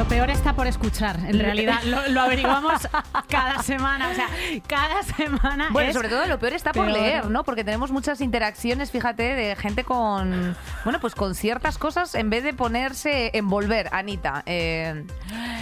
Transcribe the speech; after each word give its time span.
Lo 0.00 0.08
peor 0.08 0.30
está 0.30 0.54
por 0.54 0.66
escuchar, 0.66 1.20
en 1.28 1.38
realidad. 1.38 1.82
Lo, 1.84 2.08
lo 2.08 2.22
averiguamos 2.22 2.88
cada 3.28 3.62
semana. 3.62 4.08
O 4.08 4.14
sea, 4.14 4.28
cada 4.66 5.02
semana. 5.02 5.68
Bueno, 5.72 5.90
es 5.90 5.94
sobre 5.94 6.08
todo 6.08 6.24
lo 6.26 6.38
peor 6.38 6.54
está 6.54 6.72
por 6.72 6.86
peor. 6.86 6.98
leer, 6.98 7.26
¿no? 7.26 7.44
Porque 7.44 7.64
tenemos 7.64 7.90
muchas 7.90 8.22
interacciones, 8.22 8.90
fíjate, 8.90 9.22
de 9.34 9.54
gente 9.56 9.84
con, 9.84 10.56
bueno, 10.84 11.00
pues 11.00 11.14
con 11.14 11.34
ciertas 11.34 11.76
cosas 11.76 12.14
en 12.14 12.30
vez 12.30 12.44
de 12.44 12.54
ponerse 12.54 13.30
envolver. 13.34 13.90
Anita, 13.92 14.42
eh, 14.46 15.04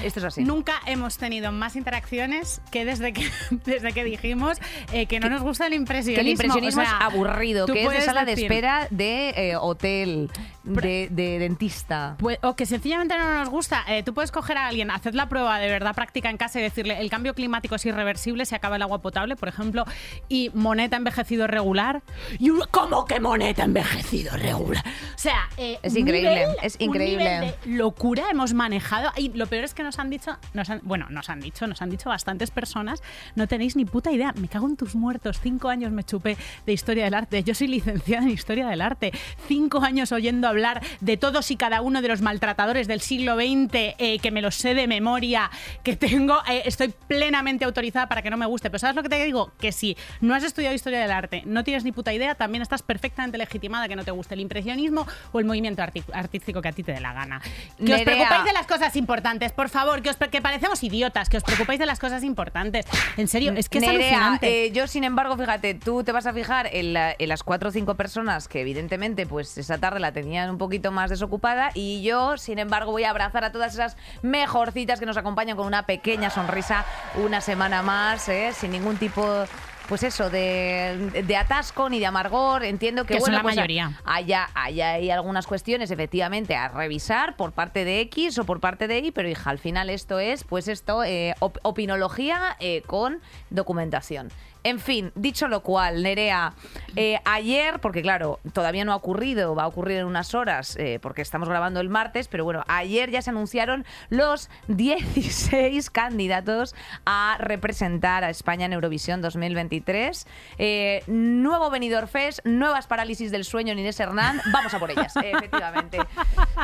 esto 0.05 0.21
es 0.21 0.27
así. 0.27 0.45
Nunca 0.45 0.75
hemos 0.87 1.17
tenido 1.19 1.51
más 1.51 1.75
interacciones 1.75 2.61
que 2.71 2.85
desde 2.85 3.13
que, 3.13 3.29
desde 3.65 3.93
que 3.93 4.05
dijimos 4.05 4.59
eh, 4.93 5.07
que 5.07 5.19
no 5.19 5.29
nos 5.31 5.43
gusta 5.43 5.67
el 5.67 5.75
impresionismo. 5.75 6.15
que 6.15 6.21
el 6.21 6.29
impresionismo 6.29 6.83
O 6.83 6.85
sea, 6.85 6.99
es 6.99 7.05
aburrido, 7.13 7.67
que 7.67 7.83
es 7.83 7.91
de 7.91 8.01
sala 8.03 8.25
de 8.25 8.35
espera 8.35 8.87
de 8.91 9.31
eh, 9.31 9.57
hotel, 9.57 10.31
de, 10.63 11.09
de 11.11 11.41
dentista. 11.41 12.15
Pues- 12.21 12.39
o 12.43 12.55
que 12.55 12.67
sencillamente 12.67 13.19
no 13.19 13.35
nos 13.35 13.49
gusta. 13.49 13.83
Eh, 13.89 14.05
tú 14.05 14.15
puedes 14.15 14.28
coger 14.31 14.57
a 14.59 14.67
alguien, 14.67 14.91
hacer 14.91 15.15
la 15.15 15.29
prueba 15.29 15.59
de 15.59 15.69
verdad 15.69 15.95
práctica 15.95 16.31
en 16.31 16.37
casa 16.37 16.59
y 16.61 16.63
decirle 16.63 17.01
el 17.01 17.11
cambio 17.11 17.35
climático 17.35 17.75
es 17.75 17.85
irreversible, 17.87 18.45
se 18.47 18.55
acaba 18.55 18.77
el 18.77 18.83
agua 18.83 19.01
potable, 19.01 19.37
por 19.37 19.49
ejemplo, 19.49 19.85
y 20.29 20.51
Moneta 20.55 20.97
ha 20.97 20.99
envejecido 20.99 21.47
regular. 21.47 22.03
Y 22.39 22.51
¿cómo 22.71 23.05
que 23.05 23.21
Moneta 23.21 23.63
ha 23.63 23.65
envejecido 23.67 24.37
regular? 24.37 24.85
O 25.15 25.19
sea, 25.19 25.49
eh, 25.57 25.79
Es 25.83 25.93
un 25.93 25.99
increíble, 26.01 26.31
nivel- 26.47 26.57
es 26.63 26.77
un 26.77 26.83
increíble. 26.83 27.25
nivel 27.41 27.55
de 27.65 27.71
locura 27.77 28.25
hemos 28.31 28.55
manejado. 28.55 29.11
Y 29.17 29.31
lo 29.33 29.47
peor 29.47 29.65
es 29.65 29.75
que 29.75 29.83
nos 29.83 29.99
han 29.99 30.11
dicho, 30.11 30.37
nos 30.55 30.71
han- 30.71 30.81
bueno, 30.85 31.07
nos 31.11 31.29
han 31.31 31.41
dicho, 31.41 31.67
nos 31.67 31.83
han 31.83 31.91
dicho 31.91 32.09
bastantes 32.09 32.51
personas, 32.51 33.03
no 33.35 33.47
tenéis 33.47 33.77
ni 33.77 33.85
puta 33.85 34.11
idea. 34.13 34.33
Me 34.37 34.49
cago 34.49 34.67
en 34.69 34.77
tus 34.77 34.95
muertos. 34.95 35.41
Cinco 35.41 35.69
años 35.69 35.91
me 35.93 36.05
chupé 36.05 36.37
de 36.67 36.73
historia 36.73 37.05
del 37.05 37.15
arte. 37.15 37.43
Yo 37.43 37.55
soy 37.55 37.69
licenciada 37.69 38.25
en 38.25 38.31
historia 38.31 38.67
del 38.69 38.81
arte. 38.81 39.13
Cinco 39.47 39.81
años 39.83 40.13
oyendo 40.13 40.49
hablar 40.49 40.83
de 41.01 41.17
todos 41.17 41.51
y 41.51 41.57
cada 41.57 41.81
uno 41.81 42.03
de 42.03 42.09
los 42.09 42.21
maltratadores 42.23 42.89
del 42.89 43.01
siglo 43.01 43.37
XX, 43.37 43.95
eh, 43.99 44.18
que 44.21 44.31
me 44.31 44.43
los 44.43 44.55
sé 44.55 44.75
de 44.75 44.87
memoria, 44.87 45.51
que 45.83 45.97
tengo, 45.97 46.39
eh, 46.49 46.63
estoy 46.65 46.95
plenamente 47.07 47.65
autorizada 47.65 48.09
para 48.09 48.23
que 48.23 48.31
no 48.31 48.37
me 48.37 48.47
guste. 48.47 48.71
Pero 48.71 48.79
¿sabes 48.79 48.97
lo 48.97 49.03
que 49.03 49.09
te 49.09 49.25
digo? 49.25 49.53
Que 49.59 49.73
si 49.73 49.97
no 50.21 50.35
has 50.35 50.45
estudiado 50.45 50.75
historia 50.75 51.01
del 51.01 51.11
arte, 51.11 51.43
no 51.47 51.65
tienes 51.65 51.85
ni 51.85 51.93
puta 51.93 52.13
idea, 52.13 52.35
también 52.35 52.63
estás 52.63 52.83
perfectamente 52.83 53.39
legitimada 53.39 53.89
que 53.89 53.97
no 53.97 54.05
te 54.05 54.11
guste 54.11 54.35
el 54.35 54.41
impresionismo 54.41 55.07
o 55.33 55.39
el 55.41 55.45
movimiento 55.45 55.83
artístico 56.13 56.63
que 56.63 56.69
a 56.69 56.73
ti 56.73 56.83
te 56.83 56.93
dé 56.93 57.01
la 57.01 57.13
gana. 57.13 57.41
Que 57.85 57.95
os 57.95 58.03
preocupáis 58.03 58.45
de 58.45 58.53
las 58.53 58.67
cosas 58.67 58.97
importantes, 58.97 59.53
por 59.53 59.69
favor, 59.69 60.03
que, 60.03 60.11
os, 60.11 60.17
pre- 60.17 60.31
que 60.31 60.41
parecemos 60.41 60.83
idiotas, 60.83 61.29
que 61.29 61.37
os 61.37 61.43
preocupáis 61.45 61.79
de 61.79 61.87
las 61.87 61.99
cosas 61.99 62.23
importantes. 62.25 62.87
En 63.17 63.29
serio, 63.29 63.53
es 63.57 63.69
que 63.69 63.79
es 63.79 63.85
Nerea, 63.85 64.09
alucinante. 64.09 64.67
eh, 64.67 64.73
yo, 64.73 64.87
sin 64.87 65.05
embargo, 65.05 65.37
fíjate, 65.37 65.75
tú 65.75 66.03
te 66.05 66.13
vas 66.13 66.27
a 66.27 66.33
fijar 66.33 66.69
en, 66.73 66.93
la- 66.95 67.15
en 67.19 67.29
las 67.29 67.43
cuatro 67.43 67.69
o 67.69 67.73
cinco 67.73 67.95
personas 67.97 68.49
que, 68.49 68.61
evidentemente, 68.63 69.27
pues 69.27 69.59
esa 69.59 69.79
tarde 69.79 70.01
la 70.01 70.13
tenían 70.13 70.49
un 70.51 70.59
poquito 70.59 70.91
más 70.93 71.11
desocupada. 71.11 71.71
Y 71.75 72.03
yo, 72.03 72.37
sin 72.39 72.59
embargo, 72.59 72.93
voy 72.93 73.05
a 73.05 73.11
abrazar 73.11 73.45
a 73.45 73.53
todas 73.53 73.75
esas 73.75 73.97
mejorcitas 74.23 75.01
que 75.01 75.07
nos 75.07 75.17
acompañan 75.17 75.57
con 75.57 75.67
una 75.67 75.85
pequeña 75.87 76.31
sonrisa 76.31 76.85
una 77.17 77.41
semana 77.41 77.83
más, 77.83 78.29
¿eh? 78.29 78.53
sin 78.55 78.73
ningún 78.73 78.97
tipo. 78.97 79.45
Pues 79.89 80.03
eso, 80.03 80.29
de, 80.29 81.23
de 81.27 81.37
atasco 81.39 81.89
ni 81.89 81.99
de 81.99 82.05
amargor. 82.05 82.63
Entiendo 82.63 83.05
que, 83.07 83.15
Que 83.15 83.21
son 83.21 83.29
bueno, 83.31 83.39
la 83.39 83.43
pues, 83.43 83.57
mayoría. 83.57 83.93
Haya, 84.05 84.51
haya 84.53 84.91
hay 84.93 85.11
algunas 85.11 85.47
cuestiones, 85.47 85.91
efectivamente, 85.91 86.55
a 86.55 86.69
revisar 86.69 87.37
por 87.37 87.53
parte 87.53 87.87
de 87.87 88.01
X 88.03 88.39
o 88.39 88.45
por 88.45 88.61
parte 88.61 88.87
de 88.87 88.99
Y, 88.99 89.13
pero 89.13 89.31
hija, 89.31 89.49
al 89.49 89.59
final 89.59 89.89
esto 89.89 90.19
es, 90.19 90.45
pues 90.45 90.69
esto, 90.69 91.05
eh, 91.05 91.35
op- 91.41 91.57
opinología 91.63 92.55
eh, 92.61 92.83
con 92.87 93.23
documentación. 93.49 94.29
En 94.65 94.81
fin, 94.81 95.13
dicho 95.15 95.49
lo 95.49 95.63
cual, 95.63 96.03
Nerea, 96.03 96.53
eh, 96.97 97.21
ayer, 97.25 97.81
porque 97.81 98.03
claro, 98.03 98.41
todavía 98.53 98.85
no 98.85 98.93
ha 98.93 98.97
ocurrido, 98.97 99.55
va 99.55 99.63
a 99.63 99.67
ocurrir 99.69 99.99
en 99.99 100.07
unas 100.07 100.35
horas, 100.35 100.77
eh, 100.77 100.99
porque 101.01 101.23
estamos 101.23 101.49
grabando 101.49 101.81
el 101.81 101.89
martes, 101.89 102.29
pero 102.29 102.45
bueno, 102.45 102.65
ayer 102.67 103.11
ya 103.11 103.23
se 103.23 103.31
anunciaron 103.31 103.85
los 104.11 104.51
16 104.67 105.91
candidatos 105.91 106.75
a 107.07 107.37
representar 107.41 108.25
a 108.25 108.31
España 108.31 108.67
en 108.67 108.73
Eurovisión 108.73 109.23
2023. 109.23 110.27
Eh, 110.59 111.05
nuevo 111.07 111.71
Benidorm 111.71 112.09
Fest, 112.09 112.41
nuevas 112.45 112.87
parálisis 112.87 113.31
del 113.31 113.45
sueño 113.45 113.73
en 113.73 113.79
Inés 113.79 114.01
Hernán, 114.01 114.41
vamos 114.53 114.75
a 114.75 114.79
por 114.81 114.91
ellas, 114.91 115.15
efectivamente. 115.23 115.99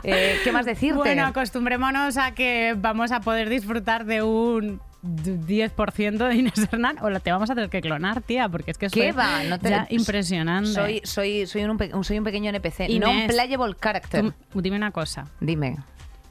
¿Qué 0.03 0.51
más 0.53 0.67
decirte? 0.67 0.99
Bueno, 0.99 1.27
acostumbrémonos 1.27 2.17
a 2.17 2.33
que 2.33 2.75
vamos 2.77 3.13
a 3.13 3.21
poder 3.21 3.49
disfrutar 3.49 4.05
de 4.05 4.23
un 4.23 4.81
10% 5.05 6.29
de 6.29 6.35
Inés 6.35 6.55
Hernán 6.73 6.97
o 7.03 7.11
la 7.11 7.21
te 7.21 7.31
vamos 7.31 7.51
a 7.51 7.55
tener 7.55 7.71
que 7.71 7.81
clonar, 7.81 8.23
tía, 8.23 8.49
porque 8.49 8.71
es 8.71 8.79
que 8.79 8.89
¿Qué 8.89 9.13
va? 9.13 9.43
No 9.45 9.59
te- 9.59 9.71
ya 9.71 9.87
impresionante. 9.91 10.71
Soy, 10.71 11.01
soy, 11.05 11.47
soy, 11.47 11.65
un, 11.65 12.05
soy 12.05 12.19
un 12.19 12.25
pequeño 12.25 12.51
NPC, 12.51 12.89
no 12.99 13.11
un 13.11 13.17
Inés, 13.17 13.33
playable 13.33 13.75
character. 13.79 14.33
Tú- 14.51 14.61
dime 14.61 14.77
una 14.77 14.91
cosa, 14.91 15.27
Dime. 15.41 15.77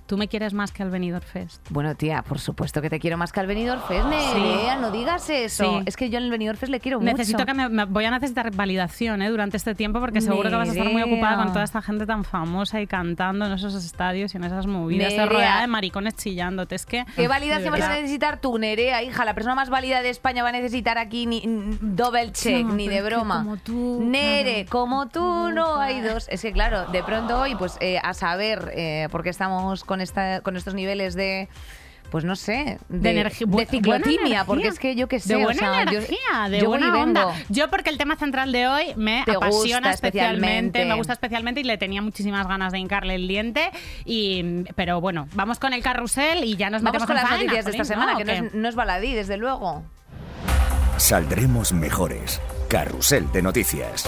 ¿Tú 0.06 0.18
me 0.18 0.28
quieres 0.28 0.54
más 0.54 0.72
que 0.72 0.84
al 0.84 0.90
Benidorm 0.90 1.26
Fest? 1.26 1.66
Bueno, 1.70 1.96
tía, 1.96 2.22
por 2.24 2.40
supuesto 2.40 2.82
que 2.82 2.90
te 2.90 3.00
quiero 3.00 3.18
más 3.18 3.32
que 3.32 3.40
al 3.40 3.48
Benidorm 3.48 3.82
Fest, 3.88 4.06
Nerea, 4.08 4.78
no 4.78 4.92
digas 4.92 5.30
eso. 5.30 5.80
Sí. 5.80 5.84
Es 5.86 5.96
que 5.98 6.10
yo 6.10 6.18
en 6.18 6.26
el 6.26 6.32
Benidorm 6.32 6.58
Fest 6.58 6.72
le 6.72 6.80
quiero 6.80 7.00
Necesito 7.00 7.40
mucho. 7.40 7.46
que 7.46 7.54
me, 7.54 7.70
me- 7.70 7.86
voy 7.86 8.06
a 8.06 8.12
necesitar 8.12 8.52
validación 8.56 9.22
¿eh? 9.22 9.30
durante 9.30 9.58
este 9.58 9.76
tiempo 9.76 10.00
porque 10.00 10.22
seguro 10.22 10.50
que 10.50 10.56
vas 10.56 10.70
a 10.70 10.72
estar 10.72 10.90
muy 10.92 11.02
ocupada 11.04 11.38
con 11.38 11.54
toda 11.54 11.64
esta 11.64 11.82
gente 11.82 12.06
tan 12.06 12.24
famosa 12.24 12.82
y 12.82 12.88
cantando 12.88 13.46
en 13.46 13.54
esos 13.54 13.74
estadios 13.76 14.34
y 14.34 14.38
en 14.38 14.44
esas 14.46 14.68
movidas, 14.68 15.12
Nerea. 15.12 15.26
rodeada 15.26 15.62
de 15.62 15.68
maricones 15.68 16.16
chillándote. 16.16 16.76
Es 16.76 16.86
que 16.86 17.06
¿Qué 17.16 17.28
validación 17.28 17.72
vas 17.72 17.82
a 17.82 17.94
necesitar 17.96 18.40
tú, 18.40 18.58
Nerea, 18.58 19.04
hija? 19.04 19.26
La 19.26 19.34
persona 19.34 19.56
más 19.56 19.70
válida 19.70 20.02
de 20.02 20.10
España 20.10 20.44
va 20.44 20.50
a 20.50 20.54
necesitar 20.54 20.98
aquí 20.98 21.26
ni 21.26 21.42
double 21.82 22.32
check, 22.32 22.66
No, 22.66 22.74
ni 22.76 22.88
de 22.88 23.02
broma. 23.02 23.38
como 23.44 23.58
tú, 23.58 24.00
Nere, 24.04 24.66
claro. 24.66 24.70
como 24.70 25.08
tú 25.08 25.50
no 25.52 25.80
hay 25.80 26.02
dos. 26.02 26.28
Es 26.30 26.42
que 26.42 26.52
claro, 26.52 26.86
de 26.88 27.04
pronto 27.04 27.40
hoy, 27.40 27.56
pues 27.56 27.78
eh, 27.80 28.00
a 28.04 28.14
saber 28.14 28.72
eh, 28.76 29.08
por 29.12 29.24
qué 29.24 29.30
estamos 29.30 29.84
con, 29.84 29.93
esta, 30.02 30.42
con 30.42 30.56
estos 30.58 30.74
niveles 30.74 31.14
de... 31.16 31.50
Pues 32.12 32.26
no 32.26 32.36
sé, 32.36 32.78
de, 32.90 33.14
de 33.14 33.26
bu- 33.48 33.66
ciclotimia, 33.68 34.46
porque 34.46 34.68
es 34.68 34.78
que 34.78 34.94
yo 34.94 35.08
qué 35.08 35.20
sé, 35.20 35.30
De 35.36 35.42
o 35.42 35.46
buena 35.46 35.60
sea, 35.60 35.86
yo- 35.86 35.92
energía, 35.98 36.48
de 36.48 36.58
yo 36.60 36.66
y 36.66 36.68
buena 36.68 36.96
onda. 37.02 37.34
Yo 37.50 37.72
porque 37.72 37.90
el 37.90 37.98
tema 37.98 38.18
central 38.18 38.52
de 38.52 38.68
hoy 38.68 38.94
me 38.98 39.24
Te 39.26 39.32
apasiona 39.32 39.90
especialmente, 39.90 40.44
especialmente. 40.82 40.86
me 40.86 40.94
gusta 40.94 41.14
especialmente 41.14 41.62
y 41.62 41.64
le 41.64 41.80
tenía 41.80 42.04
muchísimas 42.04 42.48
ganas 42.48 42.72
de 42.72 42.78
hincarle 42.78 43.16
el 43.16 43.28
diente. 43.28 43.72
Y, 44.06 44.64
pero 44.76 45.02
bueno, 45.02 45.28
vamos 45.34 45.58
con 45.58 45.74
el 45.74 45.82
carrusel 45.82 46.44
y 46.44 46.56
ya 46.56 46.70
nos 46.70 46.84
Vamos 46.84 47.02
metemos 47.02 47.08
con 47.08 47.18
en 47.18 47.22
las 47.24 47.30
faena, 47.32 47.44
noticias 47.46 47.66
de 47.66 47.72
esta 47.72 47.84
semana, 47.86 48.12
¿no? 48.12 48.18
que 48.20 48.24
¿O 48.24 48.26
no 48.28 48.42
qué? 48.42 48.48
es, 48.48 48.54
no 48.54 48.70
es 48.70 48.76
baladí, 48.76 49.14
desde 49.16 49.38
luego. 49.38 49.84
Saldremos 50.98 51.74
mejores. 51.74 52.40
Carrusel 52.70 53.32
de 53.32 53.42
noticias. 53.42 54.08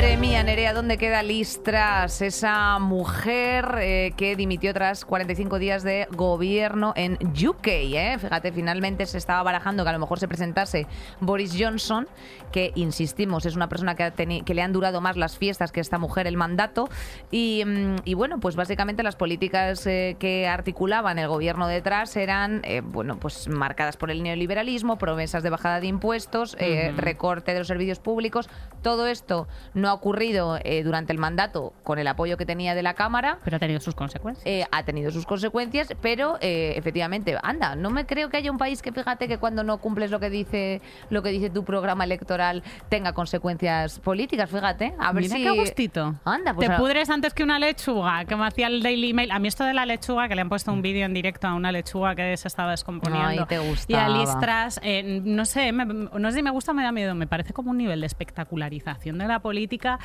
Madre 0.00 0.16
mía, 0.16 0.42
Nerea, 0.42 0.72
¿dónde 0.72 0.96
queda 0.96 1.22
Listras? 1.22 2.22
Esa 2.22 2.78
mujer 2.78 3.74
eh, 3.80 4.14
que 4.16 4.34
dimitió 4.34 4.72
tras 4.72 5.04
45 5.04 5.58
días 5.58 5.82
de 5.82 6.08
gobierno 6.12 6.94
en 6.96 7.18
UK. 7.22 7.66
¿eh? 7.66 8.16
Fíjate, 8.18 8.50
finalmente 8.50 9.04
se 9.04 9.18
estaba 9.18 9.42
barajando 9.42 9.82
que 9.84 9.90
a 9.90 9.92
lo 9.92 9.98
mejor 9.98 10.18
se 10.18 10.26
presentase 10.26 10.86
Boris 11.20 11.54
Johnson, 11.54 12.08
que 12.50 12.72
insistimos, 12.76 13.44
es 13.44 13.56
una 13.56 13.68
persona 13.68 13.94
que, 13.94 14.04
ha 14.04 14.10
que 14.12 14.54
le 14.54 14.62
han 14.62 14.72
durado 14.72 15.02
más 15.02 15.18
las 15.18 15.36
fiestas 15.36 15.70
que 15.70 15.80
esta 15.80 15.98
mujer 15.98 16.26
el 16.26 16.38
mandato. 16.38 16.88
Y, 17.30 17.62
mm, 17.66 17.96
y 18.06 18.14
bueno, 18.14 18.40
pues 18.40 18.56
básicamente 18.56 19.02
las 19.02 19.16
políticas 19.16 19.86
eh, 19.86 20.16
que 20.18 20.48
articulaban 20.48 21.18
el 21.18 21.28
gobierno 21.28 21.68
detrás 21.68 22.16
eran, 22.16 22.62
bueno, 22.84 23.18
pues 23.20 23.48
marcadas 23.48 23.98
por 23.98 24.10
el 24.10 24.22
neoliberalismo, 24.22 24.96
promesas 24.96 25.42
de 25.42 25.50
bajada 25.50 25.78
de 25.78 25.88
impuestos, 25.88 26.56
recorte 26.96 27.52
de 27.52 27.58
los 27.58 27.68
servicios 27.68 27.98
públicos. 27.98 28.48
Todo 28.80 29.06
esto 29.06 29.46
no 29.74 29.89
ha 29.90 29.94
ocurrido 29.94 30.58
eh, 30.64 30.82
durante 30.82 31.12
el 31.12 31.18
mandato 31.18 31.72
con 31.82 31.98
el 31.98 32.06
apoyo 32.06 32.36
que 32.36 32.46
tenía 32.46 32.74
de 32.74 32.82
la 32.82 32.94
Cámara. 32.94 33.38
Pero 33.44 33.56
ha 33.56 33.60
tenido 33.60 33.80
sus 33.80 33.94
consecuencias. 33.94 34.46
Eh, 34.46 34.64
ha 34.70 34.82
tenido 34.84 35.10
sus 35.10 35.26
consecuencias, 35.26 35.92
pero 36.00 36.38
eh, 36.40 36.74
efectivamente, 36.76 37.36
anda, 37.42 37.76
no 37.76 37.90
me 37.90 38.06
creo 38.06 38.30
que 38.30 38.36
haya 38.38 38.50
un 38.50 38.58
país 38.58 38.82
que 38.82 38.92
fíjate 38.92 39.28
que 39.28 39.38
cuando 39.38 39.62
no 39.64 39.78
cumples 39.78 40.10
lo 40.10 40.20
que 40.20 40.30
dice 40.30 40.80
lo 41.10 41.22
que 41.22 41.30
dice 41.30 41.50
tu 41.50 41.64
programa 41.64 42.04
electoral 42.04 42.62
tenga 42.88 43.12
consecuencias 43.12 43.98
políticas, 44.00 44.48
fíjate, 44.50 44.94
a 44.98 45.12
ver 45.12 45.22
Mira 45.24 45.36
si 45.36 45.42
qué 45.42 45.50
gustito. 45.50 46.14
Anda, 46.24 46.54
pues 46.54 46.68
Te 46.68 46.74
a- 46.74 46.78
pudres 46.78 47.10
antes 47.10 47.34
que 47.34 47.42
una 47.42 47.58
lechuga, 47.58 48.24
que 48.24 48.36
me 48.36 48.46
hacía 48.46 48.66
el 48.68 48.82
Daily 48.82 49.12
Mail. 49.12 49.30
A 49.30 49.38
mí 49.38 49.48
esto 49.48 49.64
de 49.64 49.74
la 49.74 49.86
lechuga, 49.86 50.28
que 50.28 50.34
le 50.34 50.40
han 50.42 50.48
puesto 50.48 50.72
un 50.72 50.82
vídeo 50.82 51.04
en 51.06 51.14
directo 51.14 51.46
a 51.48 51.54
una 51.54 51.72
lechuga 51.72 52.14
que 52.14 52.36
se 52.36 52.48
estaba 52.48 52.70
descomponiendo. 52.70 53.28
Ay, 53.28 53.40
te 53.48 53.58
Y 53.88 53.94
a. 53.94 54.08
Listras, 54.08 54.80
no 55.24 55.44
sé, 55.44 55.72
me- 55.72 55.84
no 55.84 56.30
sé 56.30 56.36
si 56.38 56.42
me 56.42 56.50
gusta 56.50 56.72
o 56.72 56.74
me 56.74 56.82
da 56.82 56.92
miedo. 56.92 57.14
Me 57.14 57.26
parece 57.26 57.52
como 57.52 57.70
un 57.70 57.78
nivel 57.78 58.00
de 58.00 58.06
espectacularización 58.06 59.18
de 59.18 59.26
la 59.26 59.38
política 59.40 59.69
política 59.70 59.98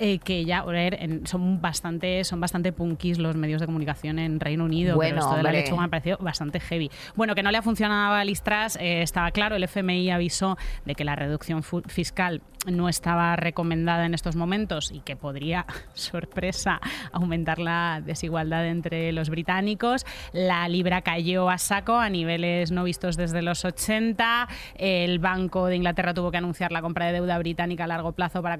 eh, 0.00 0.18
que 0.18 0.44
ya, 0.44 0.64
en- 0.66 1.26
son 1.26 1.60
bastante, 1.60 2.24
son 2.24 2.40
bastante 2.40 2.72
punkis 2.72 3.18
los 3.18 3.36
medios 3.36 3.60
de 3.60 3.66
comunicación 3.66 4.18
en 4.18 4.40
Reino 4.40 4.64
Unido. 4.64 4.96
Bueno, 4.96 5.14
pero 5.14 5.26
esto 5.26 5.36
de 5.36 5.42
la 5.44 5.52
lechuga 5.52 5.82
me 5.82 5.88
pareció 5.88 6.18
bastante 6.18 6.58
heavy. 6.58 6.90
Bueno, 7.14 7.34
que 7.36 7.42
no 7.44 7.50
le 7.52 7.58
ha 7.58 7.62
funcionado 7.62 8.14
a 8.14 8.24
Liz 8.24 8.42
Truss, 8.42 8.76
eh, 8.80 9.02
estaba 9.02 9.30
claro, 9.30 9.54
el 9.54 9.62
FMI 9.64 10.10
avisó 10.10 10.56
de 10.84 10.94
que 10.96 11.04
la 11.04 11.14
reducción 11.14 11.62
fiscal 11.62 12.42
no 12.66 12.88
estaba 12.88 13.34
recomendada 13.34 14.06
en 14.06 14.14
estos 14.14 14.36
momentos 14.36 14.92
y 14.92 15.00
que 15.00 15.16
podría, 15.16 15.66
sorpresa, 15.94 16.80
aumentar 17.12 17.58
la 17.58 18.00
desigualdad 18.04 18.66
entre 18.66 19.12
los 19.12 19.30
británicos. 19.30 20.04
La 20.32 20.68
libra 20.68 21.02
cayó 21.02 21.48
a 21.50 21.58
saco 21.58 21.96
a 21.96 22.08
niveles 22.08 22.70
no 22.72 22.84
vistos 22.84 23.16
desde 23.16 23.42
los 23.42 23.64
80. 23.64 24.48
El 24.76 25.18
Banco 25.18 25.66
de 25.66 25.76
Inglaterra 25.76 26.14
tuvo 26.14 26.30
que 26.30 26.36
anunciar 26.38 26.70
la 26.72 26.82
compra 26.82 27.06
de 27.06 27.12
deuda 27.14 27.36
británica 27.38 27.84
a 27.84 27.86
largo 27.88 28.12
plazo 28.12 28.42
para, 28.42 28.56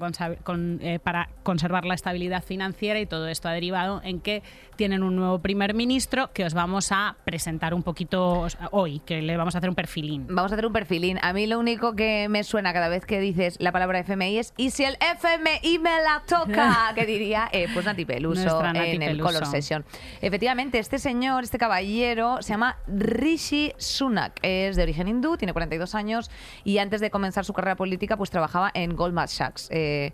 con- 0.53 0.79
eh, 0.81 0.99
para 0.99 1.29
conservar 1.43 1.85
la 1.85 1.93
estabilidad 1.95 2.43
financiera 2.43 2.99
y 2.99 3.05
todo 3.05 3.27
esto 3.27 3.47
ha 3.49 3.51
derivado 3.53 4.01
en 4.03 4.19
que 4.19 4.43
tienen 4.75 5.03
un 5.03 5.15
nuevo 5.15 5.39
primer 5.39 5.73
ministro 5.73 6.31
que 6.33 6.45
os 6.45 6.53
vamos 6.53 6.91
a 6.91 7.15
presentar 7.25 7.73
un 7.73 7.83
poquito 7.83 8.47
hoy, 8.71 8.99
que 8.99 9.21
le 9.21 9.37
vamos 9.37 9.55
a 9.55 9.59
hacer 9.59 9.69
un 9.69 9.75
perfilín. 9.75 10.25
Vamos 10.29 10.51
a 10.51 10.55
hacer 10.55 10.65
un 10.65 10.73
perfilín. 10.73 11.19
A 11.21 11.33
mí 11.33 11.45
lo 11.47 11.59
único 11.59 11.95
que 11.95 12.27
me 12.29 12.43
suena 12.43 12.73
cada 12.73 12.87
vez 12.87 13.05
que 13.05 13.19
dices 13.19 13.57
la 13.59 13.71
palabra 13.71 13.99
FMI 13.99 14.37
es 14.39 14.53
¿y 14.57 14.71
si 14.71 14.83
el 14.83 14.97
FMI 14.99 15.79
me 15.79 16.01
la 16.01 16.23
toca? 16.27 16.91
que 16.95 17.05
diría 17.05 17.49
eh, 17.51 17.67
pues 17.73 17.85
Nati 17.85 18.05
Peluso 18.05 18.61
Nati 18.63 18.79
en 18.79 19.01
el. 19.03 19.19
Color 19.19 19.45
Session. 19.45 19.85
Efectivamente, 20.21 20.79
este 20.79 20.97
señor, 20.99 21.43
este 21.43 21.57
caballero, 21.57 22.41
se 22.41 22.49
llama 22.49 22.77
Rishi 22.87 23.73
Sunak. 23.77 24.39
Es 24.41 24.75
de 24.75 24.83
origen 24.83 25.07
hindú, 25.07 25.37
tiene 25.37 25.53
42 25.53 25.95
años 25.95 26.29
y 26.63 26.77
antes 26.79 26.99
de 27.01 27.09
comenzar 27.09 27.45
su 27.45 27.53
carrera 27.53 27.75
política 27.75 28.17
pues 28.17 28.29
trabajaba 28.31 28.71
en 28.73 28.95
Goldman 28.95 29.27
Sachs. 29.27 29.69
Eh, 29.71 30.13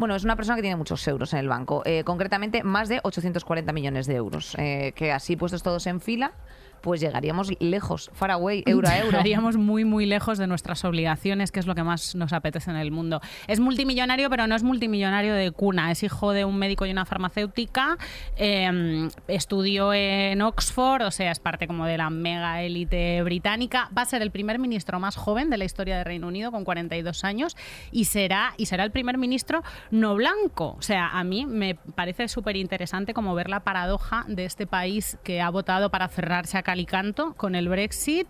bueno, 0.00 0.14
es 0.14 0.24
una 0.24 0.34
persona 0.34 0.56
que 0.56 0.62
tiene 0.62 0.76
muchos 0.76 1.06
euros 1.06 1.34
en 1.34 1.40
el 1.40 1.48
banco, 1.48 1.82
eh, 1.84 2.04
concretamente 2.04 2.62
más 2.62 2.88
de 2.88 3.00
840 3.02 3.70
millones 3.74 4.06
de 4.06 4.14
euros, 4.14 4.54
eh, 4.56 4.94
que 4.96 5.12
así 5.12 5.36
puestos 5.36 5.62
todos 5.62 5.86
en 5.86 6.00
fila, 6.00 6.32
pues 6.80 7.00
llegaríamos 7.00 7.50
lejos, 7.60 8.10
far 8.12 8.30
away, 8.30 8.62
euro 8.66 8.88
a 8.88 8.98
euro. 8.98 9.10
Estaríamos 9.10 9.56
muy, 9.56 9.84
muy 9.84 10.06
lejos 10.06 10.38
de 10.38 10.46
nuestras 10.46 10.84
obligaciones, 10.84 11.52
que 11.52 11.60
es 11.60 11.66
lo 11.66 11.74
que 11.74 11.82
más 11.82 12.14
nos 12.14 12.32
apetece 12.32 12.70
en 12.70 12.76
el 12.76 12.90
mundo. 12.90 13.20
Es 13.46 13.60
multimillonario, 13.60 14.30
pero 14.30 14.46
no 14.46 14.54
es 14.54 14.62
multimillonario 14.62 15.34
de 15.34 15.50
cuna. 15.50 15.90
Es 15.90 16.02
hijo 16.02 16.32
de 16.32 16.44
un 16.44 16.56
médico 16.56 16.86
y 16.86 16.90
una 16.90 17.04
farmacéutica. 17.04 17.98
eh, 18.36 19.08
estudió 19.28 19.92
en 19.92 20.42
Oxford, 20.42 21.02
o 21.02 21.10
sea, 21.10 21.30
es 21.30 21.38
parte 21.38 21.66
como 21.66 21.86
de 21.86 21.98
la 21.98 22.10
mega 22.10 22.62
élite 22.62 23.22
británica. 23.22 23.90
Va 23.96 24.02
a 24.02 24.04
ser 24.04 24.22
el 24.22 24.30
primer 24.30 24.58
ministro 24.58 25.00
más 25.00 25.16
joven 25.16 25.50
de 25.50 25.58
la 25.58 25.64
historia 25.64 25.96
del 25.96 26.04
Reino 26.04 26.28
Unido, 26.28 26.50
con 26.50 26.64
42 26.64 27.24
años, 27.24 27.56
y 27.92 28.04
será, 28.04 28.54
y 28.56 28.66
será 28.66 28.84
el 28.84 28.90
primer 28.90 29.18
ministro 29.18 29.62
no 29.90 30.14
blanco. 30.14 30.76
O 30.78 30.82
sea, 30.82 31.08
a 31.08 31.24
mí 31.24 31.46
me 31.46 31.74
parece 31.74 32.28
súper 32.28 32.56
interesante 32.56 33.14
como 33.14 33.34
ver 33.34 33.48
la 33.48 33.60
paradoja 33.60 34.24
de 34.28 34.44
este 34.44 34.66
país 34.66 35.18
que 35.24 35.40
ha 35.40 35.50
votado 35.50 35.90
para 35.90 36.08
cerrarse 36.08 36.58
a 36.58 36.62
cal 36.72 37.34
con 37.36 37.54
el 37.54 37.68
Brexit, 37.68 38.26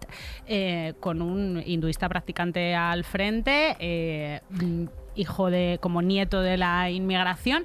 eh, 0.46 0.94
con 1.00 1.22
un 1.22 1.62
hinduista 1.64 2.08
practicante 2.08 2.74
al 2.74 3.04
frente, 3.04 3.76
eh, 3.78 4.40
hijo 5.14 5.50
de, 5.50 5.78
como 5.80 6.02
nieto 6.02 6.40
de 6.40 6.56
la 6.56 6.90
inmigración. 6.90 7.64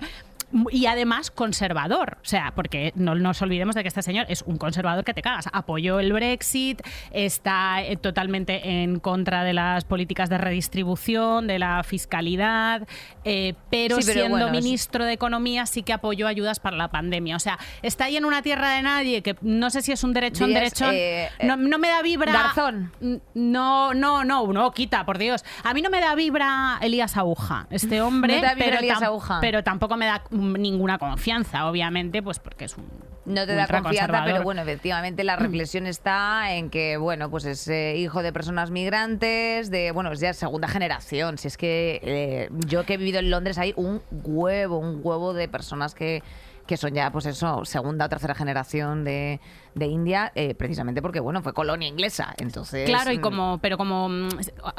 Y 0.72 0.86
además 0.86 1.32
conservador, 1.32 2.18
o 2.22 2.26
sea, 2.26 2.54
porque 2.56 2.94
no 2.96 3.14
nos 3.16 3.42
olvidemos 3.42 3.76
de 3.76 3.82
que 3.82 3.90
este 3.90 4.02
señor 4.02 4.26
es 4.30 4.42
un 4.44 4.58
conservador 4.58 5.04
que 5.04 5.14
te 5.14 5.22
cagas. 5.22 5.50
Apoyó 5.52 6.00
el 6.00 6.14
Brexit, 6.14 6.82
está 7.12 7.82
eh, 7.84 7.98
totalmente 7.98 8.84
en 8.84 9.00
contra 9.00 9.44
de 9.44 9.54
las 9.54 9.84
políticas 9.84 10.30
de 10.30 10.38
redistribución, 10.38 11.48
de 11.48 11.60
la 11.60 11.84
fiscalidad, 11.84 12.88
eh, 13.24 13.54
pero, 13.70 13.98
Sí, 13.98 14.04
pero 14.06 14.20
siendo 14.22 14.38
bueno, 14.38 14.52
ministro 14.52 15.06
de 15.06 15.14
Economía 15.14 15.66
sí 15.66 15.84
que 15.84 15.94
apoyó 15.94 16.28
ayudas 16.28 16.60
para 16.60 16.78
la 16.78 16.90
pandemia. 16.90 17.36
O 17.36 17.40
sea, 17.40 17.58
está 17.82 18.06
ahí 18.06 18.18
en 18.18 18.26
una 18.26 18.42
tierra 18.42 18.70
de 18.72 18.82
nadie 18.82 19.22
que 19.22 19.36
no 19.42 19.70
sé 19.70 19.82
si 19.82 19.92
es 19.92 20.04
un 20.04 20.14
derechón, 20.14 20.48
Dirías, 20.48 20.64
derechón. 20.74 20.92
eh, 20.94 21.30
no, 21.44 21.58
no 21.58 21.78
me 21.80 21.90
da 21.90 22.02
vibra. 22.02 22.32
Garzón. 22.32 22.92
No, 23.34 23.94
no, 23.94 24.24
no, 24.24 24.48
no, 24.54 24.72
quita, 24.72 25.06
por 25.06 25.18
Dios. 25.18 25.44
A 25.64 25.74
mí 25.74 25.82
no 25.82 25.90
me 25.90 26.00
da 26.00 26.16
vibra 26.16 26.78
Elías 26.82 27.18
Aguja, 27.18 27.68
este 27.70 28.02
hombre. 28.02 28.36
No 28.36 28.40
te 28.42 28.46
da 28.48 28.54
vibra 28.54 28.66
pero, 28.66 28.80
Elías 28.80 29.02
Aguja. 29.02 29.40
pero 29.42 29.64
tampoco 29.64 29.98
me 29.98 30.06
da 30.06 30.22
ninguna 30.54 30.98
confianza, 30.98 31.70
obviamente, 31.70 32.22
pues 32.22 32.40
porque 32.40 32.66
es 32.66 32.78
un. 32.78 32.86
No 33.26 33.46
te 33.48 33.56
da 33.56 33.68
confianza, 33.68 34.24
pero 34.24 34.44
bueno, 34.44 34.62
efectivamente 34.62 35.24
la 35.24 35.36
reflexión 35.36 35.88
está 35.88 36.54
en 36.54 36.70
que, 36.70 36.98
bueno, 36.98 37.32
pues 37.32 37.46
es 37.46 37.68
eh, 37.68 37.96
hijo 37.98 38.22
de 38.22 38.32
personas 38.32 38.70
migrantes, 38.70 39.72
de, 39.72 39.92
bueno, 39.92 40.12
es 40.12 40.20
ya 40.20 40.34
segunda 40.34 40.68
generación. 40.68 41.40
Si 41.40 41.48
es 41.48 41.58
que 41.58 42.00
eh, 42.04 42.50
yo 42.68 42.86
que 42.86 42.94
he 42.94 42.98
vivido 42.98 43.18
en 43.18 43.32
Londres 43.32 43.58
hay 43.58 43.74
un 43.78 44.02
huevo, 44.12 44.78
un 44.78 45.02
huevo 45.04 45.34
de 45.34 45.48
personas 45.48 45.96
que, 45.96 46.22
que 46.68 46.78
son 46.78 46.94
ya, 46.94 47.12
pues 47.12 47.26
eso, 47.26 47.66
segunda 47.66 48.06
o 48.06 48.10
tercera 48.10 48.36
generación 48.36 49.04
de, 49.04 49.40
de 49.76 49.88
India, 49.88 50.32
eh, 50.36 50.56
precisamente 50.56 51.02
porque, 51.02 51.20
bueno, 51.20 51.42
fue 51.44 51.54
colonia 51.54 51.88
inglesa. 51.88 52.34
Entonces. 52.38 52.90
Claro, 52.90 53.12
y 53.12 53.18
mm, 53.18 53.22
como, 53.22 53.60
pero 53.62 53.78
como, 53.78 54.10
mm, 54.10 54.30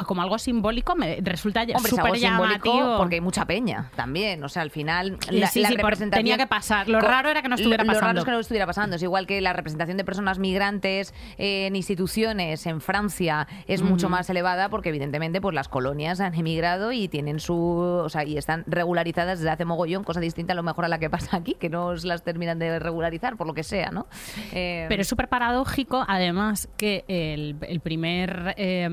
como 0.06 0.22
algo 0.22 0.38
simbólico 0.38 0.96
me 0.96 1.18
resulta 1.22 1.64
ya 1.64 1.76
Hombre, 1.76 1.90
súper 1.90 2.04
algo 2.06 2.16
simbólico 2.16 2.64
llamativo. 2.68 2.96
porque 2.98 3.14
hay 3.16 3.20
mucha 3.20 3.44
peña 3.44 3.90
también. 3.94 4.42
O 4.42 4.48
sea, 4.48 4.62
al 4.62 4.70
final. 4.70 5.18
Sí, 5.28 5.42
sí, 5.52 5.64
sí, 5.64 5.76
por- 5.76 5.90
representación- 5.92 6.10
tenía 6.24 6.36
que 6.38 6.46
pasar. 6.46 6.88
Lo 6.88 7.00
raro 7.00 7.28
era 7.28 7.42
que 7.42 7.48
no 7.48 7.54
estuviera 7.56 7.84
lo- 7.84 7.88
Lo 7.88 7.92
raro 7.94 8.00
pasando. 8.00 8.20
es 8.20 8.24
que 8.24 8.30
no 8.32 8.38
estuviera 8.40 8.66
pasando. 8.66 8.96
Es 8.96 9.02
igual 9.02 9.26
que 9.26 9.40
la 9.40 9.52
representación 9.52 9.96
de 9.98 10.04
personas 10.04 10.38
migrantes 10.38 11.14
en 11.38 11.76
instituciones 11.76 12.66
en 12.66 12.80
Francia 12.80 13.46
es 13.66 13.82
mucho 13.82 14.08
más 14.08 14.28
elevada 14.30 14.68
porque, 14.70 14.88
evidentemente, 14.88 15.40
pues 15.40 15.54
las 15.54 15.68
colonias 15.68 16.20
han 16.20 16.34
emigrado 16.34 16.92
y 16.92 17.08
tienen 17.08 17.38
su. 17.40 17.54
O 17.56 18.08
sea, 18.08 18.24
y 18.24 18.38
están 18.38 18.64
regularizadas 18.66 19.40
desde 19.40 19.50
hace 19.50 19.64
mogollón, 19.66 20.04
cosa 20.04 20.20
distinta 20.20 20.54
a 20.54 20.56
lo 20.56 20.62
mejor 20.62 20.84
a 20.84 20.88
la 20.88 20.98
que 20.98 21.10
pasa 21.10 21.36
aquí, 21.36 21.54
que 21.54 21.68
no 21.68 21.92
las 21.94 22.22
terminan 22.22 22.58
de 22.58 22.78
regularizar, 22.78 23.36
por 23.36 23.46
lo 23.46 23.52
que 23.54 23.62
sea, 23.62 23.90
¿no? 23.90 24.06
Eh, 24.52 24.85
Pero 24.88 25.02
es 25.02 25.08
súper 25.08 25.28
paradójico, 25.28 26.04
además, 26.06 26.68
que 26.76 27.04
el, 27.08 27.56
el 27.62 27.80
primer. 27.80 28.54
eh, 28.56 28.88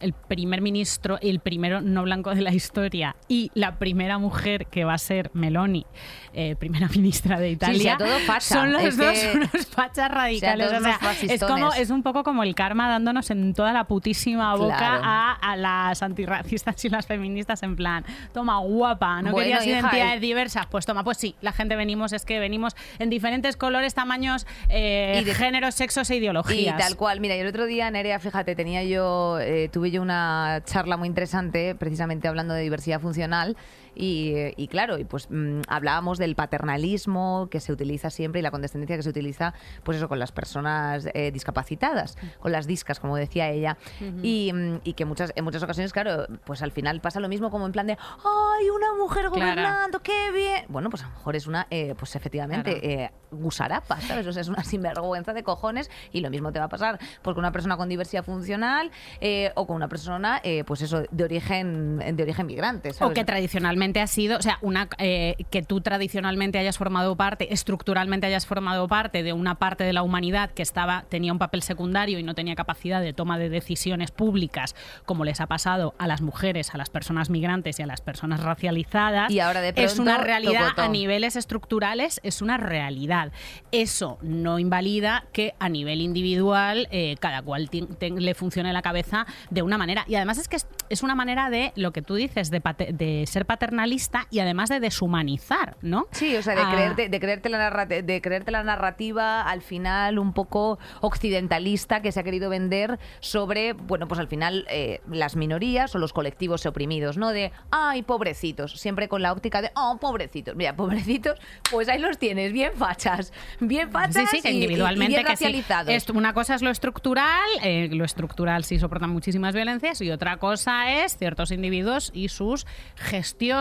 el 0.00 0.12
primer 0.12 0.60
ministro, 0.62 1.18
el 1.20 1.40
primero 1.40 1.80
no 1.80 2.02
blanco 2.02 2.34
de 2.34 2.40
la 2.42 2.52
historia 2.52 3.16
y 3.28 3.50
la 3.54 3.78
primera 3.78 4.18
mujer 4.18 4.66
que 4.66 4.84
va 4.84 4.94
a 4.94 4.98
ser 4.98 5.30
Meloni, 5.34 5.86
eh, 6.32 6.56
primera 6.58 6.88
ministra 6.94 7.38
de 7.38 7.50
Italia, 7.50 7.96
sí, 7.98 8.04
todo 8.04 8.18
facha. 8.20 8.40
son 8.54 8.72
los 8.72 8.82
Es 8.82 8.96
dos 8.96 9.12
que- 9.12 9.32
unos 9.36 9.66
fachas 9.66 10.10
radicales. 10.10 10.66
o 10.72 10.80
sea, 10.80 10.98
es 11.28 11.40
como 11.44 11.72
es 11.72 11.90
un 11.90 12.02
poco 12.02 12.24
como 12.24 12.42
el 12.42 12.54
karma 12.54 12.88
dándonos 12.88 13.30
en 13.30 13.54
toda 13.54 13.72
la 13.72 13.84
putísima 13.84 14.54
boca 14.56 14.76
Claro. 14.78 15.02
a, 15.04 15.32
a 15.32 15.56
las 15.56 16.02
antirracistas 16.02 16.82
y 16.84 16.88
las 16.88 17.06
feministas 17.06 17.62
en 17.62 17.76
plan, 17.76 18.04
toma 18.32 18.58
guapa, 18.60 19.20
no 19.22 19.32
Bueno, 19.32 19.36
querías 19.38 19.66
hija, 19.66 19.80
identidades 19.80 20.14
el- 20.14 20.20
diversas, 20.20 20.66
pues 20.66 20.86
toma, 20.86 21.04
pues 21.04 21.18
sí, 21.18 21.34
la 21.40 21.52
gente 21.52 21.76
venimos, 21.76 22.12
es 22.12 22.24
que 22.24 22.38
venimos 22.40 22.74
en 22.98 23.10
diferentes 23.10 23.56
colores, 23.56 23.94
tamaños, 23.94 24.46
eh, 24.70 25.18
Y 25.20 25.24
de- 25.24 25.34
géneros, 25.34 25.74
sexos 25.74 26.08
e 26.10 26.14
Y 26.14 26.18
ideologías. 26.18 26.78
tal 26.78 26.96
cual. 26.96 27.20
Mira, 27.20 27.36
y 27.36 27.40
el 27.40 27.46
otro 27.48 27.66
día, 27.66 27.90
Nerea, 27.90 28.18
fíjate, 28.18 28.54
tenía 28.54 28.82
yo, 28.84 29.38
eh, 29.40 29.68
tuve 29.70 29.89
una 29.98 30.62
charla 30.64 30.96
muy 30.96 31.08
interesante, 31.08 31.74
precisamente 31.74 32.28
hablando 32.28 32.54
de 32.54 32.62
diversidad 32.62 33.00
funcional. 33.00 33.56
Y, 33.94 34.34
y 34.56 34.68
claro, 34.68 34.98
y 34.98 35.04
pues 35.04 35.28
mm, 35.30 35.62
hablábamos 35.68 36.18
del 36.18 36.34
paternalismo 36.34 37.48
que 37.50 37.60
se 37.60 37.72
utiliza 37.72 38.10
siempre 38.10 38.38
y 38.40 38.42
la 38.42 38.50
condescendencia 38.50 38.96
que 38.96 39.02
se 39.02 39.10
utiliza, 39.10 39.54
pues 39.82 39.98
eso, 39.98 40.08
con 40.08 40.18
las 40.18 40.32
personas 40.32 41.08
eh, 41.14 41.30
discapacitadas, 41.32 42.16
con 42.40 42.52
las 42.52 42.66
discas, 42.66 43.00
como 43.00 43.16
decía 43.16 43.48
ella. 43.50 43.76
y, 44.22 44.52
mm, 44.52 44.80
y 44.84 44.92
que 44.94 45.04
muchas, 45.04 45.32
en 45.36 45.44
muchas 45.44 45.62
ocasiones, 45.62 45.92
claro, 45.92 46.26
pues 46.44 46.62
al 46.62 46.72
final 46.72 47.00
pasa 47.00 47.20
lo 47.20 47.28
mismo 47.28 47.50
como 47.50 47.66
en 47.66 47.72
plan 47.72 47.86
de, 47.86 47.96
¡ay, 48.24 48.70
una 48.70 48.94
mujer 48.94 49.20
Claro. 49.30 49.30
gobernando, 49.30 50.00
qué 50.02 50.30
bien! 50.32 50.64
Bueno, 50.68 50.88
pues 50.90 51.02
a 51.02 51.06
lo 51.08 51.12
mejor 51.14 51.36
es 51.36 51.46
una, 51.46 51.66
eh, 51.70 51.94
pues 51.98 52.16
efectivamente, 52.16 52.80
Claro. 52.80 53.02
eh, 53.02 53.10
gusarapa, 53.32 54.00
¿sabes? 54.00 54.26
O 54.26 54.32
sea, 54.32 54.42
es 54.42 54.48
una 54.48 54.64
sinvergüenza 54.64 55.32
de 55.32 55.42
cojones 55.42 55.90
y 56.12 56.20
lo 56.20 56.30
mismo 56.30 56.52
te 56.52 56.58
va 56.58 56.66
a 56.66 56.68
pasar 56.68 56.98
porque 57.22 57.38
una 57.40 57.52
persona 57.52 57.76
con 57.76 57.88
diversidad 57.88 58.24
funcional 58.24 58.90
eh, 59.20 59.52
o 59.54 59.66
con 59.66 59.76
una 59.76 59.88
persona, 59.88 60.40
eh, 60.42 60.64
pues 60.64 60.82
eso, 60.82 61.02
de 61.10 61.24
origen, 61.24 61.98
de 62.16 62.22
origen 62.22 62.46
migrante, 62.46 62.90
O 63.00 63.10
que 63.10 63.24
tradicionalmente 63.24 63.79
ha 64.00 64.06
sido, 64.06 64.38
o 64.38 64.42
sea, 64.42 64.58
una 64.60 64.88
eh, 64.98 65.36
que 65.50 65.62
tú 65.62 65.80
tradicionalmente 65.80 66.58
hayas 66.58 66.78
formado 66.78 67.16
parte, 67.16 67.52
estructuralmente 67.52 68.26
hayas 68.26 68.46
formado 68.46 68.86
parte 68.88 69.22
de 69.22 69.32
una 69.32 69.56
parte 69.56 69.84
de 69.84 69.92
la 69.92 70.02
humanidad 70.02 70.50
que 70.50 70.62
estaba 70.62 71.04
tenía 71.08 71.32
un 71.32 71.38
papel 71.38 71.62
secundario 71.62 72.18
y 72.18 72.22
no 72.22 72.34
tenía 72.34 72.54
capacidad 72.54 73.00
de 73.00 73.12
toma 73.12 73.38
de 73.38 73.48
decisiones 73.48 74.10
públicas, 74.10 74.74
como 75.06 75.24
les 75.24 75.40
ha 75.40 75.46
pasado 75.46 75.94
a 75.98 76.06
las 76.06 76.20
mujeres, 76.20 76.74
a 76.74 76.78
las 76.78 76.90
personas 76.90 77.30
migrantes 77.30 77.78
y 77.78 77.82
a 77.82 77.86
las 77.86 78.00
personas 78.00 78.42
racializadas. 78.42 79.30
Y 79.30 79.40
ahora 79.40 79.60
de 79.60 79.70
es 79.70 79.94
pronto, 79.94 80.02
una 80.02 80.18
realidad 80.18 80.68
tocotó. 80.68 80.82
a 80.82 80.88
niveles 80.88 81.36
estructurales, 81.36 82.20
es 82.22 82.42
una 82.42 82.58
realidad. 82.58 83.32
Eso 83.72 84.18
no 84.20 84.58
invalida 84.58 85.24
que 85.32 85.54
a 85.58 85.68
nivel 85.68 86.00
individual 86.00 86.86
eh, 86.90 87.16
cada 87.18 87.42
cual 87.42 87.70
le 88.00 88.34
funcione 88.34 88.72
la 88.72 88.82
cabeza 88.82 89.26
de 89.48 89.62
una 89.62 89.78
manera. 89.78 90.04
Y 90.06 90.16
además 90.16 90.38
es 90.38 90.48
que 90.48 90.56
es, 90.56 90.66
es 90.90 91.02
una 91.02 91.14
manera 91.14 91.48
de 91.48 91.72
lo 91.76 91.92
que 91.92 92.02
tú 92.02 92.14
dices, 92.14 92.50
de, 92.50 92.60
de 92.92 93.24
ser 93.26 93.46
paternalista 93.46 93.69
paternalista 93.70 94.26
y 94.30 94.40
además 94.40 94.68
de 94.68 94.80
deshumanizar, 94.80 95.76
¿no? 95.80 96.06
Sí, 96.10 96.36
o 96.36 96.42
sea, 96.42 96.54
de, 96.54 96.62
Ah, 96.62 96.70
creerte, 96.72 97.08
de, 97.08 97.20
creerte 97.20 97.48
la 97.48 97.86
de 97.86 98.20
creerte 98.20 98.50
la 98.50 98.62
narrativa 98.64 99.42
al 99.42 99.62
final 99.62 100.18
un 100.18 100.32
poco 100.32 100.78
occidentalista 101.00 102.02
que 102.02 102.10
se 102.12 102.20
ha 102.20 102.22
querido 102.24 102.50
vender 102.50 102.98
sobre, 103.20 103.72
bueno, 103.74 104.08
pues 104.08 104.18
al 104.20 104.26
final 104.28 104.66
eh, 104.68 105.00
las 105.08 105.36
minorías 105.36 105.94
o 105.94 105.98
los 105.98 106.12
colectivos 106.12 106.66
oprimidos, 106.66 107.16
¿no? 107.16 107.30
De, 107.30 107.52
ay, 107.70 108.02
pobrecitos, 108.02 108.72
siempre 108.72 109.08
con 109.08 109.22
la 109.22 109.32
óptica 109.32 109.62
de, 109.62 109.70
oh, 109.76 109.98
pobrecitos. 110.00 110.56
Mira, 110.56 110.74
pobrecitos, 110.76 111.38
pues 111.70 111.88
ahí 111.88 111.98
los 112.00 112.18
tienes, 112.18 112.52
bien 112.52 112.72
fachas, 112.74 113.32
bien 113.60 113.90
fachas 113.90 114.28
Sí, 114.30 114.36
sí, 114.38 114.42
que 114.42 114.50
y- 114.50 114.52
y- 114.52 114.54
y 114.58 114.62
individualmente 114.64 115.14
bien 115.14 115.26
que 115.26 115.36
sí. 115.36 116.12
una 116.12 116.34
cosa 116.34 116.54
es 116.56 116.62
lo 116.62 116.70
estructural, 116.70 117.48
eh, 117.62 117.88
lo 117.92 118.04
estructural 118.04 118.64
sí 118.64 118.78
soporta 118.78 119.06
muchísimas 119.06 119.54
violencias 119.54 120.00
y 120.00 120.10
otra 120.10 120.38
cosa 120.38 121.04
es 121.04 121.16
ciertos 121.16 121.50
individuos 121.52 122.10
y 122.14 122.28
sus 122.28 122.66
gestiones 122.96 123.59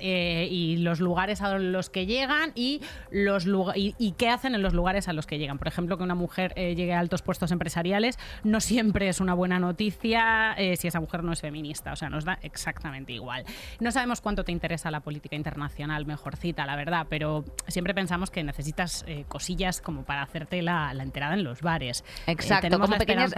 eh, 0.00 0.48
y 0.50 0.76
los 0.78 1.00
lugares 1.00 1.40
a 1.42 1.58
los 1.58 1.90
que 1.90 2.06
llegan 2.06 2.52
y 2.54 2.82
los 3.10 3.46
y, 3.74 3.94
y 3.98 4.12
qué 4.12 4.28
hacen 4.28 4.54
en 4.54 4.62
los 4.62 4.74
lugares 4.74 5.08
a 5.08 5.12
los 5.12 5.26
que 5.26 5.38
llegan. 5.38 5.58
Por 5.58 5.68
ejemplo, 5.68 5.96
que 5.96 6.04
una 6.04 6.14
mujer 6.14 6.52
eh, 6.56 6.74
llegue 6.74 6.94
a 6.94 7.00
altos 7.00 7.22
puestos 7.22 7.50
empresariales 7.52 8.18
no 8.44 8.60
siempre 8.60 9.08
es 9.08 9.20
una 9.20 9.34
buena 9.34 9.58
noticia 9.58 10.52
eh, 10.58 10.76
si 10.76 10.88
esa 10.88 11.00
mujer 11.00 11.24
no 11.24 11.32
es 11.32 11.40
feminista. 11.40 11.92
O 11.92 11.96
sea, 11.96 12.10
nos 12.10 12.24
da 12.24 12.38
exactamente 12.42 13.12
igual. 13.12 13.44
No 13.80 13.90
sabemos 13.90 14.20
cuánto 14.20 14.44
te 14.44 14.52
interesa 14.52 14.90
la 14.90 15.00
política 15.00 15.36
internacional, 15.36 16.06
mejorcita, 16.06 16.66
la 16.66 16.76
verdad, 16.76 17.06
pero 17.08 17.44
siempre 17.68 17.94
pensamos 17.94 18.30
que 18.30 18.44
necesitas 18.44 19.04
cosillas 19.28 19.80
como 19.80 20.04
para 20.04 20.22
hacerte 20.22 20.62
la, 20.62 20.92
la 20.94 21.02
enterada 21.02 21.34
en 21.34 21.44
los 21.44 21.62
bares. 21.62 22.04
Exacto, 22.26 22.78
como 22.78 22.96
pequeñas, 22.98 23.32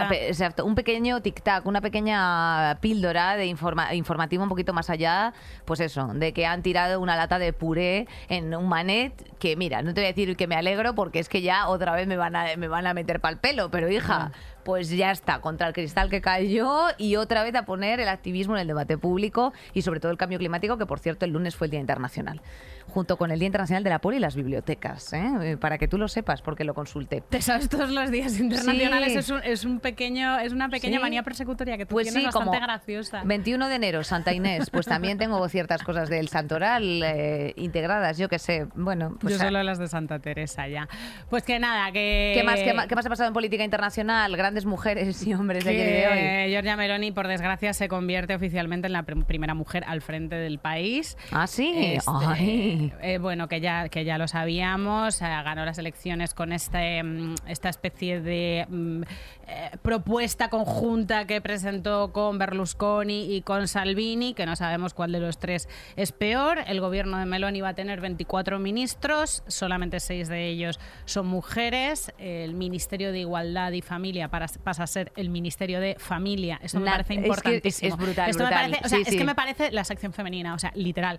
un 0.63 0.75
pequeño 0.75 1.21
tic-tac, 1.21 1.65
una 1.65 1.81
pequeña 1.81 2.77
píldora 2.81 3.35
de 3.35 3.47
informa- 3.47 3.93
informativo 3.93 4.43
un 4.43 4.49
poquito 4.49 4.73
más 4.73 4.89
allá, 4.89 5.33
pues 5.65 5.79
de 6.13 6.33
que 6.33 6.45
han 6.45 6.61
tirado 6.61 6.99
una 6.99 7.15
lata 7.15 7.39
de 7.39 7.53
puré 7.53 8.07
en 8.29 8.53
un 8.55 8.67
manet, 8.67 9.13
que 9.39 9.55
mira, 9.55 9.81
no 9.81 9.93
te 9.93 10.01
voy 10.01 10.05
a 10.05 10.13
decir 10.13 10.35
que 10.35 10.47
me 10.47 10.55
alegro 10.55 10.95
porque 10.95 11.19
es 11.19 11.29
que 11.29 11.41
ya 11.41 11.67
otra 11.67 11.93
vez 11.93 12.07
me 12.07 12.17
van 12.17 12.35
a, 12.35 12.55
me 12.57 12.67
van 12.67 12.87
a 12.87 12.93
meter 12.93 13.19
pal 13.19 13.39
pelo, 13.39 13.69
pero 13.69 13.89
hija, 13.89 14.31
pues 14.63 14.89
ya 14.89 15.11
está, 15.11 15.39
contra 15.41 15.67
el 15.67 15.73
cristal 15.73 16.09
que 16.09 16.21
cayó 16.21 16.87
y 16.97 17.15
otra 17.15 17.43
vez 17.43 17.55
a 17.55 17.65
poner 17.65 17.99
el 17.99 18.07
activismo 18.07 18.55
en 18.55 18.61
el 18.61 18.67
debate 18.67 18.97
público 18.97 19.53
y 19.73 19.81
sobre 19.81 19.99
todo 19.99 20.11
el 20.11 20.17
cambio 20.17 20.39
climático, 20.39 20.77
que 20.77 20.85
por 20.85 20.99
cierto 20.99 21.25
el 21.25 21.31
lunes 21.31 21.55
fue 21.55 21.67
el 21.67 21.71
Día 21.71 21.79
Internacional, 21.79 22.41
junto 22.87 23.17
con 23.17 23.31
el 23.31 23.39
Día 23.39 23.47
Internacional 23.47 23.83
de 23.83 23.89
la 23.89 23.99
Poli 23.99 24.17
y 24.17 24.19
las 24.19 24.35
bibliotecas, 24.35 25.13
¿eh? 25.13 25.57
para 25.59 25.77
que 25.77 25.87
tú 25.87 25.97
lo 25.97 26.07
sepas 26.07 26.41
porque 26.41 26.63
lo 26.63 26.73
consulté. 26.73 27.21
Te 27.29 27.41
sabes 27.41 27.69
todos 27.69 27.89
los 27.89 28.09
días 28.11 28.39
internacionales, 28.39 29.13
Sí. 29.13 29.19
es, 29.19 29.29
un, 29.29 29.41
es 29.43 29.65
un 29.65 29.79
pequeño, 29.79 30.39
es 30.39 30.53
una 30.53 30.69
pequeña 30.69 30.97
Sí. 30.97 31.01
manía 31.01 31.23
persecutoria 31.23 31.77
que 31.77 31.85
tú 31.85 31.95
Pues 31.95 32.05
tienes 32.07 32.21
sí, 32.21 32.25
bastante 32.25 32.57
como 32.57 32.61
graciosa. 32.61 33.23
21 33.25 33.67
de 33.69 33.75
enero, 33.75 34.03
Santa 34.03 34.33
Inés, 34.33 34.69
pues 34.69 34.85
también 34.85 35.17
tengo 35.17 35.47
ciertas 35.49 35.83
cosas 35.83 36.09
del 36.09 36.29
Santoral 36.29 37.01
eh, 37.03 37.53
integradas, 37.57 38.17
yo 38.17 38.29
qué 38.29 38.39
sé. 38.39 38.67
Bueno, 38.75 39.17
pues 39.19 39.33
Yo 39.33 39.39
solo 39.39 39.61
las 39.63 39.79
de 39.79 39.87
Santa 39.87 40.19
Teresa 40.19 40.67
ya. 40.67 40.87
Pues 41.29 41.43
que 41.43 41.59
nada, 41.59 41.91
que... 41.91 42.33
¿qué, 42.35 42.43
más, 42.43 42.59
qué, 42.61 42.73
más, 42.73 42.87
qué 42.87 42.95
más 42.95 43.05
ha 43.05 43.09
pasado 43.09 43.27
en 43.27 43.33
política 43.33 43.63
internacional? 43.63 44.35
Grandes 44.53 44.65
mujeres 44.67 45.25
y 45.25 45.33
hombres 45.33 45.65
de 45.65 45.73
de 45.73 46.43
hoy. 46.45 46.51
Giorgia 46.51 46.77
Meloni, 46.77 47.11
por 47.11 47.27
desgracia, 47.27 47.73
se 47.73 47.87
convierte 47.87 48.35
oficialmente 48.35 48.85
en 48.85 48.93
la 48.93 49.01
prim- 49.01 49.23
primera 49.23 49.55
mujer 49.55 49.83
al 49.87 50.01
frente 50.03 50.35
del 50.35 50.59
país. 50.59 51.17
Ah, 51.31 51.47
sí. 51.47 51.73
Este, 51.75 52.11
Ay. 52.23 52.93
eh, 53.01 53.17
bueno, 53.17 53.47
que 53.47 53.61
ya, 53.61 53.89
que 53.89 54.05
ya 54.05 54.19
lo 54.19 54.27
sabíamos, 54.27 55.19
eh, 55.23 55.25
ganó 55.25 55.65
las 55.65 55.79
elecciones 55.79 56.35
con 56.35 56.53
este, 56.53 57.01
mm, 57.01 57.33
esta 57.47 57.69
especie 57.69 58.21
de 58.21 58.67
mm, 58.69 59.01
eh, 59.47 59.71
propuesta 59.81 60.49
conjunta 60.51 61.25
que 61.25 61.41
presentó 61.41 62.11
con 62.13 62.37
Berlusconi 62.37 63.35
y 63.35 63.41
con 63.41 63.67
Salvini, 63.67 64.35
que 64.35 64.45
no 64.45 64.55
sabemos 64.55 64.93
cuál 64.93 65.13
de 65.13 65.19
los 65.19 65.39
tres 65.39 65.67
es 65.95 66.11
peor. 66.11 66.59
El 66.67 66.79
gobierno 66.79 67.17
de 67.17 67.25
Meloni 67.25 67.61
va 67.61 67.69
a 67.69 67.73
tener 67.73 68.01
24 68.01 68.59
ministros, 68.59 69.41
solamente 69.47 69.99
seis 69.99 70.27
de 70.29 70.47
ellos 70.47 70.79
son 71.05 71.25
mujeres. 71.25 72.13
El 72.19 72.53
Ministerio 72.53 73.11
de 73.11 73.17
Igualdad 73.21 73.71
y 73.71 73.81
Familia 73.81 74.27
para- 74.27 74.42
pasa 74.63 74.83
a 74.83 74.87
ser 74.87 75.11
el 75.15 75.29
Ministerio 75.29 75.79
de 75.79 75.95
Familia. 75.99 76.59
Eso 76.63 76.79
me 76.79 76.89
parece 76.89 77.13
es 77.13 77.19
que 77.19 77.21
es- 77.21 77.27
importantísimo. 77.27 77.89
es 77.95 77.97
brutal, 77.97 78.29
Esto 78.29 78.43
me 78.43 78.49
brutal. 78.49 78.71
parece- 78.71 78.85
o 78.85 78.89
sea, 78.89 78.97
Sí, 78.97 79.03
es 79.03 79.09
sí. 79.09 79.17
que 79.17 79.23
me 79.25 79.35
parece 79.35 79.71
la 79.71 79.83
sección 79.83 80.13
femenina, 80.13 80.53
o 80.53 80.59
sea, 80.59 80.71
literal. 80.75 81.17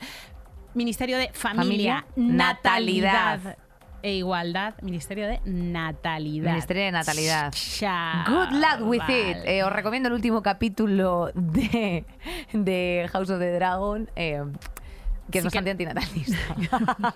Ministerio 0.75 1.19
de 1.19 1.31
Familia, 1.33 2.05
Familia, 2.15 2.37
Natalidad. 2.37 3.13
natalidad. 3.39 3.59
e 4.03 4.17
Igualdad, 4.17 4.75
Ministerio 4.83 5.27
de 5.27 5.41
Natalidad. 5.47 6.51
Ministerio 6.51 6.85
de 6.85 6.93
Natalidad. 6.93 7.55
Good 8.29 8.53
luck 8.53 8.87
with 8.87 9.01
it. 9.09 9.39
Eh, 9.47 9.63
os 9.65 9.73
recomiendo 9.73 10.09
el 10.09 10.15
último 10.15 10.43
capítulo 10.43 11.31
de, 11.35 12.05
de 12.53 13.09
House 13.11 13.31
of 13.31 13.39
the 13.39 13.51
Dragon. 13.53 14.11
eh, 14.15 14.43
que 15.31 15.39
es 15.39 15.45
Sí 15.45 15.51
que- 15.51 15.59
bastante 15.59 15.71
antinatalista. 15.71 16.39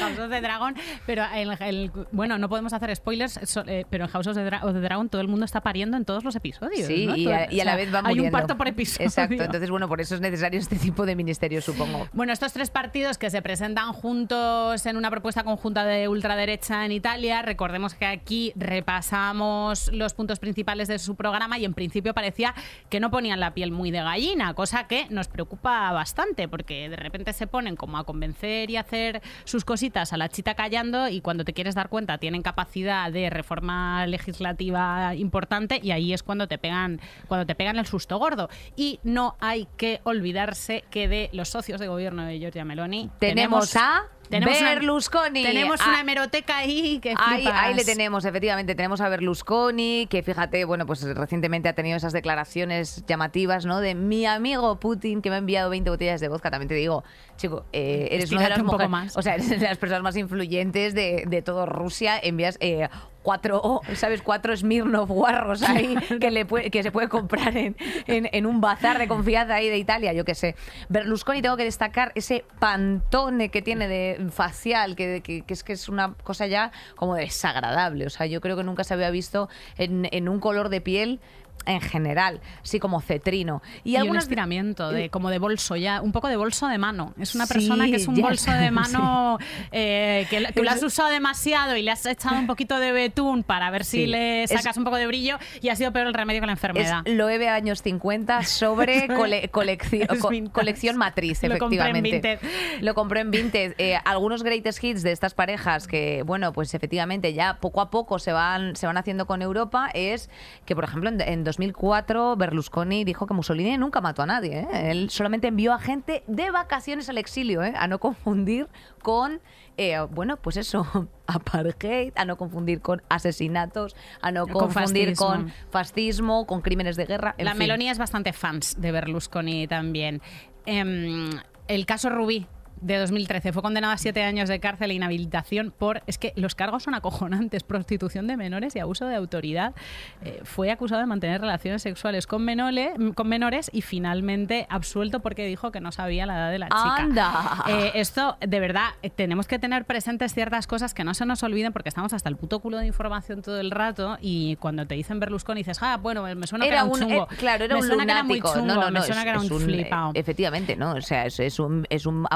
House 0.00 0.18
of 0.18 0.30
the 0.30 0.40
Dragon, 0.40 0.74
pero 1.06 1.24
el, 1.34 1.50
el- 1.60 1.90
bueno, 2.12 2.38
no 2.38 2.48
podemos 2.48 2.72
hacer 2.72 2.94
spoilers, 2.94 3.40
so- 3.44 3.64
eh, 3.66 3.84
pero 3.90 4.04
en 4.04 4.10
House 4.10 4.26
of 4.26 4.34
the, 4.36 4.44
Dra- 4.48 4.62
of 4.62 4.72
the 4.74 4.80
Dragon 4.80 5.08
todo 5.08 5.20
el 5.20 5.28
mundo 5.28 5.44
está 5.44 5.60
pariendo 5.60 5.96
en 5.96 6.04
todos 6.04 6.24
los 6.24 6.34
episodios. 6.36 6.86
Sí, 6.86 7.06
¿no? 7.06 7.16
y 7.16 7.30
a, 7.30 7.52
y 7.52 7.60
a 7.60 7.62
o 7.62 7.66
la 7.66 7.76
vez 7.76 7.92
va 7.92 7.98
Hay 7.98 8.04
muriendo. 8.16 8.24
un 8.24 8.30
parto 8.32 8.56
por 8.56 8.68
episodio. 8.68 9.06
Exacto, 9.06 9.42
entonces 9.42 9.70
bueno, 9.70 9.88
por 9.88 10.00
eso 10.00 10.14
es 10.14 10.20
necesario 10.20 10.58
este 10.60 10.76
tipo 10.76 11.06
de 11.06 11.16
ministerios, 11.16 11.64
supongo. 11.64 12.08
Bueno, 12.12 12.32
estos 12.32 12.52
tres 12.52 12.70
partidos 12.70 13.18
que 13.18 13.30
se 13.30 13.42
presentan 13.42 13.92
juntos 13.92 14.84
en 14.86 14.96
una 14.96 15.10
propuesta 15.10 15.44
conjunta 15.44 15.84
de 15.84 16.08
ultraderecha 16.08 16.84
en 16.84 16.92
Italia, 16.92 17.42
recordemos 17.42 17.94
que 17.94 18.06
aquí 18.06 18.52
repasamos 18.56 19.90
los 19.92 20.14
puntos 20.14 20.38
principales 20.38 20.88
de 20.88 20.98
su 20.98 21.14
programa 21.16 21.58
y 21.58 21.64
en 21.64 21.74
principio 21.74 22.14
parecía 22.14 22.54
que 22.88 23.00
no 23.00 23.10
ponían 23.10 23.40
la 23.40 23.54
piel 23.54 23.70
muy 23.72 23.90
de 23.90 23.98
gallina, 24.02 24.54
cosa 24.54 24.86
que 24.86 25.06
nos 25.10 25.28
preocupa 25.28 25.92
bastante 25.92 26.48
porque 26.48 26.88
de 26.88 26.96
repente 27.06 27.32
se 27.32 27.46
ponen 27.46 27.76
como 27.76 27.98
a 27.98 28.04
convencer 28.04 28.70
y 28.70 28.76
hacer 28.76 29.22
sus 29.44 29.64
cositas 29.64 30.12
a 30.12 30.16
la 30.16 30.28
chita 30.28 30.54
callando 30.54 31.08
y 31.08 31.20
cuando 31.20 31.44
te 31.44 31.52
quieres 31.52 31.74
dar 31.74 31.88
cuenta 31.88 32.18
tienen 32.18 32.42
capacidad 32.42 33.10
de 33.10 33.30
reforma 33.30 34.06
legislativa 34.06 35.14
importante 35.14 35.80
y 35.82 35.90
ahí 35.90 36.12
es 36.12 36.22
cuando 36.22 36.48
te 36.48 36.58
pegan 36.58 37.00
cuando 37.28 37.46
te 37.46 37.54
pegan 37.54 37.76
el 37.76 37.86
susto 37.86 38.18
gordo. 38.18 38.48
Y 38.76 39.00
no 39.02 39.36
hay 39.40 39.68
que 39.76 40.00
olvidarse 40.04 40.84
que 40.90 41.08
de 41.08 41.30
los 41.32 41.48
socios 41.48 41.80
de 41.80 41.88
gobierno 41.88 42.24
de 42.24 42.38
Giorgia 42.38 42.64
Meloni 42.64 43.10
Tenemos 43.18 43.76
a 43.76 44.04
Berlusconi. 44.30 45.42
tenemos 45.42 45.80
Ah, 45.80 45.88
una 45.88 46.00
hemeroteca 46.00 46.58
ahí 46.58 46.98
que 47.00 47.14
Ahí, 47.16 47.42
flipas. 47.42 47.60
ahí 47.62 47.74
le 47.74 47.84
tenemos, 47.84 48.24
efectivamente, 48.24 48.74
tenemos 48.74 49.00
a 49.00 49.08
Berlusconi, 49.08 50.06
que 50.10 50.22
fíjate, 50.22 50.64
bueno, 50.64 50.86
pues 50.86 51.02
recientemente 51.02 51.68
ha 51.68 51.74
tenido 51.74 51.96
esas 51.96 52.12
declaraciones 52.12 53.04
llamativas, 53.06 53.64
¿no? 53.66 53.80
De 53.80 53.94
mi 53.94 54.26
amigo 54.26 54.78
Putin, 54.80 55.22
que 55.22 55.30
me 55.30 55.36
ha 55.36 55.38
enviado 55.38 55.70
20 55.70 55.90
botellas 55.90 56.20
de 56.20 56.28
vodka. 56.28 56.50
También 56.50 56.68
te 56.68 56.74
digo, 56.74 57.04
chico, 57.36 57.64
eh, 57.72 58.08
eres 58.10 58.30
una 58.32 58.42
de 58.42 58.48
las 58.50 58.58
un 58.58 58.64
poco 58.66 58.74
mujeres- 58.78 58.90
más. 58.90 59.16
o 59.16 59.22
sea, 59.22 59.34
eres 59.34 59.48
de 59.50 59.58
las 59.58 59.78
personas 59.78 60.02
más 60.02 60.16
influyentes 60.16 60.94
de, 60.94 61.24
de 61.26 61.42
todo 61.42 61.66
Rusia. 61.66 62.18
Envías 62.22 62.56
eh, 62.60 62.88
cuatro, 63.26 63.80
¿sabes? 63.94 64.22
Cuatro 64.22 64.56
Smirnoff 64.56 65.10
guarros 65.10 65.62
ahí 65.64 65.96
que, 66.20 66.30
le 66.30 66.46
puede- 66.46 66.70
que 66.70 66.84
se 66.84 66.92
puede 66.92 67.08
comprar 67.08 67.56
en, 67.56 67.76
en- 68.06 68.28
en 68.30 68.46
un 68.46 68.60
bazar 68.60 68.98
de 69.00 69.08
confianza 69.08 69.56
ahí 69.56 69.68
de 69.68 69.78
Italia, 69.78 70.12
yo 70.12 70.24
qué 70.24 70.36
sé. 70.36 70.54
Berlusconi, 70.88 71.42
tengo 71.42 71.56
que 71.56 71.64
destacar 71.64 72.12
ese 72.14 72.44
pantone 72.60 73.48
que 73.48 73.62
tiene 73.62 73.88
de 73.88 74.28
facial, 74.30 74.94
que, 74.94 75.22
que- 75.22 75.42
que 75.42 75.54
es 75.54 75.64
que 75.64 75.72
es 75.72 75.88
una 75.88 76.14
cosa 76.14 76.46
ya 76.46 76.70
como 76.94 77.16
desagradable. 77.16 78.06
O 78.06 78.10
sea, 78.10 78.26
yo 78.26 78.40
creo 78.40 78.56
que 78.56 78.62
nunca 78.62 78.84
se 78.84 78.94
había 78.94 79.10
visto 79.10 79.48
en, 79.76 80.08
en 80.12 80.28
un 80.28 80.38
color 80.38 80.68
de 80.68 80.80
piel 80.80 81.20
en 81.64 81.80
general, 81.80 82.40
así 82.62 82.78
como 82.78 83.00
cetrino. 83.00 83.62
Y, 83.82 83.94
un 83.96 84.02
algunas- 84.02 84.24
estiramiento, 84.24 84.90
de, 84.90 85.10
como 85.10 85.30
de 85.30 85.38
bolso, 85.38 85.74
ya, 85.76 86.00
un 86.00 86.12
poco 86.12 86.28
de 86.28 86.36
bolso 86.36 86.68
de 86.68 86.78
mano. 86.78 87.12
Es 87.18 87.34
una 87.34 87.46
Sí, 87.46 87.54
persona 87.54 87.86
que 87.86 87.96
es 87.96 88.06
un 88.06 88.14
bolso 88.20 88.50
está, 88.50 88.58
de 88.58 88.70
mano 88.70 89.38
eh, 89.72 90.26
que 90.30 90.52
tú 90.54 90.62
lo 90.62 90.70
has 90.70 90.76
Es- 90.76 90.82
usado 90.84 91.08
demasiado 91.08 91.76
y 91.76 91.82
le 91.82 91.90
has 91.90 92.06
echado 92.06 92.36
un 92.38 92.46
poquito 92.46 92.78
de 92.78 92.92
betún 92.92 93.42
para 93.42 93.70
ver 93.70 93.84
si 93.84 93.98
Sí, 94.04 94.06
le 94.06 94.44
es- 94.44 94.50
sacas 94.50 94.76
un 94.76 94.84
poco 94.84 94.96
de 94.96 95.06
brillo 95.06 95.38
y 95.60 95.68
ha 95.70 95.76
sido 95.76 95.92
peor 95.92 96.06
el 96.06 96.14
remedio 96.14 96.40
que 96.40 96.46
la 96.46 96.52
Es 96.52 96.58
enfermedad. 96.58 97.02
Loewe 97.06 97.48
años 97.48 97.82
50 97.82 98.44
sobre 98.44 99.06
cole- 99.16 99.50
colecci- 99.50 100.06
Es 100.12 100.20
co- 100.20 100.28
vintage. 100.28 100.52
colección 100.52 100.96
matriz, 100.96 101.42
Lo 101.42 101.58
compré 101.58 101.78
en 101.90 101.96
efectivamente. 101.96 102.38
Lo 102.80 102.94
compré 102.94 103.20
en 103.20 103.30
Vinted. 103.30 103.74
Eh, 103.78 103.98
algunos 104.04 104.42
greatest 104.42 104.82
hits 104.84 105.02
de 105.02 105.12
estas 105.12 105.34
parejas 105.34 105.86
que, 105.88 106.22
bueno, 106.24 106.52
pues 106.52 106.74
efectivamente 106.74 107.32
ya 107.34 107.58
poco 107.60 107.80
a 107.80 107.90
poco 107.90 108.18
se 108.18 108.32
van, 108.32 108.76
se 108.76 108.86
van 108.86 108.96
haciendo 108.98 109.26
con 109.26 109.42
Europa 109.42 109.90
es 109.94 110.30
que, 110.64 110.74
por 110.74 110.84
ejemplo, 110.84 111.08
en, 111.10 111.20
en 111.20 111.44
2004 111.46 112.36
Berlusconi 112.36 113.04
dijo 113.04 113.26
que 113.26 113.32
Mussolini 113.32 113.78
nunca 113.78 114.02
mató 114.02 114.22
a 114.22 114.26
nadie. 114.26 114.60
¿eh? 114.70 114.90
Él 114.90 115.08
solamente 115.08 115.48
envió 115.48 115.72
a 115.72 115.78
gente 115.78 116.22
de 116.26 116.50
vacaciones 116.50 117.08
al 117.08 117.16
exilio, 117.16 117.62
¿eh? 117.62 117.72
a 117.74 117.88
no 117.88 117.98
confundir 117.98 118.68
con, 119.02 119.40
eh, 119.78 119.98
bueno, 120.10 120.36
pues 120.36 120.58
eso, 120.58 121.08
apartheid, 121.26 122.12
a 122.16 122.24
no 122.26 122.36
confundir 122.36 122.80
con 122.82 123.02
asesinatos, 123.08 123.96
a 124.20 124.30
no 124.30 124.46
Con 124.46 124.68
confundir 124.68 125.08
fascismo. 125.16 125.26
con 125.26 125.52
fascismo, 125.70 126.46
con 126.46 126.60
crímenes 126.60 126.96
de 126.96 127.06
guerra. 127.06 127.34
en 127.38 127.46
la 127.46 127.52
fin. 127.52 127.60
Meloni 127.60 127.88
es 127.88 127.98
bastante 127.98 128.32
fans 128.34 128.80
de 128.80 128.92
Berlusconi 128.92 129.66
también. 129.66 130.20
Em, 130.66 131.30
el 131.68 131.86
caso 131.86 132.10
Rubí. 132.10 132.46
De 132.80 132.98
2013. 132.98 133.52
Fue 133.52 133.62
condenado 133.62 133.92
a 133.92 133.98
siete 133.98 134.22
años 134.22 134.48
de 134.48 134.60
cárcel 134.60 134.90
e 134.90 134.94
inhabilitación 134.94 135.72
por... 135.76 136.02
Es 136.06 136.18
que 136.18 136.32
los 136.36 136.54
cargos 136.54 136.82
son 136.84 136.94
acojonantes. 136.94 137.62
Prostitución 137.76 138.26
de 138.26 138.36
menores 138.36 138.76
y 138.76 138.78
abuso 138.80 139.06
de 139.06 139.16
autoridad. 139.16 139.74
Eh, 140.22 140.40
fue 140.44 140.70
acusado 140.70 141.00
de 141.00 141.06
mantener 141.06 141.40
relaciones 141.40 141.82
sexuales 141.82 142.26
con 142.26 142.44
menores, 142.44 142.92
con 143.14 143.28
menores 143.28 143.70
y 143.72 143.82
finalmente 143.82 144.66
absuelto 144.70 145.20
porque 145.20 145.46
dijo 145.46 145.70
que 145.72 145.80
no 145.80 145.92
sabía 145.92 146.26
la 146.26 146.36
edad 146.36 146.50
de 146.50 146.58
la 146.58 146.66
chica. 146.68 146.96
¡Anda! 146.96 147.64
Eh, 147.68 147.92
esto, 147.94 148.36
de 148.40 148.60
verdad, 148.60 148.90
eh, 149.02 149.10
tenemos 149.10 149.46
que 149.46 149.58
tener 149.58 149.84
presentes 149.84 150.32
ciertas 150.34 150.66
cosas 150.66 150.94
que 150.94 151.04
no 151.04 151.14
se 151.14 151.26
nos 151.26 151.42
olviden 151.42 151.72
porque 151.72 151.88
estamos 151.88 152.12
hasta 152.12 152.28
el 152.28 152.36
puto 152.36 152.60
culo 152.60 152.78
de 152.78 152.86
información 152.86 153.42
todo 153.42 153.58
el 153.60 153.70
rato 153.70 154.18
y 154.20 154.56
cuando 154.56 154.86
te 154.86 154.94
dicen 154.94 155.18
Berlusconi 155.20 155.60
dices, 155.60 155.78
ah, 155.82 155.96
bueno, 155.96 156.22
me 156.36 156.46
suena 156.46 156.64
que 156.66 156.72
era 156.72 156.84
un 156.84 156.98
chungo. 157.00 157.28
eh, 157.30 157.36
claro, 157.38 157.64
era 157.64 157.74
me 157.74 157.80
un 157.80 157.86
suena 157.86 158.04
que 158.06 158.12
era 158.12 158.22
muy 158.22 158.36
lunático. 158.38 158.54
chungo, 158.60 158.74
no, 158.74 158.80
no, 158.80 158.90
no, 158.90 159.00
me 159.00 159.02
suena 159.02 159.20
es- 159.20 159.24
que 159.24 159.30
era 159.30 159.40
un, 159.40 159.52
un, 159.52 159.60
flipao. 159.60 160.10
eh, 160.14 160.20
Efectivamente, 160.20 160.76
¿no? 160.76 160.92
O 160.92 161.00
sea, 161.00 161.26
es, 161.26 161.40
es 161.40 161.58
un, 161.58 161.86
es 161.90 162.06
un 162.06 162.26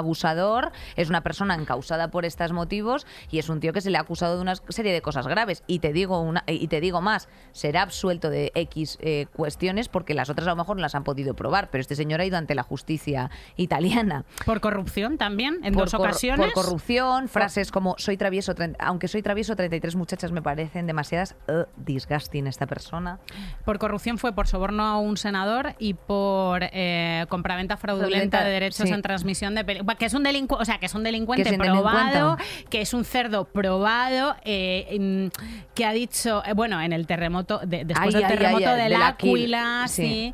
es 0.97 1.09
una 1.09 1.23
persona 1.23 1.55
encausada 1.55 2.11
por 2.11 2.25
estos 2.25 2.53
motivos 2.53 3.07
y 3.31 3.39
es 3.39 3.49
un 3.49 3.61
tío 3.61 3.73
que 3.73 3.81
se 3.81 3.91
le 3.91 3.99
ha 3.99 4.01
acusado 4.01 4.37
de 4.37 4.43
una 4.43 4.55
serie 4.69 4.93
de 4.93 5.03
cosas 5.03 5.27
graves. 5.27 5.63
Y 5.67 5.79
te 5.81 5.93
digo 5.93 6.21
una, 6.21 6.45
y 6.47 6.69
te 6.69 6.81
digo 6.81 7.01
más, 7.01 7.29
será 7.53 7.83
absuelto 7.83 8.31
de 8.31 8.53
X 8.55 8.99
eh, 9.01 9.27
cuestiones 9.35 9.89
porque 9.89 10.15
las 10.15 10.31
otras 10.31 10.47
a 10.49 10.51
lo 10.51 10.57
mejor 10.57 10.77
no 10.77 10.83
las 10.83 10.95
han 10.95 11.05
podido 11.05 11.35
probar, 11.35 11.71
pero 11.71 11.81
este 11.81 11.97
señor 11.97 12.21
ha 12.21 12.25
ido 12.25 12.37
ante 12.37 12.55
la 12.55 12.63
justicia 12.63 13.31
italiana. 13.57 14.25
Por 14.45 14.61
corrupción 14.61 15.19
también, 15.19 15.61
en 15.63 15.75
por 15.75 15.85
dos 15.85 15.93
cor- 15.93 16.09
ocasiones. 16.09 16.53
Por 16.53 16.65
corrupción, 16.65 17.29
frases 17.29 17.71
como 17.71 17.95
soy 17.99 18.17
travieso, 18.17 18.55
aunque 18.79 19.09
soy 19.09 19.23
travieso, 19.23 19.57
33 19.57 19.97
muchachas 19.97 20.33
me 20.33 20.43
parecen 20.43 20.87
demasiadas. 20.87 21.37
Uh, 21.49 21.65
disgusting 21.77 22.47
esta 22.47 22.67
persona. 22.67 23.19
Por 23.65 23.79
corrupción 23.79 24.19
fue 24.19 24.33
por 24.33 24.47
soborno 24.47 24.85
a 24.85 24.99
un 24.99 25.17
senador 25.17 25.75
y 25.79 25.95
por 25.95 26.63
eh, 26.63 27.27
compraventa 27.29 27.77
fraudulenta 27.77 28.09
Fraudulenta, 28.11 28.45
de 28.45 28.51
derechos 28.51 28.89
sí. 28.89 28.95
en 28.95 29.03
transmisión 29.03 29.55
de 29.55 29.65
que 29.99 30.05
es 30.05 30.15
un 30.15 30.20
delincuente, 30.23 30.63
o 30.63 30.65
sea, 30.65 30.79
que 30.79 30.87
es 30.87 30.95
un 30.95 31.03
delincuente 31.05 31.43
Que 31.45 31.51
es 31.51 31.59
un 31.59 31.65
probado, 31.65 32.37
que 32.69 32.81
es 32.81 32.95
un 32.95 33.05
cerdo 33.05 33.45
probado, 33.45 34.37
eh, 34.45 34.97
mm, 35.01 35.73
que 35.75 35.85
ha 35.85 35.93
dicho, 35.93 36.43
eh, 36.47 36.53
bueno, 36.55 36.81
en 36.81 36.93
el 36.93 37.07
terremoto, 37.07 37.59
de- 37.65 37.85
después 37.85 38.15
Ay, 38.15 38.21
del 38.23 38.31
terremoto 38.31 38.69
ay, 38.69 38.81
ay, 38.81 38.83
del 38.91 39.03
Aquil, 39.03 39.55
Áquila, 39.55 39.85
sí. 39.89 40.33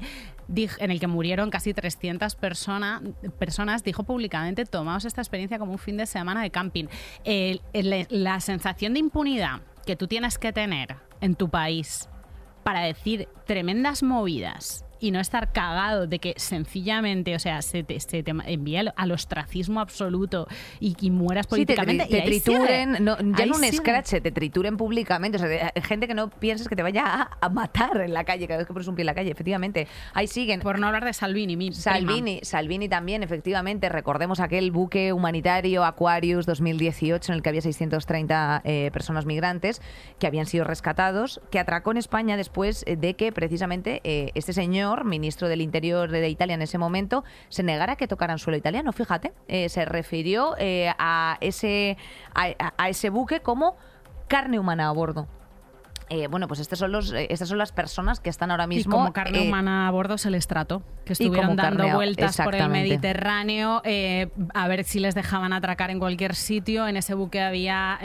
en 0.79 0.91
el 0.93 1.01
que 1.01 1.07
murieron 1.09 1.51
casi 1.51 1.75
300 1.75 2.37
persona- 2.37 3.03
personas, 3.39 3.83
dijo 3.83 4.05
públicamente, 4.05 4.65
tomamos 4.65 5.05
esta 5.05 5.21
experiencia 5.21 5.59
como 5.59 5.73
un 5.73 5.79
fin 5.79 5.97
de 5.97 6.07
semana 6.07 6.41
de 6.43 6.51
camping. 6.51 6.85
El- 7.25 7.61
el- 7.73 8.07
la 8.11 8.39
sensación 8.41 8.93
de 8.95 9.01
impunidad 9.01 9.61
que 9.85 9.97
tú 9.97 10.07
tienes 10.07 10.39
que 10.39 10.53
tener 10.53 10.97
en 11.21 11.35
tu 11.35 11.49
país 11.49 12.09
para 12.63 12.81
decir 12.81 13.29
tremendas 13.45 14.03
movidas 14.05 14.85
y 15.01 15.11
no 15.11 15.21
estar 15.21 15.53
cagado 15.53 16.07
de 16.07 16.19
que 16.19 16.35
sencillamente, 16.37 17.35
o 17.35 17.39
sea, 17.39 17.63
se 17.63 17.83
te, 17.83 17.99
se 18.01 18.23
te 18.23 18.33
envía 18.47 18.93
al- 18.97 19.13
ostracismo 19.13 19.81
absoluto 19.81 20.47
y, 20.81 20.97
y 21.01 21.11
mueras 21.11 21.47
Sí, 21.47 21.65
te, 21.65 21.75
políticamente. 21.75 22.07
te 22.07 22.17
y 22.17 22.21
ahí 22.21 22.27
trituren, 22.41 22.93
no, 23.05 23.17
ya 23.19 23.45
Ahí 23.45 23.49
no 23.51 23.57
un 23.57 23.63
sigue. 23.63 23.77
scratch, 23.79 24.11
te 24.23 24.31
trituren 24.33 24.77
públicamente. 24.77 25.37
O 25.37 25.41
sea, 25.41 25.73
gente 25.83 26.07
que 26.07 26.15
no 26.15 26.29
pienses 26.29 26.69
que 26.69 26.77
te 26.77 26.83
vaya 26.83 27.05
a, 27.07 27.31
a 27.41 27.49
matar 27.49 28.01
en 28.01 28.13
la 28.13 28.25
calle 28.25 28.47
cada 28.47 28.59
vez 28.59 28.67
que 28.67 28.73
pones 28.73 28.89
un 28.89 28.95
pie 28.95 29.03
en 29.03 29.07
la 29.07 29.15
calle. 29.15 29.31
Efectivamente, 29.31 29.87
ahí 30.13 30.27
siguen. 30.27 30.61
Por 30.61 30.79
no 30.79 30.87
hablar 30.89 31.05
de 31.05 31.13
Salvini, 31.13 31.57
mi 31.57 31.71
prima. 31.71 31.81
Salvini, 31.83 32.41
Salvini 32.43 32.89
también, 32.89 33.23
efectivamente. 33.23 33.89
Recordemos 33.89 34.41
aquel 34.41 34.71
buque 34.71 35.13
humanitario 35.13 35.85
Aquarius 35.85 36.47
2018 36.47 37.33
en 37.33 37.37
el 37.37 37.43
que 37.43 37.49
había 37.49 37.63
630 37.63 38.63
eh, 38.65 38.91
personas 38.93 39.25
migrantes 39.27 39.81
que 40.19 40.27
habían 40.27 40.47
sido 40.47 40.65
rescatados, 40.65 41.41
que 41.51 41.59
atracó 41.59 41.91
en 41.93 41.97
España 41.99 42.37
después 42.37 42.83
eh, 42.87 42.97
de 42.97 43.15
que 43.15 43.33
precisamente 43.33 44.01
eh, 44.05 44.31
este 44.35 44.53
señor, 44.53 44.86
ministro 45.05 45.49
del 45.49 45.61
Interior 45.61 46.11
de 46.11 46.29
Italia 46.29 46.55
en 46.55 46.63
ese 46.63 46.79
momento, 46.79 47.25
se 47.49 47.63
negara 47.63 47.95
a 47.95 47.97
que 47.97 48.09
tocaran 48.09 48.39
suelo 48.39 48.57
italiano. 48.57 48.93
Fíjate, 48.93 49.33
eh, 49.49 49.69
se 49.69 49.85
refirió 49.85 50.55
eh, 50.59 50.93
a, 50.99 51.39
ese, 51.41 51.97
a, 52.35 52.89
ese 52.89 53.11
buque 53.11 53.41
como 53.41 53.77
carne 54.29 54.59
humana 54.59 54.89
a 54.89 54.93
bordo. 54.93 55.29
Eh, 56.09 56.29
bueno, 56.29 56.47
pues 56.47 56.61
estos 56.61 56.79
son 56.79 56.93
los, 56.93 57.13
eh, 57.13 57.27
estas 57.31 57.49
son 57.49 57.59
las 57.59 57.73
personas 57.73 58.21
que 58.21 58.31
están 58.31 58.53
ahora 58.53 58.65
Y 58.65 58.69
mismo. 58.69 58.97
como 58.97 59.13
carne 59.13 59.43
eh, 59.45 59.49
humana 59.49 59.89
a 59.89 59.91
bordo 59.91 60.19
se 60.19 60.31
les 60.31 60.47
trató, 60.47 60.85
que 61.05 61.15
estuvieron 61.15 61.57
dando 61.57 61.89
vueltas 61.95 62.37
por 62.37 62.55
el. 62.55 62.69
Mediterráneo 62.69 63.83
eh, 63.85 64.29
a 64.55 64.69
ver 64.69 64.85
si 64.85 65.01
les 65.01 65.17
dejaban 65.17 65.53
atracar 65.53 65.91
en 65.91 65.99
cualquier 65.99 66.37
sitio. 66.37 66.87
En 66.87 66.97
ese 66.97 67.15
buque 67.15 67.41
había 67.41 67.99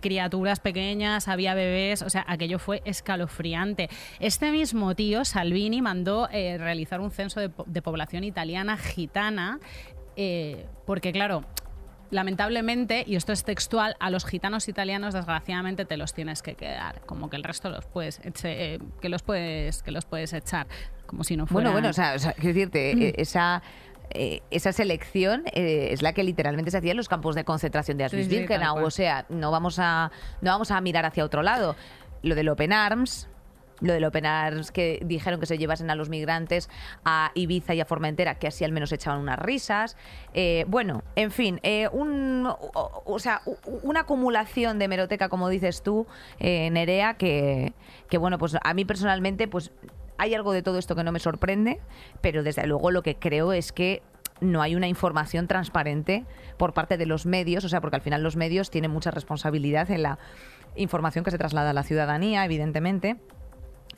criaturas 0.00 0.60
pequeñas, 0.60 1.26
había 1.26 1.54
bebés, 1.54 2.02
o 2.02 2.10
sea, 2.10 2.24
aquello 2.28 2.60
fue 2.60 2.82
escalofriante. 2.84 3.88
Este 4.20 4.52
mismo 4.52 4.94
tío, 4.94 5.24
Salvini, 5.24 5.82
mandó 5.82 6.28
realizar 6.30 7.00
un 7.00 7.10
censo 7.10 7.40
de, 7.40 7.48
po- 7.48 7.64
de 7.66 7.82
población 7.82 8.22
italiana 8.22 8.76
gitana, 8.76 9.58
eh, 10.16 10.66
porque 10.86 11.12
claro, 11.12 11.44
lamentablemente, 12.10 13.04
y 13.06 13.16
esto 13.16 13.32
es 13.32 13.44
textual, 13.44 13.96
a 14.00 14.10
los 14.10 14.24
gitanos 14.24 14.68
italianos 14.68 15.14
desgraciadamente 15.14 15.84
te 15.84 15.96
los 15.96 16.12
tienes 16.14 16.42
que 16.42 16.54
quedar, 16.54 17.00
como 17.06 17.30
que 17.30 17.36
el 17.36 17.44
resto 17.44 17.70
los 17.70 17.86
puedes, 17.86 18.20
eche- 18.22 18.54
eh, 18.56 18.78
que 19.00 19.08
los 19.08 19.22
puedes, 19.22 19.82
que 19.82 19.90
los 19.90 20.04
puedes 20.04 20.32
echar, 20.32 20.66
como 21.06 21.24
si 21.24 21.36
no 21.36 21.46
fuera. 21.46 21.70
Bueno, 21.70 21.72
bueno, 21.72 21.88
o 21.90 21.92
sea, 21.92 22.14
o 22.14 22.18
sea, 22.18 22.32
quiero 22.32 22.54
decirte, 22.54 22.92
eh, 23.08 23.14
esa. 23.18 23.62
eh, 24.12 24.42
esa 24.50 24.72
selección 24.72 25.44
eh, 25.54 25.88
es 25.92 26.02
la 26.02 26.12
que 26.12 26.24
literalmente 26.24 26.70
se 26.72 26.78
hacía 26.78 26.90
en 26.90 26.96
los 26.96 27.08
campos 27.08 27.36
de 27.36 27.44
concentración 27.44 27.96
de 27.96 28.08
Sí, 28.08 28.24
sí, 28.24 28.36
Auschwitz-Birkenau. 28.38 28.84
o 28.84 28.90
sea, 28.90 29.24
no 29.28 29.52
vamos 29.52 29.78
a 29.78 30.10
no 30.40 30.50
vamos 30.50 30.72
a 30.72 30.80
mirar 30.80 31.06
hacia 31.06 31.24
otro 31.24 31.42
lado. 31.42 31.76
Lo 32.22 32.34
del 32.34 32.48
Open 32.50 32.72
Arms, 32.72 33.28
lo 33.80 33.92
del 33.92 34.04
Open 34.04 34.26
Arms 34.26 34.72
que 34.72 35.00
dijeron 35.04 35.40
que 35.40 35.46
se 35.46 35.58
llevasen 35.58 35.90
a 35.90 35.94
los 35.94 36.08
migrantes 36.08 36.68
a 37.04 37.30
Ibiza 37.34 37.74
y 37.74 37.80
a 37.80 37.84
Formentera, 37.84 38.36
que 38.36 38.46
así 38.46 38.64
al 38.64 38.72
menos 38.72 38.92
echaban 38.92 39.20
unas 39.20 39.38
risas. 39.38 39.96
Eh, 40.34 40.64
bueno, 40.68 41.02
en 41.16 41.30
fin, 41.30 41.60
eh, 41.62 41.88
un, 41.92 42.46
o, 42.46 43.18
sea, 43.18 43.42
una 43.82 44.00
acumulación 44.00 44.78
de 44.78 44.88
meroteca, 44.88 45.28
como 45.28 45.48
dices 45.48 45.82
tú, 45.82 46.06
eh, 46.38 46.70
Nerea, 46.70 47.14
que, 47.14 47.72
que 48.08 48.18
bueno, 48.18 48.38
pues 48.38 48.56
a 48.62 48.74
mí 48.74 48.84
personalmente, 48.84 49.48
pues 49.48 49.72
hay 50.18 50.34
algo 50.34 50.52
de 50.52 50.62
todo 50.62 50.78
esto 50.78 50.94
que 50.94 51.04
no 51.04 51.12
me 51.12 51.18
sorprende, 51.18 51.80
pero 52.20 52.42
desde 52.42 52.66
luego 52.66 52.90
lo 52.90 53.02
que 53.02 53.16
creo 53.16 53.52
es 53.52 53.72
que 53.72 54.02
no 54.40 54.62
hay 54.62 54.74
una 54.74 54.88
información 54.88 55.46
transparente 55.46 56.24
por 56.56 56.72
parte 56.74 56.96
de 56.96 57.06
los 57.06 57.26
medios, 57.26 57.64
o 57.64 57.68
sea, 57.68 57.80
porque 57.80 57.96
al 57.96 58.02
final 58.02 58.22
los 58.22 58.36
medios 58.36 58.70
tienen 58.70 58.90
mucha 58.90 59.10
responsabilidad 59.10 59.90
en 59.90 60.02
la 60.02 60.18
información 60.76 61.24
que 61.24 61.30
se 61.30 61.38
traslada 61.38 61.70
a 61.70 61.72
la 61.72 61.82
ciudadanía, 61.82 62.44
evidentemente. 62.44 63.16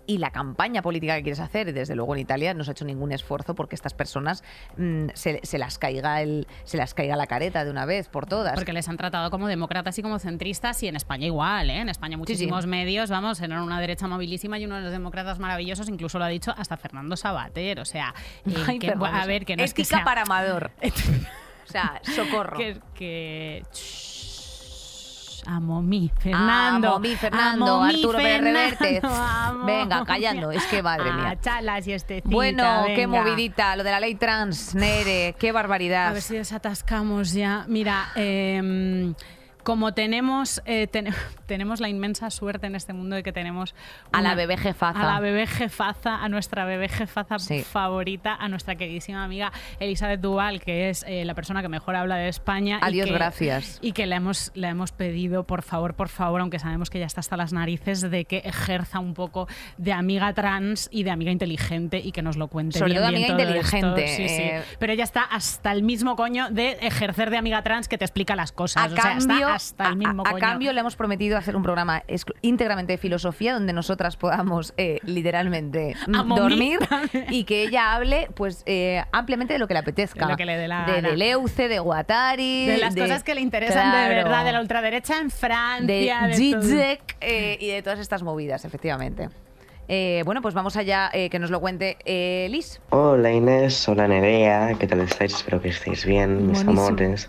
Y 0.04 0.18
la 0.18 0.30
campaña 0.30 0.82
política 0.82 1.14
que 1.16 1.22
quieres 1.22 1.38
hacer, 1.38 1.68
y 1.68 1.72
desde 1.72 1.94
luego 1.94 2.14
en 2.14 2.20
Italia 2.20 2.54
no 2.54 2.64
se 2.64 2.70
ha 2.70 2.72
hecho 2.72 2.84
ningún 2.84 3.12
esfuerzo 3.12 3.54
porque 3.54 3.76
estas 3.76 3.94
personas 3.94 4.42
mm, 4.76 5.06
se, 5.14 5.38
se 5.44 5.58
las 5.58 5.78
caiga 5.78 6.20
el, 6.22 6.48
se 6.64 6.76
las 6.76 6.92
caiga 6.92 7.14
la 7.14 7.28
careta 7.28 7.64
de 7.64 7.70
una 7.70 7.84
vez 7.86 8.08
por 8.08 8.26
todas. 8.26 8.54
Porque 8.54 8.72
les 8.72 8.88
han 8.88 8.96
tratado 8.96 9.30
como 9.30 9.46
demócratas 9.46 9.96
y 9.98 10.02
como 10.02 10.18
centristas 10.18 10.82
y 10.82 10.88
en 10.88 10.96
España 10.96 11.26
igual, 11.26 11.70
¿eh? 11.70 11.78
En 11.80 11.88
España 11.88 12.16
muchísimos 12.16 12.66
medios, 12.66 13.10
vamos, 13.10 13.40
eran 13.40 13.62
una 13.62 13.80
derecha 13.80 14.08
movilísima 14.08 14.58
y 14.58 14.64
uno 14.64 14.74
de 14.76 14.82
los 14.82 14.90
demócratas 14.90 15.38
maravillosos, 15.38 15.88
incluso 15.88 16.18
lo 16.18 16.24
ha 16.24 16.28
dicho 16.28 16.52
hasta 16.56 16.76
Fernando 16.76 17.16
Sabater, 17.16 17.78
o 17.78 17.84
sea, 17.84 18.12
eh, 18.46 18.54
Ay, 18.66 18.78
que- 18.80 18.90
a 18.92 19.26
ver, 19.26 19.44
que 19.44 19.56
no 19.56 19.62
es 19.62 19.72
que 19.72 19.84
sea- 19.84 20.02
para 20.04 20.22
amador. 20.22 20.72
o 20.82 21.70
sea, 21.70 22.00
socorro. 22.16 22.58
que, 22.58 23.62
amo 25.46 25.82
mi 25.82 26.10
Fernando 26.18 26.88
Amo 26.88 26.98
mi 26.98 27.14
Fernando, 27.16 27.74
amo 27.74 27.84
Arturo 27.84 28.18
Pérez 28.18 28.76
Fernando, 28.76 29.08
amo 29.08 29.64
Venga, 29.64 30.04
callando, 30.04 30.50
es 30.50 30.64
que 30.66 30.82
madre 30.82 31.12
mía. 31.12 31.30
Ah, 31.30 31.40
chala, 31.40 31.80
siestecita, 31.82 32.28
Bueno, 32.28 32.84
qué 32.94 33.06
movidita, 33.06 33.76
lo 33.76 33.84
de 33.84 33.90
la 33.90 34.00
ley 34.00 34.14
trans, 34.14 34.74
Nere, 34.74 35.34
qué 35.38 35.52
barbaridad. 35.52 36.08
A 36.08 36.12
ver 36.12 36.22
si 36.22 36.34
desatascamos 36.36 37.32
ya. 37.32 37.64
Mira, 37.68 38.08
em, 38.14 39.14
como 39.62 39.92
tenemos, 39.94 40.62
eh, 40.66 40.86
ten- 40.86 41.08
tenemos 41.46 41.80
la 41.80 41.88
inmensa 41.88 42.30
suerte 42.30 42.66
en 42.66 42.74
este 42.74 42.92
mundo 42.92 43.16
de 43.16 43.22
que 43.22 43.32
tenemos 43.32 43.74
A 44.12 44.22
la 44.22 44.34
bebé 44.34 44.56
jefaza. 44.56 45.00
A 45.00 45.04
la 45.14 45.20
bebé 45.20 45.46
jefaza, 45.46 46.22
a 46.22 46.28
nuestra 46.28 46.64
bebé 46.64 46.88
jefaza 46.88 47.38
Sí. 47.38 47.62
favorita, 47.62 48.34
a 48.34 48.48
nuestra 48.48 48.74
queridísima 48.76 49.24
amiga 49.24 49.52
Elizabeth 49.80 50.20
Duval, 50.20 50.60
que 50.60 50.88
es 50.90 51.04
eh, 51.06 51.24
la 51.24 51.34
persona 51.34 51.62
que 51.62 51.68
mejor 51.68 51.96
habla 51.96 52.16
de 52.16 52.28
España. 52.28 52.78
y 52.82 52.84
Adiós, 52.86 53.06
que- 53.06 53.12
gracias. 53.14 53.78
Y 53.82 53.92
que 53.92 54.06
le 54.06 54.16
hemos, 54.16 54.50
le 54.54 54.68
hemos 54.68 54.92
pedido, 54.92 55.44
por 55.44 55.62
favor, 55.62 55.94
por 55.94 56.08
favor, 56.08 56.40
aunque 56.40 56.58
sabemos 56.58 56.90
que 56.90 56.98
ya 56.98 57.06
está 57.06 57.20
hasta 57.20 57.36
las 57.36 57.52
narices, 57.52 58.00
de 58.02 58.24
que 58.24 58.38
ejerza 58.38 58.98
un 58.98 59.14
poco 59.14 59.48
de 59.78 59.92
amiga 59.92 60.32
trans 60.34 60.88
y 60.92 61.02
de 61.02 61.10
amiga 61.10 61.30
inteligente 61.30 61.98
y 61.98 62.12
que 62.12 62.22
nos 62.22 62.36
lo 62.36 62.48
cuente 62.48 62.78
Sobre 62.78 62.92
bien, 62.92 63.02
todo 63.02 63.10
bien 63.12 63.24
amiga 63.30 63.36
todo 63.36 63.48
inteligente, 63.48 64.08
Sí, 64.08 64.28
sí. 64.28 64.42
eh. 64.42 64.62
Pero 64.78 64.92
ella 64.92 65.04
está 65.04 65.22
hasta 65.22 65.72
el 65.72 65.82
mismo 65.82 66.16
coño 66.16 66.48
de 66.50 66.72
ejercer 66.80 67.30
de 67.30 67.36
amiga 67.38 67.62
trans 67.62 67.88
que 67.88 67.98
te 67.98 68.04
explica 68.04 68.36
las 68.36 68.52
cosas. 68.52 68.82
A 68.84 68.86
o 68.86 68.90
sea, 68.90 69.02
cambio, 69.02 69.36
está 69.48 69.51
hasta 69.54 69.88
el 69.88 69.96
mismo 69.96 70.22
a- 70.26 70.30
a 70.30 70.34
cambio 70.34 70.72
le 70.72 70.80
hemos 70.80 70.96
prometido 70.96 71.36
hacer 71.38 71.56
un 71.56 71.62
programa 71.62 72.02
íntegramente 72.42 72.92
de 72.94 72.98
filosofía 72.98 73.54
donde 73.54 73.72
nosotras 73.72 74.16
podamos 74.16 74.74
eh, 74.76 74.98
literalmente 75.04 75.94
dormir 76.06 76.78
mi- 77.12 77.38
y 77.38 77.44
que 77.44 77.62
ella 77.64 77.94
hable 77.94 78.28
pues 78.34 78.62
eh, 78.66 79.02
ampliamente 79.12 79.52
de 79.52 79.58
lo 79.58 79.68
que 79.68 79.74
le 79.74 79.80
apetezca. 79.80 80.26
De 80.26 80.32
lo 80.32 80.36
que 80.36 80.44
le 80.46 80.56
dé 80.56 80.68
la 80.68 80.84
de. 80.86 81.02
Deleuze, 81.02 81.68
de 81.68 81.78
Guattari. 81.78 82.66
de 82.66 82.78
las 82.78 82.94
cosas 82.94 83.22
que 83.24 83.34
le 83.34 83.40
interesan 83.40 83.92
de 83.92 84.14
verdad, 84.14 84.44
de 84.44 84.52
la 84.52 84.60
ultraderecha 84.60 85.18
en 85.18 85.30
Francia. 85.30 86.26
de. 86.28 86.34
Zizek 86.34 87.16
eh, 87.20 87.56
y 87.60 87.68
de 87.68 87.82
todas 87.82 87.98
estas 87.98 88.22
movidas, 88.22 88.64
efectivamente. 88.64 89.28
Eh, 89.88 90.22
bueno, 90.24 90.40
pues 90.42 90.54
vamos 90.54 90.76
allá, 90.76 91.10
eh, 91.12 91.28
que 91.28 91.38
nos 91.38 91.50
lo 91.50 91.60
cuente 91.60 91.98
eh, 92.04 92.46
Liz. 92.50 92.80
Hola 92.90 93.30
Inés, 93.32 93.86
hola 93.88 94.06
Nerea, 94.08 94.74
¿qué 94.78 94.86
tal 94.86 95.00
estáis? 95.00 95.34
Espero 95.34 95.60
que 95.60 95.68
estéis 95.70 96.06
bien, 96.06 96.46
mis 96.46 96.64
Buenísimo. 96.64 96.86
amores. 96.86 97.28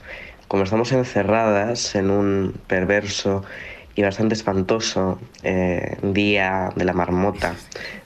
Como 0.53 0.65
estamos 0.65 0.91
encerradas 0.91 1.95
en 1.95 2.11
un 2.11 2.53
perverso 2.67 3.43
y 3.95 4.03
bastante 4.03 4.35
espantoso 4.35 5.17
eh, 5.41 5.97
día 6.03 6.69
de 6.75 6.85
la 6.85 6.93
marmota 6.93 7.55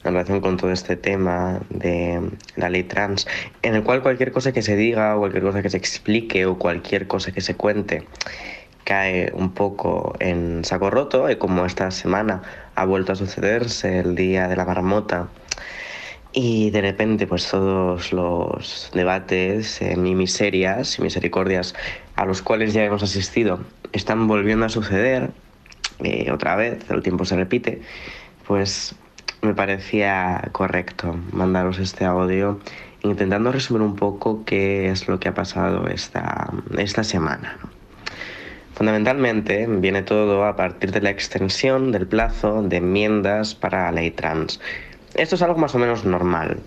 en 0.05 0.13
relación 0.13 0.39
con 0.39 0.55
todo 0.55 0.71
este 0.71 0.95
tema 0.95 1.59
de 1.69 2.21
la 2.55 2.69
ley 2.69 2.83
trans, 2.83 3.27
en 3.63 3.75
el 3.75 3.83
cual 3.83 4.01
cualquier 4.01 4.31
cosa 4.31 4.53
que 4.53 4.61
se 4.61 4.77
diga 4.77 5.17
o 5.17 5.19
cualquier 5.19 5.43
cosa 5.43 5.61
que 5.61 5.69
se 5.69 5.75
explique 5.75 6.45
o 6.45 6.57
cualquier 6.57 7.05
cosa 7.05 7.33
que 7.33 7.41
se 7.41 7.55
cuente 7.55 8.05
cae 8.85 9.29
un 9.33 9.51
poco 9.51 10.15
en 10.21 10.63
saco 10.63 10.89
roto 10.89 11.29
y 11.29 11.35
como 11.35 11.65
esta 11.65 11.91
semana 11.91 12.43
ha 12.75 12.85
vuelto 12.85 13.11
a 13.11 13.15
sucederse 13.15 13.99
el 13.99 14.15
día 14.15 14.47
de 14.47 14.55
la 14.55 14.63
marmota 14.63 15.27
y 16.31 16.69
de 16.69 16.79
repente 16.79 17.27
pues 17.27 17.49
todos 17.49 18.13
los 18.13 18.89
debates 18.93 19.81
eh, 19.81 19.95
y 19.97 20.15
miserias 20.15 20.97
y 20.97 21.01
misericordias 21.01 21.75
a 22.17 22.25
los 22.25 22.41
cuales 22.41 22.73
ya 22.73 22.83
hemos 22.83 23.03
asistido 23.03 23.59
están 23.93 24.27
volviendo 24.27 24.65
a 24.65 24.69
suceder 24.69 25.29
eh, 26.03 26.29
otra 26.31 26.55
vez, 26.55 26.89
el 26.89 27.01
tiempo 27.01 27.25
se 27.25 27.35
repite, 27.35 27.81
pues 28.45 28.95
me 29.41 29.53
parecía 29.53 30.49
correcto 30.51 31.15
mandaros 31.31 31.79
este 31.79 32.05
audio 32.05 32.59
intentando 33.03 33.51
resumir 33.51 33.83
un 33.83 33.95
poco 33.95 34.43
qué 34.45 34.89
es 34.89 35.07
lo 35.07 35.19
que 35.19 35.29
ha 35.29 35.33
pasado 35.33 35.87
esta, 35.87 36.51
esta 36.77 37.03
semana. 37.03 37.57
Fundamentalmente 38.73 39.65
viene 39.67 40.03
todo 40.03 40.45
a 40.45 40.55
partir 40.55 40.91
de 40.91 41.01
la 41.01 41.09
extensión 41.09 41.91
del 41.91 42.07
plazo 42.07 42.61
de 42.61 42.77
enmiendas 42.77 43.55
para 43.55 43.85
la 43.85 43.91
ley 43.91 44.11
trans. 44.11 44.59
Esto 45.15 45.35
es 45.35 45.41
algo 45.41 45.57
más 45.57 45.73
o 45.73 45.79
menos 45.79 46.05
normal, 46.05 46.59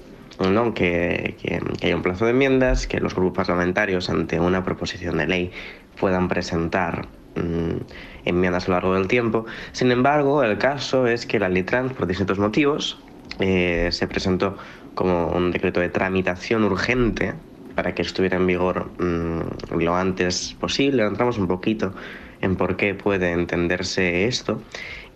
¿no? 0.49 0.73
que, 0.73 1.37
que, 1.43 1.61
que 1.79 1.87
haya 1.87 1.97
un 1.97 2.03
plazo 2.03 2.25
de 2.25 2.31
enmiendas, 2.31 2.87
que 2.87 3.01
los 3.01 3.15
grupos 3.15 3.47
parlamentarios 3.47 4.09
ante 4.09 4.41
una 4.41 4.65
proposición 4.65 5.19
de 5.19 5.27
ley 5.27 5.51
puedan 5.99 6.29
presentar 6.29 7.07
mm, 7.37 7.83
enmiendas 8.25 8.65
a 8.65 8.69
lo 8.69 8.75
largo 8.75 8.95
del 8.95 9.07
tiempo. 9.07 9.45
Sin 9.73 9.91
embargo, 9.93 10.43
el 10.43 10.59
caso 10.59 11.07
es 11.07 11.27
que 11.27 11.39
la 11.39 11.49
ley 11.49 11.63
trans, 11.63 11.93
por 11.93 12.07
distintos 12.07 12.39
motivos, 12.39 12.99
eh, 13.39 13.89
se 13.93 14.09
presentó 14.09 14.57
como 14.95 15.29
un 15.29 15.51
decreto 15.51 15.81
de 15.81 15.89
tramitación 15.89 16.65
urgente 16.65 17.35
para 17.75 17.95
que 17.95 18.03
estuviera 18.03 18.37
en 18.37 18.47
vigor 18.47 18.91
mmm, 18.99 19.79
lo 19.79 19.95
antes 19.95 20.57
posible. 20.59 21.05
Entramos 21.05 21.39
un 21.39 21.47
poquito 21.47 21.95
en 22.41 22.57
por 22.57 22.77
qué 22.77 22.95
puede 22.95 23.33
entenderse 23.33 24.25
esto. 24.25 24.63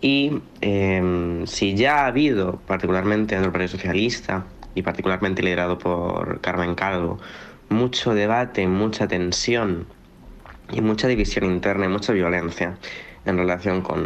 Y 0.01 0.39
eh, 0.61 1.43
si 1.45 1.75
ya 1.75 2.03
ha 2.03 2.07
habido, 2.07 2.59
particularmente 2.67 3.35
en 3.35 3.43
el 3.43 3.51
Partido 3.51 3.69
Socialista 3.69 4.45
y 4.75 4.81
particularmente 4.83 5.41
liderado 5.41 5.79
por 5.79 6.41
Carmen 6.41 6.75
Calvo, 6.75 7.17
mucho 7.69 8.13
debate, 8.13 8.67
mucha 8.67 9.07
tensión 9.07 9.87
y 10.71 10.81
mucha 10.81 11.07
división 11.07 11.45
interna 11.45 11.85
y 11.85 11.89
mucha 11.89 12.13
violencia 12.13 12.77
en 13.25 13.37
relación 13.37 13.81
con, 13.81 14.05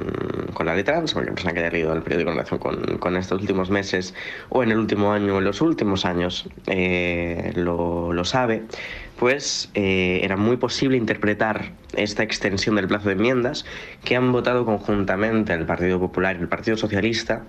con 0.53 0.65
la 0.65 0.75
ley 0.75 0.83
trans, 0.83 1.13
cualquier 1.13 1.35
persona 1.35 1.53
que 1.53 1.59
haya 1.59 1.71
leído 1.71 1.93
el 1.93 2.01
periódico 2.01 2.29
en 2.29 2.37
relación 2.37 2.59
con, 2.59 2.97
con, 2.99 3.17
estos 3.17 3.41
últimos 3.41 3.69
meses 3.69 4.13
o 4.49 4.63
en 4.63 4.71
el 4.71 4.77
último 4.77 5.11
año 5.11 5.35
o 5.35 5.37
en 5.39 5.43
los 5.43 5.61
últimos 5.61 6.05
años 6.05 6.47
eh, 6.67 7.51
lo, 7.55 8.13
lo, 8.13 8.23
sabe, 8.23 8.63
pues 9.17 9.69
eh, 9.73 10.21
era 10.23 10.37
muy 10.37 10.55
posible 10.57 10.95
interpretar 10.95 11.73
esta 11.93 12.23
extensión 12.23 12.75
del 12.75 12.87
plazo 12.87 13.09
de 13.09 13.15
enmiendas 13.15 13.65
que 14.05 14.15
han 14.15 14.31
votado 14.31 14.63
conjuntamente 14.65 15.53
el 15.53 15.65
Partido 15.65 15.99
Popular 15.99 16.37
y 16.37 16.41
el 16.41 16.47
Partido 16.47 16.77
Socialista 16.77 17.43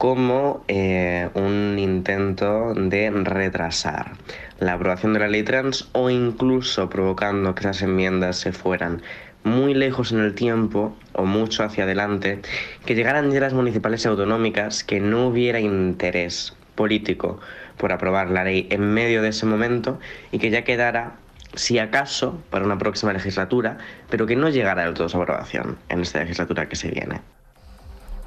como 0.00 0.64
eh, 0.66 1.28
un 1.34 1.78
intento 1.78 2.72
de 2.72 3.10
retrasar 3.10 4.12
la 4.58 4.72
aprobación 4.72 5.12
de 5.12 5.20
la 5.20 5.28
ley 5.28 5.42
trans 5.42 5.90
o 5.92 6.08
incluso 6.08 6.88
provocando 6.88 7.54
que 7.54 7.60
esas 7.60 7.82
enmiendas 7.82 8.38
se 8.38 8.52
fueran 8.52 9.02
muy 9.44 9.74
lejos 9.74 10.12
en 10.12 10.20
el 10.20 10.34
tiempo 10.34 10.96
o 11.12 11.26
mucho 11.26 11.64
hacia 11.64 11.84
adelante, 11.84 12.40
que 12.86 12.94
llegaran 12.94 13.30
ya 13.30 13.40
las 13.40 13.52
municipales 13.52 14.02
y 14.06 14.08
autonómicas, 14.08 14.84
que 14.84 15.00
no 15.00 15.26
hubiera 15.26 15.60
interés 15.60 16.54
político 16.76 17.38
por 17.76 17.92
aprobar 17.92 18.30
la 18.30 18.44
ley 18.44 18.68
en 18.70 18.94
medio 18.94 19.20
de 19.20 19.28
ese 19.28 19.44
momento 19.44 20.00
y 20.32 20.38
que 20.38 20.48
ya 20.48 20.64
quedara, 20.64 21.16
si 21.52 21.78
acaso, 21.78 22.42
para 22.48 22.64
una 22.64 22.78
próxima 22.78 23.12
legislatura, 23.12 23.76
pero 24.08 24.24
que 24.24 24.34
no 24.34 24.48
llegara 24.48 24.86
del 24.86 24.94
todo 24.94 25.10
su 25.10 25.20
aprobación 25.20 25.76
en 25.90 26.00
esta 26.00 26.20
legislatura 26.20 26.70
que 26.70 26.76
se 26.76 26.88
viene. 26.88 27.20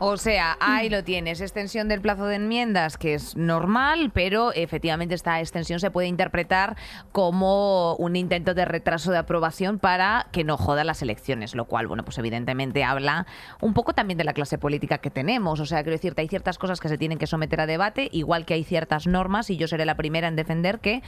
O 0.05 0.17
sea, 0.17 0.57
ahí 0.59 0.89
lo 0.89 1.01
tienes, 1.05 1.39
extensión 1.39 1.87
del 1.87 2.01
plazo 2.01 2.25
de 2.25 2.35
enmiendas, 2.35 2.97
que 2.97 3.13
es 3.13 3.37
normal, 3.37 4.11
pero 4.13 4.51
efectivamente 4.51 5.15
esta 5.15 5.39
extensión 5.39 5.79
se 5.79 5.91
puede 5.91 6.09
interpretar 6.09 6.75
como 7.13 7.95
un 7.95 8.17
intento 8.17 8.53
de 8.53 8.65
retraso 8.65 9.13
de 9.13 9.19
aprobación 9.19 9.79
para 9.79 10.27
que 10.33 10.43
no 10.43 10.57
joda 10.57 10.83
las 10.83 11.01
elecciones, 11.01 11.55
lo 11.55 11.63
cual, 11.63 11.87
bueno, 11.87 12.03
pues 12.03 12.17
evidentemente 12.17 12.83
habla 12.83 13.27
un 13.61 13.73
poco 13.73 13.93
también 13.93 14.17
de 14.17 14.25
la 14.25 14.33
clase 14.33 14.57
política 14.57 14.97
que 14.97 15.09
tenemos. 15.09 15.61
O 15.61 15.65
sea, 15.65 15.83
quiero 15.83 15.95
decirte, 15.95 16.19
hay 16.19 16.27
ciertas 16.27 16.57
cosas 16.57 16.81
que 16.81 16.89
se 16.89 16.97
tienen 16.97 17.17
que 17.17 17.25
someter 17.25 17.61
a 17.61 17.65
debate, 17.65 18.09
igual 18.11 18.45
que 18.45 18.55
hay 18.55 18.65
ciertas 18.65 19.07
normas, 19.07 19.49
y 19.51 19.55
yo 19.55 19.69
seré 19.69 19.85
la 19.85 19.95
primera 19.95 20.27
en 20.27 20.35
defender 20.35 20.81
que 20.81 21.01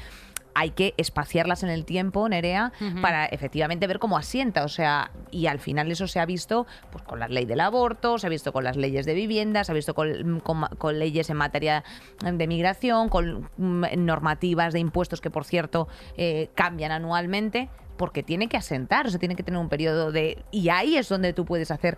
hay 0.55 0.71
que 0.71 0.93
espaciarlas 0.97 1.63
en 1.63 1.69
el 1.69 1.85
tiempo, 1.85 2.27
Nerea, 2.27 2.71
uh 2.79 2.83
-huh. 2.83 3.01
para 3.01 3.25
efectivamente 3.25 3.85
ver 3.87 3.99
cómo 3.99 4.17
asienta. 4.17 4.63
O 4.63 4.69
sea, 4.69 5.11
y 5.29 5.47
al 5.47 5.59
final 5.59 5.91
eso 5.91 6.07
se 6.07 6.19
ha 6.19 6.25
visto 6.25 6.65
pues, 6.91 7.03
con 7.03 7.19
la 7.19 7.27
ley 7.27 7.45
del 7.45 7.59
aborto, 7.59 8.17
se 8.17 8.27
ha 8.27 8.29
visto 8.29 8.53
con 8.53 8.63
las 8.63 8.77
leyes 8.77 9.05
de 9.05 9.13
vivienda, 9.13 9.63
se 9.65 9.73
ha 9.73 9.75
visto 9.75 9.93
con, 9.93 10.39
con, 10.39 10.61
con 10.77 10.97
leyes 10.97 11.29
en 11.29 11.37
materia 11.37 11.83
de 12.23 12.47
migración, 12.47 13.09
con 13.09 13.49
mm, 13.57 13.83
normativas 13.97 14.73
de 14.73 14.79
impuestos 14.79 15.19
que, 15.19 15.29
por 15.29 15.43
cierto, 15.43 15.89
eh, 16.15 16.49
cambian 16.55 16.93
anualmente, 16.93 17.69
porque 17.97 18.23
tiene 18.23 18.47
que 18.47 18.57
asentar, 18.57 19.07
o 19.07 19.09
sea, 19.09 19.19
tiene 19.19 19.35
que 19.35 19.43
tener 19.43 19.59
un 19.59 19.69
periodo 19.69 20.11
de... 20.11 20.43
Y 20.51 20.69
ahí 20.69 20.95
es 20.95 21.09
donde 21.09 21.33
tú 21.33 21.43
puedes 21.45 21.69
hacer 21.69 21.97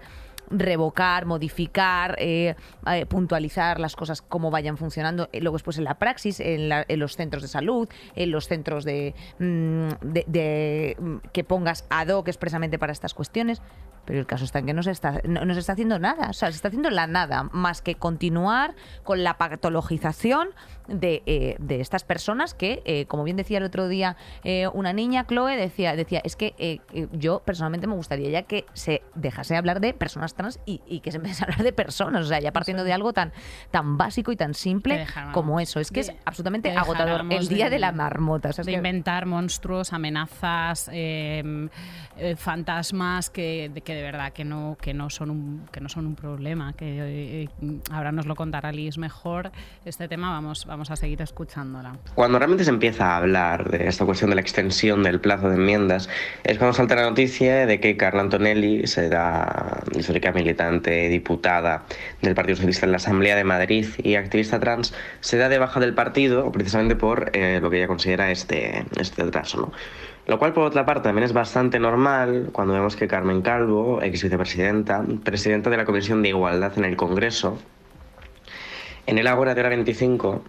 revocar, 0.50 1.26
modificar, 1.26 2.16
eh, 2.20 2.56
eh, 2.88 3.06
puntualizar 3.06 3.80
las 3.80 3.96
cosas 3.96 4.22
como 4.22 4.52
vayan 4.52 4.78
funcionando. 4.78 5.30
Eh, 5.32 5.42
luego 5.42 5.58
después 5.58 5.78
en 5.78 5.84
la 5.84 5.96
praxis, 5.96 6.40
en, 6.40 6.70
la, 6.70 6.86
en, 6.88 7.00
los 7.00 7.16
centros 7.16 7.42
de 7.42 7.50
salud, 7.50 7.90
en 8.16 8.32
los 8.32 8.48
centros 8.48 8.84
de, 8.86 9.14
mm, 9.40 9.90
de, 10.02 10.26
de, 10.28 11.20
que 11.34 11.44
pongas 11.44 11.86
ad 11.90 12.10
hoc 12.10 12.28
expresamente 12.28 12.80
para 12.80 12.92
estas 12.92 13.14
cuestiones. 13.14 13.62
Pero 14.06 14.20
el 14.20 14.26
caso 14.26 14.46
está 14.46 14.60
en 14.60 14.68
que 14.68 14.74
no 14.74 14.84
se 14.84 14.92
está, 14.92 15.22
no, 15.26 15.44
no 15.44 15.54
se 15.54 15.60
está 15.60 15.74
haciendo 15.74 16.00
nada. 16.00 16.30
O 16.30 16.34
sea, 16.34 16.50
se 16.50 16.56
está 16.56 16.70
haciendo 16.70 16.90
la 16.90 17.08
nada, 17.08 17.44
más 17.52 17.82
que 17.82 17.96
continuar 17.96 18.74
con 19.04 19.24
la 19.24 19.38
patologización 19.38 20.50
de, 20.88 21.24
eh, 21.26 21.56
de 21.60 21.82
estas 21.82 22.04
personas 22.04 22.54
que, 22.54 22.82
eh, 22.86 23.06
como 23.08 23.24
bien 23.24 23.38
decía 23.38 23.58
el 23.58 23.64
otro 23.64 23.88
día 23.88 24.18
eh, 24.44 24.68
una 24.74 24.94
niña, 24.94 25.26
Chloe, 25.28 25.56
decía, 25.56 25.96
decía 25.96 26.22
es 26.24 26.36
que 26.36 26.82
yo 27.12 27.42
personalmente 27.46 27.88
me 27.88 27.96
gustaría 27.96 28.30
ya 28.30 28.44
que 28.44 28.66
se 28.74 29.02
dejase 29.16 29.56
hablar 29.56 29.80
de 29.80 29.94
personas 29.94 30.34
trans 30.34 30.60
y, 30.66 30.82
y 30.88 31.02
que 31.02 31.12
se 31.12 31.18
empezase 31.18 31.44
a 31.44 31.46
hablar 31.46 31.64
de 31.64 31.74
personas, 31.74 32.26
o 32.26 32.28
sea, 32.28 32.40
ya 32.40 32.52
partiendo 32.52 32.84
de 32.84 32.94
algo 32.94 33.14
tan, 33.14 33.32
tan 33.72 33.98
básico 33.98 34.32
y 34.32 34.36
tan 34.36 34.54
simple 34.54 35.06
como 35.34 35.60
eso. 35.60 35.80
Es 35.80 35.92
que 35.92 36.02
es 36.02 36.14
absolutamente 36.26 36.72
agotador 36.72 37.26
el 37.30 37.48
día 37.48 37.66
de, 37.66 37.72
de 37.72 37.80
la 37.80 37.92
marmota. 37.92 38.50
O 38.50 38.54
sea, 38.54 38.64
de 38.64 38.72
que... 38.72 38.78
inventar 38.78 39.26
monstruos, 39.26 39.94
amenazas, 39.94 40.90
fantasmas 42.38 43.30
que, 43.30 43.70
de, 43.74 43.82
que 43.82 43.96
de 43.96 44.04
verdad 44.04 44.34
que 44.34 44.46
no, 44.46 44.78
que 44.80 44.94
no, 44.94 45.10
son, 45.10 45.30
un, 45.30 45.66
que 45.72 45.82
no 45.82 45.90
son 45.90 46.08
un 46.08 46.16
problema. 46.16 46.74
Que 46.74 47.50
ahora 47.92 48.12
nos 48.12 48.26
lo 48.26 48.36
contará 48.36 48.72
Liz 48.72 48.98
mejor. 48.98 49.52
Este 49.86 50.08
tema 50.08 50.32
vamos, 50.32 50.66
vamos 50.66 50.77
a 50.78 50.96
seguir 50.96 51.22
escuchándola. 51.22 51.98
Cuando 52.16 52.38
realmente 52.40 52.64
se 52.64 52.70
empieza 52.70 53.14
a 53.14 53.18
hablar 53.18 53.70
de 53.70 53.88
esta 53.88 54.06
cuestión 54.06 54.30
de 54.30 54.36
la 54.36 54.42
extensión 54.42 55.04
del 55.04 55.20
plazo 55.20 55.50
de 55.50 55.56
enmiendas, 55.56 56.08
es 56.44 56.58
cuando 56.58 56.74
salta 56.74 56.96
la 56.96 57.04
noticia 57.04 57.66
de 57.66 57.80
que 57.80 57.98
Carla 57.98 58.22
Antonelli 58.22 58.86
será 58.88 59.82
histórica 59.96 60.32
militante, 60.32 61.10
diputada 61.10 61.84
del 62.22 62.36
Partido 62.36 62.58
Socialista 62.58 62.86
en 62.86 62.92
la 62.92 62.98
Asamblea 62.98 63.36
de 63.36 63.44
Madrid 63.44 63.88
y 63.98 64.16
activista 64.16 64.60
trans, 64.60 64.94
se 65.20 65.38
da 65.38 65.50
de 65.50 65.58
baja 65.58 65.80
del 65.80 65.94
partido 65.94 66.52
precisamente 66.52 66.96
por 66.96 67.32
eh, 67.34 67.60
lo 67.62 67.70
que 67.70 67.78
ella 67.78 67.88
considera 67.88 68.32
este, 68.32 68.86
este 69.00 69.24
retraso. 69.24 69.58
¿no? 69.60 69.72
Lo 70.28 70.40
cual, 70.40 70.52
por 70.54 70.66
otra 70.66 70.86
parte, 70.86 71.04
también 71.04 71.24
es 71.24 71.32
bastante 71.32 71.80
normal 71.80 72.50
cuando 72.52 72.74
vemos 72.74 72.98
que 72.98 73.08
Carmen 73.08 73.42
Calvo, 73.42 74.02
ex 74.02 74.24
vicepresidenta, 74.24 75.04
presidenta 75.24 75.70
de 75.70 75.78
la 75.78 75.86
Comisión 75.86 76.22
de 76.22 76.30
Igualdad 76.30 76.74
en 76.78 76.84
el 76.84 76.98
Congreso, 76.98 77.58
en 79.06 79.18
el 79.18 79.28
Ágora 79.28 79.56
de 79.56 79.62
hora 79.62 79.70
25 79.70 80.44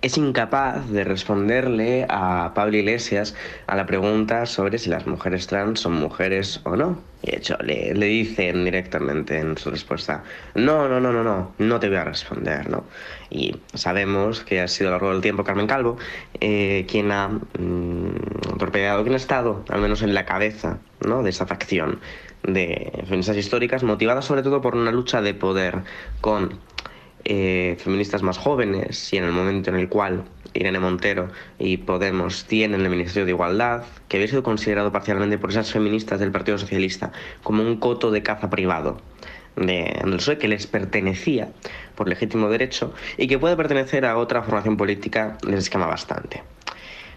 es 0.00 0.16
incapaz 0.16 0.88
de 0.90 1.02
responderle 1.02 2.06
a 2.08 2.52
Pablo 2.54 2.76
Iglesias 2.76 3.34
a 3.66 3.74
la 3.74 3.84
pregunta 3.86 4.46
sobre 4.46 4.78
si 4.78 4.90
las 4.90 5.06
mujeres 5.06 5.48
trans 5.48 5.80
son 5.80 5.94
mujeres 5.94 6.60
o 6.64 6.76
no. 6.76 7.00
Y 7.22 7.32
de 7.32 7.36
hecho, 7.38 7.56
le, 7.64 7.94
le 7.94 8.06
dicen 8.06 8.64
directamente 8.64 9.38
en 9.38 9.58
su 9.58 9.72
respuesta, 9.72 10.22
no, 10.54 10.88
no, 10.88 11.00
no, 11.00 11.12
no, 11.12 11.24
no, 11.24 11.52
no 11.58 11.80
te 11.80 11.88
voy 11.88 11.96
a 11.96 12.04
responder, 12.04 12.70
¿no? 12.70 12.84
Y 13.28 13.56
sabemos 13.74 14.44
que 14.44 14.60
ha 14.60 14.68
sido 14.68 14.90
a 14.90 14.92
lo 14.92 14.96
largo 14.98 15.12
del 15.12 15.20
tiempo 15.20 15.42
Carmen 15.42 15.66
Calvo 15.66 15.98
eh, 16.40 16.86
quien 16.88 17.10
ha 17.10 17.40
torpedeado, 18.56 19.02
quien 19.02 19.14
ha 19.14 19.18
estado, 19.18 19.64
al 19.68 19.80
menos 19.80 20.02
en 20.02 20.14
la 20.14 20.24
cabeza, 20.24 20.78
¿no? 21.04 21.24
De 21.24 21.30
esa 21.30 21.46
facción 21.46 21.98
de 22.44 22.92
feministas 23.06 23.36
históricas, 23.36 23.82
motivada 23.82 24.22
sobre 24.22 24.44
todo 24.44 24.60
por 24.60 24.76
una 24.76 24.92
lucha 24.92 25.20
de 25.20 25.34
poder 25.34 25.82
con 26.20 26.60
eh, 27.24 27.76
feministas 27.78 28.22
más 28.22 28.38
jóvenes 28.38 29.12
y 29.12 29.16
en 29.16 29.24
el 29.24 29.32
momento 29.32 29.70
en 29.70 29.76
el 29.76 29.88
cual 29.88 30.24
Irene 30.54 30.80
Montero 30.80 31.28
y 31.58 31.76
Podemos 31.78 32.44
tienen 32.44 32.80
el 32.82 32.90
Ministerio 32.90 33.26
de 33.26 33.32
Igualdad, 33.32 33.84
que 34.08 34.16
había 34.16 34.28
sido 34.28 34.42
considerado 34.42 34.92
parcialmente 34.92 35.38
por 35.38 35.50
esas 35.50 35.72
feministas 35.72 36.20
del 36.20 36.32
Partido 36.32 36.58
Socialista 36.58 37.12
como 37.42 37.62
un 37.62 37.76
coto 37.76 38.10
de 38.10 38.22
caza 38.22 38.50
privado 38.50 39.00
de, 39.56 40.00
del 40.04 40.16
PSOE 40.16 40.38
que 40.38 40.48
les 40.48 40.66
pertenecía 40.66 41.48
por 41.94 42.08
legítimo 42.08 42.48
derecho 42.48 42.94
y 43.16 43.26
que 43.26 43.38
puede 43.38 43.56
pertenecer 43.56 44.04
a 44.04 44.16
otra 44.16 44.42
formación 44.42 44.76
política 44.76 45.38
les 45.46 45.60
escama 45.60 45.86
bastante. 45.86 46.42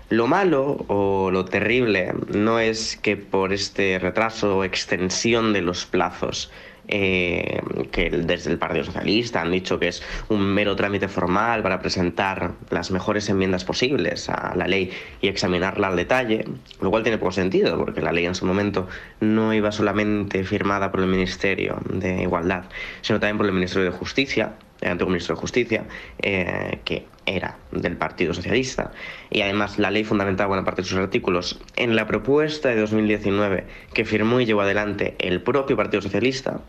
Lo 0.09 0.27
malo 0.27 0.83
o 0.87 1.31
lo 1.31 1.45
terrible 1.45 2.13
no 2.27 2.59
es 2.59 2.97
que 2.97 3.15
por 3.15 3.53
este 3.53 3.97
retraso 3.97 4.57
o 4.57 4.63
extensión 4.65 5.53
de 5.53 5.61
los 5.61 5.85
plazos 5.85 6.51
eh, 6.93 7.61
que 7.91 8.09
desde 8.09 8.51
el 8.51 8.57
Partido 8.57 8.83
Socialista 8.83 9.41
han 9.41 9.51
dicho 9.51 9.79
que 9.79 9.87
es 9.87 10.03
un 10.27 10.41
mero 10.41 10.75
trámite 10.75 11.07
formal 11.07 11.63
para 11.63 11.79
presentar 11.79 12.51
las 12.69 12.91
mejores 12.91 13.29
enmiendas 13.29 13.63
posibles 13.63 14.29
a 14.29 14.53
la 14.57 14.67
ley 14.67 14.91
y 15.21 15.29
examinarla 15.29 15.87
al 15.87 15.95
detalle, 15.95 16.43
lo 16.81 16.89
cual 16.89 17.03
tiene 17.03 17.17
poco 17.17 17.31
sentido, 17.31 17.77
porque 17.77 18.01
la 18.01 18.11
ley 18.11 18.25
en 18.25 18.35
su 18.35 18.45
momento 18.45 18.89
no 19.21 19.53
iba 19.53 19.71
solamente 19.71 20.43
firmada 20.43 20.91
por 20.91 20.99
el 20.99 21.07
Ministerio 21.07 21.77
de 21.89 22.23
Igualdad, 22.23 22.65
sino 23.01 23.21
también 23.21 23.37
por 23.37 23.45
el 23.45 23.53
Ministerio 23.53 23.89
de 23.89 23.97
Justicia, 23.97 24.55
el 24.81 24.91
antiguo 24.91 25.11
ministro 25.11 25.35
de 25.35 25.41
Justicia, 25.41 25.85
eh, 26.21 26.79
que 26.83 27.05
era 27.25 27.57
del 27.71 27.95
Partido 27.95 28.33
Socialista, 28.33 28.91
y 29.29 29.41
además 29.41 29.79
la 29.79 29.91
ley 29.91 30.03
fundamentaba 30.03 30.49
buena 30.49 30.65
parte 30.65 30.81
de 30.81 30.87
sus 30.89 30.97
artículos 30.97 31.61
en 31.77 31.95
la 31.95 32.05
propuesta 32.05 32.67
de 32.69 32.81
2019 32.81 33.65
que 33.93 34.03
firmó 34.03 34.41
y 34.41 34.45
llevó 34.45 34.61
adelante 34.61 35.15
el 35.19 35.41
propio 35.41 35.77
Partido 35.77 36.01
Socialista, 36.01 36.61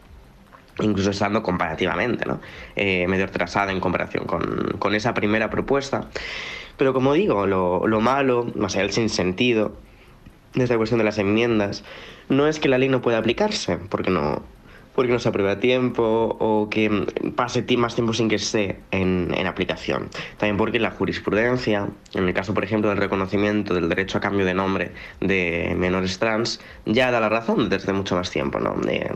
incluso 0.80 1.10
estando 1.10 1.42
comparativamente, 1.42 2.24
¿no? 2.26 2.40
Eh, 2.76 3.06
medio 3.08 3.26
retrasada 3.26 3.72
en 3.72 3.80
comparación 3.80 4.24
con, 4.24 4.76
con, 4.78 4.94
esa 4.94 5.14
primera 5.14 5.50
propuesta. 5.50 6.08
Pero 6.76 6.92
como 6.94 7.12
digo, 7.12 7.46
lo, 7.46 7.86
lo 7.86 8.00
malo, 8.00 8.50
más 8.54 8.74
allá 8.74 8.82
del 8.82 8.92
sinsentido 8.92 9.72
de 10.54 10.64
esta 10.64 10.76
cuestión 10.76 10.98
de 10.98 11.04
las 11.04 11.18
enmiendas, 11.18 11.84
no 12.28 12.46
es 12.46 12.58
que 12.58 12.68
la 12.68 12.78
ley 12.78 12.88
no 12.88 13.02
pueda 13.02 13.18
aplicarse, 13.18 13.76
porque 13.76 14.10
no, 14.10 14.42
porque 14.94 15.12
no 15.12 15.18
se 15.18 15.28
apruebe 15.28 15.50
a 15.50 15.60
tiempo 15.60 16.36
o 16.38 16.68
que 16.68 17.06
pase 17.34 17.64
más 17.76 17.94
tiempo 17.94 18.12
sin 18.12 18.28
que 18.28 18.36
esté 18.36 18.80
en, 18.90 19.32
en, 19.36 19.46
aplicación. 19.46 20.08
También 20.36 20.56
porque 20.56 20.78
la 20.78 20.90
jurisprudencia, 20.90 21.88
en 22.14 22.28
el 22.28 22.34
caso, 22.34 22.54
por 22.54 22.64
ejemplo, 22.64 22.90
del 22.90 22.98
reconocimiento 22.98 23.74
del 23.74 23.88
derecho 23.88 24.18
a 24.18 24.20
cambio 24.20 24.44
de 24.44 24.54
nombre 24.54 24.92
de 25.20 25.74
menores 25.76 26.18
trans, 26.18 26.60
ya 26.84 27.10
da 27.10 27.20
la 27.20 27.28
razón 27.28 27.68
desde 27.68 27.92
mucho 27.92 28.16
más 28.16 28.30
tiempo. 28.30 28.58
¿no? 28.58 28.76
Eh, 28.88 29.10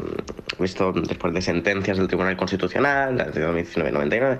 visto 0.58 0.92
después 0.92 1.34
de 1.34 1.42
sentencias 1.42 1.98
del 1.98 2.08
Tribunal 2.08 2.36
Constitucional, 2.36 3.16
de 3.16 3.40
1999. 3.40 4.38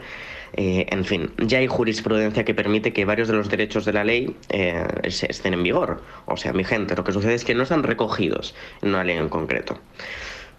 Eh, 0.55 0.87
en 0.89 1.05
fin, 1.05 1.31
ya 1.39 1.59
hay 1.59 1.67
jurisprudencia 1.67 2.45
que 2.45 2.55
permite 2.55 2.93
que 2.93 3.05
varios 3.05 3.29
de 3.29 3.35
los 3.35 3.51
derechos 3.51 3.85
de 3.85 3.93
la 3.93 4.05
ley 4.05 4.35
eh, 4.49 4.87
estén 5.03 5.55
en 5.55 5.63
vigor, 5.63 6.03
o 6.25 6.37
sea, 6.37 6.53
vigentes. 6.53 6.97
Lo 6.97 7.05
que 7.05 7.13
sucede 7.13 7.35
es 7.35 7.45
que 7.45 7.55
no 7.55 7.65
están 7.65 7.83
recogidos 7.83 8.55
en 8.81 8.91
una 8.91 9.05
ley 9.05 9.17
en 9.17 9.29
concreto. 9.29 9.79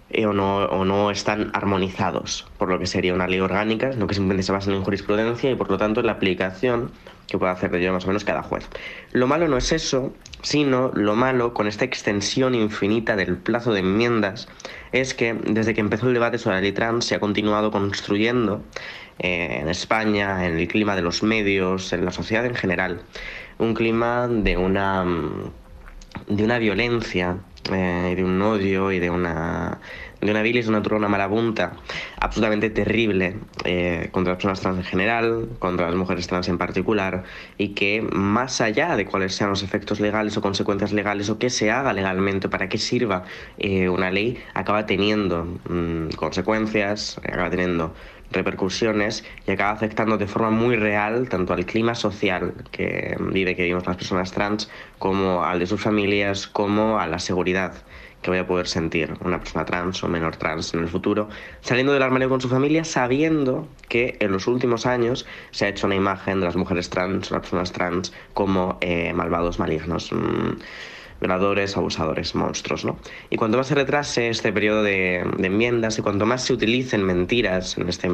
Eh, 0.09 0.25
o, 0.25 0.31
no, 0.31 0.59
o 0.65 0.85
no 0.85 1.11
están 1.11 1.51
armonizados 1.53 2.47
por 2.57 2.69
lo 2.69 2.79
que 2.79 2.85
sería 2.85 3.13
una 3.13 3.27
ley 3.27 3.41
orgánica, 3.41 3.91
sino 3.91 4.07
que 4.07 4.13
simplemente 4.13 4.43
se 4.43 4.53
basan 4.53 4.73
en 4.73 4.83
jurisprudencia 4.83 5.51
y 5.51 5.55
por 5.55 5.69
lo 5.69 5.77
tanto 5.77 5.99
en 5.99 6.05
la 6.05 6.13
aplicación 6.13 6.91
que 7.27 7.37
puede 7.37 7.51
hacer 7.51 7.71
de 7.71 7.79
ello 7.79 7.91
más 7.91 8.05
o 8.05 8.07
menos 8.07 8.23
cada 8.23 8.41
juez. 8.41 8.69
Lo 9.11 9.27
malo 9.27 9.49
no 9.49 9.57
es 9.57 9.73
eso, 9.73 10.13
sino 10.41 10.91
lo 10.93 11.15
malo 11.15 11.53
con 11.53 11.67
esta 11.67 11.83
extensión 11.83 12.55
infinita 12.55 13.17
del 13.17 13.35
plazo 13.35 13.73
de 13.73 13.81
enmiendas 13.81 14.47
es 14.93 15.13
que 15.13 15.33
desde 15.33 15.73
que 15.73 15.81
empezó 15.81 16.07
el 16.07 16.13
debate 16.13 16.37
sobre 16.37 16.55
la 16.55 16.61
ley 16.61 17.01
se 17.01 17.15
ha 17.15 17.19
continuado 17.19 17.69
construyendo 17.71 18.63
eh, 19.19 19.59
en 19.61 19.67
España, 19.67 20.45
en 20.45 20.57
el 20.57 20.67
clima 20.69 20.95
de 20.95 21.01
los 21.01 21.21
medios, 21.21 21.91
en 21.91 22.05
la 22.05 22.11
sociedad 22.11 22.45
en 22.45 22.55
general, 22.55 23.01
un 23.57 23.73
clima 23.73 24.29
de 24.29 24.55
una, 24.55 25.05
de 26.27 26.43
una 26.43 26.59
violencia 26.59 27.39
eh, 27.71 28.13
de 28.15 28.23
un 28.23 28.41
odio 28.41 28.91
y 28.91 28.99
de 28.99 29.09
una 29.09 29.79
de 30.21 30.31
una 30.31 30.41
bilis, 30.41 30.67
una 30.67 30.81
una 30.89 31.07
marabunta 31.07 31.73
absolutamente 32.19 32.69
terrible 32.69 33.35
eh, 33.65 34.09
contra 34.11 34.33
las 34.33 34.37
personas 34.37 34.61
trans 34.61 34.77
en 34.79 34.83
general, 34.83 35.49
contra 35.59 35.87
las 35.87 35.95
mujeres 35.95 36.27
trans 36.27 36.47
en 36.47 36.57
particular, 36.57 37.23
y 37.57 37.69
que 37.69 38.01
más 38.01 38.61
allá 38.61 38.95
de 38.95 39.05
cuáles 39.05 39.35
sean 39.35 39.49
los 39.49 39.63
efectos 39.63 39.99
legales 39.99 40.35
o 40.37 40.41
consecuencias 40.41 40.91
legales 40.91 41.29
o 41.29 41.37
qué 41.37 41.49
se 41.49 41.69
haga 41.71 41.93
legalmente 41.93 42.49
para 42.49 42.67
que 42.69 42.77
sirva 42.77 43.25
eh, 43.59 43.89
una 43.89 44.09
ley, 44.09 44.39
acaba 44.53 44.85
teniendo 44.85 45.45
mmm, 45.69 46.09
consecuencias, 46.15 47.19
acaba 47.19 47.49
teniendo 47.49 47.93
repercusiones 48.31 49.23
y 49.45 49.51
acaba 49.51 49.71
afectando 49.71 50.17
de 50.17 50.27
forma 50.27 50.49
muy 50.49 50.75
real 50.75 51.29
tanto 51.29 51.53
al 51.53 51.65
clima 51.65 51.95
social 51.95 52.53
que 52.71 53.15
vive 53.19 53.55
que 53.55 53.63
vivimos 53.63 53.85
las 53.85 53.97
personas 53.97 54.31
trans 54.31 54.69
como 54.99 55.43
al 55.43 55.59
de 55.59 55.67
sus 55.67 55.81
familias 55.81 56.47
como 56.47 56.99
a 56.99 57.07
la 57.07 57.19
seguridad 57.19 57.73
que 58.21 58.31
voy 58.31 58.39
a 58.39 58.47
poder 58.47 58.67
sentir 58.67 59.13
una 59.23 59.39
persona 59.39 59.63
trans 59.63 60.03
o 60.03 60.07
menor 60.07 60.35
trans 60.37 60.73
en 60.73 60.81
el 60.81 60.89
futuro, 60.89 61.29
saliendo 61.61 61.93
del 61.93 62.01
armario 62.01 62.29
con 62.29 62.41
su 62.41 62.49
familia 62.49 62.83
sabiendo 62.83 63.67
que 63.89 64.17
en 64.19 64.31
los 64.31 64.47
últimos 64.47 64.85
años 64.85 65.25
se 65.51 65.65
ha 65.65 65.69
hecho 65.69 65.85
una 65.85 65.95
imagen 65.95 66.39
de 66.39 66.47
las 66.47 66.55
mujeres 66.55 66.89
trans 66.89 67.31
o 67.31 67.35
las 67.35 67.41
personas 67.41 67.71
trans 67.71 68.11
como 68.33 68.79
eh, 68.81 69.13
malvados 69.13 69.59
malignos. 69.59 70.11
Mm 70.11 70.57
violadores, 71.19 71.77
abusadores, 71.77 72.35
monstruos, 72.35 72.85
¿no? 72.85 72.97
Y 73.29 73.37
cuanto 73.37 73.57
más 73.57 73.67
se 73.67 73.75
retrase 73.75 74.29
este 74.29 74.51
periodo 74.51 74.83
de, 74.83 75.19
enmiendas 75.39 75.97
y 75.97 76.01
cuanto 76.01 76.25
más 76.25 76.43
se 76.43 76.53
utilicen 76.53 77.03
mentiras 77.03 77.77
en 77.77 77.89
este, 77.89 78.09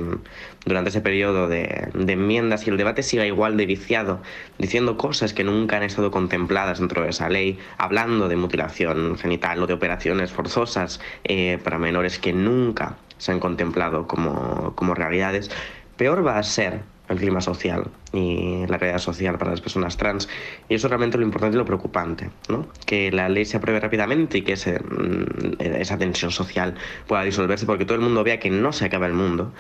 durante 0.66 0.90
ese 0.90 1.02
periodo 1.02 1.48
de, 1.48 1.90
de, 1.94 2.14
enmiendas 2.14 2.66
y 2.68 2.70
el 2.70 2.78
debate 2.78 3.04
siga 3.04 3.26
igual 3.26 3.58
de 3.58 3.66
viciado, 3.66 4.22
diciendo 4.58 4.98
cosas 4.98 5.34
que 5.34 5.44
nunca 5.44 5.78
han 5.78 5.84
estado 5.84 6.12
contempladas 6.12 6.80
dentro 6.80 7.04
de 7.04 7.10
esa 7.10 7.30
ley, 7.30 7.60
hablando 7.78 8.28
de 8.28 8.36
mutilación 8.36 9.18
genital 9.18 9.62
o 9.62 9.68
de 9.68 9.74
operaciones 9.74 10.32
forzosas 10.32 11.00
eh, 11.24 11.60
para 11.64 11.78
menores 11.78 12.20
que 12.20 12.34
nunca 12.34 12.98
se 13.18 13.32
han 13.32 13.40
contemplado 13.40 14.08
como, 14.08 14.74
como 14.76 14.94
realidades, 14.96 15.50
peor 15.98 16.26
va 16.26 16.38
a 16.38 16.44
ser 16.44 16.82
el 17.10 17.18
clima 17.18 17.42
social 17.42 17.86
y 18.12 18.66
la 18.68 18.78
realidad 18.78 19.00
social 19.00 19.38
para 19.38 19.52
las 19.52 19.62
personas 19.62 19.98
trans. 19.98 20.30
Y 20.70 20.76
eso 20.76 20.88
es 20.88 20.90
realmente 20.90 21.18
lo 21.18 21.24
importante 21.24 21.56
y 21.56 21.60
lo 21.60 21.66
preocupante, 21.66 22.30
¿no? 22.50 22.68
Que 22.86 23.12
la 23.12 23.30
ley 23.30 23.46
se 23.46 23.58
apruebe 23.58 23.80
rápidamente 23.80 24.40
y 24.40 24.42
que 24.44 24.56
mm, 24.56 25.62
esa 25.62 25.98
tensión 25.98 26.32
social 26.32 26.76
pueda 27.08 27.24
disolverse 27.24 27.66
porque 27.66 27.86
todo 27.86 27.96
el 27.96 28.04
mundo 28.04 28.24
vea 28.24 28.40
que 28.40 28.50
no 28.50 28.72
se 28.72 28.86
acaba 28.86 29.08
el 29.08 29.14
mundo. 29.14 29.54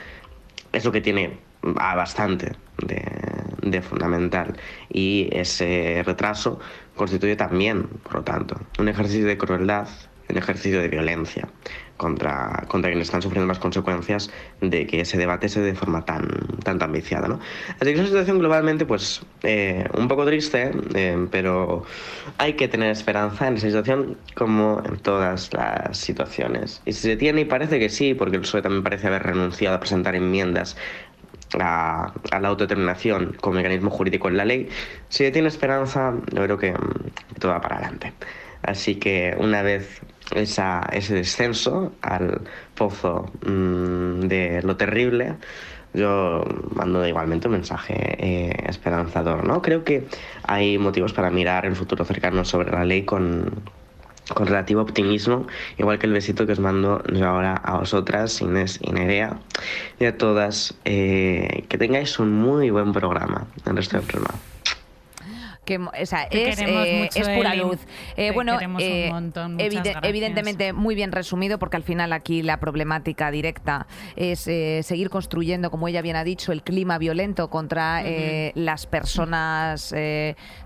Es 0.72 0.86
lo 0.86 0.92
que 0.92 1.02
tiene 1.02 1.38
bastante 1.62 2.54
de, 2.78 3.04
de 3.62 3.82
fundamental. 3.82 4.58
Y 4.92 5.30
ese 5.32 6.02
retraso 6.06 6.60
constituye 6.96 7.36
también, 7.36 7.88
por 8.04 8.16
lo 8.16 8.24
tanto, 8.24 8.60
un 8.80 8.88
ejercicio 8.90 9.26
de 9.26 9.38
crueldad, 9.38 9.88
un 10.30 10.38
ejercicio 10.38 10.82
de 10.82 10.88
violencia 10.88 11.48
contra, 11.98 12.66
contra 12.68 12.90
quienes 12.90 13.08
están 13.08 13.22
sufriendo 13.22 13.48
las 13.48 13.60
consecuencias 13.60 14.30
de 14.62 14.88
que 14.88 15.02
ese 15.02 15.18
debate 15.18 15.50
se 15.50 15.62
dé 15.62 15.68
de 15.68 15.76
forma 15.76 16.06
tan, 16.06 16.28
tan, 16.64 16.80
tan 16.80 16.92
viciada. 16.92 17.28
¿no? 17.28 17.40
Así 17.80 17.86
que 17.86 17.92
es 17.92 18.00
una 18.00 18.08
situación 18.08 18.40
globalmente 18.40 18.86
pues 18.86 19.22
eh, 19.44 19.88
un 19.98 20.08
poco 20.08 20.26
triste, 20.26 20.72
eh, 20.96 21.28
pero 21.32 21.84
hay 22.38 22.54
que 22.54 22.68
tener 22.68 22.92
esperanza 22.92 23.48
en 23.48 23.56
esa 23.56 23.68
situación 23.68 24.18
como 24.36 24.82
en 24.86 24.98
todas 24.98 25.54
las 25.54 25.98
situaciones. 25.98 26.82
Y 26.86 26.94
si 26.94 27.02
se 27.02 27.18
tiene, 27.18 27.42
y 27.42 27.46
parece 27.46 27.80
que 27.80 27.90
sí, 27.90 28.14
porque 28.14 28.38
el 28.38 28.42
PSOE 28.42 28.62
también 28.62 28.84
parece 28.84 29.08
haber 29.08 29.24
renunciado 29.24 29.76
a 29.76 29.80
presentar 29.80 30.16
enmiendas 30.16 30.76
a, 31.60 32.14
a, 32.32 32.40
la 32.40 32.48
autodeterminación 32.48 33.38
como 33.40 33.58
mecanismo 33.58 33.90
jurídico 33.92 34.28
en 34.28 34.38
la 34.38 34.46
ley, 34.46 34.70
si 35.10 35.24
se 35.24 35.32
tiene 35.32 35.48
esperanza, 35.48 36.14
yo 36.32 36.44
creo 36.44 36.58
que, 36.58 36.74
que 36.74 37.40
todo 37.40 37.52
va 37.52 37.62
para 37.62 37.78
adelante. 37.78 38.14
Así 38.64 38.96
que 38.96 39.36
una 39.38 39.62
vez 39.62 40.02
esa, 40.32 40.82
ese 40.92 41.16
descenso 41.16 41.94
al 42.02 42.42
pozo 42.76 43.32
mmm, 43.46 44.22
de 44.22 44.62
lo 44.64 44.76
terrible, 44.76 45.36
yo 45.94 46.44
mando 46.74 47.06
igualmente 47.06 47.48
un 47.48 47.54
mensaje 47.54 47.94
eh, 48.18 48.66
esperanzador, 48.68 49.46
¿no? 49.46 49.62
Creo 49.62 49.84
que 49.84 50.08
hay 50.44 50.78
motivos 50.78 51.14
para 51.14 51.30
mirar 51.30 51.66
el 51.66 51.76
futuro 51.76 52.04
cercano 52.04 52.44
sobre 52.46 52.72
la 52.72 52.84
ley 52.84 53.04
con, 53.04 53.62
con 54.34 54.48
relativo 54.48 54.82
optimismo, 54.82 55.46
igual 55.78 56.00
que 56.00 56.08
el 56.08 56.14
besito 56.14 56.46
que 56.46 56.54
os 56.54 56.60
mando 56.60 57.04
yo 57.14 57.28
ahora 57.28 57.54
a 57.56 57.78
vosotras, 57.78 58.42
Inés 58.42 58.80
y 58.82 58.92
Nerea, 58.92 59.38
y 60.00 60.06
a 60.06 60.18
todas, 60.18 60.76
eh, 60.86 61.66
que 61.70 61.78
tengáis 61.78 62.18
un 62.18 62.32
muy 62.32 62.72
buen 62.72 62.92
programa, 62.92 63.46
el 63.66 63.76
resto 63.76 63.98
del 63.98 64.08
programa. 64.08 64.40
Que 65.66 65.78
o 65.78 66.06
sea, 66.06 66.28
Te 66.30 66.50
es, 66.50 66.60
eh, 66.60 67.00
mucho, 67.04 67.20
es 67.22 67.30
pura 67.38 67.54
Eli. 67.54 67.64
luz. 67.64 67.80
Eh, 68.18 68.32
bueno, 68.32 68.56
un 68.56 68.82
eh, 68.82 69.10
montón, 69.10 69.58
evide- 69.60 69.98
evidentemente 70.04 70.74
muy 70.74 70.96
bien 70.96 71.12
resumido 71.12 71.60
porque 71.60 71.78
al 71.78 71.84
final 71.84 72.12
aquí 72.14 72.42
la 72.44 72.60
problemática 72.60 73.32
directa 73.32 73.88
es 74.16 74.42
seguir 74.42 75.10
construyendo, 75.10 75.72
como 75.72 75.88
ella 75.88 76.02
bien 76.02 76.16
ha 76.16 76.24
dicho, 76.24 76.52
el 76.52 76.64
clima 76.64 76.98
violento 76.98 77.50
contra 77.50 78.04
las 78.56 78.86
personas 78.88 79.94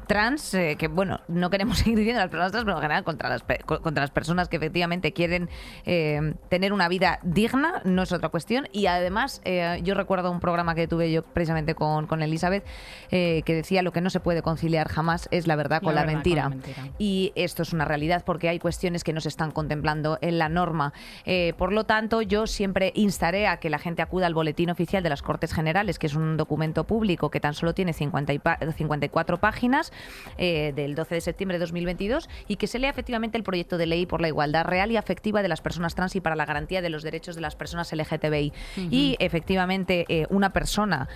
trans, 0.07 0.51
que 0.51 0.87
bueno, 0.89 1.19
no 1.27 1.49
queremos 1.49 1.77
seguir 1.79 1.97
diciendo 1.97 2.21
las 2.21 2.29
personas 2.29 2.51
trans, 2.51 2.65
pero 2.65 2.77
en 2.77 2.81
general 2.81 3.03
contra 3.03 3.29
las, 3.29 3.43
contra 3.65 4.01
las 4.01 4.11
personas 4.11 4.47
que 4.49 4.57
efectivamente 4.57 5.13
quieren 5.13 5.49
tener 5.83 6.73
una 6.73 6.87
vida 6.87 7.19
digna, 7.23 7.81
no 7.83 8.03
es 8.03 8.11
otra 8.11 8.29
cuestión. 8.29 8.67
Y 8.71 8.87
además, 8.87 9.41
eh, 9.45 9.79
yo 9.83 9.93
recuerdo 9.93 10.31
un 10.31 10.39
programa 10.39 10.75
que 10.75 10.87
tuve 10.87 11.11
yo 11.11 11.23
precisamente 11.23 11.75
con, 11.75 12.07
con 12.07 12.21
Elizabeth, 12.21 12.65
que 13.09 13.43
decía 13.45 13.81
lo 13.81 13.91
que 13.91 14.01
no 14.01 14.09
se 14.09 14.19
puede 14.19 14.41
conciliar 14.41 14.86
jamás 14.87 15.27
es 15.31 15.47
la 15.47 15.55
verdad 15.55 15.81
con 15.81 15.95
la, 15.95 16.01
verdad 16.01 16.13
mentira. 16.15 16.43
con 16.43 16.51
la 16.51 16.55
mentira. 16.67 16.87
Y 16.99 17.31
esto 17.35 17.63
es 17.63 17.73
una 17.73 17.85
realidad 17.85 18.23
porque 18.25 18.49
hay 18.49 18.59
cuestiones 18.59 19.03
que 19.03 19.13
no 19.13 19.21
se 19.21 19.29
están 19.29 19.51
contemplando 19.51 20.17
en 20.21 20.37
la 20.39 20.49
norma. 20.49 20.93
Eh, 21.25 21.53
por 21.57 21.71
lo 21.73 21.85
tanto, 21.85 22.21
yo 22.21 22.47
siempre 22.47 22.91
instaré 22.95 23.47
a 23.47 23.57
que 23.57 23.69
la 23.69 23.79
gente 23.79 24.01
acuda 24.01 24.27
al 24.27 24.33
boletín 24.33 24.69
oficial 24.69 25.03
de 25.03 25.09
las 25.09 25.21
Cortes 25.21 25.53
Generales, 25.53 25.99
que 25.99 26.07
es 26.07 26.15
un 26.15 26.37
documento 26.37 26.83
público 26.85 27.29
que 27.29 27.39
tan 27.39 27.53
solo 27.53 27.73
tiene 27.73 27.93
50 27.93 28.33
y 28.33 28.39
pa- 28.39 28.57
54 28.75 29.37
páginas 29.39 29.91
eh, 30.37 30.73
del 30.75 30.95
12 30.95 31.15
de 31.15 31.21
septiembre 31.21 31.55
de 31.57 31.59
2022 31.61 32.29
y 32.47 32.55
que 32.57 32.67
se 32.67 32.79
lea 32.79 32.89
efectivamente 32.89 33.37
el 33.37 33.43
proyecto 33.43 33.77
de 33.77 33.85
ley 33.85 34.05
por 34.05 34.21
la 34.21 34.27
igualdad 34.27 34.65
real 34.65 34.91
y 34.91 34.97
afectiva 34.97 35.41
de 35.41 35.47
las 35.47 35.61
personas 35.61 35.95
trans 35.95 36.15
y 36.15 36.21
para 36.21 36.35
la 36.35 36.45
garantía 36.45 36.81
de 36.81 36.89
los 36.89 37.03
derechos 37.03 37.35
de 37.35 37.41
las 37.41 37.55
personas 37.55 37.91
LGTBI. 37.91 38.53
Y 38.91 39.15
efectivamente, 39.19 40.05
eh, 40.09 40.25
una 40.29 40.51
persona 40.53 41.07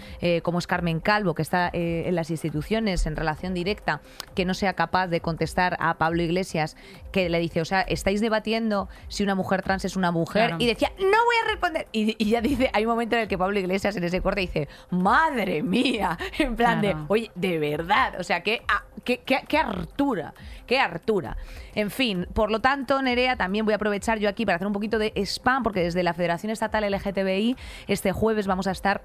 como 0.43 0.59
es 0.59 0.67
Carmen 0.67 0.99
Calvo, 0.99 1.33
que 1.33 1.41
está 1.41 1.69
en 1.73 2.15
las 2.15 2.29
instituciones 2.31 3.05
en 3.05 3.15
relación 3.15 3.53
directa, 3.63 4.01
que 4.35 4.45
no 4.45 4.53
sea 4.53 4.73
capaz 4.73 5.07
de 5.07 5.21
contestar 5.21 5.77
a 5.79 5.97
Pablo 5.97 6.21
Iglesias, 6.23 6.75
que 7.11 7.29
le 7.29 7.39
dice, 7.39 7.61
o 7.61 7.65
sea, 7.65 7.81
estáis 7.81 8.21
debatiendo 8.21 8.89
si 9.07 9.23
una 9.23 9.35
mujer 9.35 9.61
trans 9.61 9.85
es 9.85 9.95
una 9.95 10.11
mujer, 10.11 10.47
Claro. 10.49 10.63
y 10.63 10.67
decía, 10.67 10.91
no 10.99 11.05
voy 11.25 11.35
a 11.45 11.49
responder. 11.51 11.87
Y, 11.91 12.15
y 12.17 12.29
ya 12.31 12.41
dice, 12.41 12.69
hay 12.73 12.85
un 12.85 12.91
momento 12.91 13.15
en 13.15 13.23
el 13.23 13.27
que 13.27 13.37
Pablo 13.37 13.59
Iglesias 13.59 13.95
en 13.95 14.03
ese 14.03 14.21
corte 14.21 14.41
dice, 14.41 14.67
madre 14.89 15.63
mía, 15.63 16.17
en 16.39 16.55
plan 16.55 16.79
Claro. 16.81 16.99
de, 16.99 17.05
oye, 17.07 17.31
de 17.35 17.59
verdad, 17.59 18.19
o 18.19 18.23
sea, 18.23 18.41
qué, 18.43 18.61
a- 18.67 18.83
qué, 19.03 19.19
qué, 19.19 19.39
qué 19.47 19.57
hartura, 19.57 20.33
qué 20.67 20.79
hartura. 20.79 21.37
En 21.75 21.91
fin, 21.91 22.27
por 22.33 22.51
lo 22.51 22.59
tanto, 22.61 23.01
Nerea, 23.01 23.35
también 23.35 23.65
voy 23.65 23.73
a 23.73 23.75
aprovechar 23.77 24.19
yo 24.19 24.29
aquí 24.29 24.45
para 24.45 24.55
hacer 24.57 24.67
un 24.67 24.73
poquito 24.73 24.99
de 24.99 25.13
spam, 25.25 25.63
porque 25.63 25.81
desde 25.81 26.03
la 26.03 26.13
Federación 26.13 26.51
Estatal 26.51 26.83
LGTBI, 26.89 27.55
este 27.87 28.11
jueves 28.11 28.47
vamos 28.47 28.67
a 28.67 28.71
estar 28.71 29.01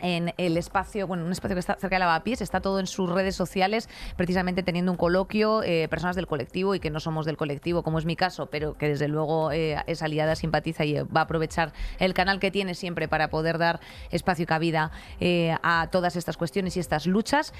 en 0.00 0.32
el 0.36 0.56
espacio, 0.56 1.06
bueno, 1.06 1.24
un 1.24 1.32
espacio 1.32 1.54
que 1.54 1.60
está 1.60 1.74
cerca 1.74 1.96
de 1.96 2.00
Lavapiés, 2.00 2.40
está 2.40 2.60
todo 2.60 2.80
en 2.80 2.86
sus 2.86 3.10
redes 3.10 3.36
sociales, 3.36 3.88
precisamente 4.16 4.62
teniendo 4.62 4.92
un 4.92 4.98
coloquio, 4.98 5.62
eh, 5.62 5.88
personas 5.88 6.16
del 6.16 6.26
colectivo 6.26 6.74
y 6.74 6.80
que 6.80 6.90
no 6.90 7.00
somos 7.00 7.26
del 7.26 7.36
colectivo, 7.36 7.82
como 7.82 7.98
es 7.98 8.04
mi 8.04 8.16
caso, 8.16 8.46
pero 8.46 8.74
que 8.76 8.88
desde 8.88 9.08
luego 9.08 9.52
eh, 9.52 9.76
es 9.86 10.02
aliada, 10.02 10.34
simpatiza 10.36 10.84
y 10.84 10.96
eh, 10.96 11.02
va 11.04 11.20
a 11.20 11.24
aprovechar 11.24 11.72
el 11.98 12.14
canal 12.14 12.40
que 12.40 12.50
tiene 12.50 12.74
siempre 12.74 13.08
para 13.08 13.28
poder 13.28 13.58
dar 13.58 13.80
espacio 14.10 14.44
y 14.44 14.46
cabida 14.46 14.90
eh, 15.20 15.56
a 15.62 15.88
todas 15.90 16.16
estas 16.16 16.36
cuestiones 16.36 16.76
y 16.76 16.80
estas 16.80 17.06
luchas. 17.06 17.52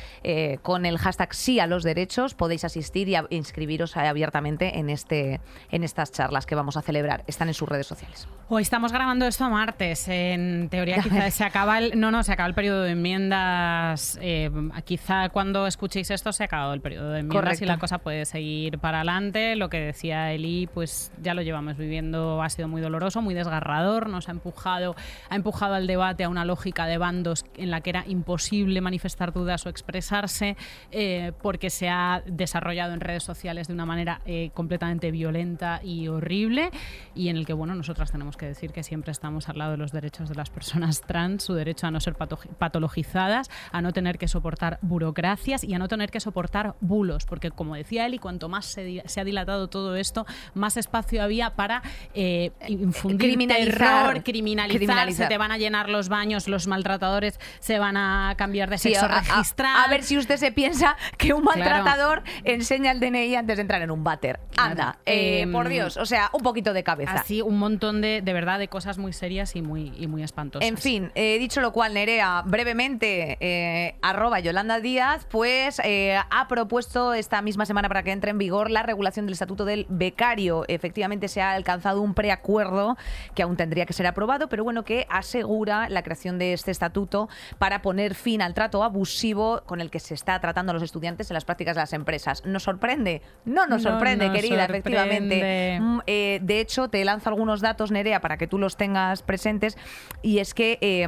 Con 0.62 0.86
el 0.86 0.98
hashtag 0.98 1.34
sí 1.34 1.60
a 1.60 1.66
los 1.66 1.82
derechos 1.82 2.34
podéis 2.34 2.64
asistir 2.64 3.08
y 3.08 3.14
a- 3.14 3.26
inscribiros 3.30 3.96
abiertamente 3.96 4.78
en, 4.78 4.90
este, 4.90 5.40
en 5.70 5.84
estas 5.84 6.12
charlas 6.12 6.46
que 6.46 6.54
vamos 6.54 6.76
a 6.76 6.82
celebrar. 6.82 7.24
Están 7.26 7.48
en 7.48 7.54
sus 7.54 7.68
redes 7.68 7.86
sociales. 7.86 8.26
Hoy 8.48 8.62
estamos 8.62 8.92
grabando 8.92 9.26
esto 9.26 9.44
a 9.44 9.48
martes. 9.48 10.06
En 10.08 10.68
teoría, 10.70 11.02
quizá 11.02 11.30
se 11.30 11.44
acaba 11.44 11.78
el. 11.78 11.98
No, 11.98 12.10
no, 12.10 12.22
se 12.28 12.34
acaba 12.34 12.46
el 12.46 12.54
periodo 12.54 12.82
de 12.82 12.90
enmiendas. 12.90 14.18
eh, 14.20 14.50
quizá 14.84 15.30
cuando 15.30 15.66
escuchéis 15.66 16.10
esto 16.10 16.30
se 16.30 16.42
ha 16.42 16.46
acabado 16.46 16.74
el 16.74 16.82
periodo 16.82 17.08
de 17.10 17.20
enmiendas 17.20 17.42
Correcto. 17.42 17.64
y 17.64 17.66
la 17.66 17.78
cosa 17.78 17.96
puede 17.98 18.26
seguir 18.26 18.78
para 18.78 18.98
adelante. 18.98 19.56
Lo 19.56 19.70
que 19.70 19.80
decía 19.80 20.30
Eli, 20.34 20.66
pues 20.66 21.10
ya 21.22 21.32
lo 21.32 21.40
llevamos 21.40 21.78
viviendo. 21.78 22.42
Ha 22.42 22.50
sido 22.50 22.68
muy 22.68 22.82
doloroso, 22.82 23.22
muy 23.22 23.32
desgarrador. 23.32 24.10
Nos 24.10 24.28
ha 24.28 24.32
empujado, 24.32 24.94
ha 25.30 25.36
empujado 25.36 25.72
al 25.72 25.86
debate 25.86 26.24
a 26.24 26.28
una 26.28 26.44
lógica 26.44 26.84
de 26.84 26.98
bandos 26.98 27.46
en 27.56 27.70
la 27.70 27.80
que 27.80 27.88
era 27.88 28.04
imposible 28.06 28.82
manifestar 28.82 29.32
dudas 29.32 29.64
o 29.64 29.70
expresarse 29.70 30.58
eh, 30.90 31.32
porque 31.40 31.70
se 31.70 31.88
ha 31.88 32.22
desarrollado 32.26 32.92
en 32.92 33.00
redes 33.00 33.22
sociales 33.22 33.68
de 33.68 33.72
una 33.72 33.86
manera 33.86 34.20
eh, 34.26 34.50
completamente 34.52 35.10
violenta 35.10 35.80
y 35.82 36.08
horrible 36.08 36.72
y 37.14 37.30
en 37.30 37.38
el 37.38 37.46
que, 37.46 37.54
bueno, 37.54 37.74
nosotras 37.74 38.12
tenemos 38.12 38.36
que 38.36 38.44
decir 38.44 38.72
que 38.72 38.82
siempre 38.82 39.12
estamos 39.12 39.48
al 39.48 39.56
lado 39.56 39.70
de 39.70 39.78
los 39.78 39.92
derechos 39.92 40.28
de 40.28 40.34
las 40.34 40.50
personas 40.50 41.00
trans, 41.00 41.44
su 41.44 41.54
derecho 41.54 41.86
a 41.86 41.90
no 41.90 42.00
ser 42.00 42.17
patologizadas, 42.18 43.50
a 43.72 43.80
no 43.82 43.92
tener 43.92 44.18
que 44.18 44.28
soportar 44.28 44.78
burocracias 44.82 45.64
y 45.64 45.74
a 45.74 45.78
no 45.78 45.88
tener 45.88 46.10
que 46.10 46.20
soportar 46.20 46.74
bulos, 46.80 47.24
porque 47.26 47.50
como 47.50 47.74
decía 47.74 48.06
él, 48.06 48.14
y 48.14 48.18
cuanto 48.18 48.48
más 48.48 48.66
se, 48.66 49.02
ha 49.20 49.24
dilatado 49.24 49.68
todo 49.68 49.96
esto, 49.96 50.26
más 50.54 50.76
espacio 50.76 51.22
había 51.22 51.50
para 51.50 51.82
eh, 52.14 52.50
infundir 52.68 53.18
Criminalizar. 53.28 53.72
terror, 53.78 54.22
criminalizar, 54.22 54.76
Criminalizar. 54.78 55.26
se 55.26 55.28
te 55.32 55.38
van 55.38 55.52
a 55.52 55.58
llenar 55.58 55.88
los 55.88 56.08
baños, 56.08 56.48
los 56.48 56.66
maltratadores 56.66 57.38
se 57.60 57.78
van 57.78 57.96
a 57.96 58.34
cambiar 58.36 58.70
de 58.70 58.78
Sí, 58.78 58.90
sexo 58.90 59.06
a, 59.06 59.08
a- 59.18 59.20
registral. 59.20 59.76
a 59.84 59.88
ver 59.88 60.02
si 60.02 60.18
usted 60.18 60.36
se 60.36 60.52
piensa 60.52 60.96
que 61.16 61.32
un 61.32 61.42
Claro. 61.42 61.60
maltratador 61.60 62.22
enseña 62.44 62.90
el 62.92 63.00
DNI 63.00 63.34
antes 63.36 63.56
de 63.56 63.62
entrar 63.62 63.80
en 63.82 63.90
un 63.90 64.04
váter. 64.04 64.40
Anda, 64.56 64.74
Claro. 64.74 64.98
eh, 65.06 65.40
Em, 65.42 65.52
por 65.52 65.68
Dios, 65.68 65.96
o 65.96 66.04
sea, 66.06 66.30
un 66.32 66.42
poquito 66.42 66.72
de 66.72 66.82
cabeza. 66.82 67.12
Así 67.12 67.42
un 67.42 67.58
montón 67.58 68.00
de, 68.00 68.22
de 68.22 68.32
verdad, 68.32 68.58
de 68.58 68.68
cosas 68.68 68.98
muy 68.98 69.12
serias 69.12 69.54
y 69.56 69.62
muy, 69.62 69.92
y 69.96 70.06
muy 70.06 70.22
espantosas. 70.22 70.68
En 70.68 70.76
fin, 70.76 71.10
eh, 71.14 71.38
dicho 71.38 71.60
lo 71.60 71.72
cual, 71.72 71.94
Nerea, 71.94 72.07
brevemente, 72.46 73.36
eh, 73.40 73.96
arroba 74.02 74.40
Yolanda 74.40 74.80
Díaz, 74.80 75.26
pues 75.30 75.80
eh, 75.84 76.18
ha 76.30 76.48
propuesto 76.48 77.14
esta 77.14 77.42
misma 77.42 77.66
semana 77.66 77.88
para 77.88 78.02
que 78.02 78.12
entre 78.12 78.30
en 78.30 78.38
vigor 78.38 78.70
la 78.70 78.82
regulación 78.82 79.26
del 79.26 79.34
estatuto 79.34 79.64
del 79.64 79.86
becario. 79.88 80.64
Efectivamente, 80.68 81.28
se 81.28 81.42
ha 81.42 81.52
alcanzado 81.52 82.00
un 82.00 82.14
preacuerdo 82.14 82.96
que 83.34 83.42
aún 83.42 83.56
tendría 83.56 83.86
que 83.86 83.92
ser 83.92 84.06
aprobado, 84.06 84.48
pero 84.48 84.64
bueno, 84.64 84.84
que 84.84 85.06
asegura 85.10 85.88
la 85.88 86.02
creación 86.02 86.38
de 86.38 86.52
este 86.52 86.70
estatuto 86.70 87.28
para 87.58 87.82
poner 87.82 88.14
fin 88.14 88.42
al 88.42 88.54
trato 88.54 88.82
abusivo 88.84 89.62
con 89.66 89.80
el 89.80 89.90
que 89.90 90.00
se 90.00 90.14
está 90.14 90.38
tratando 90.40 90.70
a 90.70 90.74
los 90.74 90.82
estudiantes 90.82 91.30
en 91.30 91.34
las 91.34 91.44
prácticas 91.44 91.76
de 91.76 91.82
las 91.82 91.92
empresas. 91.92 92.44
¿Nos 92.44 92.62
sorprende? 92.62 93.22
No 93.44 93.66
nos 93.66 93.82
No 93.82 93.90
sorprende, 93.90 94.26
nos 94.28 94.36
querida, 94.36 94.66
sorprende. 94.66 94.78
efectivamente. 94.78 95.78
Mm, 95.80 95.98
eh, 96.06 96.38
de 96.42 96.60
hecho, 96.60 96.88
te 96.88 97.04
lanzo 97.04 97.28
algunos 97.28 97.60
datos, 97.60 97.90
Nerea, 97.90 98.20
para 98.20 98.36
que 98.38 98.46
tú 98.46 98.58
los 98.58 98.76
tengas 98.76 99.22
presentes. 99.22 99.76
Y 100.22 100.38
es 100.38 100.54
que 100.54 100.78
eh, 100.80 101.02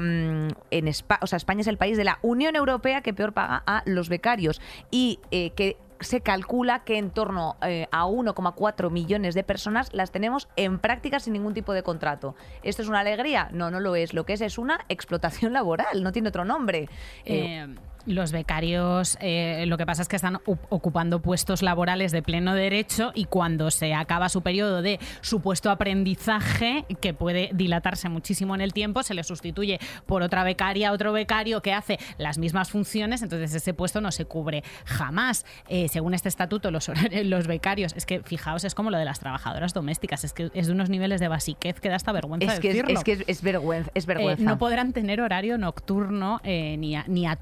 en 0.71 0.89
Espa- 0.91 1.19
o 1.23 1.27
sea, 1.27 1.37
España 1.37 1.61
es 1.63 1.67
el 1.67 1.79
país 1.79 1.97
de 1.97 2.05
la 2.05 2.19
Unión 2.23 2.57
Europea 2.57 3.01
que 3.01 3.15
peor 3.15 3.33
paga 3.33 3.63
a 3.67 3.83
los 3.87 4.09
becarios 4.09 4.61
y 4.91 5.21
eh, 5.31 5.51
que 5.51 5.77
se 6.01 6.23
calcula 6.23 6.83
que 6.85 6.97
en 6.97 7.11
torno 7.11 7.57
eh, 7.61 7.87
a 7.93 8.07
1,4 8.07 8.91
millones 8.91 9.35
de 9.35 9.45
personas 9.45 9.93
las 9.93 10.11
tenemos 10.11 10.49
en 10.57 10.79
práctica 10.79 11.21
sin 11.21 11.35
ningún 11.35 11.53
tipo 11.53 11.75
de 11.75 11.83
contrato. 11.83 12.35
¿Esto 12.63 12.81
es 12.81 12.89
una 12.89 13.01
alegría? 13.01 13.51
No, 13.53 13.71
no 13.71 13.81
lo 13.81 13.95
es. 13.97 14.15
Lo 14.15 14.25
que 14.25 14.33
es 14.33 14.41
es 14.41 14.57
una 14.57 14.81
explotación 14.89 15.53
laboral, 15.55 16.03
no 16.03 16.11
tiene 16.13 16.29
otro 16.31 16.47
nombre. 16.47 16.89
Eh, 17.27 17.67
los 18.07 18.33
becarios 18.33 19.17
eh, 19.21 19.65
lo 19.67 19.79
que 19.79 19.87
pasa 19.87 20.03
es 20.03 20.09
que 20.09 20.17
están 20.17 20.39
ocupando 20.69 21.21
puestos 21.21 21.63
laborales 21.63 22.13
de 22.13 22.23
pleno 22.23 22.55
derecho 22.55 23.13
y 23.15 23.25
cuando 23.25 23.71
se 23.71 23.95
acaba 23.95 24.29
su 24.29 24.43
periodo 24.43 24.83
de 24.83 24.99
supuesto 25.21 25.71
aprendizaje, 25.71 26.85
que 27.01 27.15
puede 27.15 27.51
dilatarse 27.53 28.09
muchísimo 28.09 28.55
en 28.55 28.61
el 28.61 28.73
tiempo, 28.73 29.03
se 29.03 29.15
le 29.15 29.25
sustituye 29.25 29.79
por 30.07 30.23
otra 30.23 30.45
becaria, 30.45 30.93
otro 30.93 31.13
becario 31.13 31.63
que 31.63 31.73
hace 31.73 31.99
las 32.19 32.39
mismas 32.39 32.71
funciones, 32.71 33.23
entonces 33.23 33.55
ese 33.55 33.75
puesto 33.75 34.01
no 34.01 34.13
se 34.13 34.25
cubre 34.25 34.63
jamás. 34.85 35.45
Eh, 35.69 35.89
según 35.89 36.15
este 36.15 36.29
estatuto, 36.29 36.71
los, 36.71 36.89
becarios, 37.47 37.95
es 37.97 38.07
que 38.07 38.21
fijaos, 38.23 38.65
es 38.65 38.75
como 38.75 38.91
lo 38.91 38.99
de 38.99 39.05
las 39.05 39.21
trabajadoras 39.21 39.75
domésticas, 39.75 40.25
es 40.25 40.33
que 40.33 40.51
es 40.55 40.67
de 40.67 40.73
unos 40.73 40.91
niveles 40.91 41.21
de 41.21 41.29
basiquez 41.29 41.81
que 41.81 41.89
da 41.89 41.97
hasta 41.97 42.13
vergüenza 42.13 42.55
es, 42.55 42.61
que 42.61 42.69
es, 42.69 42.75
decirlo. 42.75 42.99
es 42.99 43.05
que 43.05 43.13
es, 43.13 43.25
es 43.27 43.43
vergüenza. 43.43 43.91
Es 43.95 44.05
Eh, 44.05 44.07
vergüenza. 44.07 44.45
no 44.45 44.59
podrán 44.59 44.93
tener 44.93 45.21
horario 45.21 45.59
nocturno 45.59 46.41
eh, 46.45 46.77
ni, 46.77 46.97
a, 46.97 47.05
ni 47.07 47.27
a 47.27 47.37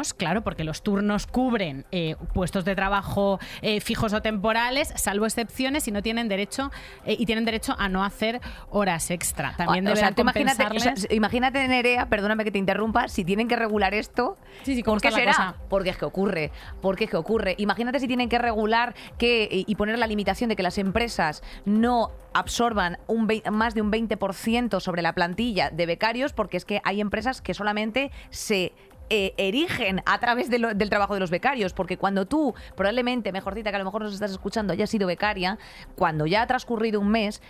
turnos, 0.00 0.14
claro, 0.14 0.42
porque 0.42 0.64
los 0.64 0.82
turnos 0.82 1.26
cubren 1.26 1.84
eh, 1.92 2.16
puestos 2.32 2.64
de 2.64 2.74
trabajo 2.74 3.38
eh, 3.62 3.80
fijos 3.80 4.12
o 4.12 4.22
temporales, 4.22 4.92
salvo 4.96 5.26
excepciones, 5.26 5.86
y 5.88 5.92
no 5.92 6.02
tienen 6.02 6.28
derecho 6.28 6.70
eh, 7.04 7.16
y 7.18 7.26
tienen 7.26 7.44
derecho 7.44 7.74
a 7.78 7.88
no 7.88 8.02
hacer 8.04 8.40
horas 8.70 9.10
extra. 9.10 9.54
También 9.56 9.86
o 9.88 9.96
sea, 9.96 10.12
imagínate, 10.16 10.64
o 10.64 10.78
sea, 10.80 10.94
compensarles- 10.94 11.12
imagínate, 11.14 11.68
Nerea, 11.68 12.08
perdóname 12.08 12.44
que 12.44 12.50
te 12.50 12.58
interrumpa, 12.58 13.08
si 13.08 13.24
tienen 13.24 13.48
que 13.48 13.56
regular 13.56 13.92
esto, 13.94 14.36
Sí, 14.62 14.74
sí, 14.76 14.82
¿cómo 14.82 14.94
¿por 14.96 15.02
qué 15.02 15.10
será? 15.12 15.32
cosa? 15.32 15.54
Porque 15.68 15.90
es 15.90 15.96
que 15.98 16.04
ocurre, 16.06 16.50
porque 16.80 17.04
es 17.04 17.10
que 17.10 17.16
ocurre. 17.16 17.54
Imagínate 17.58 18.00
si 18.00 18.06
tienen 18.06 18.28
que 18.28 18.38
regular 18.38 18.94
que 19.18 19.48
y 19.66 19.74
poner 19.74 19.98
la 19.98 20.06
limitación 20.06 20.48
de 20.48 20.56
que 20.56 20.62
las 20.62 20.78
empresas 20.78 21.42
no 21.64 22.10
absorban 22.32 22.98
un 23.08 23.28
más 23.50 23.74
de 23.74 23.82
un 23.82 23.90
20% 23.90 24.80
sobre 24.80 25.02
la 25.02 25.12
plantilla 25.14 25.70
de 25.70 25.84
becarios, 25.86 26.32
porque 26.32 26.56
es 26.56 26.64
que 26.64 26.80
hay 26.84 27.00
empresas 27.00 27.42
que 27.42 27.54
solamente 27.54 28.12
se 28.30 28.72
eh, 29.10 29.34
erigen 29.36 30.02
a 30.06 30.18
través 30.18 30.48
del 30.50 30.90
trabajo 30.90 31.14
de 31.14 31.20
los 31.20 31.30
becarios, 31.30 31.72
porque 31.72 31.98
cuando 31.98 32.26
tú, 32.26 32.54
probablemente, 32.76 33.32
mejorcita, 33.32 33.70
que 33.70 33.76
a 33.76 33.80
lo 33.80 33.84
mejor 33.84 34.02
nos 34.02 34.14
estás 34.14 34.30
escuchando, 34.30 34.72
hayas 34.72 34.88
sido 34.88 35.06
becaria, 35.06 35.58
cuando 35.96 36.26
ya 36.26 36.42
ha 36.42 36.46
transcurrido 36.46 37.00
un 37.00 37.10
mes, 37.10 37.42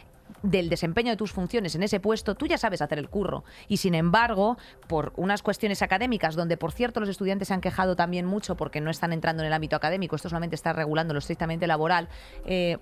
del 0.42 0.68
desempeño 0.68 1.10
de 1.10 1.16
tus 1.16 1.32
funciones 1.32 1.74
en 1.74 1.82
ese 1.82 2.00
puesto, 2.00 2.34
tú 2.34 2.46
ya 2.46 2.58
sabes 2.58 2.82
hacer 2.82 2.98
el 2.98 3.08
curro. 3.08 3.44
Y 3.68 3.78
sin 3.78 3.94
embargo, 3.94 4.56
por 4.86 5.12
unas 5.16 5.42
cuestiones 5.42 5.82
académicas, 5.82 6.34
donde 6.34 6.56
por 6.56 6.72
cierto 6.72 7.00
los 7.00 7.08
estudiantes 7.08 7.48
se 7.48 7.54
han 7.54 7.60
quejado 7.60 7.96
también 7.96 8.26
mucho 8.26 8.56
porque 8.56 8.80
no 8.80 8.90
están 8.90 9.12
entrando 9.12 9.42
en 9.42 9.48
el 9.48 9.52
ámbito 9.52 9.76
académico, 9.76 10.16
esto 10.16 10.28
solamente 10.28 10.56
está 10.56 10.72
regulando 10.72 11.14
lo 11.14 11.18
estrictamente 11.18 11.66
laboral, 11.66 12.08
eh, 12.44 12.78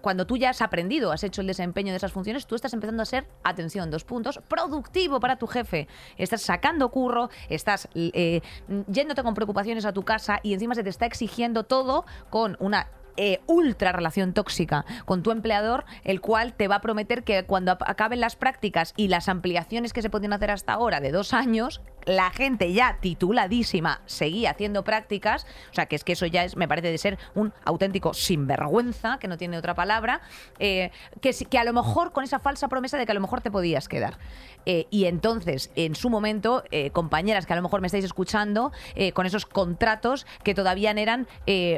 cuando 0.00 0.26
tú 0.26 0.36
ya 0.36 0.50
has 0.50 0.62
aprendido, 0.62 1.12
has 1.12 1.22
hecho 1.24 1.40
el 1.40 1.46
desempeño 1.46 1.92
de 1.92 1.96
esas 1.96 2.12
funciones, 2.12 2.46
tú 2.46 2.54
estás 2.54 2.72
empezando 2.72 3.02
a 3.02 3.06
ser, 3.06 3.26
atención, 3.42 3.90
dos 3.90 4.04
puntos, 4.04 4.40
productivo 4.48 5.20
para 5.20 5.36
tu 5.36 5.46
jefe. 5.46 5.88
Estás 6.16 6.42
sacando 6.42 6.90
curro, 6.90 7.30
estás 7.48 7.88
eh, 7.94 8.40
yéndote 8.88 9.22
con 9.22 9.34
preocupaciones 9.34 9.84
a 9.84 9.92
tu 9.92 10.02
casa 10.02 10.40
y 10.42 10.54
encima 10.54 10.74
se 10.74 10.82
te 10.82 10.90
está 10.90 11.06
exigiendo 11.06 11.64
todo 11.64 12.04
con 12.30 12.56
una 12.60 12.88
eh, 13.16 13.40
ultra 13.46 13.92
relación 13.92 14.32
tóxica 14.32 14.84
con 15.04 15.22
tu 15.22 15.30
empleador, 15.30 15.84
el 16.04 16.20
cual 16.20 16.54
te 16.54 16.68
va 16.68 16.76
a 16.76 16.80
prometer 16.80 17.24
que 17.24 17.44
cuando 17.44 17.72
acaben 17.72 18.20
las 18.20 18.36
prácticas 18.36 18.94
y 18.96 19.08
las 19.08 19.28
ampliaciones 19.28 19.92
que 19.92 20.02
se 20.02 20.10
podían 20.10 20.32
hacer 20.32 20.50
hasta 20.50 20.72
ahora 20.72 21.00
de 21.00 21.12
dos 21.12 21.32
años, 21.32 21.80
la 22.04 22.30
gente 22.30 22.72
ya 22.72 22.98
tituladísima 23.00 24.00
seguía 24.06 24.50
haciendo 24.50 24.84
prácticas, 24.84 25.46
o 25.70 25.74
sea 25.74 25.86
que 25.86 25.96
es 25.96 26.04
que 26.04 26.12
eso 26.12 26.26
ya 26.26 26.44
es, 26.44 26.56
me 26.56 26.68
parece 26.68 26.90
de 26.90 26.98
ser 26.98 27.18
un 27.34 27.52
auténtico 27.64 28.14
sinvergüenza, 28.14 29.18
que 29.18 29.28
no 29.28 29.36
tiene 29.36 29.58
otra 29.58 29.74
palabra, 29.74 30.20
eh, 30.58 30.90
que, 31.20 31.32
que 31.32 31.58
a 31.58 31.64
lo 31.64 31.72
mejor 31.72 32.12
con 32.12 32.24
esa 32.24 32.38
falsa 32.38 32.68
promesa 32.68 32.98
de 32.98 33.06
que 33.06 33.12
a 33.12 33.14
lo 33.14 33.20
mejor 33.20 33.40
te 33.40 33.50
podías 33.50 33.88
quedar. 33.88 34.18
Eh, 34.66 34.86
y 34.90 35.06
entonces, 35.06 35.70
en 35.74 35.94
su 35.94 36.10
momento, 36.10 36.64
compañeras 36.92 37.46
que 37.46 37.52
a 37.52 37.56
lo 37.56 37.62
mejor 37.62 37.80
me 37.80 37.86
estáis 37.86 38.04
escuchando, 38.04 38.72
con 39.14 39.26
esos 39.26 39.46
contratos 39.46 40.26
que 40.44 40.54
todavía 40.54 40.90
eran, 40.90 41.26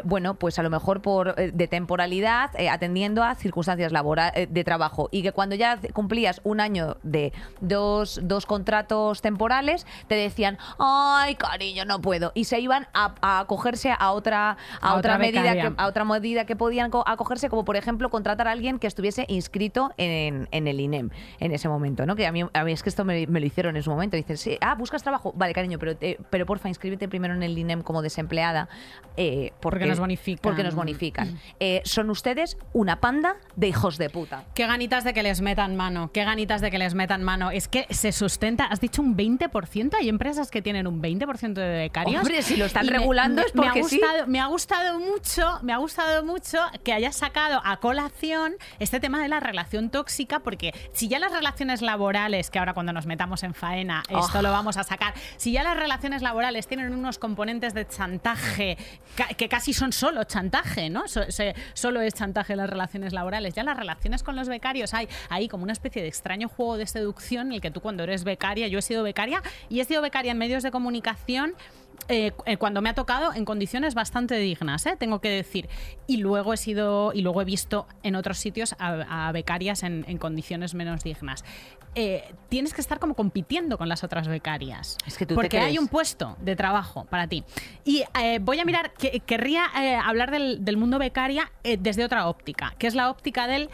bueno, 0.05 0.35
pues 0.35 0.59
a 0.59 0.63
lo 0.63 0.71
mejor 0.71 1.03
por 1.03 1.22
eh, 1.29 1.51
de 1.53 1.69
temporalidad, 1.69 2.51
eh, 2.59 2.69
atendiendo 2.69 3.23
a 3.25 3.35
circunstancias 3.35 3.93
laborales 3.93 4.49
de 4.53 4.65
trabajo, 4.65 5.09
y 5.11 5.23
que 5.23 5.33
cuando 5.33 5.55
ya 5.55 5.79
cumplías 5.93 6.41
un 6.45 6.61
año 6.61 6.97
de 7.03 7.33
dos, 7.61 8.21
dos 8.23 8.47
contratos 8.47 9.21
temporales, 9.23 9.87
te 10.09 10.15
decían, 10.15 10.59
ay, 10.79 11.35
cariño, 11.37 11.85
no 11.85 12.01
puedo, 12.01 12.33
y 12.35 12.45
se 12.45 12.61
iban 12.61 12.87
a, 12.95 13.15
a 13.21 13.41
acogerse 13.41 13.93
a 13.99 14.13
otra, 14.13 14.51
a, 14.81 14.91
A 14.91 14.95
otra, 14.97 15.15
otra 15.15 15.19
medida 15.19 15.53
que, 15.53 15.73
a 15.77 15.87
otra 15.87 16.05
medida 16.05 16.45
que 16.45 16.57
podían 16.57 16.91
co- 16.91 17.05
acogerse, 17.07 17.49
como 17.49 17.65
por 17.65 17.77
ejemplo 17.77 18.11
contratar 18.11 18.49
a 18.49 18.53
alguien 18.53 18.79
que 18.79 18.87
estuviese 18.87 19.25
inscrito 19.29 19.93
en, 19.97 20.49
en 20.51 20.67
el 20.69 20.81
INEM 20.81 21.11
en 21.41 21.53
ese 21.53 21.69
momento, 21.69 22.07
¿no? 22.07 22.17
Que 22.17 22.27
a 22.27 22.33
mí, 22.33 22.45
a 22.53 22.65
mí 22.65 22.73
es 22.73 22.83
que 22.83 22.89
esto 22.89 23.05
me, 23.05 23.27
me 23.27 23.41
lo 23.41 23.47
hicieron 23.47 23.77
en 23.77 23.83
su 23.83 23.91
momento. 23.91 24.17
Dicen, 24.17 24.37
sí, 24.37 24.59
ah, 24.61 24.75
buscas 24.75 25.03
trabajo. 25.03 25.33
Vale, 25.37 25.53
cariño, 25.55 25.79
pero, 25.79 25.97
pero 26.31 26.47
porfa, 26.47 26.69
inscríbete 26.69 27.09
primero 27.09 27.35
en 27.35 27.43
el 27.43 27.57
INEM 27.57 27.83
como 27.83 28.03
desempleada. 28.03 28.69
eh, 29.17 29.53
Porque 29.61 29.87
nos 29.87 29.99
bonifican. 29.99 30.43
Porque 30.43 30.63
nos 30.63 30.75
bonifican. 30.75 31.12
Eh, 31.61 31.83
son 31.85 32.11
ustedes 32.11 32.57
una 32.73 33.01
panda 33.01 33.37
de 33.57 33.69
hijos 33.69 33.99
de 33.99 34.11
puta. 34.11 34.45
Qué 34.55 34.67
ganitas 34.67 35.05
de 35.05 35.13
que 35.15 35.23
les 35.23 35.41
metan 35.41 35.77
mano, 35.77 36.11
qué 36.13 36.25
ganitas 36.25 36.61
de 36.61 36.71
que 36.71 36.79
les 36.79 36.95
metan 36.95 37.23
mano. 37.23 37.51
Es 37.51 37.69
que 37.69 37.87
se 37.91 38.13
sustenta, 38.13 38.65
has 38.65 38.81
dicho 38.81 39.03
un 39.03 39.17
20%, 39.17 39.95
hay 39.99 40.09
empresas 40.09 40.51
que 40.51 40.63
tienen 40.63 40.87
un 40.87 41.01
20% 41.03 41.53
de 41.55 41.69
becarios. 41.79 42.21
Hombre, 42.23 42.43
si 42.43 42.57
lo 42.57 42.65
están 42.67 42.87
me- 42.87 42.93
regulando 42.93 43.43
es 43.43 43.55
me 43.55 43.67
ha 43.67 43.73
porque 43.73 43.85
sí. 43.85 43.99
gustado, 44.01 44.27
Me 44.27 44.41
ha 44.41 44.47
gustado 44.47 44.99
mucho, 45.01 45.59
me 45.63 45.73
ha 45.73 45.77
gustado 45.79 46.25
mucho 46.25 46.59
que 46.85 46.93
hayas 46.93 47.17
sacado 47.17 47.61
a 47.65 47.77
colación 47.79 48.55
este 48.79 49.01
tema 49.01 49.21
de 49.23 49.29
la 49.29 49.41
relación 49.41 49.91
tóxica, 49.91 50.41
porque 50.41 50.73
si 50.93 51.09
ya 51.09 51.19
las 51.19 51.33
relaciones 51.33 51.83
laborales, 51.83 52.51
que 52.51 52.59
ahora 52.59 52.75
cuando 52.75 52.93
nos 52.93 53.07
metamos 53.07 53.43
en 53.43 53.55
faena, 53.55 54.03
esto 54.09 54.39
Oh. 54.39 54.43
lo 54.43 54.51
vamos 54.51 54.77
a 54.77 54.85
sacar, 54.85 55.15
si 55.37 55.53
ya 55.53 55.63
las 55.63 55.77
relaciones 55.77 56.23
laborales 56.23 56.67
tienen 56.67 56.93
unos 56.95 57.19
componentes 57.19 57.75
de 57.75 57.87
chantaje 57.87 58.77
que 59.37 59.49
casi 59.49 59.73
son 59.73 59.93
solo 59.93 60.25
chantaje, 60.25 60.89
¿no? 60.91 61.02
Solo 61.07 62.01
es 62.01 62.15
chantaje 62.15 62.57
las 62.57 62.69
relaciones 62.69 63.13
laborales. 63.13 63.55
Ya 63.55 63.63
las 63.63 63.77
relaciones 63.77 64.23
con 64.23 64.37
los 64.37 64.49
becarios 64.49 64.95
hay 64.95 65.09
ahí 65.29 65.49
como 65.49 65.65
una 65.65 65.73
especie 65.73 66.03
de 66.03 66.09
extraño 66.09 66.49
juego 66.49 66.77
de 66.77 66.87
seducción 66.87 67.49
en 67.49 67.53
el 67.55 67.61
que 67.61 67.71
tú 67.71 67.81
cuando 67.81 68.03
eres 68.03 68.25
becaria, 68.25 68.69
yo 68.69 68.79
he 68.79 68.83
sido 68.83 69.03
becaria 69.03 69.43
y 69.69 69.81
he 69.81 69.85
sido 69.85 70.03
becaria 70.03 70.33
en 70.33 70.39
medios 70.39 70.63
de 70.63 70.71
comunicación 70.71 71.55
eh, 72.09 72.33
eh, 72.47 72.57
cuando 72.57 72.83
me 72.83 72.89
ha 72.89 72.95
tocado 72.95 73.33
en 73.35 73.45
condiciones 73.45 73.95
bastante 73.95 74.37
dignas, 74.37 74.87
¿eh? 74.87 74.97
tengo 74.99 75.21
que 75.21 75.29
decir. 75.31 75.69
Y 76.07 76.19
luego 76.19 76.53
he 76.53 76.57
sido 76.57 77.13
y 77.13 77.23
luego 77.23 77.43
he 77.43 77.45
visto 77.45 77.87
en 78.03 78.15
otros 78.15 78.39
sitios 78.39 78.75
a, 78.79 79.29
a 79.29 79.33
becarias 79.33 79.83
en, 79.83 80.05
en 80.09 80.19
condiciones 80.19 80.75
menos 80.75 81.05
dignas. 81.05 81.45
Eh, 81.95 82.25
tienes 82.49 82.73
que 82.73 82.81
estar 82.81 82.99
como 82.99 83.15
compitiendo 83.15 83.79
con 83.79 83.89
las 83.89 84.05
otras 84.05 84.29
becarias. 84.29 84.97
Es 85.07 85.19
que 85.19 85.27
tú 85.27 85.35
te 85.35 85.41
porque 85.41 85.59
hay 85.59 85.79
un 85.79 85.89
puesto 85.89 86.37
de 86.41 86.57
trabajo 86.57 87.05
para 87.05 87.27
ti. 87.27 87.45
Y 87.85 88.05
voy 88.41 88.61
a 88.61 88.65
mirar, 88.65 88.93
que, 88.95 89.21
querría 89.21 89.67
hablar 90.05 90.31
del, 90.31 90.65
del 90.65 90.77
mundo 90.77 90.99
becaria 90.99 91.53
desde 91.63 92.05
otra 92.05 92.29
óptica, 92.29 92.75
que 92.79 92.87
es 92.87 92.95
la 92.95 93.11
óptica 93.11 93.47
del 93.47 93.69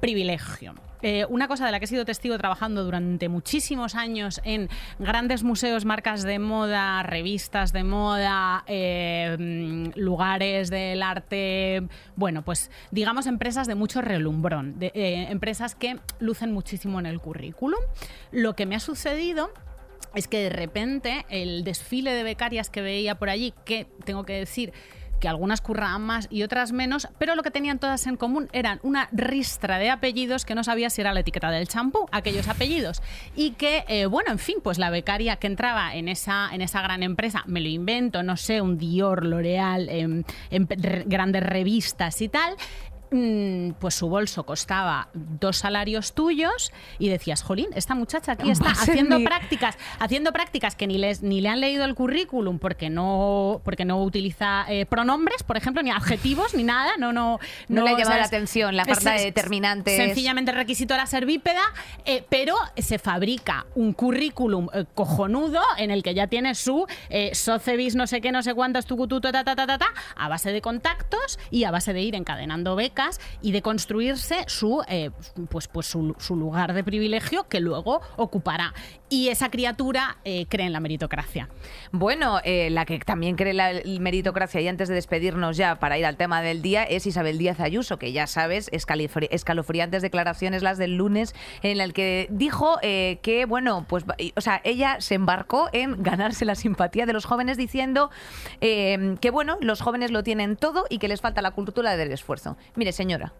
privilegio. 0.00 0.74
Eh, 1.02 1.26
una 1.28 1.48
cosa 1.48 1.66
de 1.66 1.72
la 1.72 1.78
que 1.78 1.84
he 1.84 1.88
sido 1.88 2.04
testigo 2.04 2.36
trabajando 2.38 2.84
durante 2.84 3.28
muchísimos 3.28 3.94
años 3.94 4.40
en 4.44 4.68
grandes 4.98 5.42
museos, 5.42 5.84
marcas 5.84 6.22
de 6.22 6.38
moda, 6.38 7.02
revistas 7.02 7.72
de 7.72 7.84
moda, 7.84 8.64
mm, 8.66 9.90
lugares 9.96 10.70
del 10.70 11.02
arte, 11.02 11.86
bueno, 12.16 12.42
pues 12.42 12.70
digamos 12.90 13.26
empresas 13.26 13.66
de 13.66 13.74
mucho 13.74 14.00
relumbrón, 14.00 14.76
eh, 14.80 15.26
empresas 15.30 15.74
que 15.74 15.98
lucen 16.18 16.52
muchísimo 16.52 16.98
en 17.00 17.06
el 17.06 17.20
currículum. 17.20 17.80
Lo 18.32 18.54
que 18.54 18.66
me 18.66 18.76
ha 18.76 18.80
sucedido 18.80 19.50
es 20.14 20.28
que 20.28 20.38
de 20.38 20.50
repente 20.50 21.26
el 21.28 21.62
desfile 21.64 22.12
de 22.12 22.22
becarias 22.22 22.70
que 22.70 22.80
veía 22.80 23.16
por 23.16 23.28
allí, 23.28 23.52
que 23.64 23.86
tengo 24.04 24.24
que 24.24 24.32
decir 24.34 24.72
que 25.20 25.28
algunas 25.28 25.60
curraban 25.60 26.02
más 26.02 26.28
y 26.30 26.42
otras 26.42 26.72
menos, 26.72 27.08
pero 27.18 27.34
lo 27.34 27.42
que 27.42 27.50
tenían 27.50 27.78
todas 27.78 28.06
en 28.06 28.16
común 28.16 28.48
eran 28.52 28.78
una 28.82 29.08
ristra 29.12 29.78
de 29.78 29.90
apellidos 29.90 30.44
que 30.44 30.54
no 30.54 30.62
sabía 30.64 30.90
si 30.90 31.00
era 31.00 31.12
la 31.14 31.20
etiqueta 31.20 31.50
del 31.50 31.68
champú, 31.68 32.06
aquellos 32.12 32.48
apellidos. 32.48 33.02
Y 33.34 33.52
que, 33.52 33.84
eh, 33.88 34.06
bueno, 34.06 34.30
en 34.32 34.38
fin, 34.38 34.56
pues 34.62 34.78
la 34.78 34.90
becaria 34.90 35.36
que 35.36 35.46
entraba 35.46 35.94
en 35.94 36.08
esa, 36.08 36.48
en 36.52 36.62
esa 36.62 36.82
gran 36.82 37.02
empresa, 37.02 37.42
me 37.46 37.60
lo 37.60 37.68
invento, 37.68 38.22
no 38.22 38.36
sé, 38.36 38.60
un 38.60 38.78
Dior, 38.78 39.24
L'Oreal, 39.24 39.88
em, 39.88 40.24
re- 40.50 41.04
grandes 41.06 41.42
revistas 41.42 42.20
y 42.22 42.28
tal, 42.28 42.54
pues 43.78 43.94
su 43.94 44.08
bolso 44.08 44.44
costaba 44.44 45.08
dos 45.14 45.56
salarios 45.58 46.12
tuyos 46.14 46.72
y 46.98 47.08
decías, 47.08 47.42
jolín, 47.42 47.68
esta 47.74 47.94
muchacha 47.94 48.32
aquí 48.32 48.50
está 48.50 48.70
haciendo 48.70 49.18
mi- 49.18 49.24
prácticas, 49.24 49.76
haciendo 49.98 50.32
prácticas 50.32 50.76
que 50.76 50.86
ni 50.86 50.98
les 50.98 51.22
ni 51.22 51.40
le 51.40 51.48
han 51.48 51.60
leído 51.60 51.84
el 51.84 51.94
currículum 51.94 52.58
porque 52.58 52.90
no 52.90 53.60
porque 53.64 53.84
no 53.84 54.02
utiliza 54.02 54.64
eh, 54.68 54.86
pronombres, 54.86 55.42
por 55.42 55.56
ejemplo, 55.56 55.82
ni 55.82 55.90
adjetivos 55.90 56.54
ni 56.54 56.62
nada, 56.64 56.92
no 56.98 57.12
no 57.12 57.38
No 57.68 57.82
le 57.84 57.90
ha 57.90 57.98
llamado 57.98 58.20
la 58.20 58.26
atención 58.26 58.76
la 58.76 58.84
falta 58.84 59.12
de 59.12 59.24
determinantes. 59.24 59.96
Sencillamente 59.96 60.50
el 60.50 60.56
requisito 60.56 60.94
era 60.94 61.06
ser 61.06 61.26
bípeda, 61.26 61.62
eh, 62.04 62.24
pero 62.28 62.54
se 62.76 62.98
fabrica 62.98 63.66
un 63.74 63.92
currículum 63.92 64.68
eh, 64.72 64.84
cojonudo 64.94 65.60
en 65.78 65.90
el 65.90 66.02
que 66.02 66.14
ya 66.14 66.26
tiene 66.26 66.54
su 66.54 66.86
eh, 67.10 67.34
Socebis 67.34 67.94
no 67.94 68.06
sé 68.06 68.20
qué, 68.20 68.32
no 68.32 68.42
sé 68.42 68.54
cuántas, 68.54 68.86
tucutu, 68.86 69.20
ta, 69.20 69.32
ta, 69.32 69.44
ta, 69.44 69.54
ta, 69.56 69.66
ta, 69.66 69.78
ta, 69.78 69.86
a 70.16 70.28
base 70.28 70.52
de 70.52 70.60
contactos 70.60 71.38
y 71.50 71.64
a 71.64 71.70
base 71.70 71.92
de 71.92 72.02
ir 72.02 72.14
encadenando 72.14 72.76
becas 72.76 73.05
y 73.42 73.52
de 73.52 73.62
construirse 73.62 74.44
su, 74.46 74.82
eh, 74.88 75.10
pues, 75.50 75.68
pues 75.68 75.86
su, 75.86 76.14
lugar 76.36 76.74
de 76.74 76.84
privilegio 76.84 77.48
que 77.48 77.60
luego 77.60 78.00
ocupará. 78.16 78.74
Y 79.08 79.28
esa 79.28 79.50
criatura 79.50 80.18
eh, 80.24 80.46
cree 80.48 80.66
en 80.66 80.72
la 80.72 80.80
meritocracia. 80.80 81.48
Bueno, 81.92 82.40
eh, 82.44 82.70
la 82.70 82.84
que 82.84 82.98
también 82.98 83.36
cree 83.36 83.54
la 83.54 83.70
el 83.70 84.00
meritocracia 84.00 84.60
y 84.60 84.68
antes 84.68 84.88
de 84.88 84.94
despedirnos 84.94 85.56
ya 85.56 85.78
para 85.78 85.98
ir 85.98 86.06
al 86.06 86.16
tema 86.16 86.42
del 86.42 86.62
día 86.62 86.82
es 86.82 87.06
Isabel 87.06 87.38
Díaz 87.38 87.60
Ayuso, 87.60 87.98
que 87.98 88.12
ya 88.12 88.26
sabes, 88.26 88.68
escalofriantes 88.72 90.02
declaraciones 90.02 90.62
las 90.62 90.78
del 90.78 90.96
lunes 90.96 91.34
en 91.62 91.80
el 91.80 91.92
que 91.92 92.26
dijo 92.30 92.78
que, 92.80 93.46
bueno, 93.48 93.86
pues, 93.88 94.04
o 94.34 94.40
sea, 94.40 94.60
ella 94.64 95.00
se 95.00 95.14
embarcó 95.14 95.68
en 95.72 96.02
ganarse 96.02 96.44
la 96.44 96.54
simpatía 96.54 97.06
de 97.06 97.12
los 97.12 97.24
jóvenes 97.24 97.56
diciendo 97.56 98.10
que, 98.60 99.30
bueno, 99.32 99.56
los 99.60 99.80
jóvenes 99.80 100.10
lo 100.10 100.22
tienen 100.22 100.56
todo 100.56 100.84
y 100.90 100.98
que 100.98 101.08
les 101.08 101.20
falta 101.20 101.42
la 101.42 101.52
cultura 101.52 101.96
del 101.96 102.12
esfuerzo. 102.12 102.56
Señora, 102.92 103.32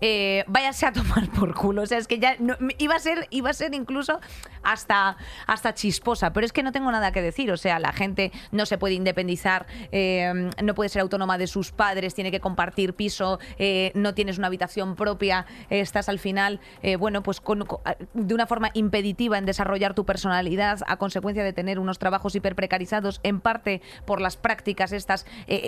eh, 0.00 0.44
váyase 0.46 0.86
a 0.86 0.92
tomar 0.92 1.28
por 1.38 1.54
culo. 1.54 1.82
O 1.82 1.86
sea, 1.86 1.98
es 1.98 2.06
que 2.06 2.18
ya 2.18 2.36
iba 2.78 2.94
a 2.94 2.98
ser, 2.98 3.26
iba 3.30 3.50
a 3.50 3.52
ser 3.52 3.74
incluso 3.74 4.20
hasta, 4.62 5.16
hasta 5.46 5.74
chisposa, 5.74 6.32
pero 6.32 6.44
es 6.46 6.52
que 6.52 6.62
no 6.62 6.72
tengo 6.72 6.90
nada 6.90 7.12
que 7.12 7.22
decir. 7.22 7.50
O 7.52 7.56
sea, 7.56 7.78
la 7.78 7.92
gente 7.92 8.32
no 8.52 8.66
se 8.66 8.78
puede 8.78 8.94
independizar, 8.94 9.66
eh, 9.92 10.50
no 10.62 10.74
puede 10.74 10.88
ser 10.88 11.02
autónoma 11.02 11.38
de 11.38 11.46
sus 11.46 11.72
padres, 11.72 12.14
tiene 12.14 12.30
que 12.30 12.40
compartir 12.40 12.94
piso, 12.94 13.38
eh, 13.58 13.92
no 13.94 14.14
tienes 14.14 14.38
una 14.38 14.46
habitación 14.48 14.94
propia, 14.96 15.46
eh, 15.70 15.80
estás 15.80 16.08
al 16.08 16.18
final, 16.18 16.60
bueno, 16.98 17.22
pues 17.22 17.40
con- 17.40 17.64
con- 17.64 17.80
de 18.14 18.34
una 18.34 18.46
forma 18.46 18.70
impeditiva 18.74 19.38
en 19.38 19.46
desarrollar 19.46 19.94
tu 19.94 20.04
personalidad 20.04 20.80
a 20.86 20.96
consecuencia 20.96 21.44
de 21.44 21.52
tener 21.52 21.78
unos 21.78 21.98
trabajos 21.98 22.34
hiper 22.34 22.54
precarizados, 22.54 23.20
en 23.22 23.40
parte 23.40 23.80
por 24.04 24.20
las 24.20 24.36
prácticas 24.36 24.92
estas 24.92 25.26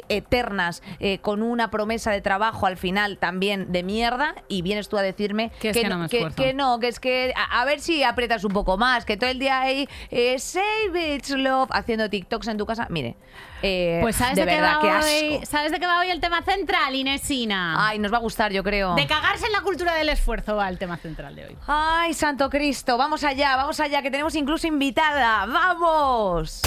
eternas, 0.09 0.83
con 1.23 1.43
una 1.43 1.71
promesa 1.71 2.11
de 2.11 2.21
trabajo 2.21 2.67
al 2.67 2.77
final 2.77 3.19
también 3.19 3.73
de 3.73 3.83
mierda 3.83 4.20
mierda 4.21 4.43
y 4.49 4.63
vienes 4.63 4.89
tú 4.89 4.97
a 4.99 5.03
decirme 5.03 5.51
Que 5.61 5.71
es 5.71 5.77
que 5.77 5.89
no 5.89 5.99
me 5.99 6.09
que 6.09 6.55
no, 6.55 6.79
que 6.79 6.89
es 6.89 7.01
que 7.01 7.33
a, 7.37 7.61
a 7.61 7.65
ver 7.65 7.81
si 7.81 8.03
aprietas 8.03 8.45
un 8.45 8.53
poco 8.53 8.77
más, 8.77 9.05
que 9.05 9.17
todo 9.17 9.31
el 9.31 9.39
día 9.39 9.61
ahí 9.61 9.89
eh, 10.11 10.39
save 10.39 11.17
it, 11.17 11.29
love, 11.29 11.69
haciendo 11.73 12.09
TikToks 12.09 12.49
en 12.49 12.59
tu 12.59 12.67
casa. 12.67 12.87
Mire, 12.91 13.17
eh, 13.63 13.99
Pues 14.03 14.17
¿sabes 14.17 14.37
de, 14.37 14.45
de, 14.45 14.51
qué 14.51 14.61
verdad, 14.61 14.77
va 14.77 14.81
qué 14.81 15.37
hoy? 15.37 15.47
¿Sabes 15.47 15.73
de 15.73 15.79
qué 15.81 15.87
va 15.87 16.01
hoy 16.01 16.11
el 16.11 16.21
tema 16.21 16.43
central, 16.43 16.95
Inesina? 16.95 17.89
Ay, 17.89 17.99
nos 17.99 18.13
va 18.13 18.19
a 18.19 18.21
gustar, 18.21 18.53
yo 18.53 18.63
creo. 18.63 18.95
De 18.95 19.07
cagarse 19.07 19.47
en 19.47 19.53
la 19.53 19.61
cultura 19.63 19.95
del 19.95 20.09
esfuerzo 20.09 20.57
va 20.57 20.69
el 20.69 20.79
tema 20.79 20.97
central 20.97 21.35
de 21.37 21.47
hoy. 21.47 21.57
Ay, 21.67 22.15
Santo 22.15 22.49
Cristo, 22.51 22.97
vamos 22.97 23.25
allá, 23.25 23.57
vamos 23.57 23.81
allá, 23.81 24.03
que 24.03 24.11
tenemos 24.11 24.35
incluso 24.35 24.67
invitada. 24.67 25.47
¡Vamos! 25.47 26.63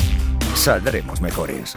Saldremos 0.56 1.20
mejores. 1.20 1.76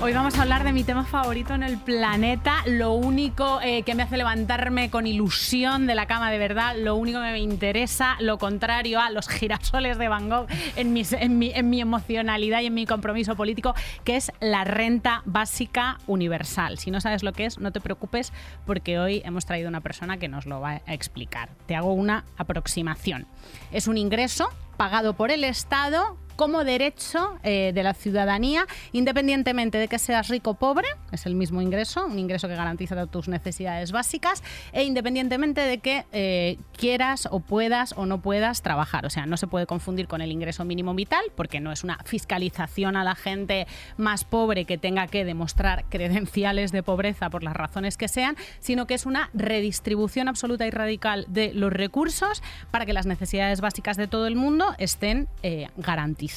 Hoy 0.00 0.12
vamos 0.12 0.38
a 0.38 0.42
hablar 0.42 0.62
de 0.62 0.72
mi 0.72 0.84
tema 0.84 1.04
favorito 1.04 1.54
en 1.54 1.64
el 1.64 1.76
planeta, 1.76 2.62
lo 2.66 2.92
único 2.92 3.60
eh, 3.60 3.82
que 3.82 3.96
me 3.96 4.04
hace 4.04 4.16
levantarme 4.16 4.90
con 4.90 5.08
ilusión 5.08 5.88
de 5.88 5.96
la 5.96 6.06
cama 6.06 6.30
de 6.30 6.38
verdad, 6.38 6.76
lo 6.78 6.94
único 6.94 7.20
que 7.20 7.32
me 7.32 7.40
interesa, 7.40 8.16
lo 8.20 8.38
contrario 8.38 9.00
a 9.00 9.10
los 9.10 9.28
girasoles 9.28 9.98
de 9.98 10.06
Van 10.06 10.28
Gogh 10.28 10.46
en, 10.76 10.92
mi, 10.92 11.02
en 11.10 11.68
mi 11.68 11.80
emocionalidad 11.80 12.60
y 12.60 12.66
en 12.66 12.74
mi 12.74 12.86
compromiso 12.86 13.34
político, 13.34 13.74
que 14.04 14.14
es 14.14 14.30
la 14.38 14.62
renta 14.62 15.22
básica 15.24 15.98
universal. 16.06 16.78
Si 16.78 16.92
no 16.92 17.00
sabes 17.00 17.24
lo 17.24 17.32
que 17.32 17.46
es, 17.46 17.58
no 17.58 17.72
te 17.72 17.80
preocupes 17.80 18.32
porque 18.66 19.00
hoy 19.00 19.20
hemos 19.24 19.46
traído 19.46 19.68
una 19.68 19.80
persona 19.80 20.16
que 20.16 20.28
nos 20.28 20.46
lo 20.46 20.60
va 20.60 20.80
a 20.86 20.94
explicar. 20.94 21.48
Te 21.66 21.74
hago 21.74 21.92
una 21.92 22.24
aproximación. 22.36 23.26
Es 23.72 23.88
un 23.88 23.98
ingreso 23.98 24.48
pagado 24.76 25.14
por 25.14 25.32
el 25.32 25.42
Estado 25.42 26.16
como 26.38 26.62
derecho 26.62 27.36
eh, 27.42 27.72
de 27.74 27.82
la 27.82 27.94
ciudadanía, 27.94 28.64
independientemente 28.92 29.76
de 29.76 29.88
que 29.88 29.98
seas 29.98 30.28
rico 30.28 30.50
o 30.50 30.54
pobre, 30.54 30.86
es 31.10 31.26
el 31.26 31.34
mismo 31.34 31.60
ingreso, 31.60 32.06
un 32.06 32.16
ingreso 32.16 32.46
que 32.46 32.54
garantiza 32.54 33.06
tus 33.06 33.26
necesidades 33.26 33.90
básicas, 33.90 34.44
e 34.72 34.84
independientemente 34.84 35.62
de 35.62 35.78
que 35.78 36.06
eh, 36.12 36.56
quieras 36.76 37.26
o 37.32 37.40
puedas 37.40 37.92
o 37.96 38.06
no 38.06 38.20
puedas 38.22 38.62
trabajar. 38.62 39.04
O 39.04 39.10
sea, 39.10 39.26
no 39.26 39.36
se 39.36 39.48
puede 39.48 39.66
confundir 39.66 40.06
con 40.06 40.20
el 40.20 40.30
ingreso 40.30 40.64
mínimo 40.64 40.94
vital, 40.94 41.24
porque 41.34 41.58
no 41.58 41.72
es 41.72 41.82
una 41.82 41.98
fiscalización 42.04 42.94
a 42.94 43.02
la 43.02 43.16
gente 43.16 43.66
más 43.96 44.22
pobre 44.22 44.64
que 44.64 44.78
tenga 44.78 45.08
que 45.08 45.24
demostrar 45.24 45.86
credenciales 45.88 46.70
de 46.70 46.84
pobreza 46.84 47.30
por 47.30 47.42
las 47.42 47.54
razones 47.54 47.96
que 47.96 48.06
sean, 48.06 48.36
sino 48.60 48.86
que 48.86 48.94
es 48.94 49.06
una 49.06 49.28
redistribución 49.34 50.28
absoluta 50.28 50.68
y 50.68 50.70
radical 50.70 51.26
de 51.26 51.52
los 51.52 51.72
recursos 51.72 52.44
para 52.70 52.86
que 52.86 52.92
las 52.92 53.06
necesidades 53.06 53.60
básicas 53.60 53.96
de 53.96 54.06
todo 54.06 54.28
el 54.28 54.36
mundo 54.36 54.76
estén 54.78 55.26
eh, 55.42 55.66
garantizadas. 55.76 56.27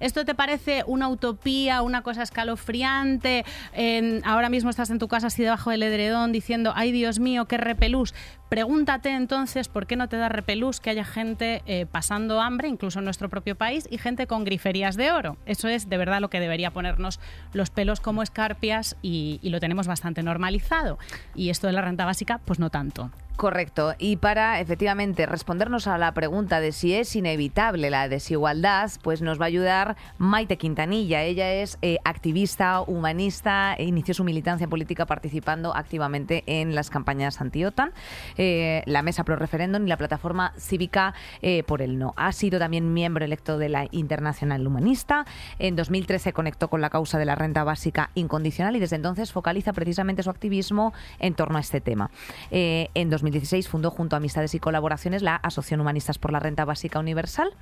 ¿Esto 0.00 0.24
te 0.24 0.34
parece 0.34 0.84
una 0.86 1.08
utopía, 1.08 1.82
una 1.82 2.02
cosa 2.02 2.22
escalofriante? 2.22 3.44
Ahora 4.24 4.48
mismo 4.48 4.70
estás 4.70 4.90
en 4.90 4.98
tu 4.98 5.08
casa 5.08 5.28
así 5.28 5.42
debajo 5.42 5.70
del 5.70 5.82
edredón 5.82 6.32
diciendo, 6.32 6.72
ay 6.74 6.92
Dios 6.92 7.18
mío, 7.18 7.46
qué 7.46 7.56
repelús. 7.56 8.14
Pregúntate 8.48 9.10
entonces 9.10 9.68
por 9.68 9.86
qué 9.86 9.94
no 9.94 10.08
te 10.08 10.16
da 10.16 10.28
repelús 10.28 10.80
que 10.80 10.90
haya 10.90 11.04
gente 11.04 11.62
eh, 11.66 11.86
pasando 11.86 12.40
hambre, 12.40 12.66
incluso 12.66 12.98
en 12.98 13.04
nuestro 13.04 13.28
propio 13.28 13.54
país, 13.54 13.86
y 13.88 13.98
gente 13.98 14.26
con 14.26 14.42
griferías 14.42 14.96
de 14.96 15.12
oro. 15.12 15.36
Eso 15.46 15.68
es 15.68 15.88
de 15.88 15.96
verdad 15.96 16.20
lo 16.20 16.30
que 16.30 16.40
debería 16.40 16.72
ponernos 16.72 17.20
los 17.52 17.70
pelos 17.70 18.00
como 18.00 18.24
escarpias 18.24 18.96
y, 19.02 19.38
y 19.40 19.50
lo 19.50 19.60
tenemos 19.60 19.86
bastante 19.86 20.24
normalizado. 20.24 20.98
Y 21.36 21.50
esto 21.50 21.68
de 21.68 21.74
la 21.74 21.82
renta 21.82 22.04
básica, 22.04 22.40
pues 22.44 22.58
no 22.58 22.70
tanto. 22.70 23.12
Correcto. 23.40 23.94
Y 23.98 24.16
para 24.16 24.60
efectivamente 24.60 25.24
respondernos 25.24 25.86
a 25.86 25.96
la 25.96 26.12
pregunta 26.12 26.60
de 26.60 26.72
si 26.72 26.92
es 26.92 27.16
inevitable 27.16 27.88
la 27.88 28.06
desigualdad, 28.06 28.90
pues 29.00 29.22
nos 29.22 29.40
va 29.40 29.44
a 29.44 29.48
ayudar 29.48 29.96
Maite 30.18 30.58
Quintanilla. 30.58 31.22
Ella 31.22 31.50
es 31.54 31.78
eh, 31.80 31.96
activista, 32.04 32.82
humanista, 32.82 33.72
e 33.78 33.84
inició 33.84 34.12
su 34.12 34.24
militancia 34.24 34.68
política 34.68 35.06
participando 35.06 35.74
activamente 35.74 36.44
en 36.44 36.74
las 36.74 36.90
campañas 36.90 37.40
anti-OTAN, 37.40 37.94
eh, 38.36 38.82
la 38.84 39.00
Mesa 39.00 39.24
Pro 39.24 39.36
Referéndum 39.36 39.86
y 39.86 39.88
la 39.88 39.96
plataforma 39.96 40.52
cívica 40.58 41.14
eh, 41.40 41.62
por 41.62 41.80
el 41.80 41.98
No. 41.98 42.12
Ha 42.18 42.32
sido 42.32 42.58
también 42.58 42.92
miembro 42.92 43.24
electo 43.24 43.56
de 43.56 43.70
la 43.70 43.86
Internacional 43.90 44.66
Humanista. 44.66 45.24
En 45.58 45.76
2013 45.76 46.34
conectó 46.34 46.68
con 46.68 46.82
la 46.82 46.90
causa 46.90 47.18
de 47.18 47.24
la 47.24 47.36
renta 47.36 47.64
básica 47.64 48.10
incondicional 48.14 48.76
y 48.76 48.80
desde 48.80 48.96
entonces 48.96 49.32
focaliza 49.32 49.72
precisamente 49.72 50.22
su 50.22 50.28
activismo 50.28 50.92
en 51.18 51.32
torno 51.32 51.56
a 51.56 51.62
este 51.62 51.80
tema. 51.80 52.10
Eh, 52.50 52.88
en 52.92 53.08
2016 53.30 53.68
fundó 53.68 53.90
junto 53.90 54.16
a 54.16 54.18
Amistades 54.18 54.54
y 54.54 54.58
Colaboraciones 54.58 55.22
la 55.22 55.36
Asociación 55.36 55.80
Humanistas 55.80 56.18
por 56.18 56.32
la 56.32 56.40
Renta 56.40 56.64
Básica 56.64 56.98
Universal, 56.98 57.54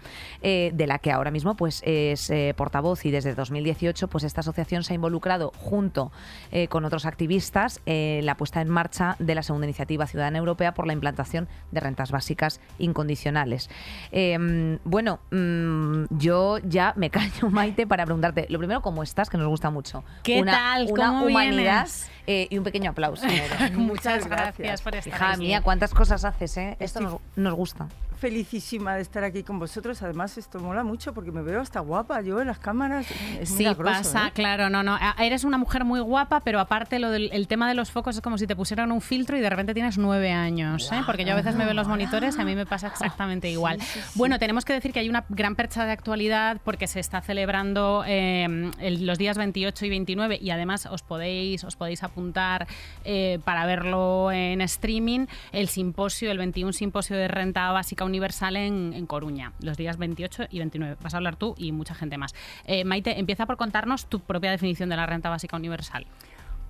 eh, 0.43 0.71
de 0.75 0.87
la 0.87 0.99
que 0.99 1.13
ahora 1.13 1.31
mismo 1.31 1.55
pues, 1.57 1.83
es 1.85 2.31
eh, 2.31 2.55
portavoz 2.57 3.05
y 3.05 3.11
desde 3.11 3.35
2018 3.35 4.09
pues, 4.09 4.25
esta 4.25 4.41
asociación 4.41 4.83
se 4.83 4.95
ha 4.95 4.97
involucrado 4.97 5.53
junto 5.57 6.11
eh, 6.53 6.69
con 6.69 6.85
otros 6.85 7.05
activistas 7.05 7.81
en 7.87 8.25
la 8.25 8.37
puesta 8.37 8.61
en 8.61 8.69
marcha 8.69 9.17
de 9.19 9.35
la 9.35 9.43
segunda 9.43 9.67
iniciativa 9.67 10.07
ciudadana 10.07 10.39
europea 10.39 10.73
por 10.73 10.87
la 10.87 10.95
implantación 10.95 11.49
de 11.71 11.81
rentas 11.81 12.11
básicas 12.11 12.61
incondicionales. 12.79 13.69
Eh, 14.11 14.79
bueno, 14.85 15.21
mm, 15.31 16.05
yo 16.11 16.59
ya 16.59 16.95
me 16.97 17.11
callo, 17.19 17.51
Maite, 17.51 17.87
para 17.87 18.05
preguntarte, 18.05 18.47
lo 18.49 18.59
primero, 18.59 18.81
¿cómo 18.81 19.03
estás? 19.03 19.29
Que 19.29 19.37
nos 19.37 19.49
gusta 19.49 19.71
mucho. 19.71 20.03
¿Qué 20.23 20.41
una, 20.41 20.53
tal? 20.53 20.87
Una 20.91 21.09
¿Cómo 21.09 21.27
humanidad 21.27 21.85
vienes? 21.85 22.11
Eh, 22.31 22.47
y 22.51 22.59
un 22.59 22.65
pequeño 22.65 22.91
aplauso. 22.91 23.27
Muchas 23.73 24.27
gracias 24.29 24.83
por 24.83 24.95
estar 24.95 25.15
Hija 25.15 25.31
aquí. 25.31 25.39
mía, 25.41 25.63
cuántas 25.63 25.95
cosas 25.95 26.27
haces, 26.27 26.59
¿eh? 26.59 26.77
Esto 26.79 27.01
nos, 27.01 27.17
nos 27.37 27.55
gusta. 27.55 27.89
Felicísima 28.21 28.97
de 28.97 29.03
estar 29.03 29.23
aquí 29.25 29.43
con 29.43 29.59
vosotros. 29.59 30.03
Además, 30.03 30.37
esto 30.39 30.59
mola 30.61 30.83
mucho 30.83 31.15
porque 31.15 31.31
me 31.31 31.43
veo 31.43 31.61
hasta 31.61 31.81
guapa 31.81 32.21
yo 32.21 32.41
en 32.41 32.49
las 32.49 32.59
cámaras. 32.59 33.07
Es 33.41 33.49
Sí, 33.51 33.65
pasa, 33.77 34.29
¿eh? 34.29 34.31
claro, 34.35 34.69
no, 34.71 34.83
no. 34.83 34.99
Eres 35.19 35.45
una 35.45 35.57
mujer 35.59 35.85
muy 35.85 36.01
guapa, 36.01 36.41
pero 36.41 36.59
aparte 36.61 36.99
lo 36.99 37.11
del 37.11 37.31
el 37.33 37.47
tema 37.47 37.69
de 37.69 37.75
los 37.75 37.91
focos 37.93 38.17
es 38.17 38.21
como 38.21 38.37
si 38.39 38.47
te 38.47 38.57
pusieran 38.57 38.91
un 38.91 39.01
filtro 39.01 39.37
y 39.37 39.41
de 39.41 39.49
repente 39.49 39.73
tienes 39.75 39.99
nueve 39.99 40.33
años, 40.33 40.91
¿eh? 40.93 41.01
Porque 41.07 41.25
yo 41.25 41.33
a 41.33 41.37
veces 41.37 41.55
me 41.55 41.63
veo 41.65 41.71
en 41.71 41.77
los 41.77 41.87
monitores 41.89 42.37
y 42.37 42.41
a 42.41 42.45
mí 42.45 42.55
me 42.57 42.67
pasa 42.67 42.89
exactamente 42.89 43.49
igual. 43.51 43.79
Bueno, 44.15 44.39
tenemos 44.39 44.65
que 44.65 44.73
decir 44.73 44.93
que 44.93 44.99
hay 45.01 45.09
una 45.09 45.25
gran 45.29 45.55
percha 45.55 45.85
de 45.85 45.93
actualidad 45.93 46.61
porque 46.65 46.87
se 46.89 47.01
está 47.01 47.21
celebrando 47.21 48.03
eh, 48.07 48.71
el- 48.81 49.07
los 49.07 49.19
días 49.19 49.39
28 49.39 49.87
y 49.87 49.91
29 49.91 50.39
y 50.41 50.51
además 50.51 50.87
os 50.87 51.03
podéis, 51.03 51.63
os 51.65 51.77
podéis 51.77 52.03
apuntar 52.03 52.67
eh, 53.05 53.39
para 53.45 53.65
verlo 53.67 54.33
en 54.33 54.61
streaming 54.61 55.27
el 55.53 55.69
simposio, 55.69 56.31
el 56.31 56.39
21 56.39 56.73
simposio 56.73 57.17
de 57.17 57.29
renta 57.29 57.71
básica 57.73 58.05
universal 58.09 58.57
en, 58.57 59.07
Coruña, 59.07 59.53
los 59.61 59.77
días 59.77 59.97
28 59.99 60.47
y 60.51 60.59
29. 60.59 60.97
Vas 61.01 61.15
a 61.15 61.19
hablar 61.19 61.37
tú 61.37 61.55
y 61.57 61.73
mucha 61.73 61.95
gente 61.95 62.19
más. 62.19 62.35
Eh, 62.65 62.85
Maite, 62.85 63.19
empieza 63.19 63.47
por 63.47 63.57
contarnos 63.57 64.07
tu 64.07 64.21
propia 64.21 64.51
definición 64.51 64.89
de 64.89 64.97
la 64.97 65.07
renta 65.07 65.31
básica 65.31 65.57
universal. 65.57 66.07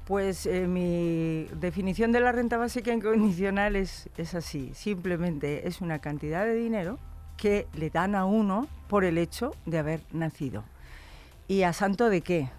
Pues 0.05 0.47
eh, 0.47 0.66
mi 0.66 1.47
definición 1.59 2.12
de 2.12 2.20
la 2.20 2.32
renta 2.32 2.57
básica 2.57 2.93
incondicional 2.93 3.76
es, 3.76 4.09
es 4.16 4.34
así. 4.34 4.70
Simplemente 4.74 5.66
es 5.68 5.80
una 5.80 5.99
cantidad 5.99 6.45
de 6.45 6.55
dinero 6.55 6.99
que 7.36 7.66
le 7.74 7.89
dan 7.91 8.14
a 8.14 8.24
uno 8.24 8.66
por 8.89 9.05
el 9.05 9.16
hecho 9.16 9.55
de 9.64 9.78
haber 9.78 10.03
nacido. 10.12 10.64
¿Y 11.47 11.62
a 11.62 11.72
santo 11.72 12.11
de 12.11 12.20
qué? 12.20 12.51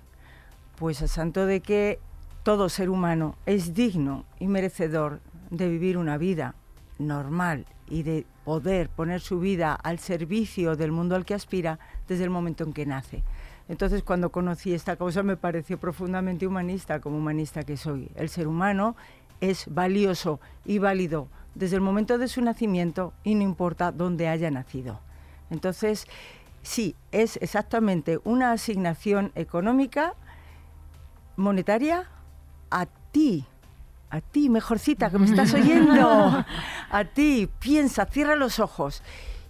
Pues 0.78 1.02
a 1.02 1.08
santo 1.08 1.46
de 1.46 1.60
que 1.60 2.00
todo 2.44 2.70
ser 2.70 2.90
humano 2.90 3.36
es 3.46 3.74
digno 3.74 4.26
y 4.40 4.48
merecedor 4.48 5.20
de 5.50 5.68
vivir 5.68 5.98
una 5.98 6.18
vida 6.18 6.56
normal 7.00 7.66
y 7.88 8.04
de 8.04 8.26
poder 8.45 8.89
poner 8.89 9.22
su 9.22 9.39
vida 9.39 9.74
al 9.74 10.00
servicio 10.00 10.76
del 10.76 10.91
mundo 10.91 11.16
al 11.16 11.26
que 11.26 11.34
aspira 11.34 11.80
desde 12.08 12.26
el 12.26 12.30
momento 12.30 12.64
en 12.64 12.74
que 12.74 12.86
nace. 12.86 13.24
Entonces, 13.68 14.04
cuando 14.04 14.32
conocí 14.32 14.74
esta 14.74 14.95
causa 14.95 15.24
me 15.24 15.38
pareció 15.38 15.80
profundamente 15.80 16.45
humanista, 16.45 17.00
como 17.00 17.18
humanista 17.18 17.64
que 17.64 17.78
soy. 17.78 18.10
El 18.16 18.30
ser 18.30 18.47
humano 18.47 18.95
es 19.41 19.66
valioso 19.68 20.39
y 20.66 20.80
válido 20.80 21.28
desde 21.56 21.76
el 21.76 21.82
momento 21.82 22.18
de 22.18 22.28
su 22.28 22.41
nacimiento 22.41 23.14
y 23.24 23.36
no 23.36 23.43
importa 23.43 23.91
dónde 23.91 24.28
haya 24.28 24.52
nacido. 24.52 25.00
Entonces, 25.50 26.08
sí, 26.62 26.95
es 27.12 27.38
exactamente 27.38 28.20
una 28.24 28.52
asignación 28.52 29.32
económica, 29.36 30.16
monetaria, 31.36 32.08
a 32.72 32.86
ti, 33.12 33.45
a 34.10 34.22
ti, 34.22 34.49
mejorcita, 34.49 35.10
que 35.10 35.20
me 35.20 35.26
estás 35.26 35.53
oyendo, 35.53 36.45
a 36.91 37.03
ti, 37.05 37.49
piensa, 37.60 38.05
cierra 38.05 38.36
los 38.36 38.60
ojos. 38.60 39.03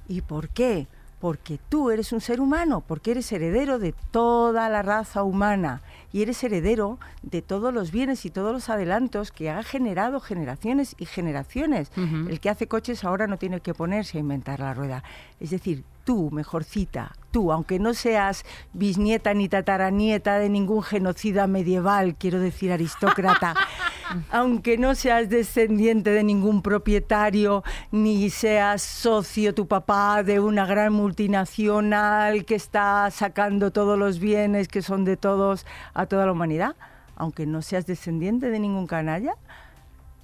¿Y 0.07 0.21
por 0.21 0.49
qué? 0.49 0.87
Porque 1.19 1.59
tú 1.69 1.91
eres 1.91 2.13
un 2.13 2.21
ser 2.21 2.39
humano, 2.39 2.81
porque 2.85 3.11
eres 3.11 3.31
heredero 3.31 3.77
de 3.77 3.93
toda 4.11 4.69
la 4.69 4.81
raza 4.81 5.23
humana 5.23 5.81
y 6.13 6.21
eres 6.21 6.43
heredero 6.43 6.97
de 7.21 7.41
todos 7.41 7.73
los 7.73 7.91
bienes 7.91 8.25
y 8.25 8.29
todos 8.29 8.53
los 8.53 8.69
adelantos 8.69 9.31
que 9.31 9.49
ha 9.49 9.61
generado 9.63 10.19
generaciones 10.19 10.95
y 10.97 11.05
generaciones. 11.05 11.91
El 11.95 12.39
que 12.39 12.49
hace 12.49 12.67
coches 12.67 13.03
ahora 13.03 13.27
no 13.27 13.37
tiene 13.37 13.59
que 13.59 13.73
ponerse 13.73 14.17
a 14.17 14.21
inventar 14.21 14.61
la 14.61 14.73
rueda. 14.73 15.03
Es 15.39 15.49
decir, 15.49 15.83
tú, 16.09 16.31
mejorcita, 16.31 17.11
tú, 17.29 17.51
aunque 17.51 17.77
no 17.77 17.93
seas 17.93 18.43
bisnieta 18.73 19.35
ni 19.35 19.47
tataranieta 19.47 20.39
de 20.39 20.49
ningún 20.49 20.81
genocida 20.81 21.45
medieval, 21.45 22.15
quiero 22.15 22.39
decir 22.39 22.71
aristócrata, 22.71 23.53
aunque 24.31 24.79
no 24.79 24.95
seas 24.95 25.29
descendiente 25.29 26.09
de 26.09 26.23
ningún 26.23 26.63
propietario, 26.63 27.63
ni 27.91 28.31
seas 28.31 28.81
socio, 28.81 29.53
tu 29.53 29.67
papá, 29.67 30.23
de 30.23 30.39
una 30.39 30.65
gran 30.65 30.93
multinacional 30.93 32.43
que 32.43 32.55
está 32.55 33.11
sacando 33.11 33.69
todos 33.69 33.95
los 33.95 34.17
bienes 34.17 34.67
que 34.67 34.81
son 34.81 35.05
de 35.05 35.15
todos 35.15 35.67
a 35.93 36.07
toda 36.07 36.25
la 36.25 36.31
humanidad, 36.31 36.75
aunque 37.17 37.45
no 37.45 37.61
seas 37.61 37.85
descendiente 37.85 38.49
de 38.49 38.59
ningún 38.59 38.87
canalla, 38.87 39.35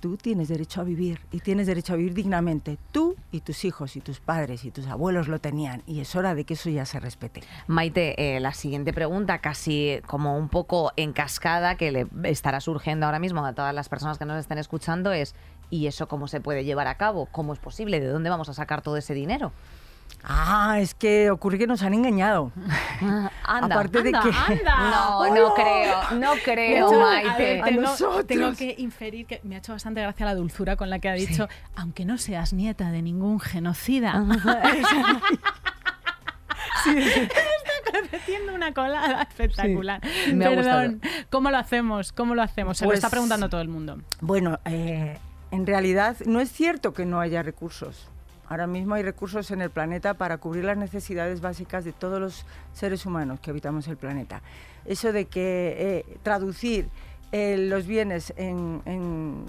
tú 0.06 0.18
tienes 0.18 0.50
derecho 0.50 0.82
a 0.82 0.84
vivir 0.84 1.20
y 1.32 1.40
tienes 1.40 1.66
derecho 1.66 1.94
a 1.94 1.96
vivir 1.96 2.14
dignamente. 2.14 2.78
Tú 2.92 3.16
y 3.32 3.40
tus 3.40 3.66
hijos 3.66 3.96
y 3.96 4.02
tus 4.02 4.20
padres 4.20 4.64
y 4.64 4.70
tus 4.70 4.86
abuelos 4.86 5.28
lo 5.28 5.40
tenían 5.40 5.82
y 5.88 6.00
es 6.00 6.16
hora 6.16 6.36
de 6.36 6.44
que 6.44 6.54
eso 6.54 6.70
ya 6.70 6.86
se 6.86 7.00
respete. 7.00 7.42
Maite, 7.66 8.36
eh, 8.36 8.40
la 8.40 8.54
siguiente 8.54 8.94
pregunta, 8.94 9.40
casi 9.40 10.00
como 10.06 10.38
un 10.38 10.48
poco 10.48 10.92
en 10.96 11.12
cascada, 11.12 11.74
que 11.74 11.92
le 11.92 12.08
estará 12.26 12.62
surgiendo 12.62 13.08
ahora 13.08 13.18
mismo 13.18 13.44
a 13.44 13.54
todas 13.54 13.74
las 13.74 13.90
personas 13.90 14.20
que 14.20 14.26
nos 14.26 14.38
estén 14.38 14.60
escuchando 14.60 15.12
es, 15.12 15.34
¿y 15.72 15.88
eso 15.88 16.08
cómo 16.08 16.28
se 16.28 16.40
puede 16.40 16.64
llevar 16.64 16.88
a 16.88 16.98
cabo? 16.98 17.26
¿Cómo 17.32 17.54
es 17.54 17.58
posible? 17.58 18.00
¿De 18.00 18.06
dónde 18.06 18.30
vamos 18.30 18.48
a 18.50 18.54
sacar 18.54 18.84
todo 18.84 18.98
ese 18.98 19.16
dinero? 19.16 19.54
Ah, 20.24 20.78
es 20.80 20.94
que 20.96 21.30
ocurre 21.30 21.58
que 21.58 21.68
nos 21.68 21.84
han 21.84 21.94
engañado. 21.94 22.52
Anda, 23.44 23.76
Aparte 23.76 24.02
de 24.02 24.10
anda, 24.10 24.22
que... 24.22 24.30
anda. 24.54 24.76
No, 24.90 25.36
no 25.36 25.54
creo, 25.54 26.12
no 26.20 26.32
creo, 26.44 26.88
a 26.90 26.98
Maite. 27.10 27.62
ver, 27.62 27.64
tengo, 28.26 28.54
que 28.54 28.76
inferir 28.80 29.28
que 29.28 29.40
me 29.44 29.56
ha 29.56 29.58
hecho 29.60 29.74
bastante 29.74 30.02
gracia 30.02 30.26
la 30.26 30.34
dulzura 30.36 30.76
con 30.76 30.90
la 30.90 31.00
que 31.00 31.10
ha 31.10 31.14
dicho, 31.14 31.48
aunque 31.76 32.06
no 32.06 32.18
seas 32.18 32.54
nieta 32.54 32.90
de 32.92 33.02
ningún 33.02 33.40
genocida. 33.40 34.24
Está 36.86 38.02
metiendo 38.12 38.54
una 38.54 38.74
colada 38.74 39.24
espectacular. 39.24 40.02
Me 40.34 40.46
ha 40.46 40.50
Perdón, 40.50 41.02
¿cómo 41.30 41.50
lo 41.52 41.58
hacemos? 41.58 42.12
¿Cómo 42.12 42.36
lo 42.36 42.42
hacemos? 42.42 42.78
Se 42.78 42.86
lo 42.86 42.90
Pues- 42.90 43.00
está 43.00 43.10
preguntando 43.10 43.50
todo 43.50 43.62
el 43.62 43.70
mundo. 43.70 44.00
Bueno, 44.22 44.60
eh, 44.66 45.18
en 45.52 45.66
realidad 45.66 46.18
no 46.26 46.40
es 46.40 46.52
cierto 46.52 46.94
que 46.94 47.06
no 47.06 47.20
haya 47.20 47.42
recursos. 47.44 48.08
Ahora 48.48 48.68
mismo 48.68 48.96
hay 48.96 49.04
recursos 49.04 49.50
en 49.52 49.62
el 49.62 49.70
planeta 49.72 50.14
para 50.14 50.38
cubrir 50.38 50.66
las 50.66 50.78
necesidades 50.78 51.42
básicas 51.42 51.84
de 51.84 51.94
todos 51.94 52.20
los 52.20 52.46
seres 52.74 53.06
humanos 53.06 53.40
que 53.40 53.50
habitamos 53.52 53.88
el 53.88 53.98
planeta. 53.98 54.42
Eso 54.86 55.12
de 55.12 55.26
que 55.26 55.76
eh, 56.08 56.18
traducir 56.24 56.88
eh, 57.32 57.58
los 57.58 57.88
bienes 57.88 58.34
en, 58.38 58.82
en- 58.86 59.46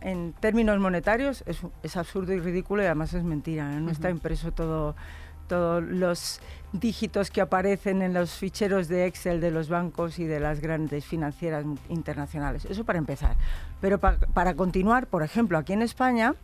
en 0.00 0.32
términos 0.40 0.78
monetarios 0.80 1.44
es, 1.46 1.60
es 1.84 1.96
absurdo 1.96 2.32
y 2.32 2.40
ridículo 2.40 2.82
y 2.82 2.86
además 2.86 3.14
es 3.14 3.22
mentira. 3.22 3.72
¿eh? 3.72 3.80
No 3.80 3.90
está 3.90 4.10
impreso 4.10 4.50
todo 4.52 4.96
todos 5.48 5.82
los 5.82 6.40
dígitos 6.72 7.30
que 7.30 7.42
aparecen 7.42 8.00
en 8.00 8.14
los 8.14 8.30
ficheros 8.32 8.88
de 8.88 9.04
Excel 9.06 9.40
de 9.42 9.50
los 9.50 9.68
bancos 9.68 10.18
y 10.18 10.24
de 10.24 10.40
las 10.40 10.60
grandes 10.60 11.04
financieras 11.04 11.64
internacionales. 11.90 12.64
Eso 12.64 12.84
para 12.84 12.98
empezar. 12.98 13.36
Pero 13.80 13.98
pa- 13.98 14.16
para 14.32 14.54
continuar, 14.54 15.06
por 15.06 15.22
ejemplo, 15.22 15.58
aquí 15.58 15.74
en 15.74 15.82
España, 15.82 16.34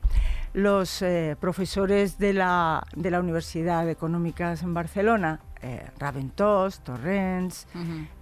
los 0.53 1.01
eh, 1.03 1.34
profesores 1.40 2.18
de 2.18 2.34
la, 2.34 2.86
de 2.94 3.11
la 3.11 3.20
Universidad 3.20 3.86
de 3.86 3.92
Económicas 3.92 4.62
en 4.62 4.74
Barcelona, 4.74 5.40
eh, 5.62 5.86
Raventós, 5.99 6.80
Torrents, 6.80 7.66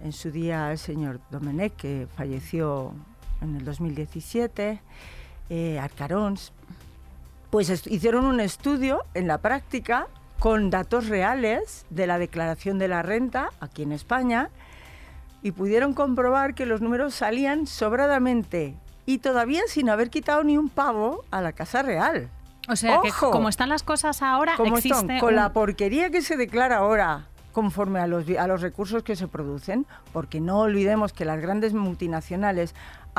en 0.01 0.11
su 0.13 0.31
día 0.31 0.71
el 0.71 0.77
señor 0.77 1.19
Domenech, 1.29 1.75
que 1.75 2.07
falleció 2.15 2.93
en 3.41 3.57
el 3.57 3.65
2017, 3.65 4.81
eh, 5.49 5.79
Arcarons, 5.79 6.53
pues 7.49 7.69
hicieron 7.87 8.25
un 8.25 8.39
estudio 8.39 9.03
en 9.13 9.27
la 9.27 9.37
práctica 9.39 10.07
con 10.39 10.69
datos 10.69 11.07
reales 11.07 11.85
de 11.89 12.07
la 12.07 12.19
declaración 12.19 12.77
de 12.77 12.87
la 12.87 13.01
renta 13.01 13.49
aquí 13.59 13.83
en 13.83 13.91
España 13.91 14.49
y 15.41 15.51
pudieron 15.51 15.93
comprobar 15.93 16.53
que 16.53 16.65
los 16.65 16.81
números 16.81 17.13
salían 17.15 17.67
sobradamente 17.67 18.75
y 19.05 19.19
todavía 19.19 19.61
sin 19.67 19.89
haber 19.89 20.09
quitado 20.09 20.43
ni 20.43 20.57
un 20.57 20.69
pavo 20.69 21.23
a 21.31 21.41
la 21.41 21.53
Casa 21.53 21.81
Real. 21.81 22.29
O 22.69 22.75
sea, 22.75 22.99
como 23.19 23.47
están 23.49 23.69
las 23.69 23.81
cosas 23.83 24.21
ahora, 24.21 24.55
Como 24.57 24.77
existe 24.77 24.99
están, 24.99 25.19
con 25.19 25.29
un- 25.29 25.35
la 25.35 25.53
porquería 25.53 26.09
que 26.09 26.21
se 26.21 26.35
declara 26.35 26.77
ahora 26.77 27.27
conforme 27.53 27.99
a 27.99 28.05
los, 28.07 28.25
a 28.29 28.45
los 28.45 28.61
recursos 28.61 29.01
que 29.03 29.15
se 29.15 29.27
producen, 29.27 29.87
porque 30.13 30.39
no 30.41 30.59
olvidemos 30.59 31.13
que 31.13 31.25
las 31.25 31.39
grandes 31.41 31.73
multinacionales 31.73 32.75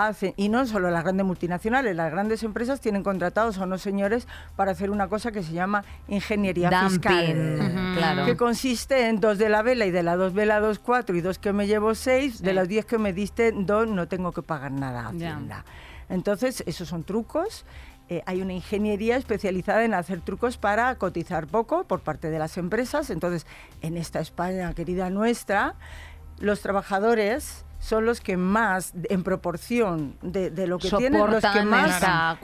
hacen, 0.07 0.33
y 0.37 0.49
no 0.49 0.67
solo 0.67 0.91
las 0.91 1.03
grandes 1.03 1.27
multinacionales, 1.27 1.97
las 1.97 2.11
grandes 2.11 2.43
empresas 2.43 2.81
tienen 2.81 3.03
contratados 3.03 3.59
a 3.59 3.65
unos 3.65 3.83
señores 3.83 4.29
para 4.57 4.73
hacer 4.73 4.91
una 4.91 5.09
cosa 5.09 5.33
que 5.33 5.43
se 5.43 5.53
llama 5.53 5.85
ingeniería 6.09 6.71
Dumping, 6.71 6.91
fiscal. 6.91 7.59
Ujú. 7.61 7.99
claro. 7.99 8.25
Que 8.25 8.37
consiste 8.37 9.09
en 9.09 9.21
dos 9.21 9.39
de 9.39 9.49
la 9.49 9.63
vela 9.63 9.87
y 9.87 9.91
de 9.91 10.03
la 10.03 10.17
dos 10.17 10.33
vela 10.35 10.61
dos 10.61 10.79
cuatro 10.79 11.17
y 11.17 11.21
dos 11.21 11.39
que 11.39 11.53
me 11.53 11.67
llevo 11.67 11.95
seis, 11.95 12.41
de 12.43 12.51
Sí. 12.51 12.55
los 12.57 12.69
diez 12.69 12.85
que 12.87 12.99
me 12.99 13.13
diste 13.13 13.53
dos 13.53 13.89
no 13.89 14.07
tengo 14.09 14.33
que 14.33 14.43
pagar 14.43 14.73
nada 14.73 15.07
a. 15.07 15.09
Hacienda. 15.09 15.65
Entonces, 16.09 16.63
esos 16.67 16.89
son 16.89 17.05
trucos. 17.05 17.65
Eh, 18.11 18.23
hay 18.25 18.41
una 18.41 18.55
ingeniería 18.55 19.17
especializada 19.17 19.85
en 19.85 19.93
hacer 19.93 20.23
trucos 20.23 20.57
para 20.57 20.95
cotizar 20.95 21.47
poco 21.47 21.85
por 21.85 22.01
parte 22.01 22.31
de 22.31 22.39
las 22.39 22.57
empresas. 22.57 23.11
Entonces, 23.11 23.47
en 23.83 23.99
esta 23.99 24.21
España 24.21 24.73
querida 24.73 25.11
nuestra, 25.11 25.75
los 26.39 26.61
trabajadores 26.63 27.67
son 27.81 28.05
los 28.07 28.21
que 28.21 28.37
más, 28.37 28.93
en 29.09 29.23
proporción 29.23 30.17
de, 30.21 30.51
de 30.51 30.67
lo 30.67 30.79
que 30.79 30.91
tienen, 30.91 31.31
los 31.31 31.45
que 31.45 31.63
más, 31.63 32.01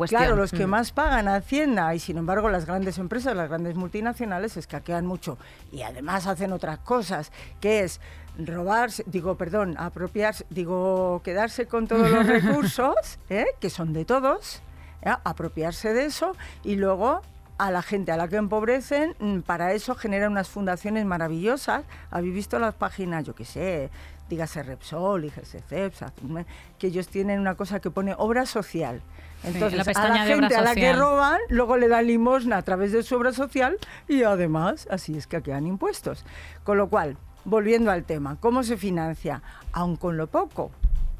claro, 0.08 0.36
los 0.36 0.52
que 0.52 0.66
Mm. 0.66 0.70
más 0.70 0.92
pagan 0.92 1.26
a 1.28 1.36
Hacienda 1.36 1.94
y 1.94 1.98
sin 1.98 2.18
embargo 2.18 2.48
las 2.48 2.66
grandes 2.66 2.98
empresas, 2.98 3.34
las 3.36 3.48
grandes 3.48 3.74
multinacionales 3.74 4.56
escaquean 4.56 5.06
mucho 5.06 5.36
y 5.72 5.82
además 5.82 6.26
hacen 6.28 6.52
otras 6.52 6.78
cosas, 6.78 7.32
que 7.60 7.80
es 7.80 8.00
robarse, 8.38 9.02
digo, 9.06 9.36
perdón, 9.36 9.74
apropiarse, 9.78 10.46
digo, 10.50 11.20
quedarse 11.24 11.66
con 11.66 11.86
todos 11.88 12.10
los 12.10 12.26
recursos, 12.26 12.94
¿eh? 13.28 13.46
que 13.60 13.70
son 13.70 13.92
de 13.92 14.04
todos, 14.04 14.62
¿eh? 15.02 15.10
apropiarse 15.24 15.92
de 15.92 16.06
eso 16.06 16.32
y 16.62 16.76
luego 16.76 17.20
a 17.56 17.70
la 17.70 17.82
gente 17.82 18.10
a 18.10 18.16
la 18.16 18.26
que 18.26 18.34
empobrecen, 18.36 19.14
mm, 19.20 19.40
para 19.40 19.72
eso 19.72 19.94
generan 19.94 20.32
unas 20.32 20.48
fundaciones 20.48 21.04
maravillosas. 21.04 21.84
¿Habéis 22.10 22.34
visto 22.34 22.58
las 22.58 22.74
páginas, 22.74 23.22
yo 23.24 23.36
qué 23.36 23.44
sé, 23.44 23.90
dígase 24.28 24.62
Repsol, 24.62 25.24
IGSCEPS, 25.26 26.02
Azumé, 26.02 26.46
que 26.78 26.88
ellos 26.88 27.08
tienen 27.08 27.40
una 27.40 27.54
cosa 27.54 27.80
que 27.80 27.90
pone 27.90 28.14
obra 28.16 28.46
social. 28.46 29.02
Entonces, 29.42 29.86
la 29.86 30.02
a 30.02 30.08
la 30.08 30.24
gente 30.24 30.56
a 30.56 30.62
la 30.62 30.74
que 30.74 30.92
roban, 30.94 31.38
luego 31.50 31.76
le 31.76 31.88
dan 31.88 32.06
limosna 32.06 32.56
a 32.56 32.62
través 32.62 32.92
de 32.92 33.02
su 33.02 33.14
obra 33.16 33.32
social 33.32 33.76
y 34.08 34.22
además 34.22 34.88
así 34.90 35.16
es 35.16 35.26
que 35.26 35.42
quedan 35.42 35.66
impuestos. 35.66 36.24
Con 36.62 36.78
lo 36.78 36.88
cual, 36.88 37.18
volviendo 37.44 37.90
al 37.90 38.04
tema, 38.04 38.36
¿cómo 38.40 38.62
se 38.62 38.76
financia? 38.76 39.42
Aun 39.72 39.96
con 39.96 40.16
lo 40.16 40.28
poco 40.28 40.70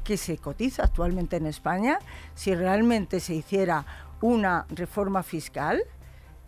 que 0.03 0.17
se 0.17 0.37
cotiza 0.37 0.83
actualmente 0.83 1.37
en 1.37 1.45
España, 1.47 1.99
si 2.33 2.55
realmente 2.55 3.19
se 3.19 3.35
hiciera 3.35 3.85
una 4.21 4.65
reforma 4.69 5.23
fiscal, 5.23 5.83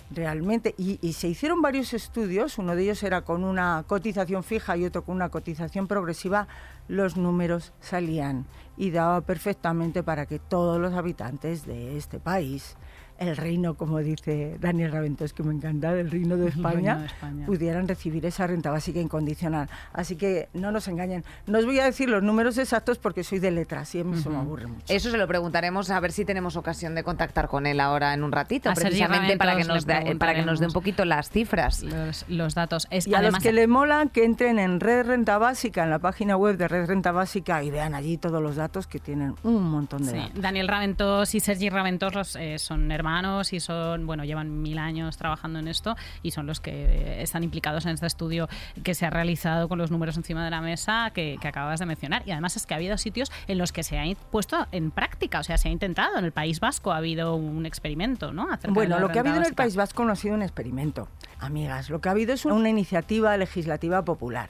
realmente, 0.10 0.74
y, 0.78 1.00
y 1.02 1.14
se 1.14 1.28
hicieron 1.28 1.62
varios 1.62 1.94
estudios, 1.94 2.58
uno 2.58 2.76
de 2.76 2.84
ellos 2.84 3.04
era 3.04 3.22
con 3.22 3.44
una 3.44 3.84
cotización 3.88 4.44
fija 4.44 4.78
y 4.78 4.86
otro 4.86 5.04
con 5.04 5.16
una 5.16 5.30
cotización 5.30 5.88
progresiva, 5.88 6.48
los 6.88 7.18
números 7.18 7.74
salían 7.82 8.46
y 8.78 8.92
daba 8.92 9.22
perfectamente 9.22 10.04
para 10.04 10.26
que 10.26 10.40
todos 10.40 10.80
los 10.80 10.94
habitantes 10.94 11.66
de 11.66 11.98
este 11.98 12.20
país, 12.20 12.78
el 13.20 13.36
reino, 13.38 13.76
como 13.76 14.00
dice 14.00 14.58
Daniel 14.60 14.92
Raventós, 14.92 15.34
que 15.34 15.44
me 15.44 15.54
encanta, 15.54 15.94
del 15.94 16.12
reino 16.12 16.38
de 16.38 16.48
El 16.48 16.54
reino 16.54 16.68
España, 16.70 16.96
de 16.98 17.06
España. 17.08 17.46
pudieran 17.46 17.88
recibir 17.88 18.26
esa 18.26 18.48
renta 18.48 18.72
básica 18.72 19.00
incondicional. 19.00 19.70
Así 19.94 20.16
que 20.16 20.50
no 20.54 20.72
nos 20.72 20.88
engañen. 20.88 21.24
No 21.46 21.60
os 21.60 21.66
voy 21.66 21.80
a 21.80 21.86
decir 21.86 22.10
los 22.10 22.22
números 22.24 22.58
exactos 22.58 22.98
porque 22.98 23.24
soy 23.24 23.40
de 23.40 23.52
letras 23.52 23.94
y 23.96 24.02
a 24.02 24.04
mí 24.04 24.18
eso 24.18 24.30
me 24.30 24.38
aburre 24.38 24.68
mucho. 24.68 24.86
Eso 24.94 25.10
se 25.10 25.18
lo 25.18 25.28
preguntaremos 25.28 25.90
a 25.90 26.00
ver 26.00 26.12
si 26.12 26.26
tenemos 26.26 26.56
ocasión 26.56 26.96
de 26.96 27.04
contactar 27.04 27.48
con 27.48 27.66
él 27.66 27.80
ahora 27.80 28.14
en 28.14 28.24
un 28.24 28.32
ratito, 28.32 28.70
A 28.70 28.74
precisamente 28.74 29.38
para 29.38 29.56
que, 29.56 29.64
nos 29.64 29.86
para 29.86 30.34
que 30.36 30.44
nos 30.44 30.60
dé 30.60 30.68
un 30.68 30.74
poquito 30.74 31.04
las 31.06 31.30
cifras. 31.30 31.82
los, 31.84 32.26
los 32.28 32.54
datos. 32.56 32.88
Es, 32.92 33.08
Y 33.08 33.14
a 33.16 33.20
además, 33.20 33.40
los 33.40 33.44
que 33.44 33.54
le 33.54 33.68
molan, 33.68 34.10
que 34.10 34.24
entren 34.26 34.60
en 34.60 34.80
Red 34.80 35.08
Renta 35.08 35.38
Básica, 35.38 35.84
en 35.84 35.90
la 35.90 36.00
página 36.00 36.38
web 36.38 36.58
de 36.58 36.68
Red 36.68 36.86
Renta 36.88 37.12
Básica 37.12 37.64
y 37.64 37.72
vean 37.72 37.96
allí 37.96 38.18
todos 38.18 38.42
los 38.42 38.56
datos 38.56 38.86
que 38.88 39.00
tienen 39.00 39.34
un 39.44 39.64
montón 39.72 40.04
de 40.06 40.12
Sí, 40.12 40.18
datos. 40.18 40.42
Daniel 40.42 40.68
Raventós 40.68 41.34
y 41.36 41.40
Sergi 41.40 41.70
Raventós 41.70 42.14
los, 42.14 42.36
eh, 42.36 42.60
son 42.60 42.92
hermanos 42.92 43.07
y 43.52 43.60
son, 43.60 44.06
bueno, 44.06 44.26
llevan 44.26 44.62
mil 44.62 44.78
años 44.78 45.18
trabajando 45.18 45.60
en 45.60 45.68
esto 45.68 45.96
y 46.24 46.32
son 46.32 46.46
los 46.46 46.60
que 46.60 46.72
eh, 46.72 47.22
están 47.22 47.44
implicados 47.44 47.86
en 47.86 47.92
este 47.94 48.06
estudio 48.06 48.50
que 48.84 48.94
se 48.94 49.06
ha 49.06 49.10
realizado 49.10 49.70
con 49.70 49.78
los 49.78 49.92
números 49.92 50.18
encima 50.18 50.44
de 50.44 50.52
la 50.52 50.62
mesa 50.62 51.12
que, 51.14 51.38
que 51.42 51.48
acabas 51.48 51.80
de 51.80 51.86
mencionar. 51.86 52.24
Y 52.26 52.32
además 52.32 52.56
es 52.58 52.66
que 52.66 52.74
ha 52.74 52.78
habido 52.78 52.98
sitios 52.98 53.32
en 53.48 53.58
los 53.58 53.72
que 53.72 53.84
se 53.84 53.98
ha 53.98 54.04
puesto 54.32 54.68
en 54.72 54.92
práctica, 54.92 55.40
o 55.40 55.44
sea, 55.44 55.58
se 55.58 55.70
ha 55.70 55.72
intentado. 55.72 56.18
En 56.18 56.26
el 56.26 56.32
País 56.32 56.60
Vasco 56.60 56.92
ha 56.92 56.98
habido 56.98 57.36
un 57.36 57.66
experimento, 57.66 58.34
¿no? 58.34 58.48
Bueno, 58.70 59.00
lo 59.00 59.10
que 59.10 59.20
ha 59.20 59.22
habido 59.22 59.38
en 59.38 59.46
el. 59.46 59.54
País 59.54 59.76
Vasco 59.76 60.06
no 60.06 60.12
ha 60.12 60.16
sido 60.16 60.36
un 60.36 60.42
experimento, 60.42 61.08
amigas. 61.40 61.90
Lo 61.90 62.02
que 62.02 62.10
ha 62.10 62.12
habido 62.12 62.34
es 62.34 62.46
una 62.46 62.70
iniciativa 62.70 63.36
legislativa 63.38 64.04
popular, 64.04 64.50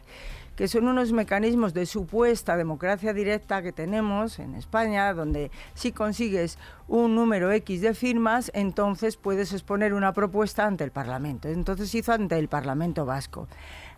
que 0.57 0.67
son 0.67 0.87
unos 0.87 1.13
mecanismos 1.13 1.75
de 1.75 1.85
supuesta 1.85 2.57
democracia 2.57 3.13
directa 3.13 3.61
que 3.61 3.71
tenemos 3.71 4.39
en 4.39 4.55
España, 4.55 5.13
donde 5.13 5.51
si 5.75 5.91
consigues 5.91 6.57
un 6.87 7.13
número 7.13 7.51
X 7.51 7.81
de 7.81 7.93
firmas, 7.93 8.49
entonces 8.55 9.17
puedes 9.17 9.53
exponer 9.53 9.93
una 9.93 10.13
propuesta 10.13 10.65
ante 10.65 10.83
el 10.83 10.91
Parlamento. 10.91 11.47
Entonces 11.47 11.93
hizo 11.93 12.11
ante 12.11 12.39
el 12.39 12.47
Parlamento 12.47 13.05
Vasco. 13.05 13.47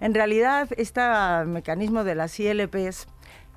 En 0.02 0.14
realidad, 0.14 0.68
este 0.76 1.02
mecanismo 1.46 2.04
de 2.04 2.16
las 2.16 2.38
ILPs 2.38 3.08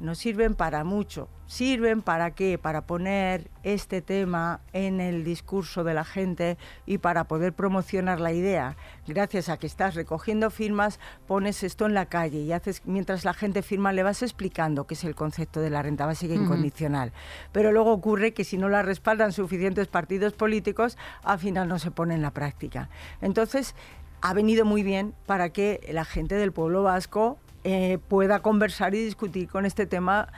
no 0.01 0.15
sirven 0.15 0.55
para 0.55 0.85
mucho. 0.85 1.29
¿Sirven 1.47 2.03
para 2.03 2.31
qué? 2.31 2.59
Para 2.59 2.87
poner 2.87 3.51
este 3.63 4.01
tema 4.01 4.61
en 4.73 5.01
el 5.01 5.23
discurso 5.23 5.85
de 5.85 5.95
la 5.95 6.05
gente 6.05 6.57
y 6.87 6.99
para 6.99 7.25
poder 7.25 7.53
promocionar 7.53 8.21
la 8.21 8.33
idea. 8.33 8.77
Gracias 9.07 9.49
a 9.49 9.59
que 9.59 9.67
estás 9.67 9.95
recogiendo 9.95 10.51
firmas, 10.51 10.99
pones 11.27 11.63
esto 11.63 11.87
en 11.87 11.95
la 11.95 12.07
calle 12.07 12.41
y 12.41 12.53
haces, 12.53 12.83
mientras 12.87 13.25
la 13.25 13.35
gente 13.35 13.63
firma, 13.63 13.93
le 13.93 14.03
vas 14.03 14.23
explicando 14.23 14.87
qué 14.87 14.95
es 14.95 15.05
el 15.05 15.15
concepto 15.15 15.61
de 15.61 15.71
la 15.71 15.83
renta 15.83 16.07
básica 16.07 16.35
incondicional. 16.35 17.13
Pero 17.53 17.71
luego 17.71 17.93
ocurre 17.93 18.33
que 18.33 18.45
si 18.45 18.57
no 18.57 18.69
la 18.69 18.83
respaldan 18.83 19.33
suficientes 19.33 19.89
partidos 19.89 20.33
políticos, 20.33 20.97
al 21.23 21.39
final 21.39 21.69
no 21.69 21.79
se 21.79 21.91
pone 21.91 22.15
en 22.15 22.23
la 22.23 22.31
práctica. 22.31 22.89
Entonces, 23.21 23.75
ha 24.23 24.33
venido 24.35 24.65
muy 24.65 24.83
bien 24.83 25.15
para 25.27 25.51
que 25.51 25.81
la 25.93 26.05
gente 26.05 26.37
del 26.37 26.53
pueblo 26.53 26.83
vasco 26.83 27.39
eh, 27.65 27.99
pueda 28.09 28.41
conversar 28.41 28.95
y 28.95 29.05
discutir 29.05 29.49
con 29.49 29.67
este 29.67 29.87
tema 29.87 30.29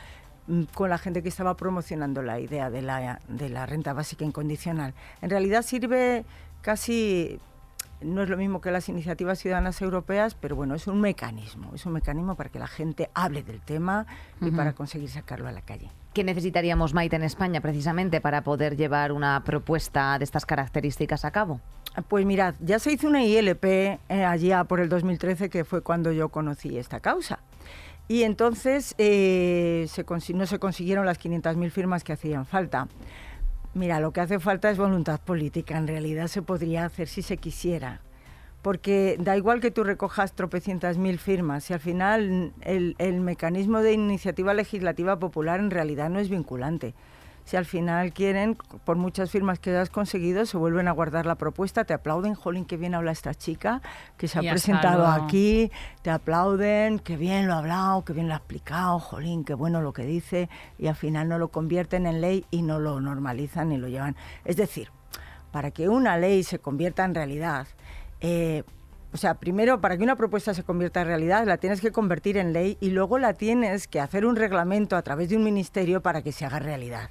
mm, 0.47 0.65
con 0.75 0.91
la 0.91 0.99
gente 0.99 1.23
que 1.23 1.29
estaba 1.29 1.57
promocionando 1.57 2.23
la 2.23 2.39
idea 2.39 2.71
de 2.71 2.83
la, 2.83 3.21
de 3.29 3.49
la 3.49 3.67
renta 3.67 3.93
básica 3.93 4.25
incondicional. 4.25 4.95
En 5.23 5.31
realidad 5.31 5.63
sirve 5.63 6.25
casi, 6.61 7.39
no 8.03 8.23
es 8.23 8.29
lo 8.29 8.37
mismo 8.37 8.61
que 8.61 8.71
las 8.71 8.89
iniciativas 8.89 9.39
ciudadanas 9.39 9.81
europeas, 9.81 10.35
pero 10.35 10.55
bueno, 10.57 10.75
es 10.75 10.87
un 10.87 11.01
mecanismo, 11.01 11.73
es 11.75 11.87
un 11.87 11.95
mecanismo 11.95 12.35
para 12.35 12.51
que 12.51 12.59
la 12.59 12.67
gente 12.67 13.11
hable 13.15 13.43
del 13.43 13.61
tema 13.61 14.07
y 14.41 14.51
para 14.51 14.75
conseguir 14.75 15.09
sacarlo 15.09 15.49
a 15.49 15.53
la 15.53 15.63
calle. 15.63 15.91
¿Qué 16.13 16.25
necesitaríamos, 16.25 16.95
Maite, 16.95 17.17
en 17.17 17.25
España 17.25 17.61
precisamente 17.61 18.21
para 18.21 18.43
poder 18.43 18.77
llevar 18.77 19.13
una 19.13 19.43
propuesta 19.45 20.19
de 20.19 20.25
estas 20.25 20.47
características 20.47 21.25
a 21.25 21.31
cabo? 21.31 21.61
Pues 22.09 22.27
mirad, 22.27 22.55
ya 22.61 22.81
se 22.81 22.93
hizo 22.93 23.07
una 23.07 23.23
ILP 23.23 23.65
eh, 23.65 24.01
allí 24.09 24.51
por 24.67 24.81
el 24.81 24.89
2013, 24.89 25.49
que 25.49 25.65
fue 25.65 25.81
cuando 25.81 26.11
yo 26.11 26.29
conocí 26.29 26.77
esta 26.77 26.99
causa. 26.99 27.39
Y 28.09 28.25
entonces 28.25 28.95
eh, 28.99 29.87
no 30.35 30.47
se 30.47 30.59
consiguieron 30.59 31.07
las 31.07 31.21
500.000 31.21 31.71
firmas 31.71 32.03
que 32.03 32.13
hacían 32.13 32.47
falta. 32.47 32.89
Mira, 33.75 34.01
lo 34.01 34.13
que 34.13 34.21
hace 34.21 34.41
falta 34.41 34.71
es 34.71 34.79
voluntad 34.79 35.21
política. 35.21 35.79
En 35.79 35.87
realidad 35.87 36.27
se 36.27 36.43
podría 36.43 36.85
hacer 36.85 37.07
si 37.09 37.23
se 37.23 37.37
quisiera. 37.37 38.01
Porque 38.61 39.17
da 39.21 39.37
igual 39.37 39.61
que 39.61 39.71
tú 39.71 39.85
recojas 39.85 40.33
tropecientas 40.33 40.97
mil 40.97 41.19
firmas, 41.19 41.65
si 41.65 41.75
al 41.75 41.81
final 41.81 42.53
el, 42.63 42.97
el 42.99 43.21
mecanismo 43.21 43.81
de 43.81 43.93
iniciativa 43.93 44.55
legislativa 44.55 45.19
popular 45.19 45.61
en 45.61 45.71
realidad 45.71 46.09
no 46.09 46.19
es 46.19 46.31
vinculante 46.31 46.95
si 47.45 47.57
al 47.57 47.67
final 47.67 48.13
quieren, 48.13 48.57
por 48.85 48.97
muchas 48.97 49.31
firmas 49.31 49.59
que 49.59 49.77
has 49.77 49.91
conseguido, 49.91 50.47
se 50.47 50.57
vuelven 50.57 50.89
a 50.89 50.93
guardar 50.93 51.27
la 51.27 51.35
propuesta, 51.35 51.85
te 51.85 51.93
aplauden, 51.93 52.35
jolín, 52.35 52.65
qué 52.65 52.77
bien 52.77 52.95
habla 52.95 53.13
esta 53.13 53.35
chica, 53.35 53.83
que 54.17 54.29
se 54.29 54.39
ha 54.39 54.41
presentado 54.41 55.07
aquí, 55.07 55.71
te 56.03 56.11
aplauden, 56.11 56.99
qué 56.99 57.17
bien 57.17 57.47
lo 57.47 57.55
ha 57.55 57.59
hablado, 57.59 58.05
qué 58.05 58.15
bien 58.15 58.29
lo 58.29 58.35
ha 58.35 58.39
explicado, 58.39 58.99
jolín, 58.99 59.45
qué 59.45 59.53
bueno 59.53 59.83
lo 59.83 59.93
que 59.93 60.05
dice, 60.05 60.49
y 60.79 60.87
al 60.87 60.97
final 60.97 61.29
no 61.29 61.39
lo 61.39 61.49
convierten 61.49 62.07
en 62.07 62.23
ley 62.23 62.47
y 62.51 62.63
no 62.63 62.79
lo 62.79 63.01
normalizan 63.01 63.69
ni 63.69 63.77
lo 63.77 63.89
llevan. 63.89 64.17
Es 64.47 64.57
decir, 64.57 64.89
para 65.53 65.71
que 65.71 65.89
una 65.89 66.17
ley 66.17 66.45
se 66.45 66.59
convierta 66.59 67.05
en 67.05 67.15
realidad, 67.15 67.67
eh, 68.21 68.65
o 69.13 69.17
sea, 69.19 69.35
primero, 69.35 69.81
para 69.81 69.97
que 69.97 70.03
una 70.03 70.17
propuesta 70.17 70.55
se 70.55 70.65
convierta 70.65 71.03
en 71.03 71.09
realidad, 71.09 71.47
la 71.47 71.59
tienes 71.59 71.81
que 71.81 71.93
convertir 71.93 72.39
en 72.39 72.53
ley 72.55 72.79
y 72.81 72.91
luego 72.91 73.19
la 73.19 73.35
tienes 73.35 73.87
que 73.87 74.01
hacer 74.01 74.25
un 74.25 74.35
reglamento 74.35 74.97
a 74.97 75.03
través 75.03 75.29
de 75.29 75.37
un 75.37 75.45
ministerio 75.45 76.01
para 76.01 76.23
que 76.23 76.33
se 76.33 76.47
haga 76.47 76.59
realidad 76.59 77.11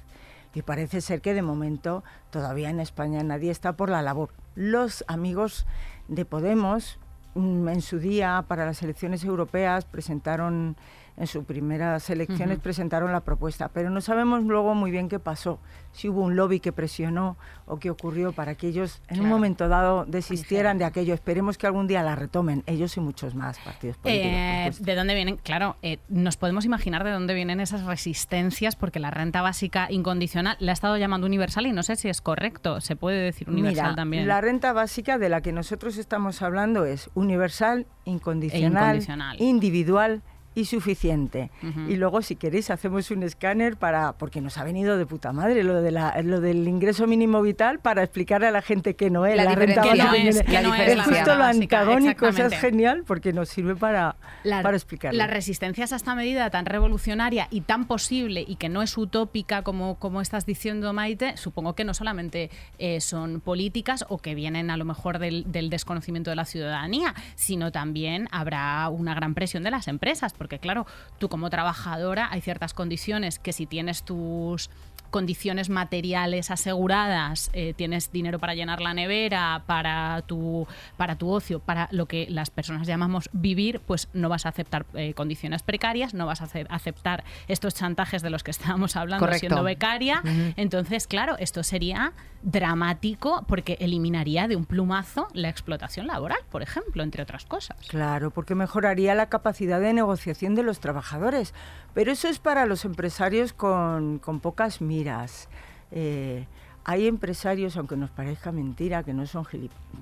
y 0.54 0.62
parece 0.62 1.00
ser 1.00 1.20
que 1.20 1.34
de 1.34 1.42
momento 1.42 2.04
todavía 2.30 2.70
en 2.70 2.80
España 2.80 3.22
nadie 3.22 3.50
está 3.50 3.76
por 3.76 3.90
la 3.90 4.02
labor. 4.02 4.30
Los 4.54 5.04
amigos 5.08 5.66
de 6.08 6.24
Podemos 6.24 6.98
mm, 7.34 7.68
en 7.68 7.82
su 7.82 7.98
día 7.98 8.44
para 8.46 8.64
las 8.64 8.82
elecciones 8.82 9.24
europeas 9.24 9.84
presentaron 9.84 10.76
en 11.16 11.26
sus 11.26 11.44
primeras 11.44 12.10
elecciones 12.10 12.58
presentaron 12.58 13.12
la 13.12 13.20
propuesta, 13.20 13.68
pero 13.68 13.90
no 13.90 14.00
sabemos 14.00 14.42
luego 14.42 14.74
muy 14.74 14.90
bien 14.90 15.08
qué 15.08 15.18
pasó, 15.18 15.60
si 15.92 16.08
hubo 16.08 16.22
un 16.22 16.34
lobby 16.34 16.58
que 16.58 16.72
presionó 16.72 17.36
o 17.66 17.78
qué 17.78 17.90
ocurrió 17.90 18.32
para 18.32 18.56
que 18.56 18.68
ellos 18.68 19.00
en 19.08 19.20
un 19.20 19.28
momento 19.28 19.68
dado 19.68 20.04
desistieran 20.06 20.76
de 20.78 20.84
aquello. 20.84 21.14
Esperemos 21.14 21.56
que 21.56 21.66
algún 21.66 21.86
día 21.86 22.02
la 22.02 22.16
retomen, 22.16 22.64
ellos 22.66 22.96
y 22.96 23.00
muchos 23.00 23.34
más 23.34 23.58
partidos 23.60 23.96
políticos. 23.98 24.32
Eh, 24.32 24.72
¿De 24.80 24.94
dónde 24.94 25.14
vienen? 25.14 25.36
Claro, 25.36 25.76
eh, 25.82 25.98
nos 26.08 26.36
podemos 26.36 26.64
imaginar 26.64 27.04
de 27.04 27.10
dónde 27.10 27.34
vienen 27.34 27.60
esas 27.60 27.84
resistencias, 27.84 28.74
porque 28.74 28.98
la 28.98 29.10
renta 29.10 29.40
básica 29.40 29.86
incondicional 29.90 30.56
la 30.58 30.72
ha 30.72 30.74
estado 30.74 30.96
llamando 30.96 31.26
universal 31.26 31.66
y 31.66 31.72
no 31.72 31.84
sé 31.84 31.96
si 31.96 32.08
es 32.08 32.20
correcto, 32.20 32.80
se 32.80 32.96
puede 32.96 33.20
decir 33.20 33.48
universal 33.48 33.94
también. 33.94 34.26
La 34.26 34.40
renta 34.40 34.72
básica 34.72 35.18
de 35.18 35.28
la 35.28 35.42
que 35.42 35.52
nosotros 35.52 35.96
estamos 35.96 36.42
hablando 36.42 36.84
es 36.84 37.08
universal, 37.14 37.86
incondicional, 38.04 38.82
e 38.82 38.88
incondicional. 38.88 39.36
individual 39.40 40.22
y 40.54 40.66
suficiente. 40.66 41.50
Y 41.88 41.96
luego, 41.96 42.22
si 42.22 42.36
queréis, 42.36 42.70
hacemos 42.70 43.10
un 43.10 43.22
escáner 43.22 43.76
para, 43.76 44.12
porque 44.12 44.40
nos 44.40 44.56
ha 44.58 44.64
venido 44.64 44.96
de 44.96 45.06
puta 45.06 45.32
madre 45.32 45.64
lo, 45.64 45.82
de 45.82 45.90
la, 45.90 46.20
lo 46.22 46.40
del 46.40 46.68
ingreso 46.68 47.06
mínimo 47.06 47.42
vital 47.42 47.80
para 47.80 48.02
explicarle 48.02 48.46
a 48.46 48.50
la 48.50 48.62
gente 48.62 48.94
que 48.94 49.10
no 49.10 49.26
es 49.26 49.36
la, 49.36 49.54
renta 49.54 49.84
básica. 49.84 50.16
es, 50.16 51.02
justo 51.02 51.34
lo 51.34 51.44
antagónico, 51.44 52.26
es 52.28 52.54
genial 52.58 53.04
porque 53.06 53.32
nos 53.32 53.48
sirve 53.48 53.74
para, 53.74 54.16
para 54.44 54.76
explicarlo. 54.76 55.18
Las 55.18 55.30
resistencias 55.30 55.92
a 55.92 55.96
esta 55.96 56.14
medida 56.14 56.48
tan 56.50 56.66
revolucionaria 56.66 57.48
y 57.50 57.62
tan 57.62 57.86
posible 57.86 58.44
y 58.46 58.56
que 58.56 58.68
no 58.68 58.82
es 58.82 58.96
utópica 58.96 59.62
como, 59.62 59.96
como 59.98 60.20
estás 60.20 60.46
diciendo, 60.46 60.92
Maite, 60.92 61.36
supongo 61.36 61.74
que 61.74 61.84
no 61.84 61.94
solamente 61.94 62.50
eh, 62.78 63.00
son 63.00 63.40
políticas 63.40 64.04
o 64.08 64.18
que 64.18 64.34
vienen 64.34 64.70
a 64.70 64.76
lo 64.76 64.84
mejor 64.84 65.18
del, 65.18 65.50
del 65.50 65.70
desconocimiento 65.70 66.30
de 66.30 66.36
la 66.36 66.44
ciudadanía, 66.44 67.14
sino 67.34 67.72
también 67.72 68.28
habrá 68.30 68.88
una 68.88 69.14
gran 69.14 69.34
presión 69.34 69.64
de 69.64 69.70
las 69.70 69.88
empresas 69.88 70.32
porque 70.44 70.58
claro, 70.58 70.86
tú 71.16 71.30
como 71.30 71.48
trabajadora 71.48 72.28
hay 72.30 72.42
ciertas 72.42 72.74
condiciones 72.74 73.38
que 73.38 73.54
si 73.54 73.64
tienes 73.64 74.02
tus 74.02 74.68
condiciones 75.14 75.70
materiales 75.70 76.50
aseguradas, 76.50 77.48
eh, 77.52 77.72
tienes 77.72 78.10
dinero 78.10 78.40
para 78.40 78.56
llenar 78.56 78.80
la 78.80 78.94
nevera, 78.94 79.62
para 79.64 80.22
tu, 80.22 80.66
para 80.96 81.14
tu 81.14 81.30
ocio, 81.30 81.60
para 81.60 81.86
lo 81.92 82.06
que 82.06 82.26
las 82.28 82.50
personas 82.50 82.88
llamamos 82.88 83.30
vivir, 83.32 83.78
pues 83.86 84.08
no 84.12 84.28
vas 84.28 84.44
a 84.44 84.48
aceptar 84.48 84.86
eh, 84.94 85.14
condiciones 85.14 85.62
precarias, 85.62 86.14
no 86.14 86.26
vas 86.26 86.40
a 86.40 86.48
aceptar 86.68 87.22
estos 87.46 87.76
chantajes 87.76 88.22
de 88.22 88.30
los 88.30 88.42
que 88.42 88.50
estábamos 88.50 88.96
hablando 88.96 89.32
siendo 89.34 89.62
becaria. 89.62 90.20
Entonces, 90.56 91.06
claro, 91.06 91.36
esto 91.38 91.62
sería 91.62 92.12
dramático 92.42 93.44
porque 93.46 93.76
eliminaría 93.80 94.48
de 94.48 94.56
un 94.56 94.66
plumazo 94.66 95.28
la 95.32 95.48
explotación 95.48 96.08
laboral, 96.08 96.40
por 96.50 96.62
ejemplo, 96.62 97.04
entre 97.04 97.22
otras 97.22 97.44
cosas. 97.46 97.76
Claro, 97.86 98.32
porque 98.32 98.56
mejoraría 98.56 99.14
la 99.14 99.28
capacidad 99.28 99.80
de 99.80 99.92
negociación 99.92 100.56
de 100.56 100.64
los 100.64 100.80
trabajadores. 100.80 101.54
Pero 101.94 102.12
eso 102.12 102.28
es 102.28 102.38
para 102.38 102.66
los 102.66 102.84
empresarios 102.84 103.52
con, 103.52 104.18
con 104.18 104.40
pocas 104.40 104.80
miras. 104.80 105.48
Eh, 105.92 106.46
hay 106.84 107.06
empresarios, 107.06 107.76
aunque 107.76 107.96
nos 107.96 108.10
parezca 108.10 108.52
mentira, 108.52 109.02
que 109.04 109.14
no 109.14 109.26
son 109.26 109.46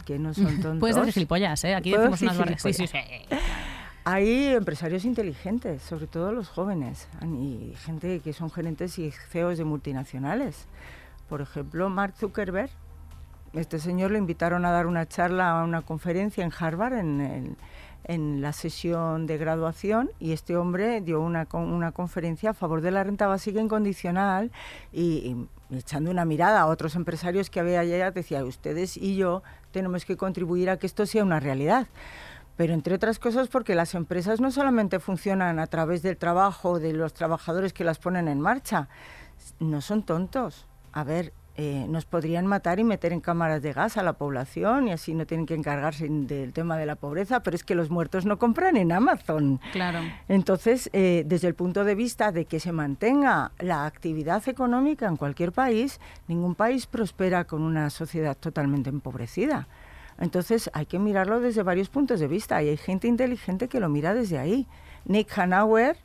que 0.05 0.19
no 0.19 0.35
son 0.35 0.47
tontos. 0.63 0.81
Puedes 0.81 0.97
decir 0.97 1.13
gilipollas, 1.13 1.63
¿eh? 1.65 1.75
Aquí 1.75 1.93
decimos 1.93 2.23
unas 2.23 2.39
barras. 2.39 2.63
Sí, 2.63 2.73
sí, 2.73 2.87
sí. 2.87 2.99
Hay 4.05 4.47
empresarios 4.47 5.05
inteligentes, 5.05 5.81
sobre 5.83 6.09
todo 6.09 6.33
los 6.33 6.49
jóvenes, 6.49 7.09
y 7.23 7.73
gente 7.85 8.19
que 8.19 8.33
son 8.33 8.51
gerentes 8.51 8.99
y 8.99 9.13
CEOs 9.13 9.59
de 9.59 9.65
multinacionales. 9.65 10.67
Por 11.29 11.41
ejemplo, 11.41 11.89
Mark 11.89 12.15
Zuckerberg, 12.19 12.71
este 13.53 13.79
señor 13.79 14.11
le 14.11 14.19
invitaron 14.19 14.65
a 14.65 14.73
dar 14.73 14.89
una 14.89 15.07
charla 15.07 15.61
a 15.61 15.63
una 15.63 15.83
conferencia 15.83 16.43
en 16.43 16.53
Harvard, 16.59 16.95
en 16.95 17.21
el 17.21 17.57
en 18.05 18.41
la 18.41 18.53
sesión 18.53 19.27
de 19.27 19.39
graduación 19.39 20.11
y 20.19 20.33
este 20.33 20.57
hombre 20.57 21.01
dio 21.01 21.21
una, 21.21 21.47
una 21.53 21.93
conferencia 21.93 22.51
a 22.51 22.55
favor 22.55 22.81
de 22.81 22.91
la 22.91 23.05
renta 23.05 23.27
básica 23.27 23.61
incondicional 23.61 24.51
y, 24.93 25.37
echando 25.71 26.11
una 26.11 26.25
mirada 26.25 26.61
a 26.61 26.67
otros 26.67 26.97
empresarios 26.97 27.51
que 27.51 27.61
había 27.61 27.81
allá, 27.81 28.11
decía, 28.11 28.45
ustedes 28.45 28.97
y 28.97 29.17
yo 29.17 29.43
tenemos 29.71 30.05
que 30.05 30.17
contribuir 30.17 30.71
a 30.71 30.77
que 30.79 30.87
esto 30.87 31.07
sea 31.07 31.25
una 31.25 31.41
realidad. 31.41 31.87
Pero 32.57 32.75
entre 32.75 32.95
otras 32.95 33.19
cosas 33.19 33.49
porque 33.49 33.75
las 33.75 33.95
empresas 33.95 34.41
no 34.41 34.51
solamente 34.51 35.01
funcionan 35.01 35.59
a 35.59 35.67
través 35.67 36.03
del 36.03 36.19
trabajo 36.19 36.79
de 36.79 36.93
los 36.93 37.15
trabajadores 37.15 37.73
que 37.73 37.85
las 37.85 37.99
ponen 37.99 38.29
en 38.29 38.41
marcha, 38.41 38.89
no 39.59 39.81
son 39.81 40.03
tontos. 40.03 40.67
A 40.93 41.05
ver, 41.05 41.33
eh, 41.57 41.85
nos 41.87 42.07
podrían 42.07 42.47
matar 42.47 42.81
y 42.81 42.85
meter 42.85 43.13
en 43.13 43.21
cámaras 43.21 43.61
de 43.61 43.75
gas 43.75 43.99
a 43.99 44.03
la 44.03 44.15
población 44.15 44.89
y 44.89 44.93
así 44.93 45.13
no 45.13 45.27
tienen 45.27 45.45
que 45.45 45.55
encargarse 45.55 46.09
del 46.09 46.53
tema 46.55 46.79
de 46.79 46.87
la 46.87 46.97
pobreza, 46.97 47.43
pero 47.43 47.55
es 47.55 47.63
que 47.63 47.75
los 47.75 47.91
muertos 47.91 48.25
no 48.25 48.39
compran 48.39 48.79
en 48.79 48.91
Amazon. 48.91 49.61
Claro. 49.73 49.99
Entonces, 50.29 50.89
eh, 50.95 51.25
desde 51.27 51.49
el 51.49 51.55
punto 51.55 51.85
de 51.85 51.95
vista 51.95 52.33
de 52.33 52.47
que 52.47 52.59
se 52.59 52.73
mantenga 52.73 53.53
la 53.59 53.85
actividad 53.85 54.49
económica 54.49 55.07
en 55.07 55.17
cualquier 55.17 55.53
país, 55.53 56.01
ningún 56.27 56.55
país 56.55 56.87
prospera 56.87 57.45
con 57.45 57.61
una 57.61 57.91
sociedad 57.91 58.35
totalmente 58.37 58.89
empobrecida. 58.89 59.69
Entonces, 60.19 60.71
hay 60.73 60.87
que 60.87 60.99
mirarlo 60.99 61.41
desde 61.41 61.63
varios 61.63 61.91
puntos 61.91 62.21
de 62.21 62.29
vista 62.29 62.63
y 62.63 62.69
hay 62.71 62.77
gente 62.79 63.09
inteligente 63.09 63.69
que 63.69 63.81
lo 63.81 63.91
mira 63.91 64.15
desde 64.15 64.39
ahí. 64.39 64.67
Nick 65.05 65.37
Hanauer, 65.37 65.99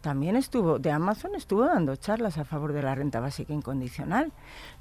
también 0.00 0.36
estuvo, 0.36 0.78
de 0.78 0.90
Amazon 0.90 1.32
estuvo 1.34 1.66
dando 1.66 1.96
charlas 1.96 2.38
a 2.38 2.44
favor 2.44 2.72
de 2.72 2.82
la 2.82 2.94
renta 2.94 3.20
básica 3.20 3.52
incondicional. 3.52 4.32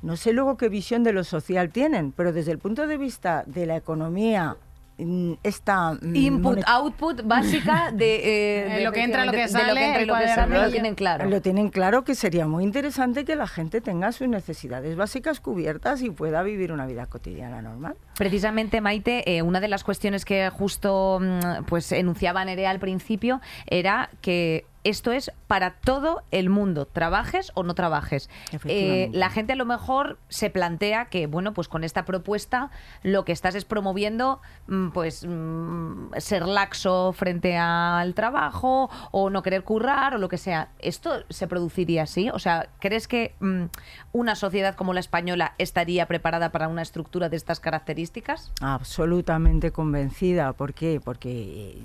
No 0.01 0.15
sé 0.15 0.33
luego 0.33 0.57
qué 0.57 0.69
visión 0.69 1.03
de 1.03 1.13
lo 1.13 1.23
social 1.23 1.69
tienen, 1.71 2.11
pero 2.11 2.33
desde 2.33 2.51
el 2.51 2.59
punto 2.59 2.87
de 2.87 2.97
vista 2.97 3.43
de 3.47 3.65
la 3.65 3.75
economía 3.75 4.57
mm, 4.99 5.33
esta 5.43 5.93
mm, 5.93 6.15
Input, 6.15 6.59
output 6.67 7.21
básica 7.25 7.91
de, 7.93 8.15
eh, 8.15 8.67
Eh, 8.67 8.75
de- 8.77 8.83
lo 8.83 8.91
que 8.91 9.03
entra, 9.03 9.25
lo 9.25 9.31
que 9.31 9.37
de 9.39 9.47
sale, 9.47 9.67
lo 9.69 9.73
que 9.75 9.85
entra 9.85 9.99
y 9.99 10.01
el 10.03 10.07
lo 10.07 10.15
que 10.17 10.27
sale, 10.27 10.61
lo 10.61 10.71
tienen 10.71 10.95
claro. 10.95 11.29
Lo 11.29 11.41
tienen 11.41 11.69
claro 11.69 12.03
que 12.03 12.13
sería 12.15 12.47
muy 12.47 12.63
interesante 12.63 13.25
que 13.25 13.35
la 13.35 13.47
gente 13.47 13.81
tenga 13.81 14.11
sus 14.11 14.27
necesidades 14.27 14.95
básicas 14.95 15.39
cubiertas 15.39 16.01
y 16.03 16.09
pueda 16.11 16.41
vivir 16.43 16.71
una 16.71 16.85
vida 16.85 17.05
cotidiana 17.07 17.61
normal. 17.61 17.95
Precisamente, 18.17 18.81
Maite, 18.81 19.35
eh, 19.37 19.41
una 19.41 19.59
de 19.59 19.67
las 19.67 19.83
cuestiones 19.83 20.25
que 20.25 20.49
justo 20.51 21.19
mm, 21.21 21.63
pues 21.65 21.91
enunciaba 21.91 22.43
Nerea 22.45 22.69
al 22.71 22.79
principio 22.79 23.41
era 23.67 24.09
que 24.21 24.65
esto 24.83 25.11
es 25.11 25.31
para 25.47 25.71
todo 25.71 26.23
el 26.31 26.49
mundo, 26.49 26.85
trabajes 26.85 27.51
o 27.55 27.63
no 27.63 27.75
trabajes. 27.75 28.29
Eh, 28.65 29.09
la 29.13 29.29
gente 29.29 29.53
a 29.53 29.55
lo 29.55 29.65
mejor 29.65 30.17
se 30.29 30.49
plantea 30.49 31.05
que, 31.05 31.27
bueno, 31.27 31.53
pues 31.53 31.67
con 31.67 31.83
esta 31.83 32.05
propuesta 32.05 32.71
lo 33.03 33.25
que 33.25 33.31
estás 33.31 33.55
es 33.55 33.65
promoviendo, 33.65 34.41
mm, 34.67 34.89
pues, 34.89 35.25
mm, 35.27 36.13
ser 36.17 36.47
laxo 36.47 37.13
frente 37.13 37.57
al 37.57 38.13
trabajo 38.13 38.89
o 39.11 39.29
no 39.29 39.43
querer 39.43 39.63
currar 39.63 40.15
o 40.15 40.17
lo 40.17 40.29
que 40.29 40.37
sea. 40.37 40.69
¿Esto 40.79 41.23
se 41.29 41.47
produciría 41.47 42.03
así? 42.03 42.29
O 42.29 42.39
sea, 42.39 42.69
¿crees 42.79 43.07
que 43.07 43.35
mm, 43.39 43.65
una 44.13 44.35
sociedad 44.35 44.75
como 44.75 44.93
la 44.93 44.99
española 44.99 45.53
estaría 45.57 46.05
preparada 46.07 46.51
para 46.51 46.67
una 46.67 46.81
estructura 46.81 47.29
de 47.29 47.37
estas 47.37 47.59
características? 47.59 48.51
Absolutamente 48.61 49.71
convencida. 49.71 50.53
¿Por 50.53 50.73
qué? 50.73 51.01
Porque 51.03 51.77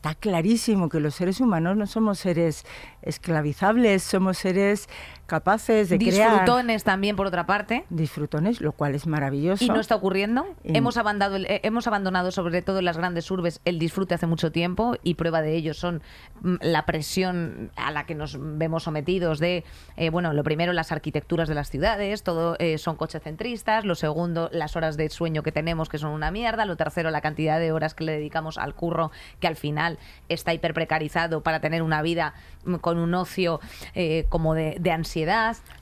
está 0.00 0.14
clarísimo 0.14 0.88
que 0.88 0.98
los 0.98 1.14
seres 1.14 1.42
humanos 1.42 1.76
no 1.76 1.86
somos 1.86 2.18
seres 2.18 2.64
esclavizables, 3.02 4.02
somos 4.02 4.38
seres 4.38 4.88
capaces 5.30 5.88
de 5.88 5.96
crear 5.98 6.30
Disfrutones 6.32 6.84
también, 6.84 7.16
por 7.16 7.26
otra 7.26 7.46
parte. 7.46 7.84
disfrutones, 7.88 8.60
lo 8.60 8.72
cual 8.72 8.94
es 8.94 9.06
maravilloso. 9.06 9.64
Y 9.64 9.68
no 9.68 9.78
está 9.80 9.94
ocurriendo. 9.94 10.44
Y- 10.64 10.76
Hemos 10.76 10.96
abandonado, 10.96 11.36
el- 11.36 11.46
eh, 11.46 11.60
hemos 11.62 11.86
abandonado, 11.86 12.30
sobre 12.32 12.60
todo 12.62 12.80
en 12.80 12.84
las 12.84 12.96
grandes 12.98 13.30
urbes, 13.30 13.60
el 13.64 13.78
disfrute 13.78 14.14
hace 14.14 14.26
mucho 14.26 14.50
tiempo 14.52 14.96
y 15.02 15.14
prueba 15.14 15.40
de 15.40 15.54
ello 15.54 15.72
son 15.72 16.02
mm, 16.42 16.56
la 16.62 16.84
presión 16.84 17.70
a 17.76 17.90
la 17.92 18.04
que 18.06 18.14
nos 18.14 18.36
vemos 18.40 18.82
sometidos 18.82 19.38
de, 19.38 19.64
eh, 19.96 20.10
bueno, 20.10 20.32
lo 20.32 20.42
primero, 20.42 20.72
las 20.72 20.90
arquitecturas 20.90 21.48
de 21.48 21.54
las 21.54 21.70
ciudades, 21.70 22.22
todo 22.24 22.56
eh, 22.58 22.76
son 22.78 22.96
cochecentristas, 22.96 23.84
lo 23.84 23.94
segundo, 23.94 24.48
las 24.52 24.74
horas 24.74 24.96
de 24.96 25.08
sueño 25.10 25.42
que 25.44 25.52
tenemos 25.52 25.88
que 25.88 25.98
son 25.98 26.10
una 26.10 26.30
mierda, 26.32 26.64
lo 26.64 26.76
tercero, 26.76 27.10
la 27.10 27.20
cantidad 27.20 27.60
de 27.60 27.70
horas 27.72 27.94
que 27.94 28.02
le 28.04 28.12
dedicamos 28.12 28.58
al 28.58 28.74
curro 28.74 29.12
que 29.38 29.46
al 29.46 29.54
final 29.56 29.98
está 30.28 30.52
hiper 30.52 30.74
precarizado 30.74 31.42
para 31.42 31.60
tener 31.60 31.82
una 31.82 32.02
vida 32.02 32.34
mm, 32.64 32.76
con 32.76 32.98
un 32.98 33.14
ocio 33.14 33.60
eh, 33.94 34.26
como 34.28 34.54
de, 34.54 34.76
de 34.80 34.90
ansiedad. 34.90 35.19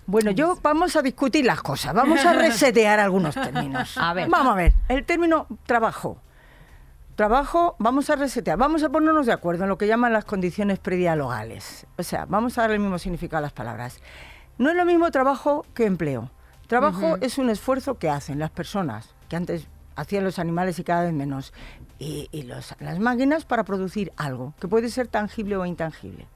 Bueno, 0.07 0.30
yo 0.30 0.59
vamos 0.62 0.97
a 0.97 1.03
discutir 1.03 1.45
las 1.45 1.61
cosas, 1.62 1.93
vamos 1.95 2.24
a 2.24 2.32
resetear 2.34 2.99
algunos 3.01 3.34
términos. 3.34 3.97
A 3.99 4.12
ver. 4.14 4.28
Vamos 4.28 4.53
a 4.53 4.57
ver, 4.57 4.72
el 4.89 5.05
término 5.05 5.47
trabajo. 5.66 6.20
Trabajo, 7.14 7.74
vamos 7.80 8.09
a 8.11 8.16
resetear, 8.16 8.57
vamos 8.57 8.84
a 8.84 8.91
ponernos 8.91 9.26
de 9.26 9.32
acuerdo 9.32 9.64
en 9.64 9.68
lo 9.70 9.76
que 9.76 9.89
llaman 9.89 10.12
las 10.12 10.24
condiciones 10.24 10.78
predialogales. 10.78 11.84
O 11.99 12.05
sea, 12.05 12.26
vamos 12.26 12.57
a 12.57 12.61
darle 12.62 12.76
el 12.76 12.80
mismo 12.82 12.99
significado 12.99 13.39
a 13.39 13.43
las 13.43 13.53
palabras. 13.53 14.01
No 14.57 14.70
es 14.70 14.76
lo 14.76 14.84
mismo 14.84 15.11
trabajo 15.11 15.66
que 15.74 15.84
empleo. 15.86 16.30
Trabajo 16.68 17.16
es 17.20 17.39
un 17.39 17.51
esfuerzo 17.51 17.99
que 17.99 18.09
hacen 18.09 18.39
las 18.39 18.51
personas, 18.51 19.14
que 19.28 19.34
antes 19.36 19.66
hacían 19.97 20.22
los 20.22 20.39
animales 20.39 20.78
y 20.78 20.84
cada 20.84 21.03
vez 21.03 21.12
menos, 21.12 21.53
y, 21.99 22.28
y 22.30 22.43
los- 22.43 22.76
las 22.78 23.01
máquinas 23.01 23.45
para 23.45 23.64
producir 23.64 24.12
algo, 24.16 24.55
que 24.61 24.68
puede 24.68 24.89
ser 24.89 25.09
tangible 25.09 25.57
o 25.57 25.66
intangible. 25.66 26.28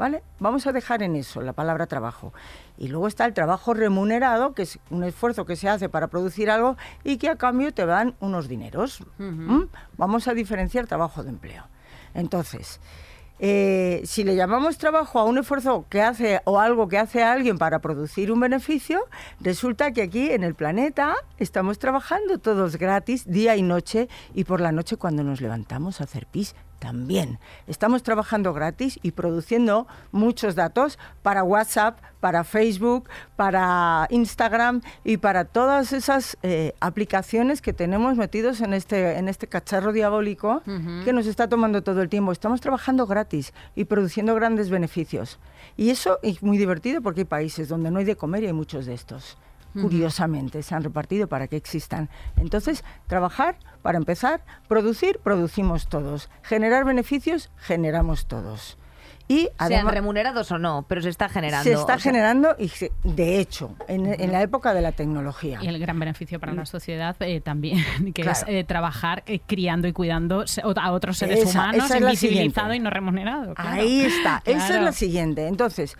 ¿Vale? 0.00 0.22
Vamos 0.38 0.66
a 0.66 0.72
dejar 0.72 1.02
en 1.02 1.14
eso 1.14 1.42
la 1.42 1.52
palabra 1.52 1.86
trabajo. 1.86 2.32
Y 2.78 2.88
luego 2.88 3.06
está 3.06 3.26
el 3.26 3.34
trabajo 3.34 3.74
remunerado, 3.74 4.54
que 4.54 4.62
es 4.62 4.78
un 4.88 5.04
esfuerzo 5.04 5.44
que 5.44 5.56
se 5.56 5.68
hace 5.68 5.90
para 5.90 6.08
producir 6.08 6.48
algo 6.48 6.78
y 7.04 7.18
que 7.18 7.28
a 7.28 7.36
cambio 7.36 7.74
te 7.74 7.84
dan 7.84 8.14
unos 8.18 8.48
dineros. 8.48 9.04
¿Mm? 9.18 9.64
Vamos 9.98 10.26
a 10.26 10.32
diferenciar 10.32 10.86
trabajo 10.86 11.22
de 11.22 11.28
empleo. 11.28 11.64
Entonces, 12.14 12.80
eh, 13.40 14.00
si 14.06 14.24
le 14.24 14.36
llamamos 14.36 14.78
trabajo 14.78 15.18
a 15.18 15.24
un 15.24 15.36
esfuerzo 15.36 15.84
que 15.90 16.00
hace 16.00 16.40
o 16.44 16.58
algo 16.58 16.88
que 16.88 16.96
hace 16.96 17.22
alguien 17.22 17.58
para 17.58 17.80
producir 17.80 18.32
un 18.32 18.40
beneficio, 18.40 19.02
resulta 19.38 19.92
que 19.92 20.00
aquí 20.00 20.30
en 20.30 20.44
el 20.44 20.54
planeta 20.54 21.14
estamos 21.36 21.78
trabajando 21.78 22.38
todos 22.38 22.78
gratis, 22.78 23.30
día 23.30 23.54
y 23.54 23.62
noche, 23.62 24.08
y 24.32 24.44
por 24.44 24.62
la 24.62 24.72
noche 24.72 24.96
cuando 24.96 25.22
nos 25.24 25.42
levantamos 25.42 26.00
a 26.00 26.04
hacer 26.04 26.26
pis 26.26 26.54
también. 26.80 27.38
Estamos 27.68 28.02
trabajando 28.02 28.52
gratis 28.52 28.98
y 29.02 29.12
produciendo 29.12 29.86
muchos 30.10 30.56
datos 30.56 30.98
para 31.22 31.44
WhatsApp, 31.44 32.00
para 32.18 32.42
Facebook, 32.42 33.08
para 33.36 34.08
Instagram 34.10 34.80
y 35.04 35.18
para 35.18 35.44
todas 35.44 35.92
esas 35.92 36.36
eh, 36.42 36.74
aplicaciones 36.80 37.62
que 37.62 37.72
tenemos 37.72 38.16
metidos 38.16 38.60
en 38.60 38.74
este, 38.74 39.18
en 39.18 39.28
este 39.28 39.46
cacharro 39.46 39.92
diabólico 39.92 40.62
que 41.04 41.12
nos 41.12 41.26
está 41.26 41.48
tomando 41.48 41.82
todo 41.82 42.02
el 42.02 42.08
tiempo. 42.08 42.32
Estamos 42.32 42.60
trabajando 42.60 43.06
gratis 43.06 43.52
y 43.76 43.84
produciendo 43.84 44.34
grandes 44.34 44.70
beneficios. 44.70 45.38
Y 45.76 45.90
eso 45.90 46.18
es 46.22 46.42
muy 46.42 46.58
divertido 46.58 47.02
porque 47.02 47.20
hay 47.20 47.26
países 47.26 47.68
donde 47.68 47.90
no 47.90 47.98
hay 47.98 48.04
de 48.04 48.16
comer 48.16 48.42
y 48.42 48.46
hay 48.46 48.52
muchos 48.52 48.86
de 48.86 48.94
estos. 48.94 49.36
Curiosamente, 49.72 50.62
se 50.62 50.74
han 50.74 50.82
repartido 50.82 51.28
para 51.28 51.46
que 51.48 51.56
existan. 51.56 52.08
Entonces, 52.36 52.84
trabajar, 53.06 53.56
para 53.82 53.98
empezar, 53.98 54.42
producir, 54.68 55.20
producimos 55.22 55.88
todos. 55.88 56.28
Generar 56.42 56.84
beneficios, 56.84 57.50
generamos 57.56 58.26
todos. 58.26 58.76
Y 59.28 59.42
Sean 59.42 59.52
además, 59.58 59.94
remunerados 59.94 60.50
o 60.50 60.58
no, 60.58 60.84
pero 60.88 61.02
se 61.02 61.08
está 61.08 61.28
generando. 61.28 61.62
se 61.62 61.70
está 61.74 61.82
o 61.84 61.86
sea, 61.86 61.98
generando, 61.98 62.56
y 62.58 62.66
se- 62.66 62.90
de 63.04 63.38
hecho, 63.38 63.76
en, 63.86 64.06
en 64.20 64.32
la 64.32 64.42
época 64.42 64.74
de 64.74 64.80
la 64.80 64.90
tecnología. 64.90 65.60
Y 65.62 65.68
el 65.68 65.78
gran 65.78 66.00
beneficio 66.00 66.40
para 66.40 66.52
la 66.52 66.66
sociedad 66.66 67.14
eh, 67.20 67.40
también, 67.40 67.78
que 68.12 68.22
es 68.22 68.44
eh, 68.48 68.64
trabajar 68.64 69.22
eh, 69.26 69.38
criando 69.46 69.86
y 69.86 69.92
cuidando 69.92 70.44
a 70.76 70.90
otros 70.92 71.18
seres 71.18 71.44
Esa- 71.44 71.60
humanos, 71.60 71.84
esa 71.84 71.94
es 71.94 72.00
la 72.02 72.08
invisibilizado 72.08 72.66
siguiente. 72.72 72.76
y 72.76 72.80
no 72.80 72.90
remunerado. 72.90 73.54
claro. 73.54 73.70
Ahí 73.80 74.00
está, 74.00 74.42
esa 74.44 74.76
es 74.78 74.82
la 74.82 74.92
siguiente. 74.92 75.46
Entonces, 75.46 75.96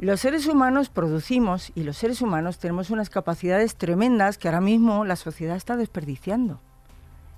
los 0.00 0.20
seres 0.20 0.46
humanos 0.46 0.88
producimos 0.88 1.72
y 1.74 1.82
los 1.84 1.96
seres 1.96 2.22
humanos 2.22 2.58
tenemos 2.58 2.90
unas 2.90 3.10
capacidades 3.10 3.76
tremendas 3.76 4.38
que 4.38 4.48
ahora 4.48 4.60
mismo 4.60 5.04
la 5.04 5.16
sociedad 5.16 5.56
está 5.56 5.76
desperdiciando. 5.76 6.60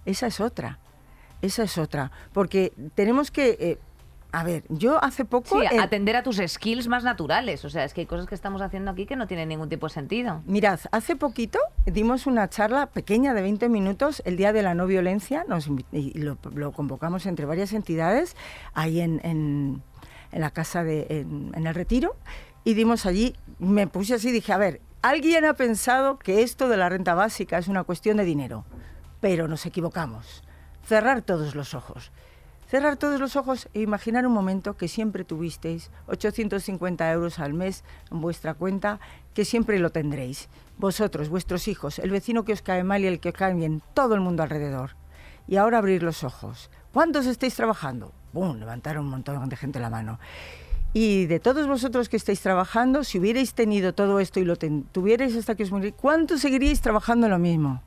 Esa 0.04 0.26
es 0.26 0.40
otra, 0.40 0.78
esa 1.42 1.62
es 1.64 1.78
otra. 1.78 2.10
Porque 2.32 2.72
tenemos 2.94 3.30
que... 3.30 3.56
eh, 3.60 3.78
a 4.34 4.44
ver, 4.44 4.64
yo 4.70 5.02
hace 5.04 5.26
poco... 5.26 5.60
Sí, 5.60 5.66
en- 5.70 5.78
atender 5.80 6.16
a 6.16 6.22
tus 6.22 6.40
skills 6.46 6.88
más 6.88 7.04
naturales. 7.04 7.64
O 7.66 7.70
sea, 7.70 7.84
es 7.84 7.92
que 7.92 8.00
hay 8.00 8.06
cosas 8.06 8.26
que 8.26 8.34
estamos 8.34 8.62
haciendo 8.62 8.90
aquí 8.90 9.04
que 9.04 9.14
no 9.14 9.26
tienen 9.26 9.50
ningún 9.50 9.68
tipo 9.68 9.86
de 9.88 9.92
sentido. 9.92 10.40
Mirad, 10.46 10.80
hace 10.90 11.16
poquito 11.16 11.58
dimos 11.84 12.26
una 12.26 12.48
charla 12.48 12.86
pequeña 12.86 13.34
de 13.34 13.42
20 13.42 13.68
minutos 13.68 14.22
el 14.24 14.38
Día 14.38 14.54
de 14.54 14.62
la 14.62 14.74
No 14.74 14.86
Violencia, 14.86 15.44
nos 15.48 15.68
y 15.92 16.18
lo, 16.18 16.38
lo 16.54 16.72
convocamos 16.72 17.26
entre 17.26 17.44
varias 17.44 17.74
entidades, 17.74 18.34
ahí 18.72 19.00
en, 19.00 19.20
en- 19.22 19.82
en 20.32 20.40
la 20.40 20.50
casa 20.50 20.82
de, 20.82 21.06
en, 21.10 21.52
en 21.54 21.66
el 21.66 21.74
retiro, 21.74 22.16
y 22.64 22.74
dimos 22.74 23.06
allí, 23.06 23.34
me 23.58 23.86
puse 23.86 24.14
así 24.14 24.28
y 24.28 24.32
dije, 24.32 24.52
a 24.52 24.58
ver, 24.58 24.80
alguien 25.02 25.44
ha 25.44 25.54
pensado 25.54 26.18
que 26.18 26.42
esto 26.42 26.68
de 26.68 26.76
la 26.76 26.88
renta 26.88 27.14
básica 27.14 27.58
es 27.58 27.68
una 27.68 27.84
cuestión 27.84 28.16
de 28.16 28.24
dinero, 28.24 28.64
pero 29.20 29.48
nos 29.48 29.66
equivocamos. 29.66 30.42
Cerrar 30.86 31.22
todos 31.22 31.54
los 31.54 31.74
ojos. 31.74 32.12
Cerrar 32.68 32.96
todos 32.96 33.20
los 33.20 33.36
ojos 33.36 33.68
e 33.74 33.80
imaginar 33.80 34.26
un 34.26 34.32
momento 34.32 34.78
que 34.78 34.88
siempre 34.88 35.24
tuvisteis 35.24 35.90
850 36.06 37.12
euros 37.12 37.38
al 37.38 37.52
mes 37.52 37.84
en 38.10 38.20
vuestra 38.20 38.54
cuenta, 38.54 38.98
que 39.34 39.44
siempre 39.44 39.78
lo 39.78 39.90
tendréis. 39.90 40.48
Vosotros, 40.78 41.28
vuestros 41.28 41.68
hijos, 41.68 41.98
el 41.98 42.10
vecino 42.10 42.44
que 42.44 42.54
os 42.54 42.62
cae 42.62 42.82
mal 42.82 43.02
y 43.02 43.08
el 43.08 43.20
que 43.20 43.28
os 43.28 43.34
cae 43.34 43.52
bien, 43.52 43.82
todo 43.92 44.14
el 44.14 44.22
mundo 44.22 44.42
alrededor. 44.42 44.96
Y 45.46 45.56
ahora 45.56 45.78
abrir 45.78 46.02
los 46.02 46.24
ojos. 46.24 46.70
¿Cuántos 46.92 47.26
estáis 47.26 47.54
trabajando? 47.54 48.12
¡Bum! 48.32 48.56
Levantaron 48.58 49.04
un 49.04 49.10
montón 49.10 49.48
de 49.48 49.56
gente 49.56 49.78
la 49.78 49.90
mano. 49.90 50.18
Y 50.94 51.24
de 51.24 51.40
todos 51.40 51.66
vosotros 51.66 52.10
que 52.10 52.18
estáis 52.18 52.42
trabajando, 52.42 53.02
si 53.02 53.18
hubierais 53.18 53.54
tenido 53.54 53.94
todo 53.94 54.20
esto 54.20 54.40
y 54.40 54.44
lo 54.44 54.56
tuvierais 54.56 55.34
hasta 55.36 55.54
que 55.54 55.62
os 55.62 55.70
muriréis, 55.70 55.94
¿cuántos 55.98 56.42
seguiríais 56.42 56.82
trabajando 56.82 57.28
lo 57.30 57.38
mismo? 57.38 57.82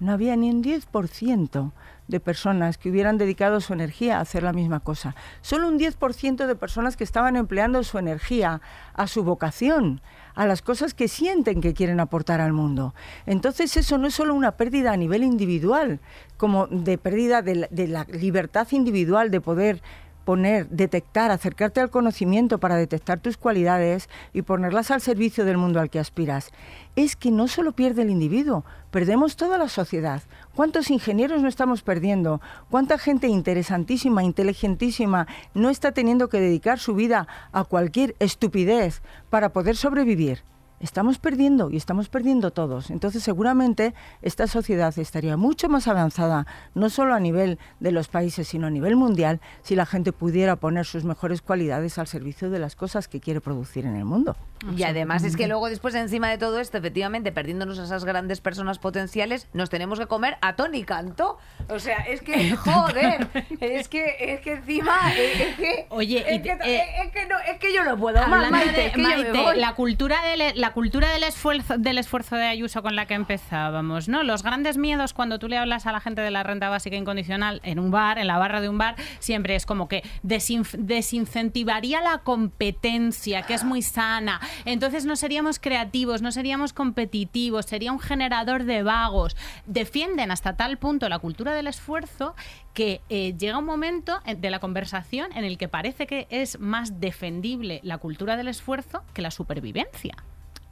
No 0.00 0.12
había 0.12 0.34
ni 0.34 0.50
un 0.50 0.64
10% 0.64 1.72
de 2.08 2.20
personas 2.20 2.78
que 2.78 2.90
hubieran 2.90 3.16
dedicado 3.16 3.60
su 3.60 3.74
energía 3.74 4.18
a 4.18 4.22
hacer 4.22 4.42
la 4.42 4.52
misma 4.52 4.80
cosa. 4.80 5.14
Solo 5.40 5.68
un 5.68 5.78
10% 5.78 6.46
de 6.46 6.56
personas 6.56 6.96
que 6.96 7.04
estaban 7.04 7.36
empleando 7.36 7.84
su 7.84 7.98
energía 7.98 8.60
a 8.94 9.06
su 9.06 9.22
vocación, 9.22 10.00
a 10.34 10.46
las 10.46 10.62
cosas 10.62 10.94
que 10.94 11.06
sienten 11.06 11.60
que 11.60 11.74
quieren 11.74 12.00
aportar 12.00 12.40
al 12.40 12.52
mundo. 12.52 12.94
Entonces 13.26 13.76
eso 13.76 13.98
no 13.98 14.08
es 14.08 14.14
solo 14.14 14.34
una 14.34 14.52
pérdida 14.52 14.92
a 14.92 14.96
nivel 14.96 15.22
individual, 15.22 16.00
como 16.36 16.66
de 16.66 16.98
pérdida 16.98 17.42
de 17.42 17.86
la 17.86 18.04
libertad 18.04 18.66
individual 18.72 19.30
de 19.30 19.40
poder 19.40 19.82
poner, 20.30 20.68
detectar, 20.68 21.32
acercarte 21.32 21.80
al 21.80 21.90
conocimiento 21.90 22.58
para 22.58 22.76
detectar 22.76 23.18
tus 23.18 23.36
cualidades 23.36 24.08
y 24.32 24.42
ponerlas 24.42 24.92
al 24.92 25.00
servicio 25.00 25.44
del 25.44 25.56
mundo 25.56 25.80
al 25.80 25.90
que 25.90 25.98
aspiras. 25.98 26.52
Es 26.94 27.16
que 27.16 27.32
no 27.32 27.48
solo 27.48 27.72
pierde 27.72 28.02
el 28.02 28.10
individuo, 28.10 28.64
perdemos 28.92 29.34
toda 29.34 29.58
la 29.58 29.68
sociedad. 29.68 30.22
¿Cuántos 30.54 30.92
ingenieros 30.92 31.42
no 31.42 31.48
estamos 31.48 31.82
perdiendo? 31.82 32.40
¿Cuánta 32.70 32.96
gente 32.96 33.26
interesantísima, 33.26 34.22
inteligentísima 34.22 35.26
no 35.52 35.68
está 35.68 35.90
teniendo 35.90 36.28
que 36.28 36.38
dedicar 36.38 36.78
su 36.78 36.94
vida 36.94 37.26
a 37.50 37.64
cualquier 37.64 38.14
estupidez 38.20 39.02
para 39.30 39.48
poder 39.48 39.76
sobrevivir? 39.76 40.44
Estamos 40.80 41.18
perdiendo 41.18 41.70
y 41.70 41.76
estamos 41.76 42.08
perdiendo 42.08 42.50
todos. 42.50 42.90
Entonces 42.90 43.22
seguramente 43.22 43.94
esta 44.22 44.46
sociedad 44.46 44.98
estaría 44.98 45.36
mucho 45.36 45.68
más 45.68 45.86
avanzada, 45.86 46.46
no 46.74 46.90
solo 46.90 47.14
a 47.14 47.20
nivel 47.20 47.58
de 47.78 47.92
los 47.92 48.08
países, 48.08 48.48
sino 48.48 48.66
a 48.66 48.70
nivel 48.70 48.96
mundial, 48.96 49.40
si 49.62 49.76
la 49.76 49.86
gente 49.86 50.12
pudiera 50.12 50.56
poner 50.56 50.86
sus 50.86 51.04
mejores 51.04 51.42
cualidades 51.42 51.98
al 51.98 52.06
servicio 52.06 52.50
de 52.50 52.58
las 52.58 52.74
cosas 52.74 53.06
que 53.06 53.20
quiere 53.20 53.40
producir 53.40 53.86
en 53.86 53.96
el 53.96 54.04
mundo. 54.04 54.36
Y 54.76 54.82
además 54.82 55.24
es 55.24 55.36
que 55.36 55.46
luego 55.48 55.68
después 55.68 55.94
encima 55.94 56.28
de 56.28 56.36
todo 56.38 56.60
esto, 56.60 56.78
efectivamente, 56.78 57.32
perdiéndonos 57.32 57.78
a 57.78 57.84
esas 57.84 58.04
grandes 58.04 58.40
personas 58.40 58.78
potenciales, 58.78 59.48
nos 59.52 59.70
tenemos 59.70 59.98
que 59.98 60.06
comer 60.06 60.36
a 60.42 60.54
Tony 60.56 60.84
Canto. 60.84 61.38
O 61.68 61.78
sea, 61.78 61.98
es 61.98 62.20
que, 62.20 62.54
joder, 62.56 63.26
es 63.60 63.88
que, 63.88 64.16
es 64.20 64.40
que 64.40 64.52
encima, 64.54 64.98
es 65.16 65.56
que... 65.56 65.86
Oye, 65.88 66.24
es, 66.28 66.36
y- 66.40 66.42
que, 66.42 66.50
eh, 66.64 66.84
es 67.04 67.12
que 67.12 67.26
no, 67.26 67.38
es 67.38 67.58
que 67.58 67.72
yo 67.72 67.84
no 67.84 67.96
puedo 67.96 68.26
más, 68.28 68.50
Maite, 68.50 68.72
de- 68.72 68.86
es 68.88 68.92
que 68.92 68.98
Maite, 69.02 69.56
la 69.56 69.74
cultura 69.74 70.20
del 70.22 70.40
la 70.60 70.72
cultura 70.72 71.10
del 71.12 71.22
esfuerzo 71.22 71.78
del 71.78 71.98
esfuerzo 71.98 72.36
de 72.36 72.46
Ayuso 72.46 72.82
con 72.82 72.96
la 72.96 73.06
que 73.06 73.14
empezábamos, 73.14 74.08
¿no? 74.08 74.22
Los 74.22 74.42
grandes 74.42 74.76
miedos 74.78 75.12
cuando 75.14 75.38
tú 75.38 75.48
le 75.48 75.56
hablas 75.58 75.86
a 75.86 75.92
la 75.92 76.00
gente 76.00 76.20
de 76.22 76.30
la 76.30 76.42
renta 76.42 76.68
básica 76.68 76.96
incondicional 76.96 77.60
en 77.64 77.78
un 77.78 77.90
bar, 77.90 78.18
en 78.18 78.26
la 78.26 78.38
barra 78.38 78.60
de 78.60 78.68
un 78.68 78.78
bar, 78.78 78.96
siempre 79.20 79.54
es 79.56 79.64
como 79.66 79.88
que 79.88 80.02
desincentivaría 80.22 82.00
la 82.00 82.18
competencia, 82.18 83.42
que 83.42 83.54
es 83.54 83.64
muy 83.64 83.82
sana. 83.82 84.40
Entonces 84.64 85.04
no 85.04 85.16
seríamos 85.16 85.58
creativos, 85.58 86.22
no 86.22 86.32
seríamos 86.32 86.72
competitivos, 86.72 87.66
sería 87.66 87.92
un 87.92 88.00
generador 88.00 88.64
de 88.64 88.82
vagos. 88.82 89.36
Defienden 89.66 90.30
hasta 90.30 90.56
tal 90.56 90.78
punto 90.78 91.08
la 91.08 91.18
cultura 91.18 91.52
del 91.54 91.66
esfuerzo 91.66 92.34
que 92.74 93.00
eh, 93.08 93.34
llega 93.38 93.58
un 93.58 93.64
momento 93.64 94.20
en- 94.24 94.40
de 94.40 94.50
la 94.50 94.58
conversación 94.60 95.32
en 95.36 95.44
el 95.44 95.58
que 95.58 95.68
parece 95.68 96.06
que 96.06 96.26
es 96.30 96.58
más 96.60 97.00
defendible 97.00 97.80
la 97.82 97.98
cultura 97.98 98.36
del 98.36 98.48
esfuerzo 98.48 99.02
que 99.14 99.22
la 99.22 99.30
supervivencia. 99.30 100.14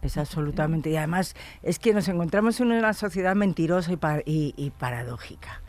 Es 0.02 0.16
absolutamente. 0.16 0.90
Y 0.90 0.96
además 0.96 1.34
es 1.62 1.78
que 1.78 1.92
nos 1.92 2.06
encontramos 2.08 2.60
en 2.60 2.70
una 2.70 2.92
sociedad 2.92 3.34
mentirosa 3.34 3.92
y- 4.24 4.54
y 4.56 4.70
paradójica. 4.70 5.60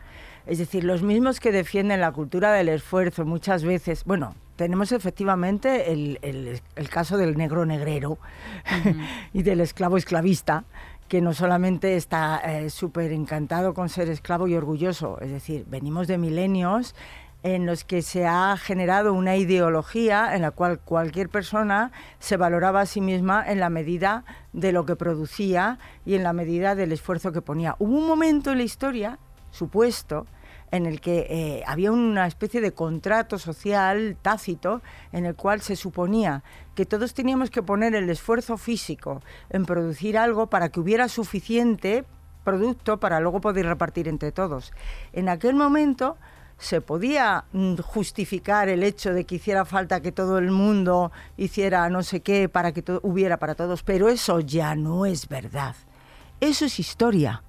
Es 0.46 0.58
decir, 0.58 0.84
los 0.84 1.02
mismos 1.02 1.40
que 1.40 1.52
defienden 1.52 2.00
la 2.00 2.12
cultura 2.12 2.52
del 2.52 2.68
esfuerzo 2.68 3.24
muchas 3.24 3.64
veces, 3.64 4.04
bueno, 4.04 4.34
tenemos 4.60 4.92
efectivamente 4.92 5.90
el, 5.90 6.18
el- 6.20 6.60
el 6.76 6.88
caso 6.90 7.16
del 7.16 7.38
negro 7.38 7.64
negrero 7.64 8.18
y 9.32 9.42
del 9.42 9.62
esclavo 9.62 9.96
esclavista, 9.96 10.64
que 11.08 11.22
no 11.22 11.32
solamente 11.32 11.96
está 11.96 12.36
eh, 12.44 12.68
súper 12.68 13.10
encantado 13.12 13.72
con 13.72 13.88
ser 13.88 14.10
esclavo 14.10 14.48
y 14.48 14.54
orgulloso, 14.56 15.18
es 15.22 15.30
decir, 15.30 15.64
venimos 15.66 16.08
de 16.08 16.18
milenios 16.18 16.94
en 17.42 17.64
los 17.64 17.84
que 17.84 18.02
se 18.02 18.26
ha 18.26 18.54
generado 18.58 19.14
una 19.14 19.34
ideología 19.36 20.36
en 20.36 20.42
la 20.42 20.50
cual 20.50 20.78
cualquier 20.78 21.30
persona 21.30 21.90
se 22.18 22.36
valoraba 22.36 22.82
a 22.82 22.86
sí 22.86 23.00
misma 23.00 23.42
en 23.50 23.60
la 23.60 23.70
medida 23.70 24.24
de 24.52 24.72
lo 24.72 24.84
que 24.84 24.94
producía 24.94 25.78
y 26.04 26.16
en 26.16 26.22
la 26.22 26.34
medida 26.34 26.74
del 26.74 26.92
esfuerzo 26.92 27.32
que 27.32 27.40
ponía. 27.40 27.76
Hubo 27.78 27.96
un 27.96 28.06
momento 28.06 28.52
en 28.52 28.58
la 28.58 28.64
historia, 28.64 29.18
supuesto, 29.52 30.26
en 30.70 30.86
el 30.86 31.00
que 31.00 31.26
eh, 31.28 31.62
había 31.66 31.92
una 31.92 32.26
especie 32.26 32.60
de 32.60 32.72
contrato 32.72 33.38
social 33.38 34.16
tácito 34.22 34.82
en 35.12 35.26
el 35.26 35.34
cual 35.34 35.60
se 35.60 35.76
suponía 35.76 36.42
que 36.74 36.86
todos 36.86 37.14
teníamos 37.14 37.50
que 37.50 37.62
poner 37.62 37.94
el 37.94 38.08
esfuerzo 38.08 38.56
físico 38.56 39.22
en 39.50 39.66
producir 39.66 40.16
algo 40.16 40.48
para 40.48 40.68
que 40.68 40.80
hubiera 40.80 41.08
suficiente 41.08 42.04
producto 42.44 42.98
para 42.98 43.20
luego 43.20 43.40
poder 43.40 43.66
repartir 43.66 44.08
entre 44.08 44.32
todos. 44.32 44.72
En 45.12 45.28
aquel 45.28 45.54
momento 45.54 46.16
se 46.58 46.80
podía 46.80 47.44
mm, 47.52 47.76
justificar 47.76 48.68
el 48.68 48.82
hecho 48.82 49.12
de 49.12 49.24
que 49.24 49.36
hiciera 49.36 49.64
falta 49.64 50.00
que 50.00 50.12
todo 50.12 50.38
el 50.38 50.50
mundo 50.50 51.10
hiciera 51.36 51.88
no 51.88 52.02
sé 52.02 52.20
qué 52.20 52.48
para 52.48 52.72
que 52.72 52.84
hubiera 53.02 53.38
para 53.38 53.54
todos, 53.54 53.82
pero 53.82 54.08
eso 54.08 54.40
ya 54.40 54.74
no 54.74 55.06
es 55.06 55.28
verdad. 55.28 55.74
Eso 56.40 56.66
es 56.66 56.78
historia. 56.78 57.42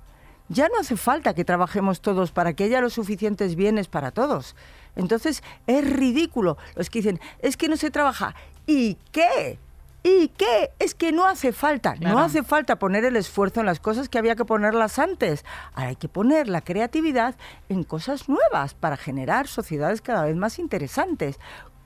Ya 0.51 0.67
no 0.67 0.79
hace 0.79 0.97
falta 0.97 1.33
que 1.33 1.45
trabajemos 1.45 2.01
todos 2.01 2.31
para 2.31 2.53
que 2.53 2.65
haya 2.65 2.81
los 2.81 2.93
suficientes 2.93 3.55
bienes 3.55 3.87
para 3.87 4.11
todos. 4.11 4.55
Entonces 4.97 5.43
es 5.65 5.89
ridículo 5.89 6.57
los 6.75 6.89
que 6.89 6.99
dicen, 6.99 7.21
es 7.39 7.55
que 7.55 7.69
no 7.69 7.77
se 7.77 7.89
trabaja. 7.89 8.35
¿Y 8.67 8.95
qué? 9.13 9.57
¿Y 10.03 10.29
qué? 10.29 10.71
Es 10.79 10.93
que 10.93 11.11
no 11.11 11.25
hace 11.25 11.53
falta, 11.53 11.93
Claro. 11.93 12.15
no 12.17 12.23
hace 12.23 12.43
falta 12.43 12.77
poner 12.77 13.05
el 13.05 13.15
esfuerzo 13.15 13.59
en 13.61 13.65
las 13.67 13.79
cosas 13.79 14.09
que 14.09 14.17
había 14.17 14.35
que 14.35 14.43
ponerlas 14.45 14.99
antes. 14.99 15.45
Ahora 15.73 15.89
hay 15.89 15.95
que 15.95 16.09
poner 16.09 16.49
la 16.49 16.61
creatividad 16.61 17.35
en 17.69 17.83
cosas 17.83 18.27
nuevas 18.27 18.73
para 18.73 18.97
generar 18.97 19.47
sociedades 19.47 20.01
cada 20.01 20.25
vez 20.25 20.35
más 20.35 20.59
interesantes. 20.59 21.39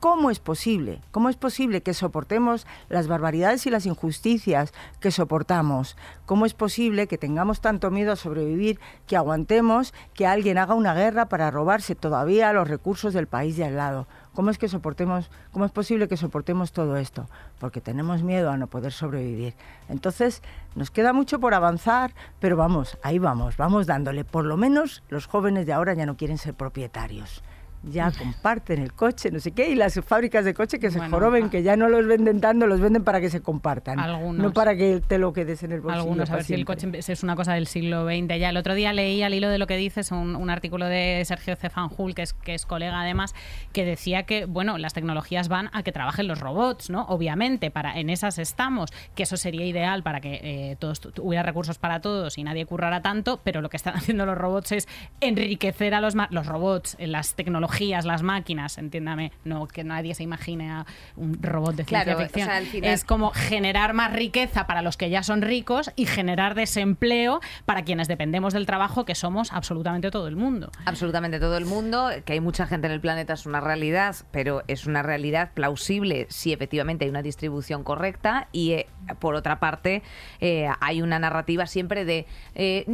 ¿Cómo 0.08 0.30
es 0.30 0.38
posible? 0.38 1.00
¿Cómo 1.10 1.28
es 1.30 1.36
posible 1.36 1.82
que 1.82 1.92
soportemos 1.92 2.64
las 2.88 3.08
barbaridades 3.08 3.66
y 3.66 3.70
las 3.70 3.86
injusticias 3.86 4.72
que 5.00 5.10
soportamos? 5.10 5.96
¿Cómo 6.26 6.46
es 6.46 6.54
posible 6.54 7.08
que 7.08 7.18
tengamos 7.18 7.60
tanto 7.60 7.90
miedo 7.90 8.12
a 8.12 8.16
sobrevivir 8.16 8.78
que 9.08 9.16
aguantemos 9.16 9.92
que 10.14 10.24
alguien 10.24 10.58
haga 10.58 10.74
una 10.74 10.94
guerra 10.94 11.28
para 11.28 11.50
robarse 11.50 11.96
todavía 11.96 12.52
los 12.52 12.68
recursos 12.68 13.14
del 13.14 13.26
país 13.26 13.56
de 13.56 13.64
al 13.64 13.74
lado? 13.74 14.06
¿Cómo 14.32 14.50
es 14.50 14.58
que 14.58 14.68
soportemos, 14.68 15.28
cómo 15.50 15.64
es 15.64 15.72
posible 15.72 16.06
que 16.06 16.16
soportemos 16.16 16.70
todo 16.70 16.96
esto? 16.96 17.28
Porque 17.58 17.80
tenemos 17.80 18.22
miedo 18.22 18.50
a 18.50 18.56
no 18.56 18.68
poder 18.68 18.92
sobrevivir. 18.92 19.54
Entonces, 19.88 20.40
nos 20.76 20.92
queda 20.92 21.12
mucho 21.14 21.40
por 21.40 21.52
avanzar, 21.52 22.14
pero 22.38 22.56
vamos, 22.56 22.96
ahí 23.02 23.18
vamos, 23.18 23.56
vamos 23.56 23.88
dándole. 23.88 24.24
Por 24.24 24.44
lo 24.44 24.56
menos 24.56 25.02
los 25.08 25.26
jóvenes 25.26 25.66
de 25.66 25.72
ahora 25.72 25.94
ya 25.94 26.06
no 26.06 26.16
quieren 26.16 26.38
ser 26.38 26.54
propietarios. 26.54 27.42
Ya 27.88 28.10
comparten 28.10 28.82
el 28.82 28.92
coche, 28.92 29.30
no 29.30 29.38
sé 29.40 29.52
qué, 29.52 29.68
y 29.70 29.74
las 29.76 30.00
fábricas 30.04 30.44
de 30.44 30.54
coche 30.54 30.78
que 30.80 30.90
se 30.90 30.98
Bueno, 30.98 31.14
joroben, 31.16 31.44
a- 31.44 31.50
que 31.50 31.62
ya 31.62 31.76
no 31.76 31.88
los 31.88 32.06
venden 32.06 32.40
tanto, 32.40 32.66
los 32.66 32.80
venden 32.80 33.04
para 33.04 33.20
que 33.20 33.30
se 33.30 33.40
compartan. 33.40 33.98
Algunos. 34.00 34.42
No 34.42 34.52
para 34.52 34.76
que 34.76 35.00
te 35.06 35.18
lo 35.18 35.32
quedes 35.32 35.62
en 35.62 35.72
el 35.72 35.80
bolsillo. 35.80 36.02
Algunos, 36.02 36.30
a 36.30 36.34
ver 36.34 36.44
si 36.44 36.54
el 36.54 36.64
coche 36.64 36.88
es 36.96 37.22
una 37.22 37.36
cosa 37.36 37.54
del 37.54 37.66
siglo 37.68 38.04
XX 38.06 38.38
ya. 38.40 38.50
El 38.50 38.56
otro 38.56 38.74
día 38.74 38.92
leí 38.92 39.22
al 39.22 39.34
hilo 39.34 39.48
de 39.48 39.58
lo 39.58 39.66
que 39.66 39.76
dices 39.76 40.10
un, 40.10 40.34
un 40.36 40.50
artículo 40.50 40.86
de 40.86 41.22
Sergio 41.24 41.54
Cefanjul, 41.54 42.14
que 42.14 42.22
es, 42.22 42.32
que 42.32 42.54
es 42.54 42.66
colega 42.66 43.00
además, 43.00 43.34
que 43.72 43.84
decía 43.84 44.24
que, 44.24 44.46
bueno, 44.46 44.78
las 44.78 44.92
tecnologías 44.92 45.48
van 45.48 45.70
a 45.72 45.82
que 45.84 45.92
trabajen 45.92 46.26
los 46.26 46.40
robots, 46.40 46.90
¿no? 46.90 47.02
Obviamente, 47.04 47.70
para 47.70 47.98
en 48.00 48.10
esas 48.10 48.38
estamos, 48.38 48.90
que 49.14 49.22
eso 49.22 49.36
sería 49.36 49.64
ideal 49.64 50.02
para 50.02 50.20
que 50.20 50.40
eh, 50.42 50.76
todos 50.80 51.00
hubiera 51.20 51.44
recursos 51.44 51.78
para 51.78 52.00
todos 52.00 52.36
y 52.38 52.42
nadie 52.44 52.66
currara 52.66 53.00
tanto, 53.02 53.40
pero 53.44 53.60
lo 53.60 53.68
que 53.70 53.76
están 53.76 53.94
haciendo 53.96 54.26
los 54.26 54.36
robots 54.36 54.72
es 54.72 54.88
enriquecer 55.20 55.94
a 55.94 56.00
los, 56.00 56.14
los 56.30 56.46
robots, 56.46 56.96
las 56.98 57.34
tecnologías, 57.34 57.75
las 57.80 58.22
máquinas, 58.22 58.78
entiéndame, 58.78 59.32
no 59.44 59.66
que 59.66 59.84
nadie 59.84 60.14
se 60.14 60.22
imagine 60.22 60.70
a 60.70 60.86
un 61.16 61.38
robot 61.42 61.76
de 61.76 61.84
ciencia 61.84 62.04
Claro, 62.04 62.18
o 62.18 62.22
ficción. 62.22 62.46
sea, 62.48 62.56
al 62.56 62.66
final- 62.66 62.90
Es 62.90 63.04
como 63.04 63.30
generar 63.30 63.92
más 63.94 64.12
riqueza 64.12 64.66
para 64.66 64.82
los 64.82 64.96
que 64.96 65.10
ya 65.10 65.22
son 65.22 65.42
ricos 65.42 65.90
y 65.96 66.06
generar 66.06 66.54
desempleo 66.54 67.40
para 67.64 67.82
quienes 67.82 68.08
dependemos 68.08 68.52
del 68.52 68.66
trabajo, 68.66 69.04
que 69.04 69.14
somos 69.14 69.52
absolutamente 69.52 70.10
todo 70.10 70.28
el 70.28 70.36
mundo. 70.36 70.70
absolutamente 70.84 71.38
todo 71.40 71.56
el 71.56 71.64
mundo, 71.66 72.10
que 72.24 72.32
hay 72.34 72.40
mucha 72.40 72.66
gente 72.66 72.86
en 72.86 72.92
el 72.92 73.00
planeta 73.00 73.32
es 73.34 73.46
una 73.46 73.60
realidad, 73.60 74.16
pero 74.30 74.62
es 74.68 74.86
una 74.86 75.02
realidad 75.02 75.50
plausible 75.54 76.26
si 76.30 76.52
efectivamente 76.52 77.04
hay 77.04 77.10
una 77.10 77.22
distribución 77.22 77.82
correcta 77.84 78.48
y 78.52 78.72
eh, 78.72 78.86
por 79.18 79.34
otra 79.34 79.58
parte 79.60 80.02
eh, 80.40 80.68
hay 80.80 81.02
una 81.02 81.18
narrativa 81.18 81.66
siempre 81.66 82.04
de 82.04 82.26
eh, 82.54 82.84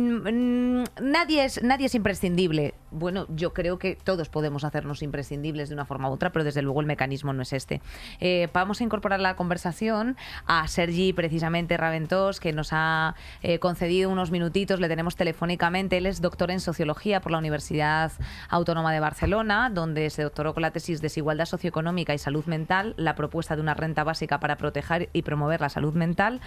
nadie 1.00 1.44
es 1.44 1.62
nadie 1.62 1.86
es 1.86 1.94
imprescindible. 1.94 2.74
Bueno, 2.92 3.26
yo 3.30 3.54
creo 3.54 3.78
que 3.78 3.96
todos 3.96 4.28
podemos 4.28 4.64
hacernos 4.64 5.02
imprescindibles 5.02 5.70
de 5.70 5.74
una 5.74 5.86
forma 5.86 6.10
u 6.10 6.12
otra, 6.12 6.30
pero 6.30 6.44
desde 6.44 6.60
luego 6.60 6.80
el 6.82 6.86
mecanismo 6.86 7.32
no 7.32 7.40
es 7.40 7.54
este. 7.54 7.80
Eh, 8.20 8.48
vamos 8.52 8.80
a 8.80 8.84
incorporar 8.84 9.18
la 9.18 9.34
conversación 9.34 10.16
a 10.46 10.68
Sergi 10.68 11.14
precisamente 11.14 11.78
Raventós, 11.78 12.38
que 12.38 12.52
nos 12.52 12.68
ha 12.72 13.14
eh, 13.42 13.58
concedido 13.58 14.10
unos 14.10 14.30
minutitos, 14.30 14.78
le 14.78 14.88
tenemos 14.88 15.16
telefónicamente. 15.16 15.96
Él 15.96 16.04
es 16.04 16.20
doctor 16.20 16.50
en 16.50 16.60
sociología 16.60 17.22
por 17.22 17.32
la 17.32 17.38
Universidad 17.38 18.12
Autónoma 18.50 18.92
de 18.92 19.00
Barcelona, 19.00 19.70
donde 19.70 20.10
se 20.10 20.22
doctoró 20.22 20.52
con 20.52 20.60
la 20.60 20.70
tesis 20.70 21.00
Desigualdad 21.00 21.46
socioeconómica 21.46 22.12
y 22.12 22.18
salud 22.18 22.44
mental, 22.44 22.92
la 22.98 23.14
propuesta 23.14 23.56
de 23.56 23.62
una 23.62 23.72
renta 23.72 24.04
básica 24.04 24.38
para 24.38 24.56
proteger 24.56 25.08
y 25.14 25.22
promover 25.22 25.62
la 25.62 25.70
salud 25.70 25.94
mental. 25.94 26.42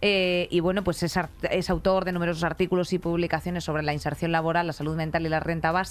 Eh, 0.00 0.48
y 0.50 0.60
bueno, 0.60 0.82
pues 0.82 1.02
es, 1.02 1.18
es 1.50 1.68
autor 1.68 2.06
de 2.06 2.12
numerosos 2.12 2.44
artículos 2.44 2.94
y 2.94 2.98
publicaciones 2.98 3.64
sobre 3.64 3.82
la 3.82 3.92
inserción 3.92 4.32
laboral, 4.32 4.66
la 4.66 4.72
salud 4.72 4.96
mental 4.96 5.26
y 5.26 5.28
la 5.28 5.40
renta 5.40 5.72
básica. 5.72 5.89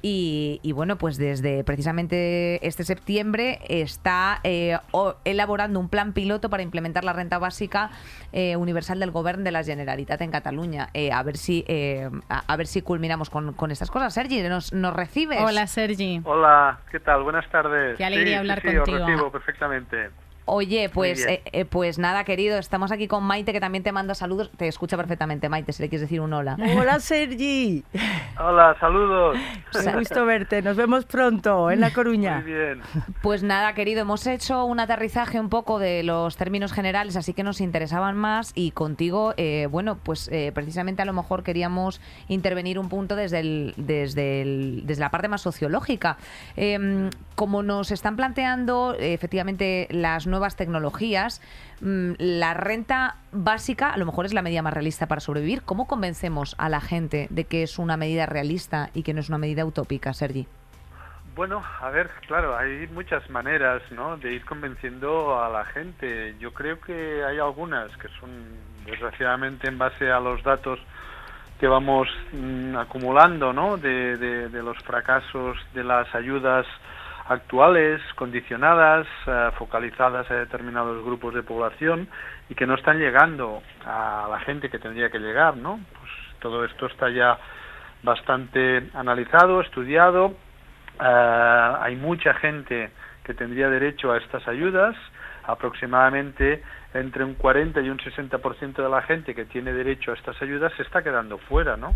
Y, 0.00 0.60
y 0.62 0.72
bueno, 0.72 0.96
pues 0.96 1.16
desde 1.18 1.64
precisamente 1.64 2.64
este 2.66 2.84
septiembre 2.84 3.58
está 3.68 4.38
eh, 4.44 4.78
o- 4.92 5.16
elaborando 5.24 5.80
un 5.80 5.88
plan 5.88 6.12
piloto 6.12 6.48
para 6.50 6.62
implementar 6.62 7.02
la 7.04 7.12
renta 7.12 7.38
básica 7.38 7.90
eh, 8.32 8.54
universal 8.56 9.00
del 9.00 9.10
Govern 9.10 9.42
de 9.42 9.50
la 9.50 9.64
Generalitat 9.64 10.20
en 10.22 10.30
Cataluña. 10.30 10.88
Eh, 10.94 11.10
a 11.10 11.22
ver 11.24 11.36
si 11.36 11.64
eh, 11.66 12.08
a, 12.28 12.44
a 12.52 12.56
ver 12.56 12.66
si 12.68 12.82
culminamos 12.82 13.28
con, 13.28 13.54
con 13.54 13.70
estas 13.72 13.90
cosas. 13.90 14.14
Sergi, 14.14 14.40
¿nos, 14.42 14.72
nos 14.72 14.94
recibes? 14.94 15.40
Hola, 15.42 15.66
Sergi. 15.66 16.20
Hola, 16.24 16.78
¿qué 16.92 17.00
tal? 17.00 17.24
Buenas 17.24 17.48
tardes. 17.50 17.96
Qué 17.98 18.04
alegría 18.04 18.34
Sí, 18.34 18.38
hablar 18.38 18.60
sí, 18.62 18.68
sí, 18.68 18.76
contigo. 18.76 18.96
os 18.98 19.06
recibo 19.06 19.32
perfectamente. 19.32 20.10
Oye, 20.50 20.88
pues, 20.88 21.26
eh, 21.26 21.42
eh, 21.52 21.66
pues 21.66 21.98
nada, 21.98 22.24
querido, 22.24 22.56
estamos 22.56 22.90
aquí 22.90 23.06
con 23.06 23.22
Maite, 23.22 23.52
que 23.52 23.60
también 23.60 23.84
te 23.84 23.92
manda 23.92 24.14
saludos. 24.14 24.50
Te 24.56 24.66
escucha 24.66 24.96
perfectamente, 24.96 25.50
Maite, 25.50 25.74
si 25.74 25.82
le 25.82 25.90
quieres 25.90 26.08
decir 26.08 26.22
un 26.22 26.32
hola. 26.32 26.56
Hola 26.74 26.98
Sergi, 27.00 27.84
Hola, 28.40 28.74
saludos. 28.80 29.36
un 29.74 29.92
gusto 29.98 30.24
verte. 30.24 30.62
Nos 30.62 30.74
vemos 30.74 31.04
pronto 31.04 31.70
en 31.70 31.80
La 31.80 31.90
Coruña. 31.92 32.40
Muy 32.40 32.50
bien. 32.54 32.80
Pues 33.20 33.42
nada, 33.42 33.74
querido, 33.74 34.00
hemos 34.00 34.26
hecho 34.26 34.64
un 34.64 34.80
aterrizaje 34.80 35.38
un 35.38 35.50
poco 35.50 35.78
de 35.78 36.02
los 36.02 36.38
términos 36.38 36.72
generales, 36.72 37.16
así 37.16 37.34
que 37.34 37.42
nos 37.42 37.60
interesaban 37.60 38.16
más 38.16 38.52
y 38.54 38.70
contigo, 38.70 39.34
eh, 39.36 39.68
bueno, 39.70 39.98
pues 40.02 40.30
eh, 40.32 40.50
precisamente 40.54 41.02
a 41.02 41.04
lo 41.04 41.12
mejor 41.12 41.42
queríamos 41.42 42.00
intervenir 42.28 42.78
un 42.78 42.88
punto 42.88 43.16
desde, 43.16 43.40
el, 43.40 43.74
desde, 43.76 44.40
el- 44.40 44.82
desde 44.86 45.00
la 45.00 45.10
parte 45.10 45.28
más 45.28 45.42
sociológica. 45.42 46.16
Eh, 46.56 47.10
como 47.34 47.62
nos 47.62 47.90
están 47.90 48.16
planteando 48.16 48.96
efectivamente 48.98 49.86
las 49.90 50.26
nuevas 50.26 50.37
tecnologías, 50.56 51.40
mm, 51.80 52.12
la 52.18 52.54
renta 52.54 53.16
básica 53.32 53.90
a 53.90 53.96
lo 53.96 54.06
mejor 54.06 54.26
es 54.26 54.34
la 54.34 54.42
medida 54.42 54.62
más 54.62 54.72
realista 54.74 55.06
para 55.06 55.20
sobrevivir. 55.20 55.62
¿Cómo 55.62 55.86
convencemos 55.86 56.54
a 56.58 56.68
la 56.68 56.80
gente 56.80 57.26
de 57.30 57.44
que 57.44 57.62
es 57.62 57.78
una 57.78 57.96
medida 57.96 58.26
realista 58.26 58.90
y 58.94 59.02
que 59.02 59.14
no 59.14 59.20
es 59.20 59.28
una 59.28 59.38
medida 59.38 59.64
utópica, 59.64 60.12
Sergi? 60.14 60.46
Bueno, 61.34 61.62
a 61.80 61.90
ver, 61.90 62.10
claro, 62.26 62.56
hay 62.58 62.88
muchas 62.88 63.28
maneras, 63.30 63.80
¿no? 63.92 64.16
De 64.16 64.32
ir 64.32 64.44
convenciendo 64.44 65.40
a 65.40 65.48
la 65.48 65.64
gente. 65.64 66.34
Yo 66.40 66.52
creo 66.52 66.80
que 66.80 67.22
hay 67.24 67.38
algunas 67.38 67.96
que 67.98 68.08
son, 68.18 68.30
desgraciadamente, 68.84 69.68
en 69.68 69.78
base 69.78 70.10
a 70.10 70.18
los 70.18 70.42
datos 70.42 70.80
que 71.60 71.68
vamos 71.68 72.08
mm, 72.32 72.76
acumulando, 72.76 73.52
¿no? 73.52 73.76
De, 73.76 74.16
de- 74.16 74.48
de 74.48 74.62
los 74.64 74.78
fracasos 74.78 75.56
de 75.74 75.84
las 75.84 76.12
ayudas 76.14 76.66
actuales, 77.28 78.00
condicionadas, 78.14 79.06
eh, 79.26 79.50
focalizadas 79.58 80.30
a 80.30 80.34
determinados 80.34 81.04
grupos 81.04 81.34
de 81.34 81.42
población 81.42 82.08
y 82.48 82.54
que 82.54 82.66
no 82.66 82.74
están 82.74 82.98
llegando 82.98 83.62
a 83.84 84.26
la 84.30 84.40
gente 84.40 84.70
que 84.70 84.78
tendría 84.78 85.10
que 85.10 85.18
llegar, 85.18 85.56
¿no? 85.56 85.78
Pues 85.98 86.10
todo 86.40 86.64
esto 86.64 86.86
está 86.86 87.10
ya 87.10 87.38
bastante 88.02 88.90
analizado, 88.94 89.60
estudiado. 89.60 90.34
Eh, 91.00 91.74
hay 91.80 91.96
mucha 91.96 92.34
gente 92.34 92.90
que 93.24 93.34
tendría 93.34 93.68
derecho 93.68 94.10
a 94.12 94.18
estas 94.18 94.48
ayudas, 94.48 94.96
aproximadamente 95.44 96.62
entre 96.94 97.22
un 97.24 97.34
40 97.34 97.80
y 97.80 97.90
un 97.90 97.98
60% 97.98 98.82
de 98.82 98.88
la 98.88 99.02
gente 99.02 99.34
que 99.34 99.44
tiene 99.44 99.72
derecho 99.72 100.12
a 100.12 100.14
estas 100.14 100.40
ayudas 100.40 100.72
se 100.74 100.82
está 100.82 101.02
quedando 101.02 101.36
fuera, 101.38 101.76
¿no? 101.76 101.94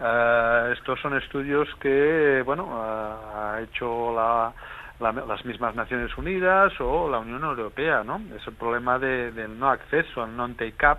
Eh, 0.00 0.74
estos 0.76 1.00
son 1.00 1.16
estudios 1.16 1.68
que, 1.80 2.42
bueno, 2.44 2.68
eh, 2.70 3.34
ha 3.34 3.60
hecho 3.62 4.12
la, 4.14 4.52
la- 5.00 5.12
las 5.12 5.44
mismas 5.44 5.74
Naciones 5.74 6.16
Unidas 6.16 6.72
o 6.80 7.10
la 7.10 7.18
Unión 7.18 7.42
Europea, 7.42 8.04
¿no? 8.04 8.20
Es 8.36 8.46
el 8.46 8.54
problema 8.54 8.98
de- 8.98 9.32
del 9.32 9.58
no 9.58 9.70
acceso, 9.70 10.22
al 10.22 10.36
non-take-up, 10.36 10.98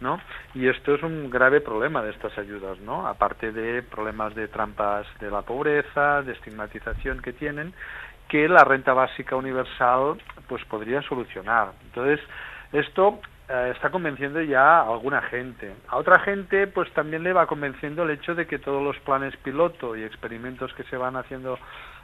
¿no? 0.00 0.20
Y 0.54 0.68
esto 0.68 0.94
es 0.94 1.02
un 1.02 1.30
grave 1.30 1.60
problema 1.60 2.02
de 2.02 2.10
estas 2.10 2.36
ayudas, 2.38 2.78
¿no? 2.80 3.06
Aparte 3.06 3.52
de 3.52 3.82
problemas 3.82 4.34
de 4.34 4.48
trampas 4.48 5.06
de 5.20 5.30
la 5.30 5.42
pobreza, 5.42 6.22
de 6.22 6.32
estigmatización 6.32 7.20
que 7.20 7.32
tienen, 7.32 7.72
que 8.28 8.48
la 8.48 8.62
renta 8.64 8.92
básica 8.92 9.36
universal 9.36 10.20
pues 10.48 10.64
podría 10.66 11.02
solucionar. 11.02 11.72
Entonces, 11.86 12.20
esto 12.72 13.20
eh, 13.48 13.72
está 13.74 13.90
convenciendo 13.90 14.42
ya 14.42 14.80
a 14.80 14.88
alguna 14.88 15.22
gente. 15.22 15.74
A 15.88 15.96
otra 15.96 16.20
gente 16.20 16.66
pues 16.66 16.92
también 16.92 17.22
le 17.22 17.32
va 17.32 17.46
convenciendo 17.46 18.02
el 18.02 18.10
hecho 18.10 18.34
de 18.34 18.46
que 18.46 18.58
todos 18.58 18.82
los 18.82 18.98
planes 19.00 19.34
piloto 19.38 19.96
y 19.96 20.04
experimentos 20.04 20.72
que 20.74 20.84
se 20.84 20.98
van 20.98 21.16
haciendo 21.16 21.58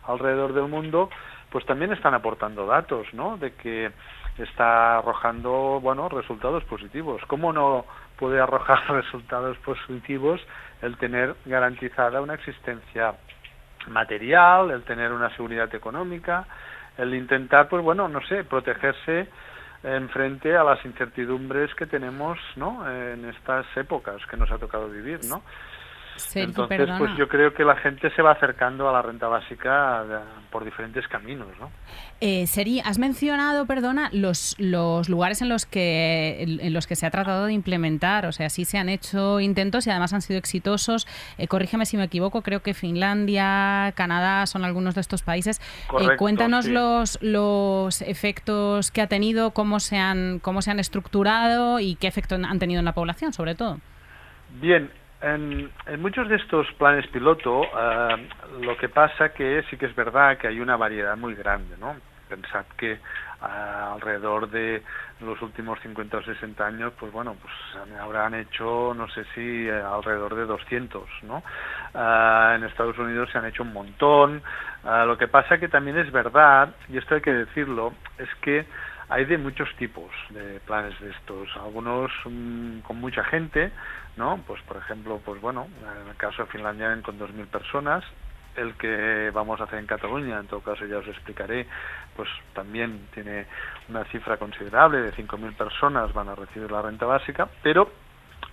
alrededor 0.07 0.53
del 0.53 0.69
mundo 0.69 1.11
pues 1.51 1.65
también 1.67 1.93
están 1.93 2.15
aportando 2.15 2.67
datos, 2.67 3.07
¿no? 3.13 3.37
De 3.37 3.53
que 3.53 3.93
está 4.39 4.99
arrojando, 4.99 5.79
bueno, 5.81 6.09
resultados 6.09 6.65
positivos. 6.65 7.23
¿Cómo 7.29 7.53
no 7.53 7.85
puede 8.19 8.41
arrojar 8.41 8.81
resultados 8.89 9.57
positivos 9.59 10.41
el 10.83 10.97
tener 10.97 11.37
garantizada 11.45 12.21
una 12.21 12.35
existencia 12.35 13.15
material, 13.87 14.71
el 14.71 14.83
tener 14.83 15.13
una 15.13 15.31
seguridad 15.37 15.73
económica, 15.75 16.45
el 16.99 17.15
intentar, 17.15 17.69
pues 17.69 17.85
bueno, 17.85 18.09
no 18.09 18.21
sé, 18.23 18.45
protegerse 18.45 19.29
en 19.85 20.09
frente 20.09 20.57
a 20.57 20.65
las 20.65 20.85
incertidumbres 20.85 21.75
que 21.75 21.87
tenemos, 21.87 22.39
¿no? 22.57 22.89
En 22.91 23.27
estas 23.27 23.67
épocas 23.77 24.25
que 24.27 24.37
nos 24.37 24.51
ha 24.51 24.59
tocado 24.59 24.89
vivir, 24.89 25.21
¿no? 25.29 25.43
Sergi, 26.17 26.49
Entonces, 26.51 26.79
perdona. 26.79 26.99
pues 26.99 27.11
yo 27.17 27.29
creo 27.29 27.53
que 27.55 27.65
la 27.65 27.77
gente 27.77 28.11
se 28.15 28.23
va 28.23 28.33
acercando 28.33 28.89
a 28.89 28.93
la 28.93 29.03
renta 29.03 29.27
básica 29.29 30.05
de- 30.05 30.19
por 30.51 30.65
diferentes 30.65 31.07
caminos, 31.09 31.49
¿no? 31.59 31.71
Eh, 32.21 32.47
Seri, 32.47 32.81
has 32.81 32.99
mencionado, 32.99 33.67
perdona, 33.67 34.09
los, 34.13 34.55
los 34.59 35.09
lugares 35.09 35.43
en 35.43 35.49
los 35.49 35.67
que 35.67 36.37
en, 36.61 36.73
los 36.73 36.87
que 36.87 36.95
se 36.97 37.07
ha 37.07 37.11
tratado 37.11 37.47
de 37.47 37.53
implementar, 37.53 38.25
o 38.27 38.33
sea, 38.33 38.49
sí 38.49 38.65
se 38.65 38.79
han 38.79 38.89
hecho 38.89 39.41
intentos 39.41 39.87
y 39.87 39.91
además 39.91 40.13
han 40.13 40.23
sido 40.23 40.39
exitosos. 40.39 41.07
Eh, 41.39 41.49
corrígeme 41.49 41.87
si 41.87 41.97
me 41.97 42.05
equivoco, 42.05 42.43
creo 42.43 42.63
que 42.63 42.73
Finlandia, 42.73 43.93
Canadá 43.97 44.47
son 44.47 44.65
algunos 44.65 44.95
de 44.95 45.01
estos 45.01 45.23
países. 45.23 45.59
Eh, 45.59 45.87
Correcto, 45.89 46.17
cuéntanos 46.17 46.65
sí. 46.67 46.73
los, 46.73 47.19
los 47.21 48.01
efectos 48.03 48.91
que 48.91 49.03
ha 49.03 49.07
tenido, 49.09 49.51
cómo 49.51 49.81
se 49.81 49.99
han 49.99 50.39
cómo 50.39 50.63
se 50.63 50.71
han 50.71 50.79
estructurado 50.81 51.81
y 51.81 51.97
qué 51.97 52.07
efecto 52.07 52.37
han 52.37 52.59
tenido 52.59 52.79
en 52.79 52.85
la 52.85 52.93
población, 52.95 53.33
sobre 53.33 53.55
todo. 53.55 53.81
Bien, 54.61 54.89
en, 55.25 55.71
en 55.87 56.03
muchos 56.03 56.29
de 56.29 56.37
estos 56.37 56.71
planes 56.75 57.07
piloto, 57.09 57.65
eh, 57.65 58.29
lo 58.61 58.77
que 58.77 58.89
pasa 58.89 59.31
que 59.31 59.65
sí 59.71 59.77
que 59.77 59.87
es 59.87 59.95
verdad 59.95 60.37
que 60.37 60.49
hay 60.49 60.61
una 60.61 60.77
variedad 60.77 61.17
muy 61.17 61.35
grande, 61.35 61.77
¿no? 61.79 61.97
Pensad 62.29 62.67
que 62.77 62.93
eh, 62.93 62.99
alrededor 63.41 64.51
de 64.51 64.83
los 65.21 65.41
últimos 65.41 65.81
50 65.81 66.19
o 66.19 66.23
60 66.23 66.67
años, 66.67 66.93
pues 67.01 67.11
bueno, 67.11 67.37
pues 67.41 67.55
habrán 67.99 68.35
hecho, 68.35 68.93
no 68.95 69.09
sé 69.09 69.25
si 69.35 69.67
eh, 69.67 69.73
alrededor 69.73 70.35
de 70.35 70.45
200, 70.45 71.03
¿no? 71.23 71.43
En 71.95 72.65
Estados 72.65 72.99
Unidos 72.99 73.31
se 73.33 73.39
han 73.39 73.47
hecho 73.47 73.63
un 73.63 73.73
montón. 73.73 74.43
Lo 74.85 75.17
que 75.17 75.29
pasa 75.29 75.59
que 75.59 75.69
también 75.69 75.97
es 75.97 76.11
verdad, 76.13 76.75
y 76.91 76.99
esto 76.99 77.15
hay 77.15 77.23
que 77.23 77.33
decirlo, 77.33 77.95
es 78.19 78.29
que 78.43 78.67
hay 79.09 79.25
de 79.25 79.39
muchos 79.39 79.69
tipos 79.77 80.11
de 80.31 80.61
planes 80.61 80.99
de 81.01 81.11
estos, 81.11 81.49
algunos 81.57 82.11
mm, 82.25 82.81
con 82.81 83.01
mucha 83.01 83.25
gente, 83.25 83.71
¿no? 84.17 84.43
Pues 84.47 84.63
por 84.63 84.77
ejemplo, 84.77 85.21
pues 85.25 85.41
bueno, 85.41 85.69
en 86.03 86.09
el 86.09 86.17
caso 86.17 86.45
de 86.45 86.51
Finlandia 86.51 86.97
con 87.03 87.19
2.000 87.19 87.47
personas, 87.47 88.05
el 88.57 88.75
que 88.75 89.31
vamos 89.35 89.61
a 89.61 89.65
hacer 89.65 89.79
en 89.79 89.87
Cataluña, 89.87 90.39
en 90.39 90.47
todo 90.47 90.61
caso 90.61 90.87
ya 90.87 90.99
os 90.99 91.09
explicaré, 91.09 91.67
pues 92.17 92.29
también 92.55 93.09
tiene 93.13 93.47
una 93.89 94.05
cifra 94.05 94.37
considerable, 94.37 95.01
de 95.01 95.13
5.000 95.13 95.57
personas 95.57 96.13
van 96.13 96.29
a 96.29 96.35
recibir 96.35 96.71
la 96.71 96.83
renta 96.83 97.07
básica, 97.07 97.49
pero 97.63 97.91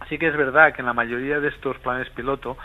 sí 0.09 0.17
que 0.17 0.27
es 0.27 0.35
verdad 0.35 0.73
que 0.73 0.81
en 0.81 0.87
la 0.87 0.93
mayoría 0.93 1.39
de 1.39 1.49
estos 1.49 1.77
planes 1.79 2.09
piloto 2.09 2.57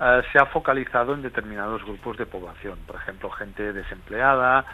eh, 0.00 0.22
se 0.32 0.38
ha 0.38 0.46
focalizado 0.46 1.14
en 1.14 1.22
determinados 1.22 1.84
grupos 1.84 2.16
de 2.16 2.26
población, 2.26 2.78
por 2.86 2.96
ejemplo, 2.96 3.30
gente 3.30 3.72
desempleada 3.72 4.64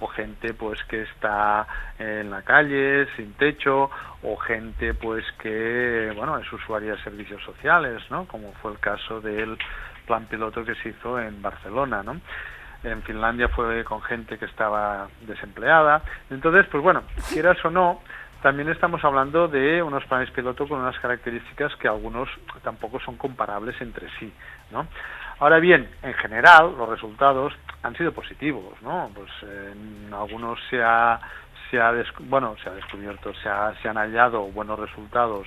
o 0.00 0.06
gente 0.08 0.54
pues 0.54 0.82
que 0.84 1.02
está 1.02 1.66
en 1.98 2.30
la 2.30 2.42
calle 2.42 3.06
sin 3.16 3.34
techo 3.34 3.90
o 4.22 4.36
gente 4.36 4.94
pues 4.94 5.24
que 5.38 6.12
bueno 6.16 6.38
es 6.38 6.52
usuaria 6.52 6.92
de 6.92 7.02
servicios 7.02 7.42
sociales, 7.42 8.02
¿no? 8.10 8.26
Como 8.26 8.52
fue 8.54 8.72
el 8.72 8.78
caso 8.78 9.20
del 9.20 9.56
plan 10.06 10.26
piloto 10.26 10.64
que 10.64 10.74
se 10.76 10.90
hizo 10.90 11.18
en 11.18 11.40
Barcelona, 11.40 12.02
¿no? 12.02 12.20
En 12.82 13.02
Finlandia 13.02 13.48
fue 13.48 13.82
con 13.84 14.02
gente 14.02 14.36
que 14.36 14.44
estaba 14.44 15.08
desempleada. 15.22 16.02
Entonces, 16.28 16.66
pues 16.70 16.82
bueno, 16.82 17.02
quieras 17.32 17.56
o 17.64 17.70
no, 17.70 18.02
también 18.42 18.68
estamos 18.68 19.02
hablando 19.04 19.48
de 19.48 19.82
unos 19.82 20.04
planes 20.04 20.30
piloto 20.30 20.68
con 20.68 20.80
unas 20.80 20.98
características 20.98 21.74
que 21.76 21.88
algunos 21.88 22.28
tampoco 22.62 23.00
son 23.00 23.16
comparables 23.16 23.80
entre 23.80 24.06
sí, 24.18 24.30
¿no? 24.70 24.86
Ahora 25.38 25.58
bien, 25.60 25.88
en 26.02 26.12
general 26.14 26.74
los 26.76 26.88
resultados 26.88 27.54
han 27.84 27.94
sido 27.96 28.12
positivos, 28.12 28.80
¿no? 28.82 29.10
Pues 29.14 29.30
en 29.42 30.12
algunos 30.12 30.58
se 30.70 30.82
ha 30.82 31.20
se 31.70 31.80
ha 31.80 31.92
bueno, 32.20 32.56
se 32.62 32.68
ha 32.68 32.72
descubierto, 32.72 33.32
se, 33.34 33.48
ha- 33.48 33.74
han 33.84 33.96
hallado 33.96 34.42
buenos 34.52 34.78
resultados 34.78 35.46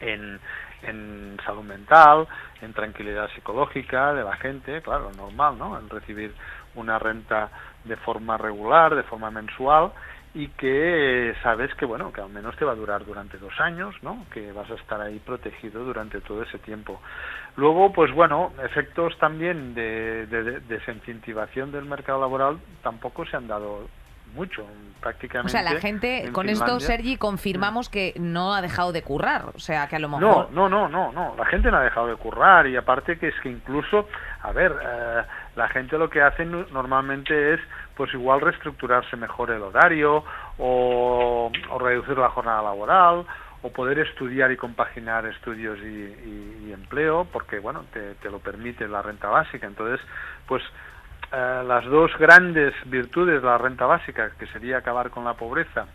en, 0.00 0.40
en 0.82 1.36
salud 1.44 1.62
mental, 1.62 2.26
en 2.60 2.72
tranquilidad 2.72 3.28
psicológica 3.34 4.12
de 4.14 4.24
la 4.24 4.36
gente, 4.36 4.82
claro, 4.82 5.10
normal, 5.16 5.58
¿no? 5.58 5.78
En 5.78 5.88
recibir 5.88 6.34
una 6.74 6.98
renta 6.98 7.50
de 7.84 7.96
forma 7.96 8.36
regular, 8.38 8.94
de 8.94 9.02
forma 9.04 9.30
mensual 9.30 9.92
y 10.34 10.48
que 10.48 11.34
sabes 11.42 11.74
que 11.74 11.84
bueno, 11.84 12.12
que 12.12 12.22
al 12.22 12.30
menos 12.30 12.56
te 12.56 12.64
va 12.64 12.72
a 12.72 12.76
durar 12.76 13.04
durante 13.04 13.36
dos 13.36 13.52
años, 13.60 13.94
¿no? 14.02 14.24
Que 14.32 14.50
vas 14.52 14.70
a 14.70 14.74
estar 14.74 15.00
ahí 15.00 15.18
protegido 15.18 15.84
durante 15.84 16.20
todo 16.22 16.42
ese 16.42 16.58
tiempo. 16.58 17.00
Luego, 17.56 17.92
pues 17.92 18.12
bueno, 18.14 18.52
efectos 18.64 19.16
también 19.18 19.74
de, 19.74 20.26
de, 20.26 20.42
de 20.42 20.60
desincentivación 20.60 21.70
del 21.70 21.84
mercado 21.84 22.20
laboral 22.20 22.58
tampoco 22.82 23.26
se 23.26 23.36
han 23.36 23.46
dado 23.46 23.88
mucho, 24.34 24.62
O 24.62 25.00
prácticamente. 25.02 25.52
sea, 25.52 25.62
la 25.62 25.78
gente, 25.78 26.24
en 26.24 26.32
con 26.32 26.48
esto, 26.48 26.80
Sergi, 26.80 27.18
confirmamos 27.18 27.90
que 27.90 28.14
no 28.18 28.54
ha 28.54 28.62
dejado 28.62 28.92
de 28.92 29.02
currar. 29.02 29.50
O 29.54 29.58
sea, 29.58 29.86
que 29.88 29.96
a 29.96 29.98
lo 29.98 30.08
no, 30.08 30.18
mejor... 30.18 30.50
no, 30.52 30.68
no, 30.70 30.88
no, 30.88 31.12
no. 31.12 31.34
La 31.36 31.44
gente 31.44 31.70
no 31.70 31.76
ha 31.76 31.82
dejado 31.82 32.06
de 32.06 32.16
currar 32.16 32.66
y 32.66 32.76
aparte 32.76 33.18
que 33.18 33.28
es 33.28 33.34
que 33.42 33.50
incluso, 33.50 34.08
a 34.40 34.52
ver, 34.52 34.72
eh, 34.82 35.22
la 35.56 35.68
gente 35.68 35.98
lo 35.98 36.08
que 36.08 36.22
hace 36.22 36.46
normalmente 36.46 37.54
es, 37.54 37.60
pues 38.02 38.14
igual 38.14 38.40
reestructurarse 38.40 39.16
mejor 39.16 39.52
el 39.52 39.62
horario 39.62 40.24
o, 40.58 41.52
reducir 41.78 42.18
la 42.18 42.30
jornada 42.30 42.60
laboral, 42.60 43.24
o 43.62 43.70
poder 43.70 44.00
estudiar 44.00 44.50
y 44.50 44.56
compaginar 44.56 45.24
estudios 45.26 45.78
y, 45.78 46.72
empleo, 46.72 47.28
porque 47.32 47.60
bueno, 47.60 47.84
te, 47.92 48.14
te 48.16 48.28
lo 48.28 48.40
permite 48.40 48.88
la 48.88 49.02
renta 49.02 49.28
básica. 49.28 49.68
Entonces, 49.68 50.04
pues 50.48 50.64
eh, 51.30 51.62
las 51.64 51.84
dos 51.84 52.10
grandes 52.18 52.74
virtudes 52.86 53.40
de 53.40 53.46
la 53.46 53.56
renta 53.56 53.86
básica, 53.86 54.32
que 54.36 54.48
sería 54.48 54.78
acabar 54.78 55.10
con 55.10 55.24
la 55.24 55.34
pobreza 55.34 55.86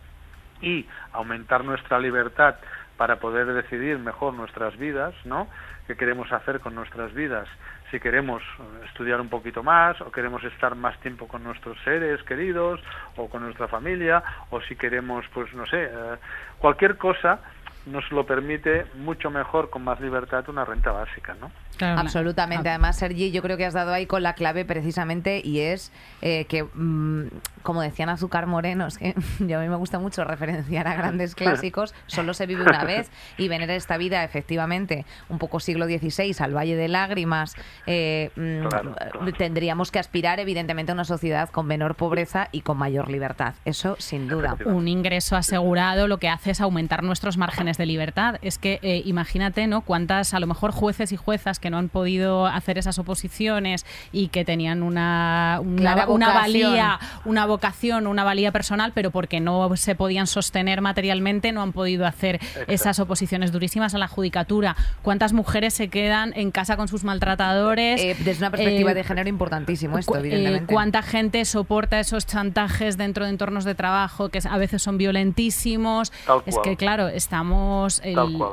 y 0.62 0.86
aumentar 1.12 1.62
nuestra 1.62 1.98
libertad 1.98 2.54
para 2.96 3.16
poder 3.16 3.52
decidir 3.52 3.98
mejor 3.98 4.32
nuestras 4.32 4.78
vidas, 4.78 5.14
¿no? 5.26 5.46
¿Qué 5.88 5.96
queremos 5.96 6.30
hacer 6.32 6.60
con 6.60 6.74
nuestras 6.74 7.14
vidas? 7.14 7.48
Si 7.90 7.98
queremos 7.98 8.42
eh, 8.42 8.84
estudiar 8.88 9.22
un 9.22 9.30
poquito 9.30 9.62
más, 9.62 9.98
o 10.02 10.12
queremos 10.12 10.44
estar 10.44 10.74
más 10.74 11.00
tiempo 11.00 11.26
con 11.26 11.42
nuestros 11.42 11.78
seres 11.82 12.22
queridos, 12.24 12.78
o 13.16 13.30
con 13.30 13.42
nuestra 13.42 13.68
familia, 13.68 14.22
o 14.50 14.60
si 14.60 14.76
queremos, 14.76 15.24
pues 15.32 15.50
no 15.54 15.64
sé, 15.64 15.84
eh, 15.84 16.16
cualquier 16.58 16.98
cosa 16.98 17.40
nos 17.86 18.04
lo 18.12 18.26
permite 18.26 18.84
mucho 18.96 19.30
mejor, 19.30 19.70
con 19.70 19.82
más 19.82 19.98
libertad, 19.98 20.46
una 20.50 20.66
renta 20.66 20.92
básica, 20.92 21.34
¿no? 21.40 21.50
Claro, 21.78 22.00
Absolutamente. 22.00 22.68
ah, 22.68 22.72
Además, 22.72 22.96
Sergi, 22.96 23.30
yo 23.30 23.40
creo 23.40 23.56
que 23.56 23.64
has 23.64 23.72
dado 23.74 23.92
ahí 23.92 24.06
con 24.06 24.22
la 24.22 24.34
clave 24.34 24.64
precisamente 24.64 25.40
y 25.42 25.60
es 25.60 25.92
eh, 26.20 26.44
que, 26.46 26.64
mm, 26.64 27.28
como 27.62 27.80
decían 27.82 28.08
Azúcar 28.08 28.46
Moreno, 28.46 28.86
es 28.86 28.98
que 28.98 29.14
yo 29.38 29.58
a 29.58 29.62
mí 29.62 29.68
me 29.68 29.76
gusta 29.76 29.98
mucho 29.98 30.24
referenciar 30.24 30.86
a 30.88 30.94
grandes 30.94 31.34
clásicos, 31.34 31.94
solo 32.06 32.34
se 32.34 32.46
vive 32.46 32.62
una 32.62 32.84
vez 32.84 33.10
y 33.38 33.48
venir 33.48 33.70
esta 33.70 33.96
vida, 33.96 34.24
efectivamente, 34.24 35.06
un 35.28 35.38
poco 35.38 35.60
siglo 35.60 35.86
XVI, 35.86 36.34
al 36.40 36.54
Valle 36.56 36.76
de 36.76 36.88
Lágrimas, 36.88 37.54
eh, 37.86 38.30
mm, 38.36 38.66
Claro, 38.68 38.94
claro. 38.94 39.32
tendríamos 39.38 39.90
que 39.90 39.98
aspirar, 39.98 40.40
evidentemente, 40.40 40.92
a 40.92 40.94
una 40.94 41.04
sociedad 41.04 41.48
con 41.50 41.66
menor 41.66 41.94
pobreza 41.94 42.48
y 42.52 42.62
con 42.62 42.76
mayor 42.76 43.08
libertad. 43.10 43.54
Eso, 43.64 43.96
sin 43.98 44.28
duda. 44.28 44.56
un 44.64 44.88
ingreso 44.88 45.36
asegurado 45.36 46.08
lo 46.08 46.18
que 46.18 46.28
hace 46.28 46.50
es 46.50 46.60
aumentar 46.60 47.02
nuestros 47.02 47.36
márgenes 47.36 47.78
de 47.78 47.86
libertad. 47.86 48.36
Es 48.42 48.58
que 48.58 48.80
eh, 48.82 49.02
imagínate, 49.04 49.66
¿no? 49.66 49.82
Cuántas, 49.82 50.34
a 50.34 50.40
lo 50.40 50.46
mejor, 50.46 50.72
jueces 50.72 51.12
y 51.12 51.16
juezas 51.16 51.58
que 51.60 51.67
no 51.70 51.78
han 51.78 51.88
podido 51.88 52.46
hacer 52.46 52.78
esas 52.78 52.98
oposiciones 52.98 53.84
y 54.12 54.28
que 54.28 54.44
tenían 54.44 54.82
una, 54.82 55.60
una, 55.62 56.32
valía, 56.32 56.98
una 57.24 57.46
vocación, 57.46 58.06
una 58.06 58.24
valía 58.24 58.52
personal, 58.52 58.92
pero 58.94 59.10
porque 59.10 59.40
no 59.40 59.74
se 59.76 59.94
podían 59.94 60.26
sostener 60.26 60.80
materialmente, 60.80 61.52
no 61.52 61.62
han 61.62 61.72
podido 61.72 62.06
hacer 62.06 62.40
esas 62.66 62.98
oposiciones 62.98 63.52
durísimas 63.52 63.94
a 63.94 63.98
la 63.98 64.08
judicatura. 64.08 64.76
¿Cuántas 65.02 65.32
mujeres 65.32 65.74
se 65.74 65.88
quedan 65.88 66.32
en 66.36 66.50
casa 66.50 66.76
con 66.76 66.88
sus 66.88 67.04
maltratadores? 67.04 68.00
Eh, 68.00 68.16
desde 68.20 68.38
una 68.38 68.50
perspectiva 68.50 68.92
Eh, 68.92 68.94
de 68.94 69.04
género 69.04 69.28
importantísimo 69.28 69.98
esto, 69.98 70.14
eh, 70.16 70.20
evidentemente. 70.20 70.72
¿Cuánta 70.72 71.02
gente 71.02 71.44
soporta 71.44 72.00
esos 72.00 72.26
chantajes 72.26 72.96
dentro 72.96 73.24
de 73.24 73.30
entornos 73.30 73.64
de 73.64 73.74
trabajo 73.74 74.28
que 74.28 74.40
a 74.48 74.58
veces 74.58 74.82
son 74.82 74.98
violentísimos? 74.98 76.10
Tal 76.26 76.42
es 76.46 76.54
cual. 76.54 76.64
que, 76.64 76.76
claro, 76.76 77.08
estamos... 77.08 78.00
el- 78.04 78.14
Tal 78.14 78.32
cual. 78.32 78.52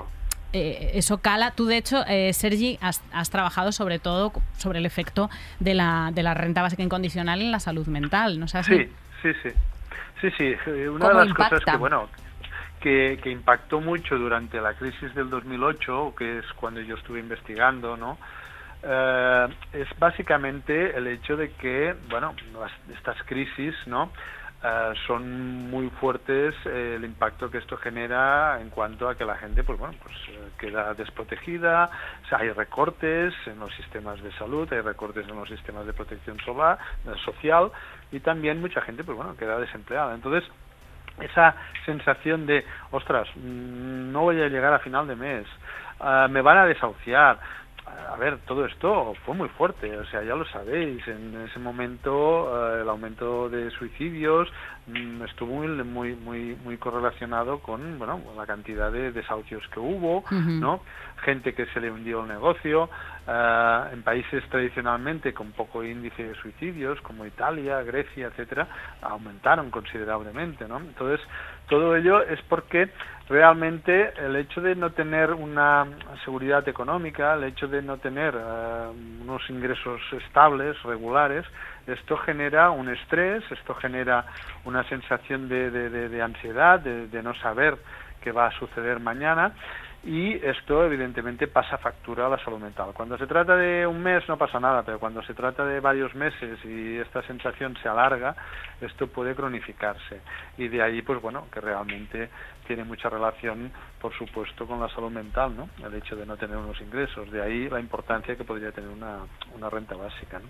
Eh, 0.53 0.91
eso 0.93 1.17
cala. 1.19 1.51
Tú, 1.51 1.65
de 1.65 1.77
hecho, 1.77 2.03
eh, 2.07 2.31
Sergi, 2.33 2.77
has, 2.81 3.03
has 3.11 3.29
trabajado 3.29 3.71
sobre 3.71 3.99
todo 3.99 4.31
sobre 4.57 4.79
el 4.79 4.85
efecto 4.85 5.29
de 5.59 5.73
la, 5.73 6.11
de 6.13 6.23
la 6.23 6.33
renta 6.33 6.61
básica 6.61 6.83
incondicional 6.83 7.41
en 7.41 7.51
la 7.51 7.59
salud 7.59 7.87
mental, 7.87 8.39
¿no? 8.39 8.47
sabes? 8.47 8.67
Sí, 8.67 8.89
sí, 9.21 9.31
sí. 9.43 9.49
Sí, 10.21 10.31
sí. 10.37 10.55
eh, 10.67 10.89
Una 10.89 11.07
de 11.07 11.11
¿Cómo 11.11 11.25
las 11.25 11.33
cosas 11.33 11.63
que, 11.65 11.77
bueno, 11.77 12.09
que, 12.79 13.19
que 13.21 13.29
impactó 13.31 13.81
mucho 13.81 14.17
durante 14.17 14.61
la 14.61 14.73
crisis 14.73 15.13
del 15.15 15.29
2008, 15.29 16.13
que 16.17 16.39
es 16.39 16.45
cuando 16.55 16.79
yo 16.81 16.95
estuve 16.95 17.19
investigando, 17.19 17.97
¿no? 17.97 18.17
Eh, 18.83 19.47
es 19.73 19.87
básicamente 19.97 20.95
el 20.95 21.07
hecho 21.07 21.35
de 21.35 21.51
que, 21.53 21.95
bueno, 22.09 22.33
las- 22.59 22.71
estas 22.97 23.17
crisis, 23.23 23.73
¿no? 23.87 24.11
Eh, 24.67 24.93
son 25.05 25.69
muy 25.69 25.91
fuertes 26.01 26.55
eh, 26.65 26.95
el 26.95 27.05
impacto 27.05 27.51
que 27.51 27.59
esto 27.59 27.77
genera 27.77 28.59
en 28.59 28.71
cuanto 28.71 29.07
a 29.07 29.15
que 29.15 29.23
la 29.23 29.35
gente, 29.35 29.63
pues 29.63 29.77
bueno, 29.77 29.93
pues 30.01 30.15
eh, 30.29 30.49
queda 30.57 30.95
desprotegida, 30.95 31.91
hay 32.31 32.49
recortes 32.49 33.35
en 33.45 33.59
los 33.59 33.71
sistemas 33.75 34.23
de 34.23 34.31
salud, 34.33 34.67
hay 34.73 34.81
recortes 34.81 35.27
en 35.27 35.35
los 35.35 35.47
sistemas 35.49 35.85
de 35.85 35.93
protección 35.93 36.39
social 37.23 37.71
y 38.11 38.19
también 38.21 38.59
mucha 38.59 38.81
gente, 38.81 39.03
pues 39.03 39.15
bueno, 39.15 39.37
queda 39.37 39.59
desempleada. 39.59 40.15
Entonces, 40.15 40.49
esa 41.21 41.55
sensación 41.85 42.47
de, 42.47 42.65
ostras, 42.89 43.27
mm, 43.35 44.11
no 44.11 44.21
voy 44.21 44.41
a 44.41 44.47
llegar 44.47 44.73
a 44.73 44.79
final 44.79 45.07
de 45.07 45.15
mes, 45.15 45.45
ah, 45.99 46.27
me 46.27 46.41
van 46.41 46.57
a 46.57 46.65
desahuciar. 46.65 47.37
A 47.85 48.17
ver, 48.17 48.39
todo 48.47 48.65
esto 48.65 49.13
fue 49.25 49.35
muy 49.35 49.47
fuerte, 49.49 49.95
o 49.95 50.05
sea, 50.05 50.23
ya 50.23 50.35
lo 50.35 50.45
sabéis, 50.45 51.07
en 51.07 51.35
ese 51.47 51.59
momento 51.59 52.77
eh, 52.77 52.81
el 52.81 52.89
aumento 52.89 53.47
de 53.47 53.69
suicidios 53.71 54.47
mm, 54.87 55.21
estuvo 55.23 55.53
muy, 55.53 55.67
muy, 55.83 56.15
muy, 56.15 56.57
muy 56.63 56.77
correlacionado 56.77 57.59
con, 57.59 57.99
bueno, 57.99 58.21
la 58.35 58.47
cantidad 58.47 58.91
de 58.91 59.11
desahucios 59.11 59.67
que 59.67 59.79
hubo. 59.79 60.23
¿no? 60.31 60.81
Gente 61.23 61.53
que 61.53 61.65
se 61.67 61.79
le 61.79 61.91
hundió 61.91 62.21
el 62.21 62.27
negocio, 62.27 62.89
eh, 63.27 63.83
en 63.93 64.01
países 64.01 64.43
tradicionalmente 64.49 65.33
con 65.33 65.51
poco 65.51 65.83
índice 65.83 66.23
de 66.23 66.35
suicidios, 66.35 66.99
como 67.01 67.25
Italia, 67.25 67.83
Grecia, 67.83 68.27
etcétera, 68.27 68.67
aumentaron 69.01 69.69
considerablemente, 69.69 70.67
¿no? 70.67 70.77
Entonces, 70.77 71.19
todo 71.67 71.95
ello 71.95 72.21
es 72.21 72.39
porque 72.43 72.89
realmente 73.27 74.13
el 74.17 74.35
hecho 74.35 74.61
de 74.61 74.75
no 74.75 74.91
tener 74.91 75.31
una 75.33 75.85
seguridad 76.23 76.67
económica, 76.67 77.33
el 77.33 77.45
hecho 77.45 77.67
de 77.67 77.81
no 77.81 77.97
tener 77.97 78.35
eh, 78.37 78.87
unos 79.21 79.47
ingresos 79.49 79.99
estables, 80.13 80.81
regulares, 80.83 81.45
esto 81.87 82.17
genera 82.17 82.69
un 82.71 82.89
estrés, 82.89 83.43
esto 83.51 83.73
genera 83.75 84.25
una 84.65 84.83
sensación 84.89 85.47
de, 85.49 85.71
de- 85.71 85.89
de- 85.89 86.09
de 86.09 86.21
ansiedad, 86.21 86.79
de, 86.79 87.23
no 87.23 87.33
saber 87.35 87.77
qué 88.21 88.31
va 88.31 88.47
a 88.47 88.51
suceder 88.51 88.99
mañana 88.99 89.53
y 90.03 90.33
esto 90.45 90.85
evidentemente 90.85 91.47
pasa 91.47 91.79
factura 91.79 92.27
a 92.27 92.29
la 92.29 92.37
salud 92.39 92.59
mental. 92.59 92.91
Cuando 92.93 93.17
se 93.17 93.25
trata 93.25 93.55
de 93.55 93.87
un 93.87 94.01
mes 94.03 94.27
no 94.29 94.37
pasa 94.37 94.59
nada, 94.59 94.83
pero 94.83 94.99
cuando 94.99 95.23
se 95.23 95.33
trata 95.33 95.65
de 95.65 95.79
varios 95.79 96.13
meses 96.13 96.63
y 96.63 96.97
esta 96.99 97.23
sensación 97.23 97.75
se 97.81 97.89
alarga, 97.89 98.35
esto 98.81 99.07
puede 99.07 99.33
cronificarse 99.35 100.21
y 100.57 100.67
de 100.67 100.81
ahí 100.83 101.01
pues 101.01 101.19
bueno, 101.21 101.47
que 101.51 101.59
realmente 101.59 102.29
tiene 102.65 102.83
mucha 102.83 103.09
relación 103.09 103.71
por 104.01 104.15
supuesto 104.17 104.67
con 104.67 104.79
la 104.79 104.87
salud 104.89 105.09
mental, 105.09 105.55
¿no? 105.55 105.67
El 105.83 105.95
hecho 105.95 106.15
de 106.15 106.27
no 106.27 106.37
tener 106.37 106.57
unos 106.57 106.79
ingresos, 106.79 107.31
de 107.31 107.41
ahí 107.41 107.67
la 107.69 107.79
importancia 107.79 108.35
que 108.35 108.43
podría 108.43 108.71
tener 108.71 108.89
una, 108.89 109.19
una 109.55 109.69
renta 109.69 109.95
básica, 109.95 110.37
¿no? 110.37 110.45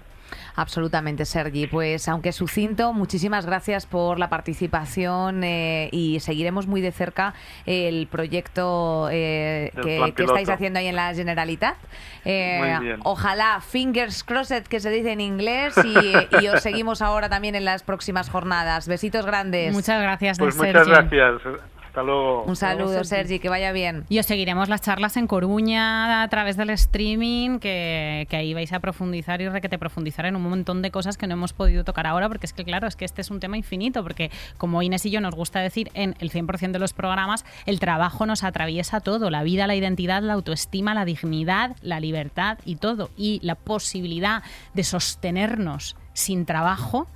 Absolutamente, 0.55 1.23
Sergi. 1.23 1.67
Pues 1.67 2.09
aunque 2.09 2.31
sucinto, 2.31 2.91
muchísimas 2.91 3.45
gracias 3.45 3.85
por 3.85 4.19
la 4.19 4.29
participación 4.29 5.43
eh, 5.43 5.89
y 5.91 6.19
seguiremos 6.19 6.67
muy 6.67 6.81
de 6.81 6.91
cerca 6.91 7.33
el 7.65 8.07
proyecto 8.07 9.07
eh, 9.11 9.71
que, 9.81 10.23
estáis 10.23 10.49
haciendo 10.49 10.79
ahí 10.79 10.87
en 10.87 10.95
la 10.95 11.13
Generalitat. 11.13 11.77
Eh, 12.25 12.57
Muy 12.59 12.87
bien. 12.87 12.99
Ojalá, 13.03 13.61
fingers 13.61 14.23
crossed, 14.23 14.63
que 14.63 14.79
se 14.79 14.89
dice 14.89 15.11
en 15.11 15.21
inglés, 15.21 15.75
y, 15.83 16.43
y 16.43 16.47
os 16.47 16.61
seguimos 16.61 17.01
ahora 17.01 17.29
también 17.29 17.55
en 17.55 17.65
las 17.65 17.83
próximas 17.83 18.29
jornadas. 18.29 18.87
Besitos 18.87 19.25
grandes. 19.25 19.73
Muchas 19.73 20.01
gracias, 20.01 20.39
Pues 20.39 20.55
Sergi. 20.55 20.73
muchas 20.73 20.87
gracias. 20.87 21.74
Hasta 21.95 22.03
luego. 22.03 22.43
Un 22.43 22.57
saludo, 22.57 23.05
Sergi, 23.05 23.39
que 23.39 23.47
vaya 23.47 23.71
bien. 23.71 24.03
Y 24.09 24.19
os 24.19 24.25
seguiremos 24.25 24.67
las 24.67 24.81
charlas 24.81 25.15
en 25.15 25.27
Coruña 25.27 26.23
a 26.23 26.27
través 26.27 26.57
del 26.57 26.71
streaming, 26.71 27.59
que, 27.59 28.27
que 28.29 28.35
ahí 28.35 28.53
vais 28.53 28.73
a 28.73 28.81
profundizar 28.81 29.39
y 29.39 29.47
requete 29.47 29.77
profundizar 29.79 30.25
en 30.25 30.35
un 30.35 30.41
montón 30.41 30.81
de 30.81 30.91
cosas 30.91 31.17
que 31.17 31.25
no 31.25 31.35
hemos 31.35 31.53
podido 31.53 31.85
tocar 31.85 32.05
ahora, 32.05 32.27
porque 32.27 32.47
es 32.47 32.51
que, 32.51 32.65
claro, 32.65 32.85
es 32.85 32.97
que 32.97 33.05
este 33.05 33.21
es 33.21 33.31
un 33.31 33.39
tema 33.39 33.55
infinito, 33.55 34.03
porque 34.03 34.29
como 34.57 34.81
Inés 34.81 35.05
y 35.05 35.09
yo 35.09 35.21
nos 35.21 35.35
gusta 35.35 35.61
decir 35.61 35.89
en 35.93 36.15
el 36.19 36.31
100% 36.31 36.73
de 36.73 36.79
los 36.79 36.91
programas, 36.91 37.45
el 37.65 37.79
trabajo 37.79 38.25
nos 38.25 38.43
atraviesa 38.43 38.99
todo, 38.99 39.29
la 39.29 39.43
vida, 39.43 39.65
la 39.65 39.75
identidad, 39.77 40.21
la 40.21 40.33
autoestima, 40.33 40.93
la 40.93 41.05
dignidad, 41.05 41.77
la 41.81 42.01
libertad 42.01 42.57
y 42.65 42.75
todo. 42.75 43.09
Y 43.15 43.39
la 43.41 43.55
posibilidad 43.55 44.43
de 44.73 44.83
sostenernos 44.83 45.95
sin 46.11 46.45
trabajo 46.45 47.07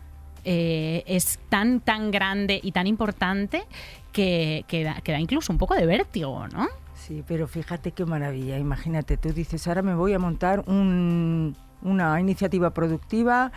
eh, 0.45 1.03
es 1.07 1.39
tan, 1.49 1.79
tan 1.79 2.11
grande 2.11 2.59
y 2.61 2.71
tan 2.71 2.87
importante 2.87 3.63
que, 4.11 4.65
que 4.67 4.83
da, 4.83 5.19
incluso 5.19 5.51
un 5.53 5.59
poco 5.59 5.75
de 5.75 5.85
vértigo, 5.85 6.47
¿no? 6.47 6.67
Sí, 6.95 7.23
pero 7.27 7.47
fíjate 7.47 7.91
qué 7.91 8.05
maravilla. 8.05 8.57
Imagínate, 8.57 9.17
tú 9.17 9.31
dices, 9.33 9.67
ahora 9.67 9.81
me 9.81 9.95
voy 9.95 10.13
a 10.13 10.19
montar 10.19 10.63
un- 10.67 11.55
una 11.81 12.19
iniciativa 12.19 12.71
productiva 12.71 13.51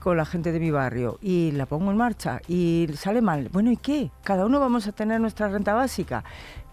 con 0.00 0.16
la 0.16 0.24
gente 0.24 0.52
de 0.52 0.60
mi 0.60 0.70
barrio 0.70 1.18
y 1.20 1.50
la 1.52 1.66
pongo 1.66 1.90
en 1.90 1.96
marcha 1.96 2.40
y 2.46 2.88
sale 2.94 3.20
mal. 3.20 3.48
Bueno, 3.52 3.72
¿y 3.72 3.76
qué? 3.76 4.10
Cada 4.22 4.46
uno 4.46 4.60
vamos 4.60 4.86
a 4.86 4.92
tener 4.92 5.20
nuestra 5.20 5.48
renta 5.48 5.74
básica 5.74 6.22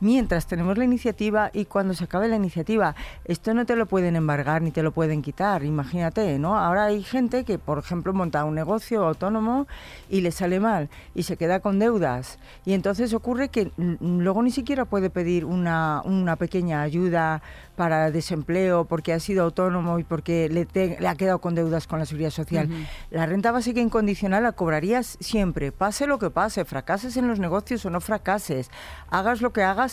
mientras 0.04 0.46
tenemos 0.46 0.78
la 0.78 0.84
iniciativa 0.84 1.50
y 1.52 1.66
cuando 1.66 1.96
se 1.96 2.04
acabe 2.04 2.28
la 2.28 2.36
iniciativa. 2.36 2.94
Esto 3.26 3.54
no 3.56 3.66
te 3.66 3.76
lo 3.76 3.88
pueden 3.88 4.16
embargar 4.16 4.62
ni 4.62 4.70
te 4.70 4.84
lo 4.84 4.92
pueden 4.92 5.24
quitar, 5.24 5.64
imagínate, 5.64 6.38
¿no? 6.38 6.58
Ahora 6.60 6.86
hay 6.86 7.02
gente 7.02 7.44
que, 7.44 7.58
por 7.58 7.80
ejemplo, 7.80 8.14
monta 8.14 8.46
un 8.46 8.54
negocio 8.54 9.04
autónomo 9.04 9.66
y 10.10 10.22
le 10.22 10.32
sale 10.32 10.60
mal 10.60 10.90
y 11.16 11.24
se 11.24 11.36
queda 11.38 11.60
con 11.60 11.80
deudas. 11.80 12.38
Y 12.66 12.74
entonces 12.74 13.14
ocurre 13.14 13.50
que 13.50 13.72
luego 14.00 14.44
ni 14.44 14.52
siquiera 14.52 14.86
puede 14.86 15.10
pedir 15.10 15.46
una, 15.46 16.02
una 16.06 16.36
pequeña 16.36 16.82
ayuda 16.84 17.42
para 17.76 18.12
desempleo 18.12 18.86
porque 18.86 19.14
ha 19.14 19.20
sido 19.20 19.44
autónomo 19.46 19.98
y 19.98 20.04
porque 20.04 20.48
le, 20.50 20.66
te- 20.66 20.98
le 21.00 21.08
ha 21.08 21.16
quedado 21.16 21.40
con 21.40 21.56
deudas 21.56 21.88
con 21.88 21.98
la 21.98 22.06
seguridad 22.06 22.30
social. 22.30 22.70
La 23.10 23.24
La 23.24 23.28
renta 23.28 23.54
básica 23.54 23.80
incondicional 23.80 24.44
la 24.44 24.52
cobrarías 24.52 25.18
siempre, 25.22 25.72
pase 25.72 26.08
lo 26.08 26.20
que 26.20 26.30
pase, 26.30 26.66
fracases 26.66 27.16
en 27.16 27.30
los 27.30 27.40
negocios 27.40 27.86
o 27.86 27.90
no 27.90 28.02
fracases, 28.02 28.70
hagas 29.10 29.40
lo 29.42 29.54
que 29.54 29.64
hagas, 29.64 29.93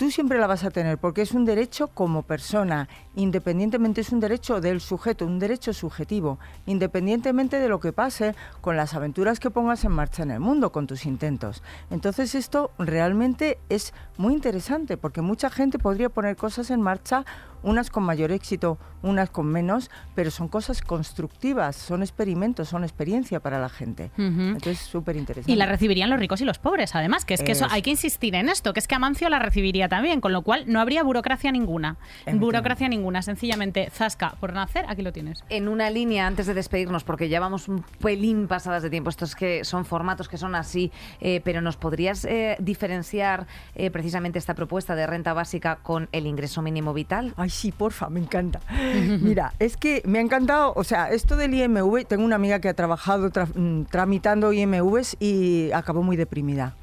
tú 0.00 0.10
siempre 0.10 0.38
la 0.38 0.46
vas 0.46 0.64
a 0.64 0.70
tener 0.70 0.96
porque 0.96 1.20
es 1.20 1.32
un 1.32 1.44
derecho 1.44 1.88
como 1.88 2.22
persona, 2.22 2.88
independientemente 3.16 4.00
es 4.00 4.12
un 4.12 4.20
derecho 4.20 4.58
del 4.58 4.80
sujeto, 4.80 5.26
un 5.26 5.38
derecho 5.38 5.74
subjetivo, 5.74 6.38
independientemente 6.64 7.58
de 7.58 7.68
lo 7.68 7.80
que 7.80 7.92
pase 7.92 8.34
con 8.62 8.78
las 8.78 8.94
aventuras 8.94 9.40
que 9.40 9.50
pongas 9.50 9.84
en 9.84 9.92
marcha 9.92 10.22
en 10.22 10.30
el 10.30 10.40
mundo, 10.40 10.72
con 10.72 10.86
tus 10.86 11.04
intentos. 11.04 11.62
Entonces 11.90 12.34
esto 12.34 12.70
realmente 12.78 13.58
es 13.68 13.92
muy 14.16 14.32
interesante 14.32 14.96
porque 14.96 15.20
mucha 15.20 15.50
gente 15.50 15.78
podría 15.78 16.08
poner 16.08 16.34
cosas 16.34 16.70
en 16.70 16.80
marcha 16.80 17.26
unas 17.62 17.90
con 17.90 18.04
mayor 18.04 18.32
éxito, 18.32 18.78
unas 19.02 19.30
con 19.30 19.46
menos, 19.46 19.90
pero 20.14 20.30
son 20.30 20.48
cosas 20.48 20.82
constructivas, 20.82 21.76
son 21.76 22.02
experimentos, 22.02 22.68
son 22.68 22.84
experiencia 22.84 23.40
para 23.40 23.58
la 23.58 23.68
gente. 23.68 24.10
Entonces, 24.16 24.78
súper 24.78 25.16
interesante. 25.16 25.52
Y 25.52 25.56
la 25.56 25.66
recibirían 25.66 26.10
los 26.10 26.18
ricos 26.18 26.40
y 26.40 26.44
los 26.44 26.58
pobres, 26.58 26.94
además, 26.94 27.24
que 27.24 27.34
es 27.34 27.42
que 27.42 27.52
eso 27.52 27.66
hay 27.70 27.82
que 27.82 27.90
insistir 27.90 28.34
en 28.34 28.48
esto, 28.48 28.72
que 28.72 28.80
es 28.80 28.88
que 28.88 28.94
Amancio 28.94 29.28
la 29.28 29.38
recibiría 29.38 29.88
también, 29.90 30.22
con 30.22 30.32
lo 30.32 30.40
cual 30.40 30.64
no 30.66 30.80
habría 30.80 31.02
burocracia 31.02 31.52
ninguna. 31.52 31.96
Burocracia 32.32 32.88
ninguna, 32.88 33.20
sencillamente, 33.20 33.90
Zasca, 33.90 34.36
por 34.40 34.54
nacer, 34.54 34.86
aquí 34.88 35.02
lo 35.02 35.12
tienes. 35.12 35.44
En 35.50 35.68
una 35.68 35.90
línea, 35.90 36.26
antes 36.26 36.46
de 36.46 36.54
despedirnos, 36.54 37.04
porque 37.04 37.28
ya 37.28 37.40
vamos 37.40 37.68
un 37.68 37.82
pelín 38.00 38.48
pasadas 38.48 38.82
de 38.82 38.88
tiempo, 38.88 39.10
estos 39.10 39.34
que 39.34 39.64
son 39.64 39.84
formatos 39.84 40.28
que 40.28 40.38
son 40.38 40.54
así, 40.54 40.90
eh, 41.20 41.42
pero 41.44 41.60
¿nos 41.60 41.76
podrías 41.76 42.24
eh, 42.24 42.56
diferenciar 42.60 43.46
eh, 43.74 43.90
precisamente 43.90 44.38
esta 44.38 44.54
propuesta 44.54 44.94
de 44.94 45.06
renta 45.06 45.32
básica 45.34 45.76
con 45.82 46.08
el 46.12 46.26
ingreso 46.26 46.62
mínimo 46.62 46.94
vital? 46.94 47.34
Ay, 47.36 47.50
sí, 47.50 47.72
porfa, 47.72 48.08
me 48.08 48.20
encanta. 48.20 48.60
Mira, 49.20 49.52
es 49.58 49.76
que 49.76 50.02
me 50.06 50.18
ha 50.18 50.22
encantado, 50.22 50.72
o 50.76 50.84
sea, 50.84 51.10
esto 51.10 51.36
del 51.36 51.52
IMV, 51.54 52.06
tengo 52.06 52.24
una 52.24 52.36
amiga 52.36 52.60
que 52.60 52.68
ha 52.68 52.74
trabajado 52.74 53.30
tra- 53.30 53.48
mm, 53.54 53.86
tramitando 53.86 54.52
IMVs 54.52 55.16
y 55.20 55.72
acabó 55.72 56.02
muy 56.02 56.16
deprimida. 56.16 56.74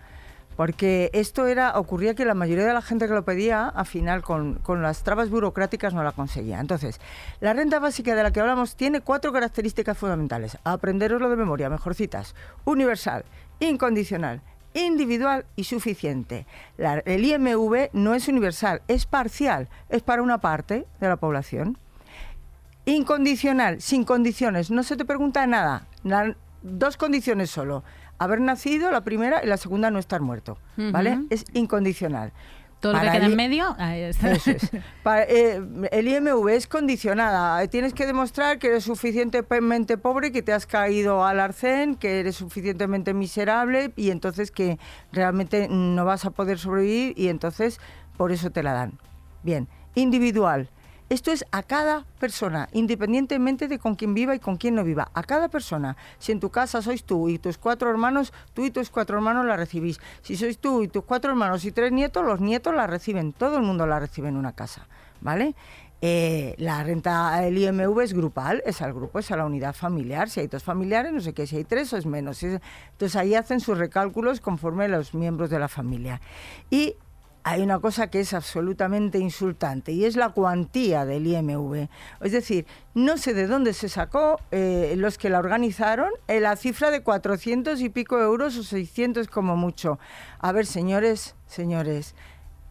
Porque 0.58 1.10
esto 1.14 1.46
era, 1.48 1.78
ocurría 1.80 2.16
que 2.16 2.26
la 2.26 2.34
mayoría 2.34 2.66
de 2.66 2.74
la 2.74 2.82
gente 2.82 3.08
que 3.08 3.14
lo 3.14 3.24
pedía, 3.24 3.68
al 3.70 3.86
final, 3.86 4.24
con, 4.24 4.56
con 4.56 4.82
las 4.82 5.04
trabas 5.04 5.30
burocráticas 5.30 5.94
no 5.94 6.04
la 6.04 6.12
conseguía. 6.12 6.60
Entonces, 6.60 7.00
la 7.40 7.54
renta 7.54 7.80
básica 7.80 8.16
de 8.16 8.24
la 8.24 8.32
que 8.32 8.42
hablamos 8.42 8.76
tiene 8.76 9.02
cuatro 9.02 9.32
características 9.32 9.98
fundamentales. 9.98 10.58
Aprenderoslo 10.66 11.30
de 11.30 11.36
memoria, 11.36 11.70
mejorcitas. 11.70 12.34
Universal, 12.66 13.24
incondicional, 13.60 14.42
individual 14.74 15.46
y 15.56 15.64
suficiente. 15.66 16.48
El 17.06 17.24
IMV 17.24 17.90
no 17.94 18.16
es 18.16 18.28
universal, 18.28 18.82
es 18.88 19.06
parcial, 19.06 19.70
es 19.90 20.02
para 20.02 20.24
una 20.24 20.40
parte 20.40 20.88
de 21.00 21.08
la 21.08 21.18
población. 21.18 21.78
Incondicional, 22.86 23.82
sin 23.82 24.06
condiciones, 24.06 24.72
no 24.72 24.82
se 24.82 24.96
te 24.96 25.06
pregunta 25.06 25.46
nada. 25.46 25.86
Na- 26.04 26.36
dos 26.64 26.98
condiciones 26.98 27.52
solo. 27.52 27.84
Haber 28.20 28.42
nacido, 28.42 28.92
la 28.92 29.02
primera, 29.04 29.44
y 29.44 29.48
la 29.48 29.58
segunda, 29.58 29.92
no 29.92 30.00
estar 30.00 30.22
muerto. 30.22 30.58
¿Vale? 30.76 31.20
Es 31.30 31.46
incondicional. 31.54 32.34
Todo 32.80 32.94
lo 32.94 33.00
que 33.00 33.06
Para 33.08 33.18
queda 33.18 33.26
el 33.26 33.32
en 33.32 33.38
medio, 33.38 33.76
ahí 33.80 34.02
está. 34.02 34.32
Eso 34.32 34.52
es. 34.52 34.70
Para- 35.04 35.24
eh, 35.24 35.60
el 35.92 36.08
IMV 36.08 36.48
es 36.50 36.68
condicionada. 36.68 37.66
Tienes 37.68 37.94
que 37.96 38.06
demostrar 38.06 38.60
que 38.60 38.68
eres 38.68 38.84
suficientemente 38.84 39.98
pobre, 39.98 40.32
que 40.32 40.44
te 40.44 40.54
has 40.54 40.68
caído 40.68 41.26
al 41.26 41.40
arcén, 41.40 41.96
que 41.96 42.20
eres 42.20 42.36
suficientemente 42.36 43.16
miserable 43.16 43.94
y 43.96 44.12
entonces 44.12 44.52
que 44.52 44.78
realmente 45.12 45.68
no 45.70 46.06
vas 46.06 46.26
a 46.26 46.30
poder 46.30 46.60
sobrevivir 46.60 47.14
y 47.18 47.30
entonces 47.30 47.80
por 48.16 48.32
eso 48.32 48.52
te 48.52 48.62
la 48.62 48.74
dan. 48.74 49.00
Bien, 49.42 49.68
individual. 49.96 50.70
Esto 51.10 51.32
es 51.32 51.46
a 51.52 51.64
cada 51.64 52.06
persona, 52.20 52.68
independientemente 52.74 53.68
de 53.70 53.80
con 53.80 53.96
quién 53.96 54.14
viva 54.14 54.36
y 54.36 54.40
con 54.40 54.58
quién 54.58 54.76
no 54.76 54.84
viva. 54.84 55.10
A 55.14 55.24
cada 55.24 55.48
persona. 55.48 55.96
Si 56.20 56.34
en 56.34 56.40
tu 56.42 56.50
casa 56.50 56.82
sois 56.82 57.04
tú 57.06 57.30
y 57.30 57.40
tus 57.40 57.58
cuatro 57.58 57.90
hermanos, 57.90 58.34
tú 58.54 58.66
y 58.66 58.72
tus 58.72 58.90
cuatro 58.90 59.16
hermanos 59.18 59.46
la 59.46 59.56
recibís. 59.56 60.00
Si 60.22 60.36
sois 60.36 60.58
tú 60.58 60.84
y 60.84 60.90
tus 60.90 61.06
cuatro 61.06 61.32
hermanos 61.32 61.64
y 61.64 61.72
tres 61.72 61.94
nietos, 61.94 62.26
los 62.26 62.42
nietos 62.42 62.76
la 62.76 62.88
reciben. 62.88 63.32
Todo 63.32 63.56
el 63.58 63.64
mundo 63.64 63.88
la 63.88 64.00
recibe 64.00 64.28
en 64.28 64.36
una 64.36 64.52
casa. 64.52 64.88
¿Vale? 65.22 65.56
Eh, 66.02 66.54
la 66.60 66.84
renta, 66.84 67.44
el 67.48 67.58
IMV 67.58 68.02
es 68.02 68.14
grupal, 68.14 68.62
es 68.68 68.84
al 68.84 68.94
grupo, 68.94 69.18
es 69.18 69.32
a 69.32 69.38
la 69.38 69.46
unidad 69.46 69.74
familiar. 69.74 70.30
Si 70.30 70.42
hay 70.42 70.48
dos 70.48 70.62
familiares, 70.62 71.12
no 71.12 71.22
sé 71.22 71.34
qué, 71.34 71.48
si 71.48 71.56
hay 71.56 71.64
tres 71.64 71.92
o 71.94 71.98
es 71.98 72.06
menos. 72.06 72.44
Es- 72.44 72.62
Entonces 72.92 73.16
ahí 73.16 73.34
hacen 73.34 73.60
sus 73.62 73.78
recálculos 73.80 74.40
conforme 74.42 74.88
los 74.90 75.14
miembros 75.16 75.50
de 75.50 75.58
la 75.58 75.68
familia. 75.70 76.22
Y 76.70 76.96
hay 77.50 77.62
una 77.62 77.80
cosa 77.80 78.10
que 78.10 78.20
es 78.20 78.34
absolutamente 78.34 79.20
insultante 79.20 79.94
y 79.94 80.04
es 80.04 80.18
la 80.18 80.32
cuantía 80.32 81.06
del 81.06 81.28
IMV. 81.28 81.88
Es 82.20 82.34
decir, 82.34 82.66
no 82.94 83.18
sé 83.18 83.34
de 83.34 83.48
dónde 83.48 83.72
se 83.72 83.88
sacó 83.88 84.42
eh, 84.52 84.96
los 84.98 85.18
que 85.18 85.30
la 85.30 85.40
organizaron 85.40 86.10
eh, 86.28 86.42
la 86.42 86.58
cifra 86.58 86.92
de 86.92 87.04
400 87.04 87.80
y 87.80 87.88
pico 87.88 88.20
euros 88.20 88.58
o 88.58 88.64
600 88.64 89.30
como 89.30 89.56
mucho. 89.56 89.98
A 90.40 90.52
ver, 90.52 90.66
señores, 90.66 91.36
señores, 91.46 92.16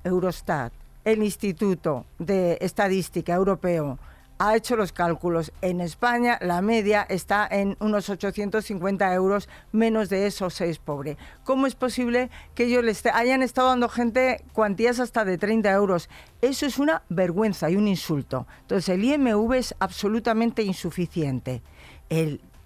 Eurostat, 0.05 0.75
el 1.07 1.23
Instituto 1.23 2.05
de 2.19 2.59
Estadística 2.61 3.33
Europeo, 3.33 3.99
ha 4.39 4.55
hecho 4.55 4.77
los 4.77 4.93
cálculos. 4.93 5.53
En 5.63 5.81
España 5.81 6.39
la 6.43 6.61
media 6.63 7.07
está 7.09 7.49
en 7.51 7.77
unos 7.81 8.09
850 8.11 9.13
euros, 9.15 9.49
menos 9.73 10.09
de 10.09 10.27
eso 10.27 10.51
se 10.51 10.69
es 10.69 10.79
pobre. 10.79 11.17
¿Cómo 11.45 11.67
es 11.67 11.75
posible 11.75 12.31
que 12.55 12.65
ellos 12.65 12.85
le 12.85 12.91
este- 12.91 13.11
hayan 13.11 13.43
estado 13.43 13.69
dando 13.69 13.89
gente 13.89 14.45
cuantías 14.53 15.01
hasta 15.01 15.25
de 15.25 15.39
30 15.39 15.71
euros? 15.73 16.09
Eso 16.43 16.67
es 16.67 16.79
una 16.79 17.03
vergüenza 17.09 17.71
y 17.71 17.77
un 17.77 17.89
insulto. 17.89 18.47
Entonces 18.63 18.89
el 18.91 19.05
IMV 19.05 19.55
es 19.55 19.75
absolutamente 19.79 20.63
insuficiente. 20.63 21.63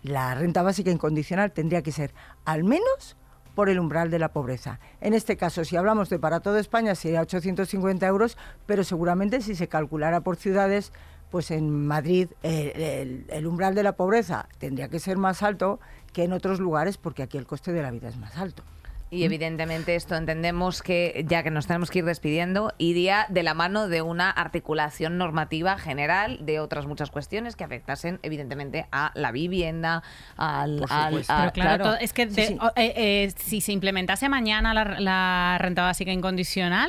La 0.03 0.35
renta 0.35 0.63
básica 0.63 0.91
incondicional 0.91 1.53
tendría 1.53 1.83
que 1.83 1.93
ser 1.93 2.13
al 2.45 2.65
menos 2.65 3.17
por 3.55 3.69
el 3.69 3.79
umbral 3.79 4.11
de 4.11 4.19
la 4.19 4.33
pobreza. 4.33 4.81
En 5.01 5.13
este 5.13 5.37
caso, 5.37 5.65
si 5.65 5.77
hablamos 5.77 6.09
de 6.09 6.19
para 6.19 6.41
toda 6.41 6.61
España, 6.61 6.95
sería 6.95 7.21
850 7.21 8.07
euros, 8.07 8.39
pero 8.65 8.83
seguramente 8.85 9.41
si 9.43 9.55
se 9.55 9.69
calculara 9.69 10.21
por 10.23 10.37
ciudades, 10.37 10.93
pues 11.31 11.51
en 11.51 11.87
Madrid 11.87 12.29
el, 12.43 13.25
el 13.29 13.47
umbral 13.47 13.75
de 13.75 13.83
la 13.83 13.93
pobreza 13.93 14.49
tendría 14.59 14.89
que 14.89 14.99
ser 14.99 15.17
más 15.17 15.43
alto 15.43 15.81
que 16.13 16.25
en 16.25 16.33
otros 16.33 16.59
lugares, 16.61 16.97
porque 16.99 17.23
aquí 17.23 17.39
el 17.39 17.47
coste 17.47 17.73
de 17.73 17.83
la 17.83 17.91
vida 17.91 18.09
es 18.09 18.17
más 18.17 18.37
alto. 18.37 18.63
Y 19.13 19.25
evidentemente 19.25 19.97
esto 19.97 20.15
entendemos 20.15 20.83
que, 20.83 21.25
ya 21.29 21.43
que 21.43 21.51
nos 21.51 21.67
tenemos 21.67 21.91
que 21.91 21.99
ir 21.99 22.05
despidiendo, 22.05 22.73
iría 22.79 23.27
de 23.29 23.43
la 23.43 23.55
mano 23.55 23.89
de 23.89 24.03
una 24.03 24.31
articulación 24.31 25.19
normativa 25.19 25.77
general 25.79 26.39
de 26.47 26.61
otras 26.61 26.87
muchas 26.87 27.11
cuestiones 27.11 27.57
que 27.57 27.65
afectasen 27.65 28.21
evidentemente 28.23 28.87
a 28.93 29.11
la 29.17 29.33
vivienda, 29.33 30.05
al... 30.37 30.77
Por 30.79 30.93
al- 30.93 31.09
supuesto. 31.09 31.33
a- 31.33 31.39
Pero 31.41 31.53
claro, 31.53 31.69
claro. 31.71 31.85
todo- 31.85 31.97
es 32.01 32.13
que 32.13 32.29
Sí, 32.31 32.37
de- 32.37 32.47
sí. 32.47 32.59
o- 32.61 32.69
eh, 32.77 32.93
eh, 32.97 33.33
si 33.37 33.61
se 33.61 33.73
implementase 33.73 34.29
mañana 34.29 34.73
la, 34.75 35.01
la 35.01 35.59
renta 35.61 35.83
básica 35.83 36.13
incondicional, 36.13 36.89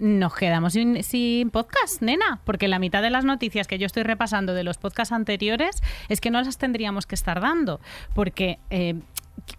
nos 0.00 0.34
quedamos 0.34 0.72
sin, 0.72 1.50
podcast, 1.50 2.02
nena, 2.02 2.40
porque 2.44 2.68
la 2.68 2.78
mitad 2.78 3.02
de 3.02 3.10
las 3.10 3.24
noticias 3.24 3.68
que 3.68 3.78
yo 3.78 3.86
estoy 3.86 4.02
repasando 4.02 4.54
de 4.54 4.64
los 4.64 4.78
podcasts 4.78 5.12
anteriores 5.12 5.82
es 6.08 6.20
que 6.20 6.30
no 6.30 6.42
las 6.42 6.58
tendríamos 6.58 7.06
que 7.06 7.14
estar 7.14 7.40
dando, 7.40 7.80
porque 8.14 8.58
eh, 8.70 8.94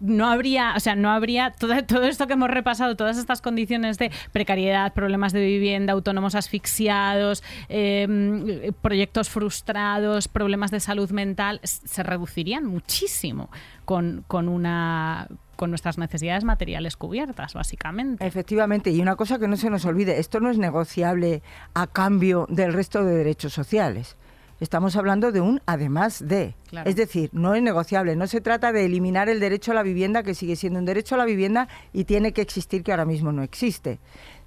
no 0.00 0.28
habría, 0.28 0.74
o 0.76 0.80
sea, 0.80 0.96
no 0.96 1.10
habría 1.10 1.52
todo, 1.52 1.74
esto 2.04 2.26
que 2.26 2.32
hemos 2.32 2.50
repasado, 2.50 2.96
todas 2.96 3.18
estas 3.18 3.40
condiciones 3.40 3.98
de 3.98 4.10
precariedad, 4.32 4.92
problemas 4.92 5.32
de 5.32 5.44
vivienda, 5.44 5.92
autónomos 5.92 6.34
asfixiados, 6.34 7.42
eh, 7.68 8.72
proyectos 8.82 9.28
frustrados, 9.28 10.28
problemas 10.28 10.70
de 10.70 10.80
salud 10.80 11.10
mental, 11.10 11.60
se 11.62 12.02
reducirían 12.02 12.66
muchísimo 12.66 13.48
con, 13.84 14.24
con 14.26 14.48
una 14.48 15.28
con 15.62 15.70
nuestras 15.70 15.96
necesidades 15.96 16.42
materiales 16.42 16.96
cubiertas, 16.96 17.54
básicamente. 17.54 18.26
Efectivamente, 18.26 18.90
y 18.90 19.00
una 19.00 19.14
cosa 19.14 19.38
que 19.38 19.46
no 19.46 19.56
se 19.56 19.70
nos 19.70 19.84
olvide, 19.84 20.18
esto 20.18 20.40
no 20.40 20.50
es 20.50 20.58
negociable 20.58 21.40
a 21.72 21.86
cambio 21.86 22.48
del 22.50 22.72
resto 22.72 23.04
de 23.04 23.14
derechos 23.14 23.52
sociales. 23.52 24.16
Estamos 24.58 24.96
hablando 24.96 25.30
de 25.30 25.40
un 25.40 25.60
además 25.64 26.26
de. 26.26 26.56
Claro. 26.68 26.90
Es 26.90 26.96
decir, 26.96 27.30
no 27.32 27.54
es 27.54 27.62
negociable. 27.62 28.16
No 28.16 28.26
se 28.26 28.40
trata 28.40 28.72
de 28.72 28.86
eliminar 28.86 29.28
el 29.28 29.38
derecho 29.38 29.70
a 29.70 29.76
la 29.76 29.84
vivienda, 29.84 30.24
que 30.24 30.34
sigue 30.34 30.56
siendo 30.56 30.80
un 30.80 30.84
derecho 30.84 31.14
a 31.14 31.18
la 31.18 31.26
vivienda 31.26 31.68
y 31.92 32.06
tiene 32.06 32.32
que 32.32 32.42
existir, 32.42 32.82
que 32.82 32.90
ahora 32.90 33.04
mismo 33.04 33.30
no 33.30 33.44
existe. 33.44 34.00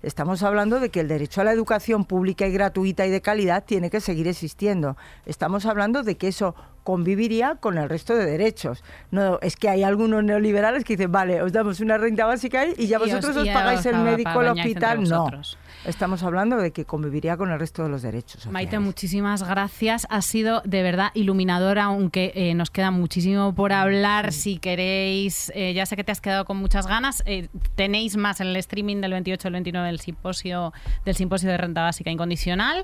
Estamos 0.06 0.44
hablando 0.44 0.80
de 0.80 0.90
que 0.90 1.00
el 1.00 1.08
derecho 1.08 1.42
a 1.42 1.44
la 1.44 1.52
educación 1.52 2.06
pública 2.06 2.46
y 2.46 2.52
gratuita 2.52 3.08
y 3.08 3.10
de 3.10 3.22
calidad 3.22 3.64
tiene 3.66 3.90
que 3.90 4.00
seguir 4.00 4.28
existiendo. 4.28 4.96
Estamos 5.26 5.66
hablando 5.66 6.04
de 6.04 6.16
que 6.16 6.28
eso 6.28 6.54
conviviría 6.84 7.56
con 7.56 7.80
el 7.80 7.90
resto 7.90 8.16
de 8.16 8.26
derechos. 8.28 8.84
No, 9.10 9.40
es 9.42 9.56
que 9.56 9.68
hay 9.70 9.82
algunos 9.82 10.24
neoliberales 10.24 10.84
que 10.84 10.96
dicen, 10.96 11.12
vale, 11.12 11.42
os 11.42 11.52
damos 11.52 11.80
una 11.80 11.98
renta 11.98 12.28
básica 12.28 12.66
y 12.68 12.86
ya 12.86 13.00
Y 13.00 13.02
os- 13.02 13.08
vosotros 13.14 13.38
os, 13.38 13.48
pagáis 13.50 13.84
el 13.88 13.98
médico, 13.98 14.42
el 14.42 14.50
hospital. 14.50 15.04
No. 15.10 15.22
vosotros. 15.24 15.58
Estamos 15.86 16.24
hablando 16.24 16.58
de 16.58 16.72
que 16.72 16.86
conviviría 16.86 17.38
con 17.38 17.52
el 17.52 17.60
resto 17.60 17.84
de 17.84 17.90
los 17.90 18.02
derechos. 18.02 18.48
Maite, 18.48 18.72
sociales. 18.72 18.86
muchísimas 18.86 19.44
gracias. 19.44 20.08
Ha 20.10 20.22
sido 20.22 20.62
de 20.66 20.82
verdad 20.82 21.12
iluminadora, 21.14 21.84
aunque 21.84 22.32
eh, 22.36 22.54
nos 22.56 22.72
queda 22.72 22.90
muchísimo 22.92 23.54
por 23.54 23.72
hablar. 23.72 24.32
Si 24.34 24.58
queréis, 24.58 25.52
eh, 25.54 25.74
ya 25.74 25.86
sé 25.86 25.96
que 25.96 26.04
te 26.04 26.12
has 26.12 26.22
quedado 26.22 26.46
con 26.46 26.58
muchas 26.58 26.88
ganas. 26.88 27.22
eh, 27.28 27.50
tenéis 27.76 28.18
más 28.18 28.42
en 28.42 28.48
el 28.48 28.56
streaming 28.58 29.00
del 29.02 29.12
28 29.12 29.48
al 29.48 29.54
29 29.54 29.88
del 29.88 30.00
simposio, 30.00 30.74
del 31.06 31.16
simposio 31.16 31.50
de 31.50 31.58
renta 31.58 31.84
básica 31.84 32.10
incondicional. 32.10 32.84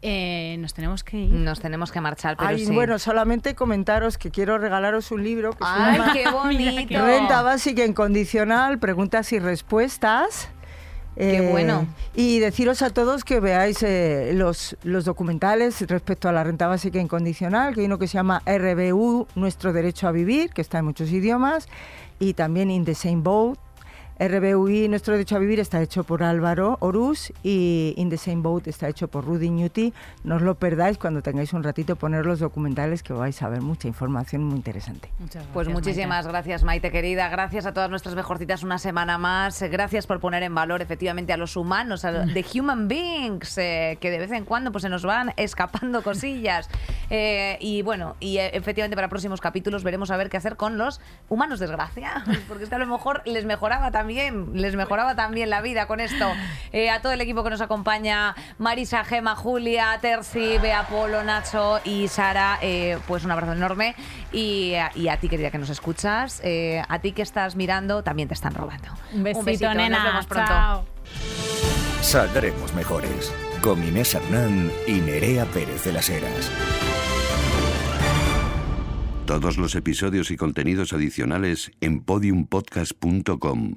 Eh, 0.00 0.56
nos 0.60 0.74
tenemos 0.74 1.02
que 1.02 1.18
ir. 1.18 1.30
Nos 1.30 1.58
tenemos 1.60 1.90
que 1.90 2.00
marchar, 2.00 2.36
pero 2.36 2.48
Ay, 2.50 2.64
sí. 2.64 2.72
bueno, 2.72 2.98
solamente 3.00 3.54
comentaros 3.56 4.16
que 4.16 4.30
quiero 4.30 4.56
regalaros 4.56 5.10
un 5.10 5.24
libro 5.24 5.50
que 5.50 5.64
se 5.64 5.70
Ay, 5.70 5.98
llama 5.98 6.12
qué 6.12 6.30
bonito. 6.30 6.98
Renta 7.04 7.42
Básica 7.42 7.84
Incondicional, 7.84 8.78
preguntas 8.78 9.32
y 9.32 9.38
respuestas. 9.40 10.50
Qué 11.18 11.48
bueno. 11.50 11.86
Y 12.14 12.38
deciros 12.38 12.82
a 12.82 12.90
todos 12.90 13.24
que 13.24 13.40
veáis 13.40 13.82
eh, 13.82 14.32
los, 14.34 14.76
los 14.84 15.04
documentales 15.04 15.80
respecto 15.88 16.28
a 16.28 16.32
la 16.32 16.44
renta 16.44 16.68
básica 16.68 17.00
incondicional, 17.00 17.74
que 17.74 17.80
hay 17.80 17.86
uno 17.86 17.98
que 17.98 18.06
se 18.06 18.14
llama 18.14 18.42
RBU, 18.46 19.26
Nuestro 19.34 19.72
Derecho 19.72 20.06
a 20.06 20.12
Vivir, 20.12 20.50
que 20.50 20.62
está 20.62 20.78
en 20.78 20.84
muchos 20.84 21.10
idiomas, 21.10 21.68
y 22.20 22.34
también 22.34 22.70
In 22.70 22.84
the 22.84 22.94
Same 22.94 23.22
Boat. 23.22 23.58
RBUI, 24.18 24.88
Nuestro 24.88 25.12
Derecho 25.14 25.36
a 25.36 25.38
Vivir, 25.38 25.60
está 25.60 25.80
hecho 25.80 26.02
por 26.02 26.22
Álvaro 26.24 26.76
Orús 26.80 27.32
y 27.44 27.94
In 27.96 28.10
the 28.10 28.16
Same 28.16 28.42
Boat 28.42 28.66
está 28.66 28.88
hecho 28.88 29.06
por 29.08 29.24
Rudy 29.24 29.48
Newty. 29.50 29.94
No 30.24 30.36
os 30.36 30.42
lo 30.42 30.56
perdáis 30.56 30.98
cuando 30.98 31.22
tengáis 31.22 31.52
un 31.52 31.62
ratito 31.62 31.94
poner 31.94 32.26
los 32.26 32.40
documentales 32.40 33.02
que 33.04 33.12
vais 33.12 33.40
a 33.42 33.48
ver 33.48 33.62
mucha 33.62 33.86
información 33.86 34.42
muy 34.42 34.56
interesante. 34.56 35.10
Muchas 35.20 35.44
Pues 35.52 35.68
gracias, 35.68 35.86
muchísimas 35.86 36.24
Maite. 36.24 36.28
gracias, 36.32 36.64
Maite 36.64 36.90
querida. 36.90 37.28
Gracias 37.28 37.64
a 37.66 37.72
todas 37.72 37.90
nuestras 37.90 38.16
mejorcitas 38.16 38.64
una 38.64 38.78
semana 38.78 39.18
más. 39.18 39.62
Gracias 39.62 40.06
por 40.08 40.18
poner 40.18 40.42
en 40.42 40.54
valor 40.54 40.82
efectivamente 40.82 41.32
a 41.32 41.36
los 41.36 41.56
humanos, 41.56 42.04
a 42.04 42.24
the 42.34 42.44
human 42.58 42.88
beings, 42.88 43.56
eh, 43.58 43.98
que 44.00 44.10
de 44.10 44.18
vez 44.18 44.32
en 44.32 44.44
cuando 44.44 44.72
pues 44.72 44.82
se 44.82 44.88
nos 44.88 45.04
van 45.04 45.32
escapando 45.36 46.02
cosillas. 46.02 46.68
Eh, 47.10 47.56
y 47.60 47.80
bueno, 47.80 48.16
y 48.20 48.36
eh, 48.36 48.50
efectivamente 48.52 48.94
para 48.94 49.08
próximos 49.08 49.40
capítulos 49.40 49.82
veremos 49.82 50.10
a 50.10 50.16
ver 50.18 50.28
qué 50.28 50.36
hacer 50.36 50.56
con 50.56 50.76
los 50.76 51.00
humanos 51.30 51.58
desgraciados, 51.58 52.36
porque 52.48 52.64
es 52.64 52.68
que 52.68 52.74
a 52.74 52.78
lo 52.78 52.86
mejor 52.86 53.22
les 53.24 53.46
mejoraba 53.46 53.90
también, 53.90 54.07
les 54.08 54.74
mejoraba 54.76 55.14
también 55.14 55.50
la 55.50 55.60
vida 55.60 55.86
con 55.86 56.00
esto. 56.00 56.32
Eh, 56.72 56.90
a 56.90 57.00
todo 57.00 57.12
el 57.12 57.20
equipo 57.20 57.44
que 57.44 57.50
nos 57.50 57.60
acompaña, 57.60 58.34
Marisa, 58.58 59.04
Gema, 59.04 59.34
Julia, 59.36 59.98
Terci, 60.00 60.58
Bea, 60.58 60.86
Polo, 60.88 61.22
Nacho 61.24 61.80
y 61.84 62.08
Sara, 62.08 62.58
eh, 62.62 62.98
pues 63.06 63.24
un 63.24 63.30
abrazo 63.30 63.52
enorme. 63.52 63.94
Y, 64.32 64.74
a- 64.74 64.90
y 64.94 65.08
a 65.08 65.16
ti, 65.18 65.28
querida, 65.28 65.50
que 65.50 65.58
nos 65.58 65.70
escuchas, 65.70 66.40
eh, 66.44 66.82
a 66.88 66.98
ti 66.98 67.12
que 67.12 67.22
estás 67.22 67.56
mirando, 67.56 68.02
también 68.02 68.28
te 68.28 68.34
están 68.34 68.54
robando. 68.54 68.88
Un 69.12 69.22
besito, 69.22 69.66
nos 69.68 69.76
nena. 69.76 70.04
vemos 70.04 70.26
pronto. 70.26 70.50
Chao. 70.50 70.84
Saldremos 72.02 72.72
mejores. 72.74 73.32
Con 73.60 73.82
Inés 73.82 74.14
Hernán 74.14 74.70
y 74.86 74.92
Nerea 75.00 75.44
Pérez 75.46 75.82
de 75.84 75.92
las 75.92 76.08
Heras. 76.08 76.50
Todos 79.26 79.58
los 79.58 79.74
episodios 79.74 80.30
y 80.30 80.36
contenidos 80.36 80.92
adicionales 80.92 81.70
en 81.80 82.00
podiumpodcast.com 82.00 83.76